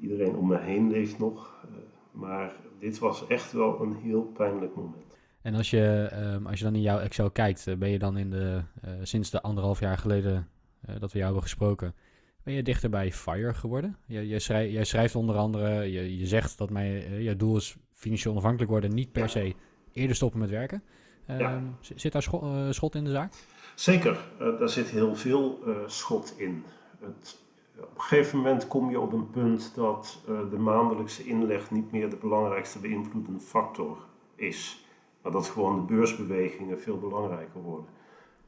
Iedereen 0.00 0.36
om 0.36 0.46
me 0.48 0.58
heen 0.58 0.90
leeft 0.90 1.18
nog. 1.18 1.64
Eh, 1.64 1.70
maar 2.10 2.52
dit 2.78 2.98
was 2.98 3.26
echt 3.26 3.52
wel 3.52 3.80
een 3.82 3.94
heel 3.96 4.22
pijnlijk 4.22 4.74
moment. 4.74 5.18
En 5.42 5.54
als 5.54 5.70
je, 5.70 6.08
ehm, 6.10 6.46
als 6.46 6.58
je 6.58 6.64
dan 6.64 6.74
in 6.74 6.80
jouw 6.82 6.98
Excel 6.98 7.30
kijkt, 7.30 7.66
eh, 7.66 7.76
ben 7.76 7.90
je 7.90 7.98
dan 7.98 8.16
in 8.16 8.30
de, 8.30 8.62
sinds 9.02 9.30
de 9.30 9.42
anderhalf 9.42 9.80
jaar 9.80 9.98
geleden 9.98 10.48
dat 10.80 11.12
we 11.12 11.18
jou 11.18 11.24
hebben 11.24 11.42
gesproken, 11.42 11.94
ben 12.42 12.54
je 12.54 12.62
dichter 12.62 12.90
bij 12.90 13.12
FIRE 13.12 13.54
geworden? 13.54 13.96
Je, 14.06 14.28
je 14.28 14.38
schrij- 14.38 14.70
jij 14.70 14.84
schrijft 14.84 15.14
onder 15.14 15.36
andere, 15.36 15.92
je, 15.92 16.18
je 16.18 16.26
zegt 16.26 16.58
dat 16.58 16.70
mijn, 16.70 17.22
jouw 17.22 17.36
doel 17.36 17.56
is 17.56 17.76
financieel 17.98 18.32
onafhankelijk 18.32 18.70
worden, 18.70 18.94
niet 18.94 19.12
per 19.12 19.28
se 19.28 19.54
eerder 19.92 20.16
stoppen 20.16 20.40
met 20.40 20.50
werken. 20.50 20.82
Ehm, 21.26 21.38
Ja. 21.40 21.60
Zit 21.80 22.12
daar 22.12 22.22
scho- 22.22 22.40
eh, 22.52 22.70
schot 22.70 22.94
in 22.94 23.04
de 23.04 23.10
zaak? 23.10 23.32
Zeker, 23.74 24.18
eh, 24.38 24.58
daar 24.58 24.68
zit 24.68 24.86
heel 24.88 25.14
veel 25.16 25.58
eh, 25.66 25.72
schot 25.86 26.34
in. 26.36 26.64
Het, 27.00 27.38
op 27.78 27.94
een 27.94 28.00
gegeven 28.00 28.36
moment 28.38 28.68
kom 28.68 28.90
je 28.90 29.00
op 29.00 29.12
een 29.12 29.30
punt 29.30 29.72
dat 29.74 30.22
de 30.50 30.58
maandelijkse 30.58 31.24
inleg 31.24 31.70
niet 31.70 31.92
meer 31.92 32.10
de 32.10 32.16
belangrijkste 32.16 32.78
beïnvloedende 32.78 33.40
factor 33.40 33.98
is. 34.34 34.84
Maar 35.22 35.32
dat 35.32 35.46
gewoon 35.48 35.76
de 35.76 35.94
beursbewegingen 35.94 36.80
veel 36.80 36.98
belangrijker 36.98 37.60
worden. 37.62 37.86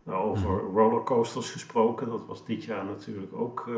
Nou, 0.02 0.24
over 0.30 0.60
rollercoasters 0.60 1.50
gesproken, 1.50 2.08
dat 2.08 2.26
was 2.26 2.44
dit 2.44 2.64
jaar 2.64 2.84
natuurlijk 2.84 3.34
ook 3.34 3.68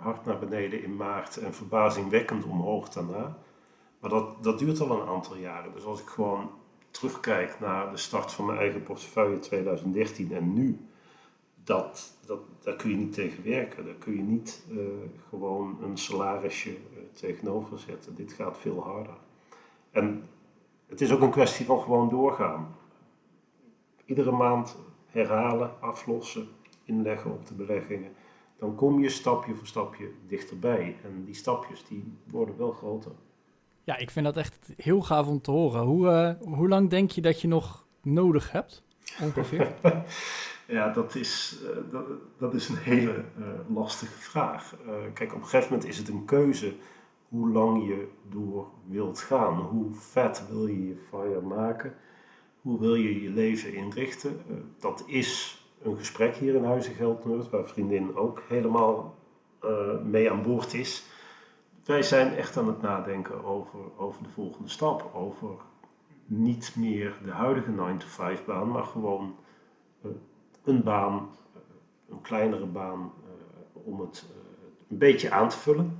hard 0.00 0.24
naar 0.24 0.38
beneden 0.38 0.82
in 0.84 0.96
maart 0.96 1.36
en 1.36 1.54
verbazingwekkend 1.54 2.44
omhoog 2.44 2.88
daarna. 2.88 3.38
Maar 4.02 4.10
dat, 4.10 4.42
dat 4.44 4.58
duurt 4.58 4.80
al 4.80 5.00
een 5.00 5.08
aantal 5.08 5.36
jaren. 5.36 5.72
Dus 5.72 5.84
als 5.84 6.00
ik 6.00 6.06
gewoon 6.06 6.50
terugkijk 6.90 7.60
naar 7.60 7.90
de 7.90 7.96
start 7.96 8.32
van 8.32 8.46
mijn 8.46 8.58
eigen 8.58 8.82
portefeuille 8.82 9.38
2013 9.38 10.32
en 10.32 10.52
nu, 10.52 10.86
dat, 11.64 12.16
dat, 12.26 12.40
daar 12.60 12.76
kun 12.76 12.90
je 12.90 12.96
niet 12.96 13.12
tegen 13.12 13.44
werken. 13.44 13.84
Daar 13.84 13.94
kun 13.94 14.16
je 14.16 14.22
niet 14.22 14.66
eh, 14.70 14.76
gewoon 15.28 15.78
een 15.82 15.96
salarisje 15.96 16.70
eh, 16.70 17.02
tegenover 17.12 17.78
zetten. 17.78 18.14
Dit 18.14 18.32
gaat 18.32 18.58
veel 18.58 18.82
harder. 18.82 19.16
En 19.90 20.28
het 20.86 21.00
is 21.00 21.12
ook 21.12 21.20
een 21.20 21.30
kwestie 21.30 21.66
van 21.66 21.80
gewoon 21.80 22.08
doorgaan. 22.08 22.76
Iedere 24.04 24.32
maand 24.32 24.76
herhalen, 25.06 25.80
aflossen, 25.80 26.48
inleggen 26.84 27.30
op 27.30 27.46
de 27.46 27.54
beleggingen. 27.54 28.12
Dan 28.58 28.74
kom 28.74 29.00
je 29.00 29.08
stapje 29.08 29.54
voor 29.54 29.66
stapje 29.66 30.10
dichterbij. 30.26 30.96
En 31.04 31.24
die 31.24 31.34
stapjes 31.34 31.84
die 31.84 32.12
worden 32.30 32.56
wel 32.56 32.72
groter. 32.72 33.12
Ja, 33.84 33.96
ik 33.96 34.10
vind 34.10 34.24
dat 34.24 34.36
echt 34.36 34.72
heel 34.76 35.02
gaaf 35.02 35.26
om 35.26 35.40
te 35.40 35.50
horen. 35.50 35.82
Hoe, 35.82 36.08
eh, 36.08 36.48
hoe 36.56 36.68
lang 36.68 36.90
denk 36.90 37.10
je 37.10 37.20
dat 37.20 37.40
je 37.40 37.48
nog 37.48 37.86
nodig 38.02 38.52
hebt? 38.52 38.82
Ongeveer. 39.20 39.72
Ja, 40.66 40.88
dat 40.88 41.14
is, 41.14 41.58
eh, 41.62 41.90
dat, 41.90 42.04
dat 42.38 42.54
is 42.54 42.68
een 42.68 42.76
hele 42.76 43.14
eh, 43.14 43.74
lastige 43.74 44.18
vraag. 44.18 44.74
Kijk, 45.14 45.34
op 45.34 45.40
een 45.40 45.48
gegeven 45.48 45.72
moment 45.72 45.88
is 45.88 45.98
het 45.98 46.08
een 46.08 46.24
keuze 46.24 46.74
hoe 47.28 47.48
lang 47.50 47.86
je 47.86 48.08
door 48.30 48.68
wilt 48.88 49.20
gaan. 49.20 49.54
Hoe 49.54 49.94
vet 49.94 50.44
wil 50.50 50.66
je 50.66 50.86
je 50.86 50.96
fire 51.08 51.40
maken? 51.40 51.94
Hoe 52.60 52.80
wil 52.80 52.94
je 52.94 53.22
je 53.22 53.30
leven 53.30 53.74
inrichten? 53.74 54.40
Dat 54.78 55.04
is 55.06 55.62
een 55.82 55.96
gesprek 55.96 56.36
hier 56.36 56.54
in 56.54 56.64
Huizen 56.64 56.94
Geldnerd, 56.94 57.50
waar 57.50 57.68
vriendin 57.68 58.16
ook 58.16 58.42
helemaal 58.48 59.14
mee 60.04 60.30
aan 60.30 60.42
boord 60.42 60.74
is. 60.74 61.04
Wij 61.84 62.02
zijn 62.02 62.36
echt 62.36 62.56
aan 62.56 62.66
het 62.66 62.82
nadenken 62.82 63.44
over, 63.44 63.78
over 63.96 64.22
de 64.22 64.28
volgende 64.28 64.68
stap. 64.68 65.10
Over 65.14 65.50
niet 66.24 66.74
meer 66.76 67.14
de 67.24 67.30
huidige 67.30 67.70
9-to-5 67.70 68.44
baan, 68.44 68.68
maar 68.68 68.84
gewoon 68.84 69.36
eh, 70.02 70.10
een 70.64 70.82
baan, 70.82 71.30
eh, 71.54 71.60
een 72.08 72.20
kleinere 72.20 72.66
baan, 72.66 73.12
eh, 73.24 73.86
om 73.86 74.00
het 74.00 74.24
een 74.88 74.98
beetje 74.98 75.30
aan 75.30 75.48
te 75.48 75.58
vullen, 75.58 75.98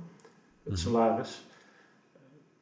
het 0.63 0.79
salaris. 0.79 1.47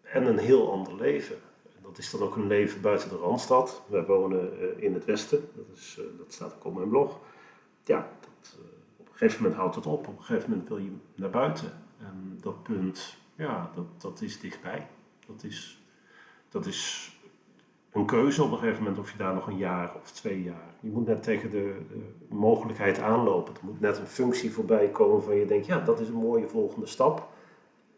En 0.01 0.25
een 0.25 0.37
heel 0.37 0.71
ander 0.71 0.95
leven. 0.95 1.35
Dat 1.81 1.97
is 1.97 2.11
dan 2.11 2.21
ook 2.21 2.35
een 2.35 2.47
leven 2.47 2.81
buiten 2.81 3.09
de 3.09 3.15
Randstad. 3.15 3.81
Wij 3.87 4.05
wonen 4.05 4.79
in 4.81 4.93
het 4.93 5.05
westen, 5.05 5.49
dat, 5.55 5.65
is, 5.73 5.99
dat 6.17 6.33
staat 6.33 6.55
ook 6.55 6.65
op 6.65 6.75
mijn 6.75 6.89
blog. 6.89 7.19
Ja, 7.83 8.09
dat, 8.19 8.57
op 8.97 9.07
een 9.07 9.13
gegeven 9.13 9.41
moment 9.41 9.59
houdt 9.59 9.75
het 9.75 9.85
op. 9.85 10.07
Op 10.07 10.17
een 10.17 10.23
gegeven 10.23 10.49
moment 10.49 10.67
wil 10.69 10.77
je 10.77 10.91
naar 11.15 11.29
buiten. 11.29 11.71
En 12.05 12.37
dat 12.41 12.63
punt, 12.63 13.17
ja, 13.35 13.71
dat, 13.75 14.01
dat 14.01 14.21
is 14.21 14.39
dichtbij. 14.39 14.87
Dat 15.27 15.43
is, 15.43 15.83
dat 16.49 16.65
is 16.65 17.11
een 17.91 18.05
keuze 18.05 18.43
op 18.43 18.51
een 18.51 18.57
gegeven 18.57 18.83
moment 18.83 18.99
of 18.99 19.11
je 19.11 19.17
daar 19.17 19.33
nog 19.33 19.47
een 19.47 19.57
jaar 19.57 19.95
of 19.95 20.11
twee 20.11 20.43
jaar. 20.43 20.73
Je 20.79 20.89
moet 20.89 21.07
net 21.07 21.23
tegen 21.23 21.49
de, 21.49 21.81
de 22.29 22.35
mogelijkheid 22.35 22.99
aanlopen. 22.99 23.53
Er 23.53 23.65
moet 23.65 23.79
net 23.79 23.97
een 23.97 24.07
functie 24.07 24.51
voorbij 24.51 24.89
komen 24.89 25.23
van 25.23 25.35
je 25.35 25.45
denkt, 25.45 25.65
ja, 25.65 25.79
dat 25.79 25.99
is 25.99 26.07
een 26.07 26.13
mooie 26.13 26.47
volgende 26.47 26.85
stap. 26.85 27.29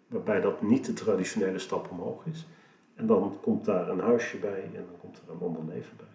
Waarbij 0.08 0.42
dat 0.42 0.62
niet 0.62 0.86
de 0.86 0.94
traditionele 0.94 1.60
stap 1.60 1.92
omhoog 1.92 2.26
is. 2.26 2.48
En 2.96 3.08
dan 3.08 3.38
komt 3.42 3.66
daar 3.66 3.90
een 3.90 4.00
huisje 4.00 4.38
bij 4.38 4.64
en 4.64 4.86
dan 4.86 4.98
komt 5.00 5.18
er 5.18 5.34
een 5.34 5.40
ander 5.40 5.66
leven 5.66 5.98
bij. 5.98 6.06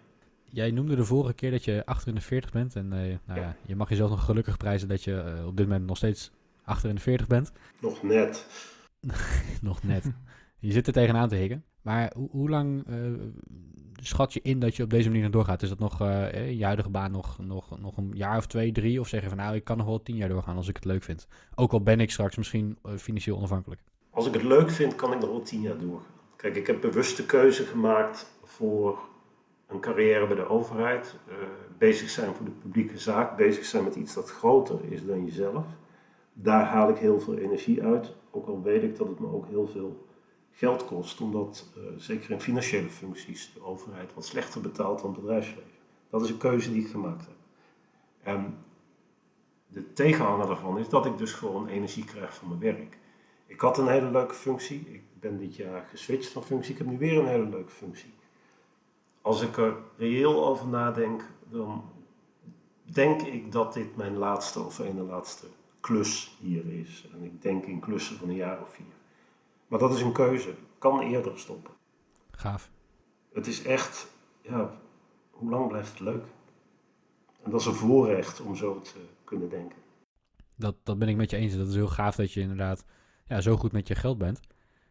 Jij 0.43 0.71
noemde 0.71 0.95
de 0.95 1.05
vorige 1.05 1.33
keer 1.33 1.51
dat 1.51 1.63
je 1.63 1.85
achter 1.85 2.07
in 2.07 2.15
de 2.15 2.21
40 2.21 2.51
bent. 2.51 2.75
En 2.75 2.93
eh, 2.93 3.17
nou 3.25 3.39
ja, 3.39 3.55
je 3.65 3.75
mag 3.75 3.89
jezelf 3.89 4.09
nog 4.09 4.25
gelukkig 4.25 4.57
prijzen 4.57 4.87
dat 4.87 5.03
je 5.03 5.21
eh, 5.21 5.47
op 5.47 5.57
dit 5.57 5.67
moment 5.67 5.85
nog 5.87 5.97
steeds 5.97 6.31
achter 6.69 6.89
in 6.89 6.95
de 6.95 7.01
40 7.01 7.27
bent. 7.27 7.51
Nog 7.79 8.03
net. 8.03 8.47
nog 9.61 9.83
net. 9.83 10.11
je 10.59 10.71
zit 10.71 10.87
er 10.87 10.93
tegenaan 10.93 11.29
te 11.29 11.35
hikken. 11.35 11.63
Maar 11.81 12.11
hoe, 12.15 12.29
hoe 12.31 12.49
lang 12.49 12.87
eh, 12.87 12.95
schat 14.01 14.33
je 14.33 14.41
in 14.41 14.59
dat 14.59 14.75
je 14.75 14.83
op 14.83 14.89
deze 14.89 15.07
manier 15.07 15.23
nog 15.23 15.31
doorgaat? 15.31 15.61
Is 15.61 15.69
dat 15.69 15.79
nog 15.79 16.01
eh, 16.01 16.57
je 16.57 16.63
huidige 16.63 16.89
baan 16.89 17.11
nog, 17.11 17.37
nog, 17.37 17.79
nog 17.79 17.97
een 17.97 18.11
jaar 18.13 18.37
of 18.37 18.47
twee, 18.47 18.71
drie? 18.71 18.99
Of 18.99 19.07
zeg 19.07 19.21
je 19.21 19.27
van 19.27 19.37
nou, 19.37 19.55
ik 19.55 19.63
kan 19.63 19.77
nog 19.77 19.85
wel 19.85 20.01
tien 20.01 20.15
jaar 20.15 20.29
doorgaan 20.29 20.55
als 20.55 20.67
ik 20.67 20.75
het 20.75 20.85
leuk 20.85 21.03
vind? 21.03 21.27
Ook 21.55 21.71
al 21.71 21.83
ben 21.83 21.99
ik 21.99 22.11
straks 22.11 22.37
misschien 22.37 22.77
financieel 22.97 23.37
onafhankelijk. 23.37 23.81
Als 24.09 24.27
ik 24.27 24.33
het 24.33 24.43
leuk 24.43 24.69
vind, 24.71 24.95
kan 24.95 25.13
ik 25.13 25.19
nog 25.19 25.29
wel 25.29 25.41
tien 25.41 25.61
jaar 25.61 25.77
doorgaan. 25.77 26.17
Kijk, 26.35 26.55
ik 26.55 26.67
heb 26.67 26.81
bewust 26.81 27.17
de 27.17 27.25
keuze 27.25 27.63
gemaakt 27.63 28.31
voor 28.43 28.99
een 29.67 29.79
carrière 29.79 30.27
bij 30.27 30.35
de 30.35 30.49
overheid. 30.49 31.15
bezig 31.77 32.09
zijn 32.09 32.35
voor 32.35 32.45
de 32.45 32.51
publieke 32.51 32.97
zaak. 32.97 33.37
Bezig 33.37 33.65
zijn 33.65 33.83
met 33.83 33.95
iets 33.95 34.13
dat 34.13 34.31
groter 34.31 34.79
is 34.89 35.05
dan 35.05 35.25
jezelf. 35.25 35.65
Daar 36.41 36.65
haal 36.65 36.89
ik 36.89 36.97
heel 36.97 37.19
veel 37.19 37.37
energie 37.37 37.83
uit. 37.83 38.15
Ook 38.31 38.47
al 38.47 38.61
weet 38.61 38.83
ik 38.83 38.97
dat 38.97 39.07
het 39.07 39.19
me 39.19 39.27
ook 39.27 39.47
heel 39.47 39.67
veel 39.67 40.07
geld 40.51 40.85
kost. 40.85 41.21
Omdat, 41.21 41.69
eh, 41.75 41.81
zeker 41.97 42.31
in 42.31 42.41
financiële 42.41 42.89
functies, 42.89 43.53
de 43.53 43.63
overheid 43.63 44.13
wat 44.13 44.25
slechter 44.25 44.61
betaalt 44.61 45.01
dan 45.01 45.11
het 45.11 45.19
bedrijfsleven. 45.19 45.71
Dat 46.09 46.23
is 46.23 46.29
een 46.29 46.37
keuze 46.37 46.71
die 46.71 46.81
ik 46.81 46.89
gemaakt 46.89 47.25
heb. 47.25 47.35
En 48.21 48.57
de 49.67 49.93
tegenhanger 49.93 50.47
daarvan 50.47 50.77
is 50.77 50.89
dat 50.89 51.05
ik 51.05 51.17
dus 51.17 51.33
gewoon 51.33 51.67
energie 51.67 52.05
krijg 52.05 52.35
van 52.35 52.47
mijn 52.47 52.59
werk. 52.59 52.97
Ik 53.45 53.61
had 53.61 53.77
een 53.77 53.87
hele 53.87 54.11
leuke 54.11 54.33
functie. 54.33 54.79
Ik 54.79 55.03
ben 55.19 55.37
dit 55.37 55.55
jaar 55.55 55.87
geswitcht 55.89 56.31
van 56.31 56.43
functie. 56.43 56.71
Ik 56.71 56.77
heb 56.77 56.87
nu 56.87 56.97
weer 56.97 57.19
een 57.19 57.27
hele 57.27 57.49
leuke 57.49 57.71
functie. 57.71 58.13
Als 59.21 59.41
ik 59.41 59.57
er 59.57 59.77
reëel 59.97 60.45
over 60.45 60.67
nadenk, 60.67 61.25
dan 61.49 61.83
denk 62.83 63.21
ik 63.21 63.51
dat 63.51 63.73
dit 63.73 63.95
mijn 63.95 64.17
laatste 64.17 64.59
of 64.59 64.79
ene 64.79 65.01
laatste 65.01 65.45
klus 65.89 66.37
hier 66.39 66.65
is. 66.65 67.07
En 67.13 67.23
ik 67.23 67.41
denk 67.41 67.65
in 67.65 67.79
klussen 67.79 68.17
van 68.17 68.29
een 68.29 68.35
jaar 68.35 68.61
of 68.61 68.73
vier. 68.73 68.93
Maar 69.67 69.79
dat 69.79 69.93
is 69.93 70.01
een 70.01 70.13
keuze. 70.13 70.53
Kan 70.77 70.99
eerder 70.99 71.39
stoppen. 71.39 71.73
Gaaf. 72.31 72.71
Het 73.33 73.47
is 73.47 73.63
echt, 73.63 74.11
ja, 74.41 74.71
hoe 75.31 75.49
lang 75.49 75.67
blijft 75.67 75.89
het 75.89 75.99
leuk? 75.99 76.25
En 77.43 77.51
dat 77.51 77.59
is 77.59 77.65
een 77.65 77.73
voorrecht 77.73 78.41
om 78.41 78.55
zo 78.55 78.79
te 78.81 78.99
kunnen 79.23 79.49
denken. 79.49 79.77
Dat, 80.55 80.75
dat 80.83 80.99
ben 80.99 81.07
ik 81.07 81.15
met 81.15 81.29
je 81.29 81.37
eens. 81.37 81.55
Dat 81.55 81.67
is 81.67 81.75
heel 81.75 81.87
gaaf 81.87 82.15
dat 82.15 82.31
je 82.31 82.41
inderdaad 82.41 82.85
ja, 83.25 83.41
zo 83.41 83.55
goed 83.55 83.71
met 83.71 83.87
je 83.87 83.95
geld 83.95 84.17
bent. 84.17 84.39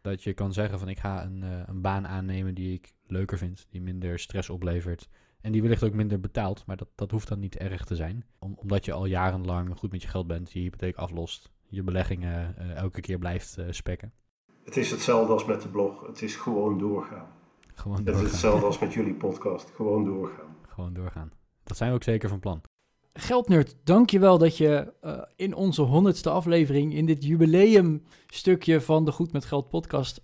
Dat 0.01 0.23
je 0.23 0.33
kan 0.33 0.53
zeggen 0.53 0.79
van 0.79 0.89
ik 0.89 0.99
ga 0.99 1.23
een, 1.23 1.43
eh, 1.43 1.61
een 1.65 1.81
baan 1.81 2.07
aannemen 2.07 2.53
die 2.53 2.73
ik 2.73 2.93
leuker 3.07 3.37
vind. 3.37 3.67
Die 3.69 3.81
minder 3.81 4.19
stress 4.19 4.49
oplevert. 4.49 5.09
En 5.41 5.51
die 5.51 5.61
wellicht 5.61 5.83
ook 5.83 5.93
minder 5.93 6.19
betaalt. 6.19 6.63
Maar 6.65 6.77
dat, 6.77 6.87
dat 6.95 7.11
hoeft 7.11 7.27
dan 7.27 7.39
niet 7.39 7.57
erg 7.57 7.85
te 7.85 7.95
zijn. 7.95 8.25
Om, 8.39 8.53
omdat 8.57 8.85
je 8.85 8.93
al 8.93 9.05
jarenlang 9.05 9.77
goed 9.77 9.91
met 9.91 10.01
je 10.01 10.07
geld 10.07 10.27
bent. 10.27 10.51
Je 10.51 10.59
hypotheek 10.59 10.95
aflost. 10.95 11.51
Je 11.67 11.83
beleggingen 11.83 12.57
eh, 12.57 12.75
elke 12.75 13.01
keer 13.01 13.17
blijft 13.17 13.57
eh, 13.57 13.65
spekken. 13.69 14.13
Het 14.63 14.77
is 14.77 14.91
hetzelfde 14.91 15.33
als 15.33 15.45
met 15.45 15.61
de 15.61 15.69
blog. 15.69 16.07
Het 16.07 16.21
is 16.21 16.35
gewoon 16.35 16.77
doorgaan. 16.77 17.27
Gewoon 17.73 17.97
Het 17.97 18.05
is 18.07 18.11
doorgaan. 18.13 18.31
hetzelfde 18.31 18.65
als 18.65 18.79
met 18.85 18.93
jullie 18.93 19.13
podcast. 19.13 19.71
Gewoon 19.75 20.05
doorgaan. 20.05 20.55
Gewoon 20.67 20.93
doorgaan. 20.93 21.31
Dat 21.63 21.77
zijn 21.77 21.89
we 21.89 21.95
ook 21.95 22.03
zeker 22.03 22.29
van 22.29 22.39
plan. 22.39 22.61
Geldnerd, 23.13 23.75
dankjewel 23.83 24.37
dat 24.37 24.57
je 24.57 24.93
eh, 25.01 25.21
in 25.35 25.53
onze 25.53 25.81
honderdste 25.81 26.29
aflevering, 26.29 26.93
in 26.93 27.05
dit 27.05 27.23
jubileumstukje 27.23 28.81
van 28.81 29.05
de 29.05 29.11
Goed 29.11 29.31
met 29.31 29.45
Geld 29.45 29.69
podcast, 29.69 30.21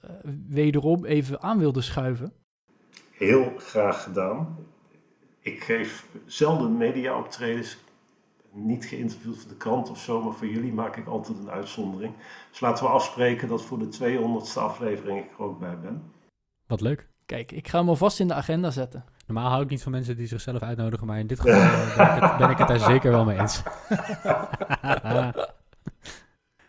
wederom 0.47 1.05
even 1.05 1.41
aan 1.41 1.57
wilde 1.59 1.81
schuiven. 1.81 2.33
heel 3.11 3.51
graag 3.57 4.03
gedaan. 4.03 4.57
Ik 5.45 5.63
geef 5.63 6.05
zelden 6.25 6.77
media-optredens, 6.77 7.77
niet 8.51 8.85
geïnterviewd 8.85 9.37
voor 9.37 9.49
de 9.49 9.55
krant 9.55 9.89
of 9.89 9.99
zo, 9.99 10.21
maar 10.21 10.33
voor 10.33 10.47
jullie 10.47 10.73
maak 10.73 10.95
ik 10.95 11.07
altijd 11.07 11.37
een 11.37 11.49
uitzondering. 11.49 12.13
Dus 12.49 12.59
laten 12.59 12.83
we 12.83 12.89
afspreken 12.89 13.47
dat 13.47 13.61
voor 13.61 13.79
de 13.79 13.85
200ste 13.85 14.59
aflevering 14.59 15.19
ik 15.19 15.31
er 15.31 15.43
ook 15.43 15.59
bij 15.59 15.79
ben. 15.79 16.11
Wat 16.67 16.81
leuk. 16.81 17.07
Kijk, 17.25 17.51
ik 17.51 17.67
ga 17.67 17.79
hem 17.79 17.89
alvast 17.89 18.19
in 18.19 18.27
de 18.27 18.33
agenda 18.33 18.71
zetten. 18.71 19.05
Normaal 19.27 19.49
hou 19.49 19.63
ik 19.63 19.69
niet 19.69 19.83
van 19.83 19.91
mensen 19.91 20.17
die 20.17 20.27
zichzelf 20.27 20.61
uitnodigen, 20.61 21.07
maar 21.07 21.19
in 21.19 21.27
dit 21.27 21.39
geval 21.39 21.59
eh, 21.59 21.97
ben, 21.97 22.15
ik 22.15 22.21
het, 22.21 22.37
ben 22.37 22.49
ik 22.49 22.57
het 22.57 22.67
daar 22.67 22.79
zeker 22.79 23.11
wel 23.11 23.25
mee 23.25 23.39
eens. 23.39 23.63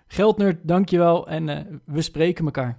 Geldnerd, 0.07 0.69
dankjewel 0.69 1.29
en 1.29 1.49
eh, 1.49 1.65
we 1.85 2.03
spreken 2.03 2.45
elkaar. 2.45 2.79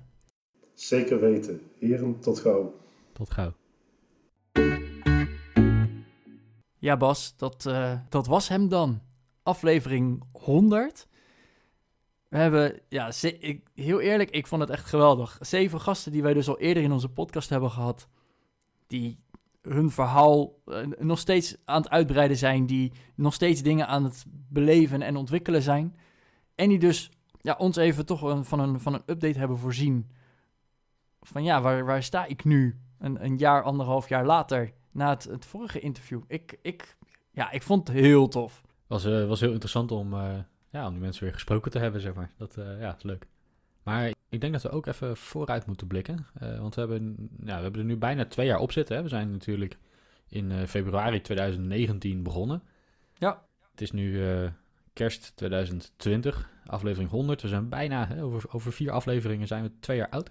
Zeker 0.74 1.20
weten. 1.20 1.62
Heren, 1.80 2.20
tot 2.20 2.40
gauw. 2.40 2.74
Tot 3.14 3.32
gauw. 3.32 3.54
Ja, 6.88 6.98
Bas, 6.98 7.34
dat, 7.38 7.66
eh, 7.66 7.94
dat 8.10 8.28
was 8.28 8.48
hem 8.48 8.70
dan. 8.70 9.02
Aflevering 9.44 10.24
100. 10.32 11.08
We 12.28 12.38
hebben, 12.38 12.80
ja, 12.90 13.12
ik, 13.22 13.70
heel 13.74 14.00
eerlijk, 14.00 14.30
ik 14.30 14.48
vond 14.48 14.62
het 14.62 14.70
echt 14.70 14.86
geweldig. 14.86 15.38
Zeven 15.42 15.82
gasten 15.82 16.12
die 16.12 16.22
wij 16.22 16.34
dus 16.34 16.48
al 16.48 16.60
eerder 16.60 16.84
in 16.84 16.92
onze 16.92 17.10
podcast 17.10 17.50
hebben 17.50 17.72
gehad. 17.72 18.08
Die 18.88 19.20
hun 19.62 19.92
verhaal 19.92 20.54
eh, 20.66 20.88
nog 21.00 21.20
steeds 21.20 21.58
aan 21.66 21.82
het 21.82 21.90
uitbreiden 21.90 22.38
zijn. 22.38 22.66
Die 22.66 22.92
nog 23.16 23.34
steeds 23.34 23.62
dingen 23.62 23.88
aan 23.88 24.04
het 24.04 24.26
beleven 24.30 25.02
en 25.02 25.16
ontwikkelen 25.16 25.62
zijn. 25.62 25.98
En 26.56 26.70
die 26.70 26.80
dus 26.80 27.12
ja, 27.42 27.56
ons 27.58 27.76
even 27.78 28.06
toch 28.06 28.22
een, 28.22 28.46
van, 28.46 28.60
een, 28.60 28.80
van 28.80 28.94
een 28.94 29.04
update 29.06 29.40
hebben 29.40 29.58
voorzien. 29.58 30.12
Van 31.22 31.44
ja, 31.44 31.62
waar, 31.62 31.86
waar 31.86 32.04
sta 32.04 32.26
ik 32.26 32.44
nu? 32.44 32.80
Een, 33.00 33.24
een 33.24 33.38
jaar, 33.38 33.64
anderhalf 33.64 34.10
jaar 34.10 34.26
later, 34.26 34.74
na 34.92 35.10
het, 35.10 35.24
het 35.24 35.46
vorige 35.46 35.80
interview. 35.80 36.22
Ik, 36.28 36.58
ik, 36.62 36.98
ja, 37.32 37.52
ik 37.52 37.64
vond 37.64 37.88
het 37.88 37.98
heel 37.98 38.28
tof. 38.28 38.62
was, 38.88 39.06
eh, 39.06 39.28
was 39.28 39.40
heel 39.40 39.52
interessant 39.52 39.92
om, 39.92 40.14
eh, 40.14 40.40
ja, 40.70 40.86
om 40.86 40.92
die 40.92 41.02
mensen 41.02 41.24
weer 41.24 41.34
gesproken 41.34 41.72
te 41.72 41.80
hebben, 41.80 42.02
zeg 42.02 42.14
maar. 42.14 42.32
Dat 42.38 42.58
eh, 42.58 42.80
ja, 42.80 42.96
is 42.96 43.04
leuk. 43.04 43.28
Maar 43.84 44.12
ik 44.30 44.42
denk 44.42 44.54
dat 44.54 44.62
we 44.62 44.70
ook 44.70 44.86
even 44.86 45.18
vooruit 45.18 45.66
moeten 45.66 45.88
blikken. 45.88 46.28
want 46.60 46.76
we 46.76 46.82
hebben, 46.82 47.30
ja, 47.44 47.56
we 47.56 47.62
hebben 47.62 47.82
er 47.82 47.88
nu 47.88 47.98
bijna 47.98 48.26
twee 48.26 48.46
jaar 48.46 48.60
op 48.60 48.72
zitten. 48.72 48.96
Hè. 48.96 49.02
We 49.02 49.10
zijn 49.10 49.32
natuurlijk 49.32 49.78
in 50.28 50.68
februari 50.68 51.22
2019 51.22 52.24
begonnen. 52.24 52.64
Ja. 53.14 53.44
Het 53.72 53.82
is 53.82 53.92
nu 53.92 54.22
kerst 54.94 55.32
2020, 55.36 56.50
aflevering 56.66 57.10
100. 57.10 57.42
We 57.42 57.48
zijn 57.48 57.70
bijna, 57.70 58.08
hè, 58.08 58.24
over, 58.24 58.54
over 58.54 58.74
vier 58.74 58.92
afleveringen 58.92 59.48
zijn 59.48 59.64
we 59.64 59.72
twee 59.80 59.98
jaar 59.98 60.10
oud. 60.10 60.30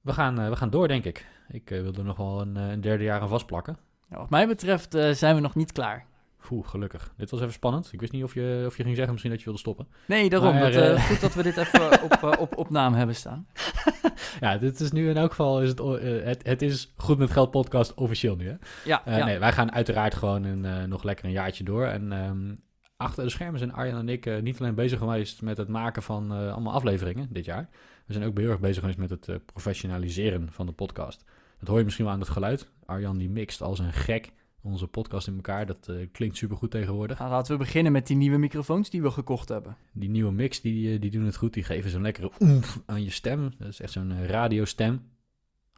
We 0.00 0.12
gaan, 0.12 0.50
we 0.50 0.56
gaan 0.56 0.70
door, 0.70 0.88
denk 0.88 1.04
ik. 1.04 1.26
Ik 1.48 1.68
wil 1.68 1.94
er 1.94 2.04
nog 2.04 2.16
wel 2.16 2.40
een, 2.40 2.56
een 2.56 2.80
derde 2.80 3.04
jaar 3.04 3.20
aan 3.20 3.28
vastplakken. 3.28 3.78
Ja, 4.10 4.16
wat 4.16 4.30
mij 4.30 4.46
betreft 4.46 4.94
eh, 4.94 5.10
zijn 5.10 5.34
we 5.34 5.40
nog 5.40 5.54
niet 5.54 5.72
klaar. 5.72 6.06
Oeh, 6.50 6.68
gelukkig. 6.68 7.12
Dit 7.16 7.30
was 7.30 7.40
even 7.40 7.52
spannend. 7.52 7.92
Ik 7.92 8.00
wist 8.00 8.12
niet 8.12 8.24
of 8.24 8.34
je, 8.34 8.62
of 8.66 8.76
je 8.76 8.82
ging 8.82 8.94
zeggen 8.94 9.10
misschien 9.10 9.30
dat 9.30 9.40
je 9.40 9.44
wilde 9.44 9.60
stoppen. 9.60 9.88
Nee, 10.06 10.30
daarom. 10.30 10.54
Maar, 10.54 10.72
dat, 10.72 10.82
eh, 10.82 10.94
eh, 10.94 11.06
goed 11.08 11.20
dat 11.20 11.34
we 11.34 11.42
dit 11.42 11.56
even 11.56 12.02
op, 12.10 12.36
op, 12.38 12.56
op 12.56 12.70
naam 12.70 12.94
hebben 12.94 13.16
staan. 13.16 13.46
Ja, 14.40 14.58
dit 14.58 14.80
is 14.80 14.92
nu 14.92 15.08
in 15.08 15.16
elk 15.16 15.30
geval, 15.30 15.62
is 15.62 15.68
het, 15.68 15.78
het, 16.24 16.46
het 16.46 16.62
is 16.62 16.92
Goed 16.96 17.18
Met 17.18 17.30
Geld 17.30 17.50
podcast 17.50 17.94
officieel 17.94 18.36
nu, 18.36 18.48
hè? 18.48 18.54
Ja, 18.84 19.02
ja. 19.04 19.24
Nee, 19.24 19.38
wij 19.38 19.52
gaan 19.52 19.72
uiteraard 19.72 20.14
gewoon 20.14 20.44
een, 20.44 20.88
nog 20.88 21.02
lekker 21.02 21.24
een 21.24 21.30
jaartje 21.30 21.64
door. 21.64 21.86
En 21.86 22.12
ehm, 22.12 22.54
achter 22.96 23.24
de 23.24 23.30
schermen 23.30 23.58
zijn 23.58 23.72
Arjan 23.72 23.98
en 23.98 24.08
ik 24.08 24.42
niet 24.42 24.60
alleen 24.60 24.74
bezig 24.74 24.98
geweest 24.98 25.42
met 25.42 25.56
het 25.56 25.68
maken 25.68 26.02
van 26.02 26.30
allemaal 26.30 26.72
afleveringen 26.72 27.28
dit 27.30 27.44
jaar. 27.44 27.68
We 28.06 28.12
zijn 28.12 28.24
ook 28.24 28.38
heel 28.38 28.50
erg 28.50 28.60
bezig 28.60 28.80
geweest 28.80 28.98
met 28.98 29.10
het 29.10 29.46
professionaliseren 29.46 30.52
van 30.52 30.66
de 30.66 30.72
podcast. 30.72 31.24
Dat 31.60 31.68
hoor 31.68 31.78
je 31.78 31.84
misschien 31.84 32.04
wel 32.04 32.14
aan 32.14 32.20
het 32.20 32.28
geluid. 32.28 32.68
Arjan 32.84 33.18
die 33.18 33.30
mixt 33.30 33.62
als 33.62 33.78
een 33.78 33.92
gek 33.92 34.32
onze 34.62 34.86
podcast 34.86 35.26
in 35.26 35.34
elkaar. 35.34 35.66
Dat 35.66 35.88
eh, 35.88 35.96
klinkt 36.12 36.36
supergoed 36.36 36.70
tegenwoordig. 36.70 37.18
Nou, 37.18 37.30
laten 37.30 37.52
we 37.52 37.58
beginnen 37.58 37.92
met 37.92 38.06
die 38.06 38.16
nieuwe 38.16 38.38
microfoons 38.38 38.90
die 38.90 39.02
we 39.02 39.10
gekocht 39.10 39.48
hebben. 39.48 39.76
Die 39.92 40.08
nieuwe 40.08 40.32
mix, 40.32 40.60
die, 40.60 40.94
eh, 40.94 41.00
die 41.00 41.10
doen 41.10 41.24
het 41.24 41.36
goed. 41.36 41.54
Die 41.54 41.64
geven 41.64 41.90
zo'n 41.90 42.02
lekkere 42.02 42.30
oemf 42.40 42.80
aan 42.86 43.04
je 43.04 43.10
stem. 43.10 43.52
Dat 43.58 43.68
is 43.68 43.80
echt 43.80 43.92
zo'n 43.92 44.10
eh, 44.10 44.26
radiostem. 44.26 45.02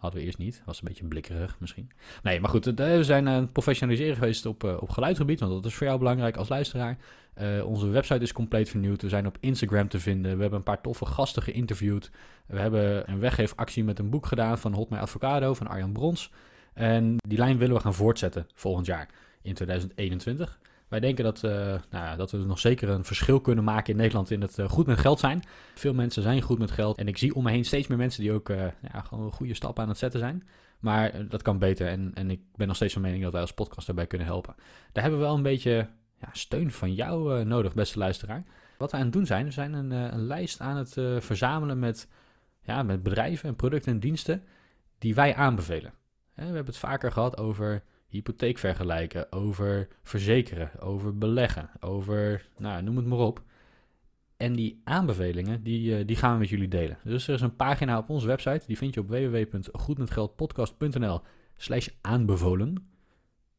Hadden 0.03 0.21
we 0.21 0.27
eerst 0.27 0.39
niet. 0.39 0.63
Was 0.65 0.79
een 0.79 0.89
beetje 0.89 1.05
blikkerig 1.05 1.57
misschien. 1.61 1.91
Nee, 2.23 2.41
maar 2.41 2.51
goed. 2.51 2.67
eh, 2.67 2.97
We 2.97 3.05
zijn 3.05 3.29
aan 3.29 3.41
het 3.41 3.53
professionaliseren 3.53 4.15
geweest 4.15 4.47
op, 4.47 4.65
eh, 4.65 4.77
op 4.83 4.91
geluidsgebied. 4.91 5.41
Want 5.41 5.53
dat 5.53 5.65
is 5.65 5.75
voor 5.75 5.87
jou 5.87 5.99
belangrijk 5.99 6.37
als 6.37 6.49
luisteraar. 6.49 6.99
Eh, 7.35 7.65
onze 7.65 7.89
website 7.89 8.21
is 8.23 8.33
compleet 8.33 8.69
vernieuwd. 8.69 9.03
We 9.03 9.09
zijn 9.09 9.27
op 9.27 9.37
Instagram 9.41 9.89
te 9.89 10.01
vinden. 10.01 10.35
We 10.35 10.41
hebben 10.41 10.59
een 10.59 10.65
paar 10.65 10.81
toffe 10.81 11.07
gasten 11.07 11.43
geïnterviewd. 11.43 12.11
We 12.47 12.59
hebben 12.59 13.11
een 13.11 13.19
weggeefactie 13.19 13.85
met 13.85 13.99
een 13.99 14.11
boek 14.11 14.27
gedaan 14.27 14.59
van 14.59 14.73
Hot 14.75 14.91
My 14.91 14.97
Avocado 14.97 15.55
van 15.55 15.67
Arjan 15.67 15.93
Brons. 15.93 16.31
En 16.75 17.17
die 17.17 17.39
lijn 17.39 17.59
willen 17.59 17.75
we 17.75 17.81
gaan 17.81 17.95
voortzetten 17.95 18.47
volgend 18.55 18.87
jaar 18.87 19.09
in 19.43 19.55
2021. 19.55 20.59
Wij 20.93 21.01
denken 21.01 21.25
dat, 21.25 21.45
eh, 21.45 21.75
nou 21.91 22.17
dat 22.17 22.31
we 22.31 22.39
nog 22.39 22.59
zeker 22.59 22.89
een 22.89 23.05
verschil 23.05 23.41
kunnen 23.41 23.65
maken 23.65 23.93
in 23.93 23.99
Nederland 23.99 24.31
in 24.31 24.41
het 24.41 24.59
eh, 24.59 24.69
goed 24.69 24.87
met 24.87 24.99
geld 24.99 25.21
zijn. 25.21 25.43
Veel 25.75 25.95
mensen 25.95 26.23
zijn 26.23 26.43
goed 26.43 26.59
met 26.59 26.71
geld. 26.71 26.99
En 26.99 27.09
ik 27.09 27.19
zie 27.19 27.35
om 27.35 27.43
me 27.43 27.51
heen 27.51 27.65
steeds 27.65 27.87
meer 27.87 27.99
mensen 27.99 28.23
die 28.23 28.33
ook 28.33 28.49
eh, 28.49 28.65
ja, 28.93 29.01
gewoon 29.01 29.33
goede 29.33 29.55
stappen 29.55 29.83
aan 29.83 29.89
het 29.89 29.99
zetten 29.99 30.21
zijn. 30.21 30.49
Maar 30.79 31.29
dat 31.29 31.43
kan 31.43 31.59
beter. 31.59 31.87
En, 31.89 32.11
en 32.15 32.31
ik 32.31 32.41
ben 32.57 32.67
nog 32.67 32.77
steeds 32.77 32.93
van 32.93 33.03
mening 33.03 33.23
dat 33.23 33.33
wij 33.33 33.41
als 33.41 33.53
podcast 33.53 33.87
daarbij 33.87 34.07
kunnen 34.07 34.27
helpen. 34.27 34.55
Daar 34.93 35.03
hebben 35.03 35.21
we 35.21 35.27
wel 35.27 35.37
een 35.37 35.43
beetje 35.43 35.89
ja, 36.21 36.29
steun 36.33 36.71
van 36.71 36.95
jou 36.95 37.45
nodig, 37.45 37.75
beste 37.75 37.99
luisteraar. 37.99 38.45
Wat 38.79 38.91
we 38.91 38.97
aan 38.97 39.03
het 39.03 39.13
doen 39.13 39.27
zijn, 39.27 39.45
we 39.45 39.51
zijn 39.51 39.73
een, 39.73 39.91
een 39.91 40.27
lijst 40.27 40.61
aan 40.61 40.77
het 40.77 40.93
verzamelen 41.25 41.79
met, 41.79 42.09
ja, 42.63 42.83
met 42.83 43.03
bedrijven 43.03 43.49
en 43.49 43.57
producten 43.57 43.93
en 43.93 44.01
diensten 44.01 44.45
die 44.99 45.15
wij 45.15 45.35
aanbevelen. 45.35 45.93
We 46.35 46.43
hebben 46.43 46.65
het 46.65 46.77
vaker 46.77 47.13
gehad 47.13 47.39
over 47.39 47.83
hypotheek 48.13 48.59
vergelijken, 48.59 49.33
over 49.33 49.89
verzekeren, 50.03 50.81
over 50.81 51.19
beleggen, 51.19 51.71
over, 51.81 52.49
nou, 52.59 52.83
noem 52.83 52.97
het 52.97 53.07
maar 53.07 53.19
op. 53.19 53.43
En 54.37 54.53
die 54.53 54.81
aanbevelingen, 54.85 55.63
die, 55.63 55.97
eh, 55.97 56.07
die 56.07 56.17
gaan 56.17 56.33
we 56.33 56.39
met 56.39 56.49
jullie 56.49 56.69
delen. 56.69 56.99
Dus 57.05 57.29
er 57.29 57.35
is 57.35 57.41
een 57.41 57.57
pagina 57.57 57.99
op 57.99 58.09
onze 58.09 58.27
website, 58.27 58.67
die 58.67 58.77
vind 58.77 58.95
je 58.95 59.01
op 59.01 59.09
www.goedmetgeldpodcast.nl 59.09 61.21
slash 61.57 61.89
aanbevolen. 62.01 62.91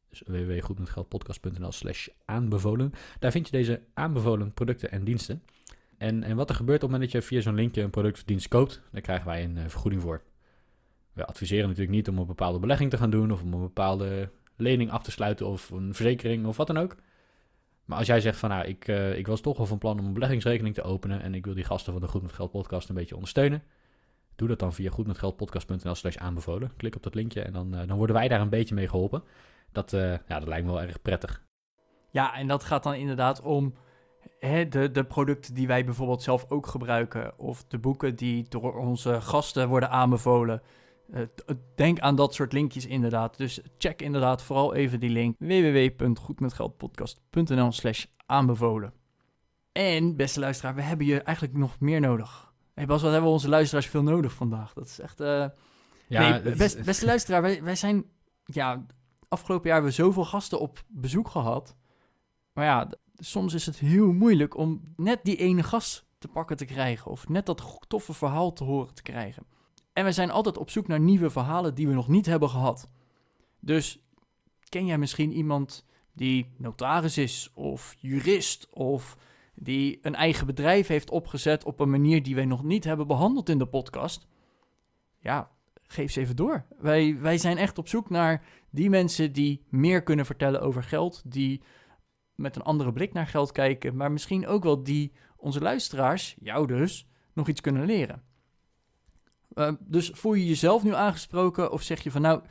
Dus 0.10 0.24
www.goedmetgeldpodcast.nl 0.26 1.72
slash 1.72 2.08
aanbevolen. 2.26 2.92
Daar 3.20 3.32
vind 3.32 3.46
je 3.46 3.52
deze 3.52 3.82
aanbevolen 3.94 4.54
producten 4.54 4.92
en 4.92 5.04
diensten. 5.04 5.44
En, 5.98 6.24
en 6.24 6.36
wat 6.36 6.50
er 6.50 6.56
gebeurt 6.56 6.84
op 6.84 6.90
het 6.90 6.92
moment 6.92 7.12
dat 7.12 7.22
je 7.22 7.28
via 7.28 7.42
zo'n 7.42 7.56
linkje 7.56 7.82
een 7.82 7.90
product 7.90 8.18
of 8.18 8.24
dienst 8.24 8.48
koopt, 8.48 8.82
daar 8.92 9.02
krijgen 9.02 9.26
wij 9.26 9.44
een 9.44 9.58
eh, 9.58 9.64
vergoeding 9.68 10.02
voor. 10.02 10.22
We 11.14 11.26
adviseren 11.26 11.68
natuurlijk 11.68 11.96
niet 11.96 12.08
om 12.08 12.18
een 12.18 12.26
bepaalde 12.26 12.60
belegging 12.60 12.90
te 12.90 12.98
gaan 12.98 13.10
doen 13.10 13.32
of 13.32 13.42
om 13.42 13.54
een 13.54 13.60
bepaalde 13.60 14.30
lening 14.56 14.92
af 14.92 15.04
te 15.04 15.12
sluiten 15.12 15.48
of 15.48 15.70
een 15.70 15.94
verzekering 15.94 16.46
of 16.46 16.58
wat 16.58 16.68
dan 16.68 16.78
ook. 16.78 16.96
Maar 17.86 17.98
als 17.98 18.08
jij 18.08 18.22
zegt 18.22 18.40
van 18.40 18.50
nou, 18.50 18.66
ik, 18.66 18.88
eh, 18.88 19.18
ik 19.18 19.28
was 19.28 19.42
toch 19.42 19.58
wel 19.58 19.66
van 19.66 19.78
plan 19.78 20.00
om 20.00 20.06
een 20.06 20.14
beleggingsrekening 20.14 20.76
te 20.76 20.84
openen 20.84 21.22
en 21.22 21.34
ik 21.34 21.46
wil 21.46 21.54
die 21.54 21.64
gasten 21.64 21.94
van 21.94 22.02
de 22.02 22.08
Goed 22.08 22.22
met 22.22 22.34
Geld 22.34 22.52
podcast 22.52 22.90
een 22.90 22.96
beetje 22.96 23.16
ondersteunen. 23.16 23.64
Doe 24.36 24.48
dat 24.48 24.60
dan 24.60 24.74
via 24.74 24.90
goedmetgeldpodcast.nl 24.90 25.96
slash 25.96 26.16
aanbevolen. 26.16 26.72
Klik 26.78 26.96
op 26.96 27.04
dat 27.04 27.16
linkje 27.16 27.42
en 27.42 27.54
dan, 27.54 27.76
eh, 27.76 27.88
dan 27.88 27.98
worden 27.98 28.16
wij 28.16 28.28
daar 28.28 28.42
een 28.42 28.50
beetje 28.50 28.76
mee 28.76 28.88
geholpen. 28.88 29.24
Dat, 29.72 29.94
eh, 29.94 30.12
ja, 30.12 30.40
dat 30.40 30.48
lijkt 30.48 30.66
me 30.66 30.72
wel 30.72 30.82
erg 30.82 31.02
prettig. 31.02 31.44
Ja, 32.12 32.36
en 32.36 32.48
dat 32.48 32.64
gaat 32.64 32.84
dan 32.84 32.94
inderdaad 32.94 33.42
om 33.42 33.74
hè, 34.40 34.68
de, 34.68 34.92
de 34.92 35.04
producten 35.04 35.54
die 35.54 35.68
wij 35.68 35.86
bijvoorbeeld 35.86 36.24
zelf 36.24 36.46
ook 36.50 36.68
gebruiken. 36.68 37.40
Of 37.40 37.64
de 37.68 37.78
boeken 37.78 38.16
die 38.16 38.46
door 38.50 38.78
onze 38.78 39.22
gasten 39.22 39.68
worden 39.68 39.90
aanbevolen. 39.90 40.62
Eh, 41.12 41.22
t- 41.22 41.44
denk 41.76 42.00
aan 42.00 42.16
dat 42.16 42.34
soort 42.34 42.54
linkjes 42.54 42.86
inderdaad. 42.86 43.38
Dus 43.38 43.60
check 43.78 44.02
inderdaad 44.02 44.42
vooral 44.42 44.74
even 44.74 45.00
die 45.00 45.10
link. 45.10 45.36
www.goedmetgeldpodcast.nl 45.40 47.72
slash 47.72 48.06
aanbevolen. 48.26 48.94
En, 49.72 50.16
beste 50.16 50.40
luisteraar, 50.40 50.76
we 50.76 50.82
hebben 50.82 51.06
je 51.06 51.22
eigenlijk 51.22 51.58
nog 51.58 51.80
meer 51.80 52.00
nodig. 52.00 52.54
Hey 52.74 52.86
Bas, 52.86 53.02
wat 53.02 53.12
hebben 53.12 53.30
onze 53.30 53.50
luisteraars 53.50 53.88
veel 53.88 54.04
nodig 54.04 54.34
vandaag? 54.34 54.74
Dat 54.74 54.86
is 54.86 55.00
echt... 55.00 55.20
eh, 55.20 55.46
nee, 56.08 56.42
is- 56.42 56.58
best, 56.58 56.84
beste 56.84 57.06
luisteraar, 57.06 57.42
wij, 57.42 57.64
wij 57.64 57.76
zijn... 57.76 58.06
Ja, 58.46 58.86
afgelopen 59.28 59.66
jaar 59.66 59.74
hebben 59.74 59.92
we 59.96 60.02
zoveel 60.04 60.26
gasten 60.26 60.60
op 60.60 60.84
bezoek 60.88 61.30
gehad. 61.30 61.76
Maar 62.54 62.66
ja, 62.66 62.90
soms 63.16 63.54
is 63.54 63.66
het 63.66 63.80
heel 63.80 64.12
moeilijk 64.12 64.58
om 64.58 64.94
net 64.96 65.20
die 65.24 65.38
ene 65.38 65.64
gast 65.64 66.06
te 66.18 66.28
pakken 66.28 66.58
te 66.58 66.66
krijgen. 66.66 67.12
Of 67.12 67.30
net 67.30 67.46
dat 67.46 67.78
toffe 67.88 68.14
verhaal 68.14 68.54
te 68.54 68.64
horen 68.64 68.94
te 68.94 69.02
krijgen. 69.02 69.46
En 69.94 70.06
we 70.06 70.12
zijn 70.12 70.32
altijd 70.32 70.58
op 70.58 70.70
zoek 70.70 70.88
naar 70.88 71.00
nieuwe 71.00 71.30
verhalen 71.30 71.76
die 71.76 71.88
we 71.88 71.94
nog 71.94 72.08
niet 72.08 72.26
hebben 72.26 72.50
gehad. 72.50 72.90
Dus 73.60 74.04
ken 74.70 74.86
jij 74.86 74.98
misschien 74.98 75.32
iemand 75.32 75.86
die 76.14 76.54
notaris 76.58 77.18
is 77.18 77.52
of 77.54 77.96
jurist 77.98 78.70
of 78.70 79.18
die 79.56 80.00
een 80.02 80.16
eigen 80.16 80.46
bedrijf 80.46 80.88
heeft 80.88 81.10
opgezet 81.10 81.64
op 81.64 81.80
een 81.80 81.90
manier 81.90 82.24
die 82.24 82.36
wij 82.36 82.46
nog 82.46 82.64
niet 82.64 82.84
hebben 82.84 83.08
behandeld 83.08 83.50
in 83.50 83.58
de 83.58 83.68
podcast? 83.68 84.28
Ja, 85.20 85.52
geef 85.84 86.12
ze 86.12 86.20
even 86.20 86.36
door. 86.36 86.66
Wij, 86.78 87.18
wij 87.20 87.38
zijn 87.38 87.58
echt 87.58 87.78
op 87.78 87.88
zoek 87.88 88.10
naar 88.10 88.46
die 88.70 88.90
mensen 88.90 89.34
die 89.34 89.66
meer 89.70 90.04
kunnen 90.04 90.26
vertellen 90.26 90.62
over 90.62 90.84
geld, 90.84 91.22
die 91.26 91.62
met 92.36 92.56
een 92.56 92.62
andere 92.62 92.94
blik 92.94 93.14
naar 93.14 93.28
geld 93.28 93.52
kijken, 93.52 93.96
maar 93.96 94.12
misschien 94.12 94.48
ook 94.48 94.64
wel 94.64 94.84
die 94.84 95.12
onze 95.38 95.62
luisteraars, 95.62 96.36
jou 96.40 96.68
dus, 96.68 97.08
nog 97.34 97.48
iets 97.48 97.62
kunnen 97.62 97.86
leren. 97.86 98.24
Eh, 99.54 99.72
dus 99.80 100.12
voel 100.14 100.34
je 100.34 100.46
jezelf 100.46 100.84
nu 100.84 100.94
aangesproken 100.94 101.72
of 101.72 101.82
zeg 101.82 102.04
je 102.04 102.12
van 102.12 102.22
nou, 102.22 102.42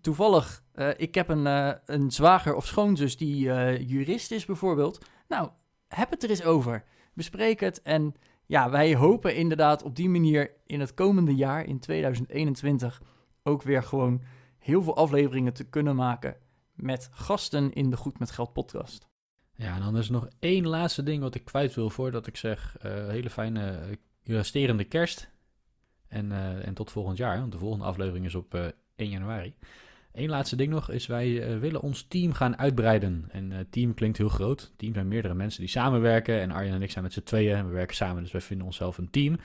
toevallig, 0.00 0.62
eh, 0.72 0.88
ik 0.96 1.14
heb 1.14 1.28
een, 1.28 1.46
eh, 1.46 1.72
een 1.84 2.10
zwager 2.10 2.54
of 2.54 2.66
schoonzus 2.66 3.16
die 3.16 3.50
eh, 3.50 3.88
jurist 3.88 4.30
is 4.30 4.44
bijvoorbeeld. 4.44 5.04
Nou, 5.28 5.50
heb 5.88 6.10
het 6.10 6.22
er 6.22 6.30
eens 6.30 6.44
over. 6.44 6.84
Bespreek 7.14 7.60
het. 7.60 7.82
En 7.82 8.14
ja, 8.46 8.70
wij 8.70 8.94
hopen 8.94 9.36
inderdaad 9.36 9.82
op 9.82 9.96
die 9.96 10.08
manier 10.08 10.50
in 10.66 10.80
het 10.80 10.94
komende 10.94 11.34
jaar, 11.34 11.64
in 11.64 11.78
2021, 11.78 13.02
ook 13.42 13.62
weer 13.62 13.82
gewoon 13.82 14.22
heel 14.58 14.82
veel 14.82 14.96
afleveringen 14.96 15.52
te 15.52 15.64
kunnen 15.64 15.96
maken 15.96 16.36
met 16.74 17.08
gasten 17.12 17.72
in 17.72 17.90
de 17.90 17.96
Goed 17.96 18.18
met 18.18 18.30
Geld 18.30 18.52
podcast. 18.52 19.06
Ja, 19.54 19.74
en 19.74 19.80
dan 19.80 19.96
is 19.96 20.06
er 20.06 20.12
nog 20.12 20.28
één 20.38 20.66
laatste 20.66 21.02
ding 21.02 21.22
wat 21.22 21.34
ik 21.34 21.44
kwijt 21.44 21.74
wil 21.74 21.90
voordat 21.90 22.26
ik 22.26 22.36
zeg, 22.36 22.76
eh, 22.80 23.08
hele 23.08 23.30
fijne 23.30 23.80
resterende 24.22 24.84
kerst. 24.84 25.30
En, 26.08 26.32
eh, 26.32 26.66
en 26.66 26.74
tot 26.74 26.90
volgend 26.90 27.18
jaar, 27.18 27.38
want 27.38 27.52
de 27.52 27.58
volgende 27.58 27.84
aflevering 27.84 28.24
is 28.24 28.34
op 28.34 28.54
eh, 28.54 28.64
1 28.96 29.10
januari. 29.10 29.54
Eén 30.16 30.28
laatste 30.28 30.56
ding 30.56 30.72
nog 30.72 30.90
is, 30.90 31.06
wij 31.06 31.42
eh, 31.42 31.58
willen 31.58 31.80
ons 31.80 32.02
team 32.02 32.32
gaan 32.32 32.58
uitbreiden. 32.58 33.24
En 33.28 33.52
eh, 33.52 33.58
team 33.70 33.94
klinkt 33.94 34.18
heel 34.18 34.28
groot. 34.28 34.72
Team 34.76 34.94
zijn 34.94 35.08
meerdere 35.08 35.34
mensen 35.34 35.60
die 35.60 35.70
samenwerken. 35.70 36.40
En 36.40 36.50
Arjen 36.50 36.74
en 36.74 36.82
ik 36.82 36.90
zijn 36.90 37.04
met 37.04 37.12
z'n 37.12 37.22
tweeën 37.22 37.56
en 37.56 37.66
we 37.66 37.72
werken 37.72 37.96
samen, 37.96 38.22
dus 38.22 38.32
wij 38.32 38.40
vinden 38.40 38.66
onszelf 38.66 38.98
een 38.98 39.10
team. 39.10 39.36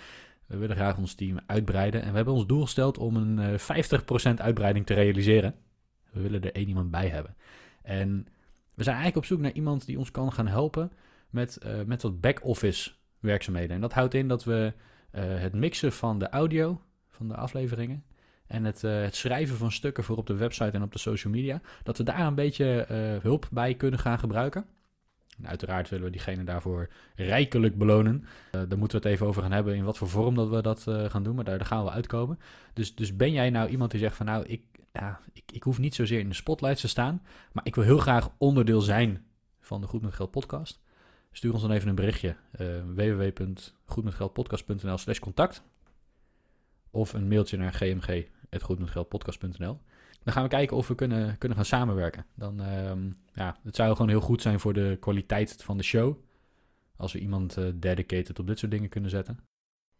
We 0.45 0.57
willen 0.57 0.75
graag 0.75 0.97
ons 0.97 1.13
team 1.13 1.39
uitbreiden. 1.45 2.01
En 2.01 2.09
we 2.09 2.15
hebben 2.15 2.33
ons 2.33 2.45
doel 2.45 2.61
gesteld 2.61 2.97
om 2.97 3.15
een 3.15 3.39
eh 3.39 3.57
50% 3.57 4.33
uitbreiding 4.35 4.85
te 4.85 4.93
realiseren. 4.93 5.55
We 6.11 6.21
willen 6.21 6.41
er 6.41 6.53
één 6.53 6.67
iemand 6.67 6.91
bij 6.91 7.07
hebben. 7.07 7.35
En 7.81 8.27
we 8.73 8.83
zijn 8.83 8.95
eigenlijk 8.95 9.25
op 9.25 9.25
zoek 9.25 9.39
naar 9.39 9.53
iemand 9.53 9.85
die 9.85 9.97
ons 9.97 10.11
kan 10.11 10.33
gaan 10.33 10.47
helpen 10.47 10.91
met, 11.29 11.57
eh, 11.57 11.83
met 11.85 12.01
wat 12.01 12.21
back-office 12.21 12.91
werkzaamheden. 13.19 13.75
En 13.75 13.81
dat 13.81 13.93
houdt 13.93 14.13
in 14.13 14.27
dat 14.27 14.43
we 14.43 14.73
eh, 14.75 14.81
het 15.19 15.53
mixen 15.53 15.91
van 15.91 16.19
de 16.19 16.29
audio 16.29 16.81
van 17.09 17.27
de 17.27 17.35
afleveringen 17.35 18.03
en 18.51 18.63
het, 18.63 18.83
eh, 18.83 19.01
het 19.01 19.15
schrijven 19.15 19.57
van 19.57 19.71
stukken 19.71 20.03
voor 20.03 20.17
op 20.17 20.27
de 20.27 20.35
website 20.35 20.71
en 20.71 20.83
op 20.83 20.91
de 20.91 20.99
social 20.99 21.33
media, 21.33 21.61
dat 21.83 21.97
we 21.97 22.03
daar 22.03 22.19
een 22.19 22.35
beetje 22.35 22.81
eh, 22.81 22.97
hulp 23.21 23.47
bij 23.51 23.73
kunnen 23.73 23.99
gaan 23.99 24.19
gebruiken. 24.19 24.65
En 25.37 25.47
uiteraard 25.47 25.89
willen 25.89 26.05
we 26.05 26.11
diegene 26.11 26.43
daarvoor 26.43 26.89
rijkelijk 27.15 27.77
belonen. 27.77 28.25
Eh, 28.51 28.61
daar 28.67 28.77
moeten 28.77 29.01
we 29.01 29.07
het 29.07 29.15
even 29.15 29.27
over 29.27 29.41
gaan 29.41 29.51
hebben 29.51 29.75
in 29.75 29.83
wat 29.83 29.97
voor 29.97 30.09
vorm 30.09 30.35
dat 30.35 30.49
we 30.49 30.61
dat 30.61 30.87
eh, 30.87 31.09
gaan 31.09 31.23
doen, 31.23 31.35
maar 31.35 31.43
daar, 31.43 31.65
gaan 31.65 31.83
we 31.83 31.91
uitkomen. 31.91 32.39
Dus, 32.73 32.95
dus 32.95 33.15
ben 33.15 33.31
jij 33.31 33.49
nou 33.49 33.69
iemand 33.69 33.91
die 33.91 33.99
zegt 33.99 34.15
van 34.15 34.25
nou, 34.25 34.45
ik, 34.45 34.63
ja, 34.93 35.19
ik, 35.33 35.43
ik 35.51 35.63
hoef 35.63 35.79
niet 35.79 35.95
zozeer 35.95 36.19
in 36.19 36.29
de 36.29 36.35
spotlights 36.35 36.81
te 36.81 36.87
staan, 36.87 37.21
maar 37.51 37.65
ik 37.65 37.75
wil 37.75 37.83
heel 37.83 37.97
graag 37.97 38.29
onderdeel 38.37 38.81
zijn 38.81 39.25
van 39.59 39.81
de 39.81 39.87
Goed 39.87 40.01
met 40.01 40.13
Geld 40.13 40.31
podcast. 40.31 40.81
Stuur 41.31 41.53
ons 41.53 41.61
dan 41.61 41.71
even 41.71 41.89
een 41.89 41.95
berichtje. 41.95 42.35
eh 42.51 42.67
www.goedmetgeldpodcast.nl 42.95 44.97
slash 44.97 45.19
contact. 45.19 45.63
Of 46.89 47.13
een 47.13 47.27
mailtje 47.27 47.57
naar 47.57 47.73
gmg.goedmetgeldpodcast.nl 47.73 49.79
Dan 50.23 50.33
gaan 50.33 50.43
we 50.43 50.49
kijken 50.49 50.77
of 50.77 50.87
we 50.87 50.95
kunnen, 50.95 51.37
kunnen 51.37 51.57
gaan 51.57 51.65
samenwerken. 51.65 52.25
Dan, 52.35 52.61
ehm, 52.61 53.11
ja, 53.33 53.57
het 53.63 53.75
zou 53.75 53.91
gewoon 53.91 54.09
heel 54.09 54.21
goed 54.21 54.41
zijn 54.41 54.59
voor 54.59 54.73
de 54.73 54.97
kwaliteit 54.99 55.63
van 55.63 55.77
de 55.77 55.83
show. 55.83 56.15
Als 56.95 57.13
we 57.13 57.19
iemand 57.19 57.57
eh, 57.57 57.65
dedicated 57.75 58.39
op 58.39 58.47
dit 58.47 58.59
soort 58.59 58.71
dingen 58.71 58.89
kunnen 58.89 59.09
zetten. 59.09 59.39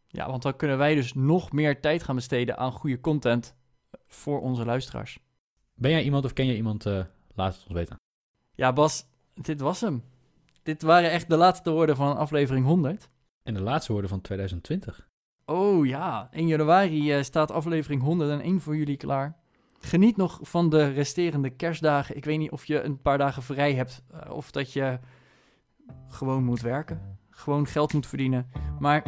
Ja, 0.07 0.29
want 0.29 0.43
dan 0.43 0.55
kunnen 0.55 0.77
wij 0.77 0.95
dus 0.95 1.13
nog 1.13 1.51
meer 1.51 1.81
tijd 1.81 2.03
gaan 2.03 2.15
besteden 2.15 2.57
aan 2.57 2.71
goede 2.71 3.01
content 3.01 3.55
voor 4.07 4.41
onze 4.41 4.65
luisteraars. 4.65 5.19
Ben 5.73 5.91
jij 5.91 6.03
iemand 6.03 6.25
of 6.25 6.33
ken 6.33 6.45
je 6.45 6.55
iemand? 6.55 6.85
eh, 6.85 7.03
laat 7.35 7.53
het 7.53 7.63
ons 7.63 7.73
weten. 7.73 7.95
Ja, 8.55 8.73
Bas, 8.73 9.05
dit 9.33 9.61
was 9.61 9.81
hem. 9.81 10.03
Dit 10.63 10.81
waren 10.81 11.11
echt 11.11 11.29
de 11.29 11.37
laatste 11.37 11.71
woorden 11.71 11.95
van 11.95 12.17
aflevering 12.17 12.65
100. 12.65 13.09
En 13.43 13.53
de 13.53 13.61
laatste 13.61 13.91
woorden 13.91 14.09
van 14.09 14.21
2020. 14.21 15.07
Oh 15.45 15.85
ja, 15.85 16.27
1 16.31 16.47
januari 16.47 17.13
eh, 17.13 17.23
staat 17.23 17.51
aflevering 17.51 18.01
101 18.01 18.61
voor 18.61 18.75
jullie 18.75 18.97
klaar. 18.97 19.35
Geniet 19.79 20.17
nog 20.17 20.39
van 20.41 20.69
de 20.69 20.87
resterende 20.87 21.49
kerstdagen. 21.49 22.15
Ik 22.15 22.25
weet 22.25 22.37
niet 22.37 22.51
of 22.51 22.65
je 22.65 22.81
een 22.81 23.01
paar 23.01 23.17
dagen 23.17 23.43
vrij 23.43 23.73
hebt 23.73 24.03
eh, 24.11 24.31
of 24.31 24.51
dat 24.51 24.73
je 24.73 24.99
gewoon 26.07 26.43
moet 26.43 26.61
werken. 26.61 27.17
Gewoon 27.29 27.67
geld 27.67 27.93
moet 27.93 28.07
verdienen. 28.07 28.51
Maar 28.79 29.03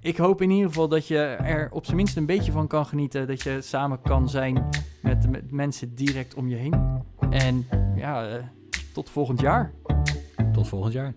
ik 0.00 0.16
hoop 0.16 0.42
in 0.42 0.50
ieder 0.50 0.68
geval 0.68 0.88
dat 0.88 1.06
je 1.06 1.18
er 1.26 1.70
op 1.70 1.84
zijn 1.84 1.96
minst 1.96 2.16
een 2.16 2.26
beetje 2.26 2.52
van 2.52 2.66
kan 2.66 2.86
genieten. 2.86 3.26
Dat 3.26 3.42
je 3.42 3.60
samen 3.60 4.00
kan 4.00 4.28
zijn 4.28 4.68
met, 5.02 5.30
met 5.30 5.50
mensen 5.50 5.94
direct 5.94 6.34
om 6.34 6.48
je 6.48 6.56
heen. 6.56 7.02
En 7.30 7.66
ja, 7.96 8.28
eh, 8.28 8.44
tot 8.92 9.10
volgend 9.10 9.40
jaar. 9.40 9.72
Tot 10.52 10.68
volgend 10.68 10.92
jaar. 10.92 11.14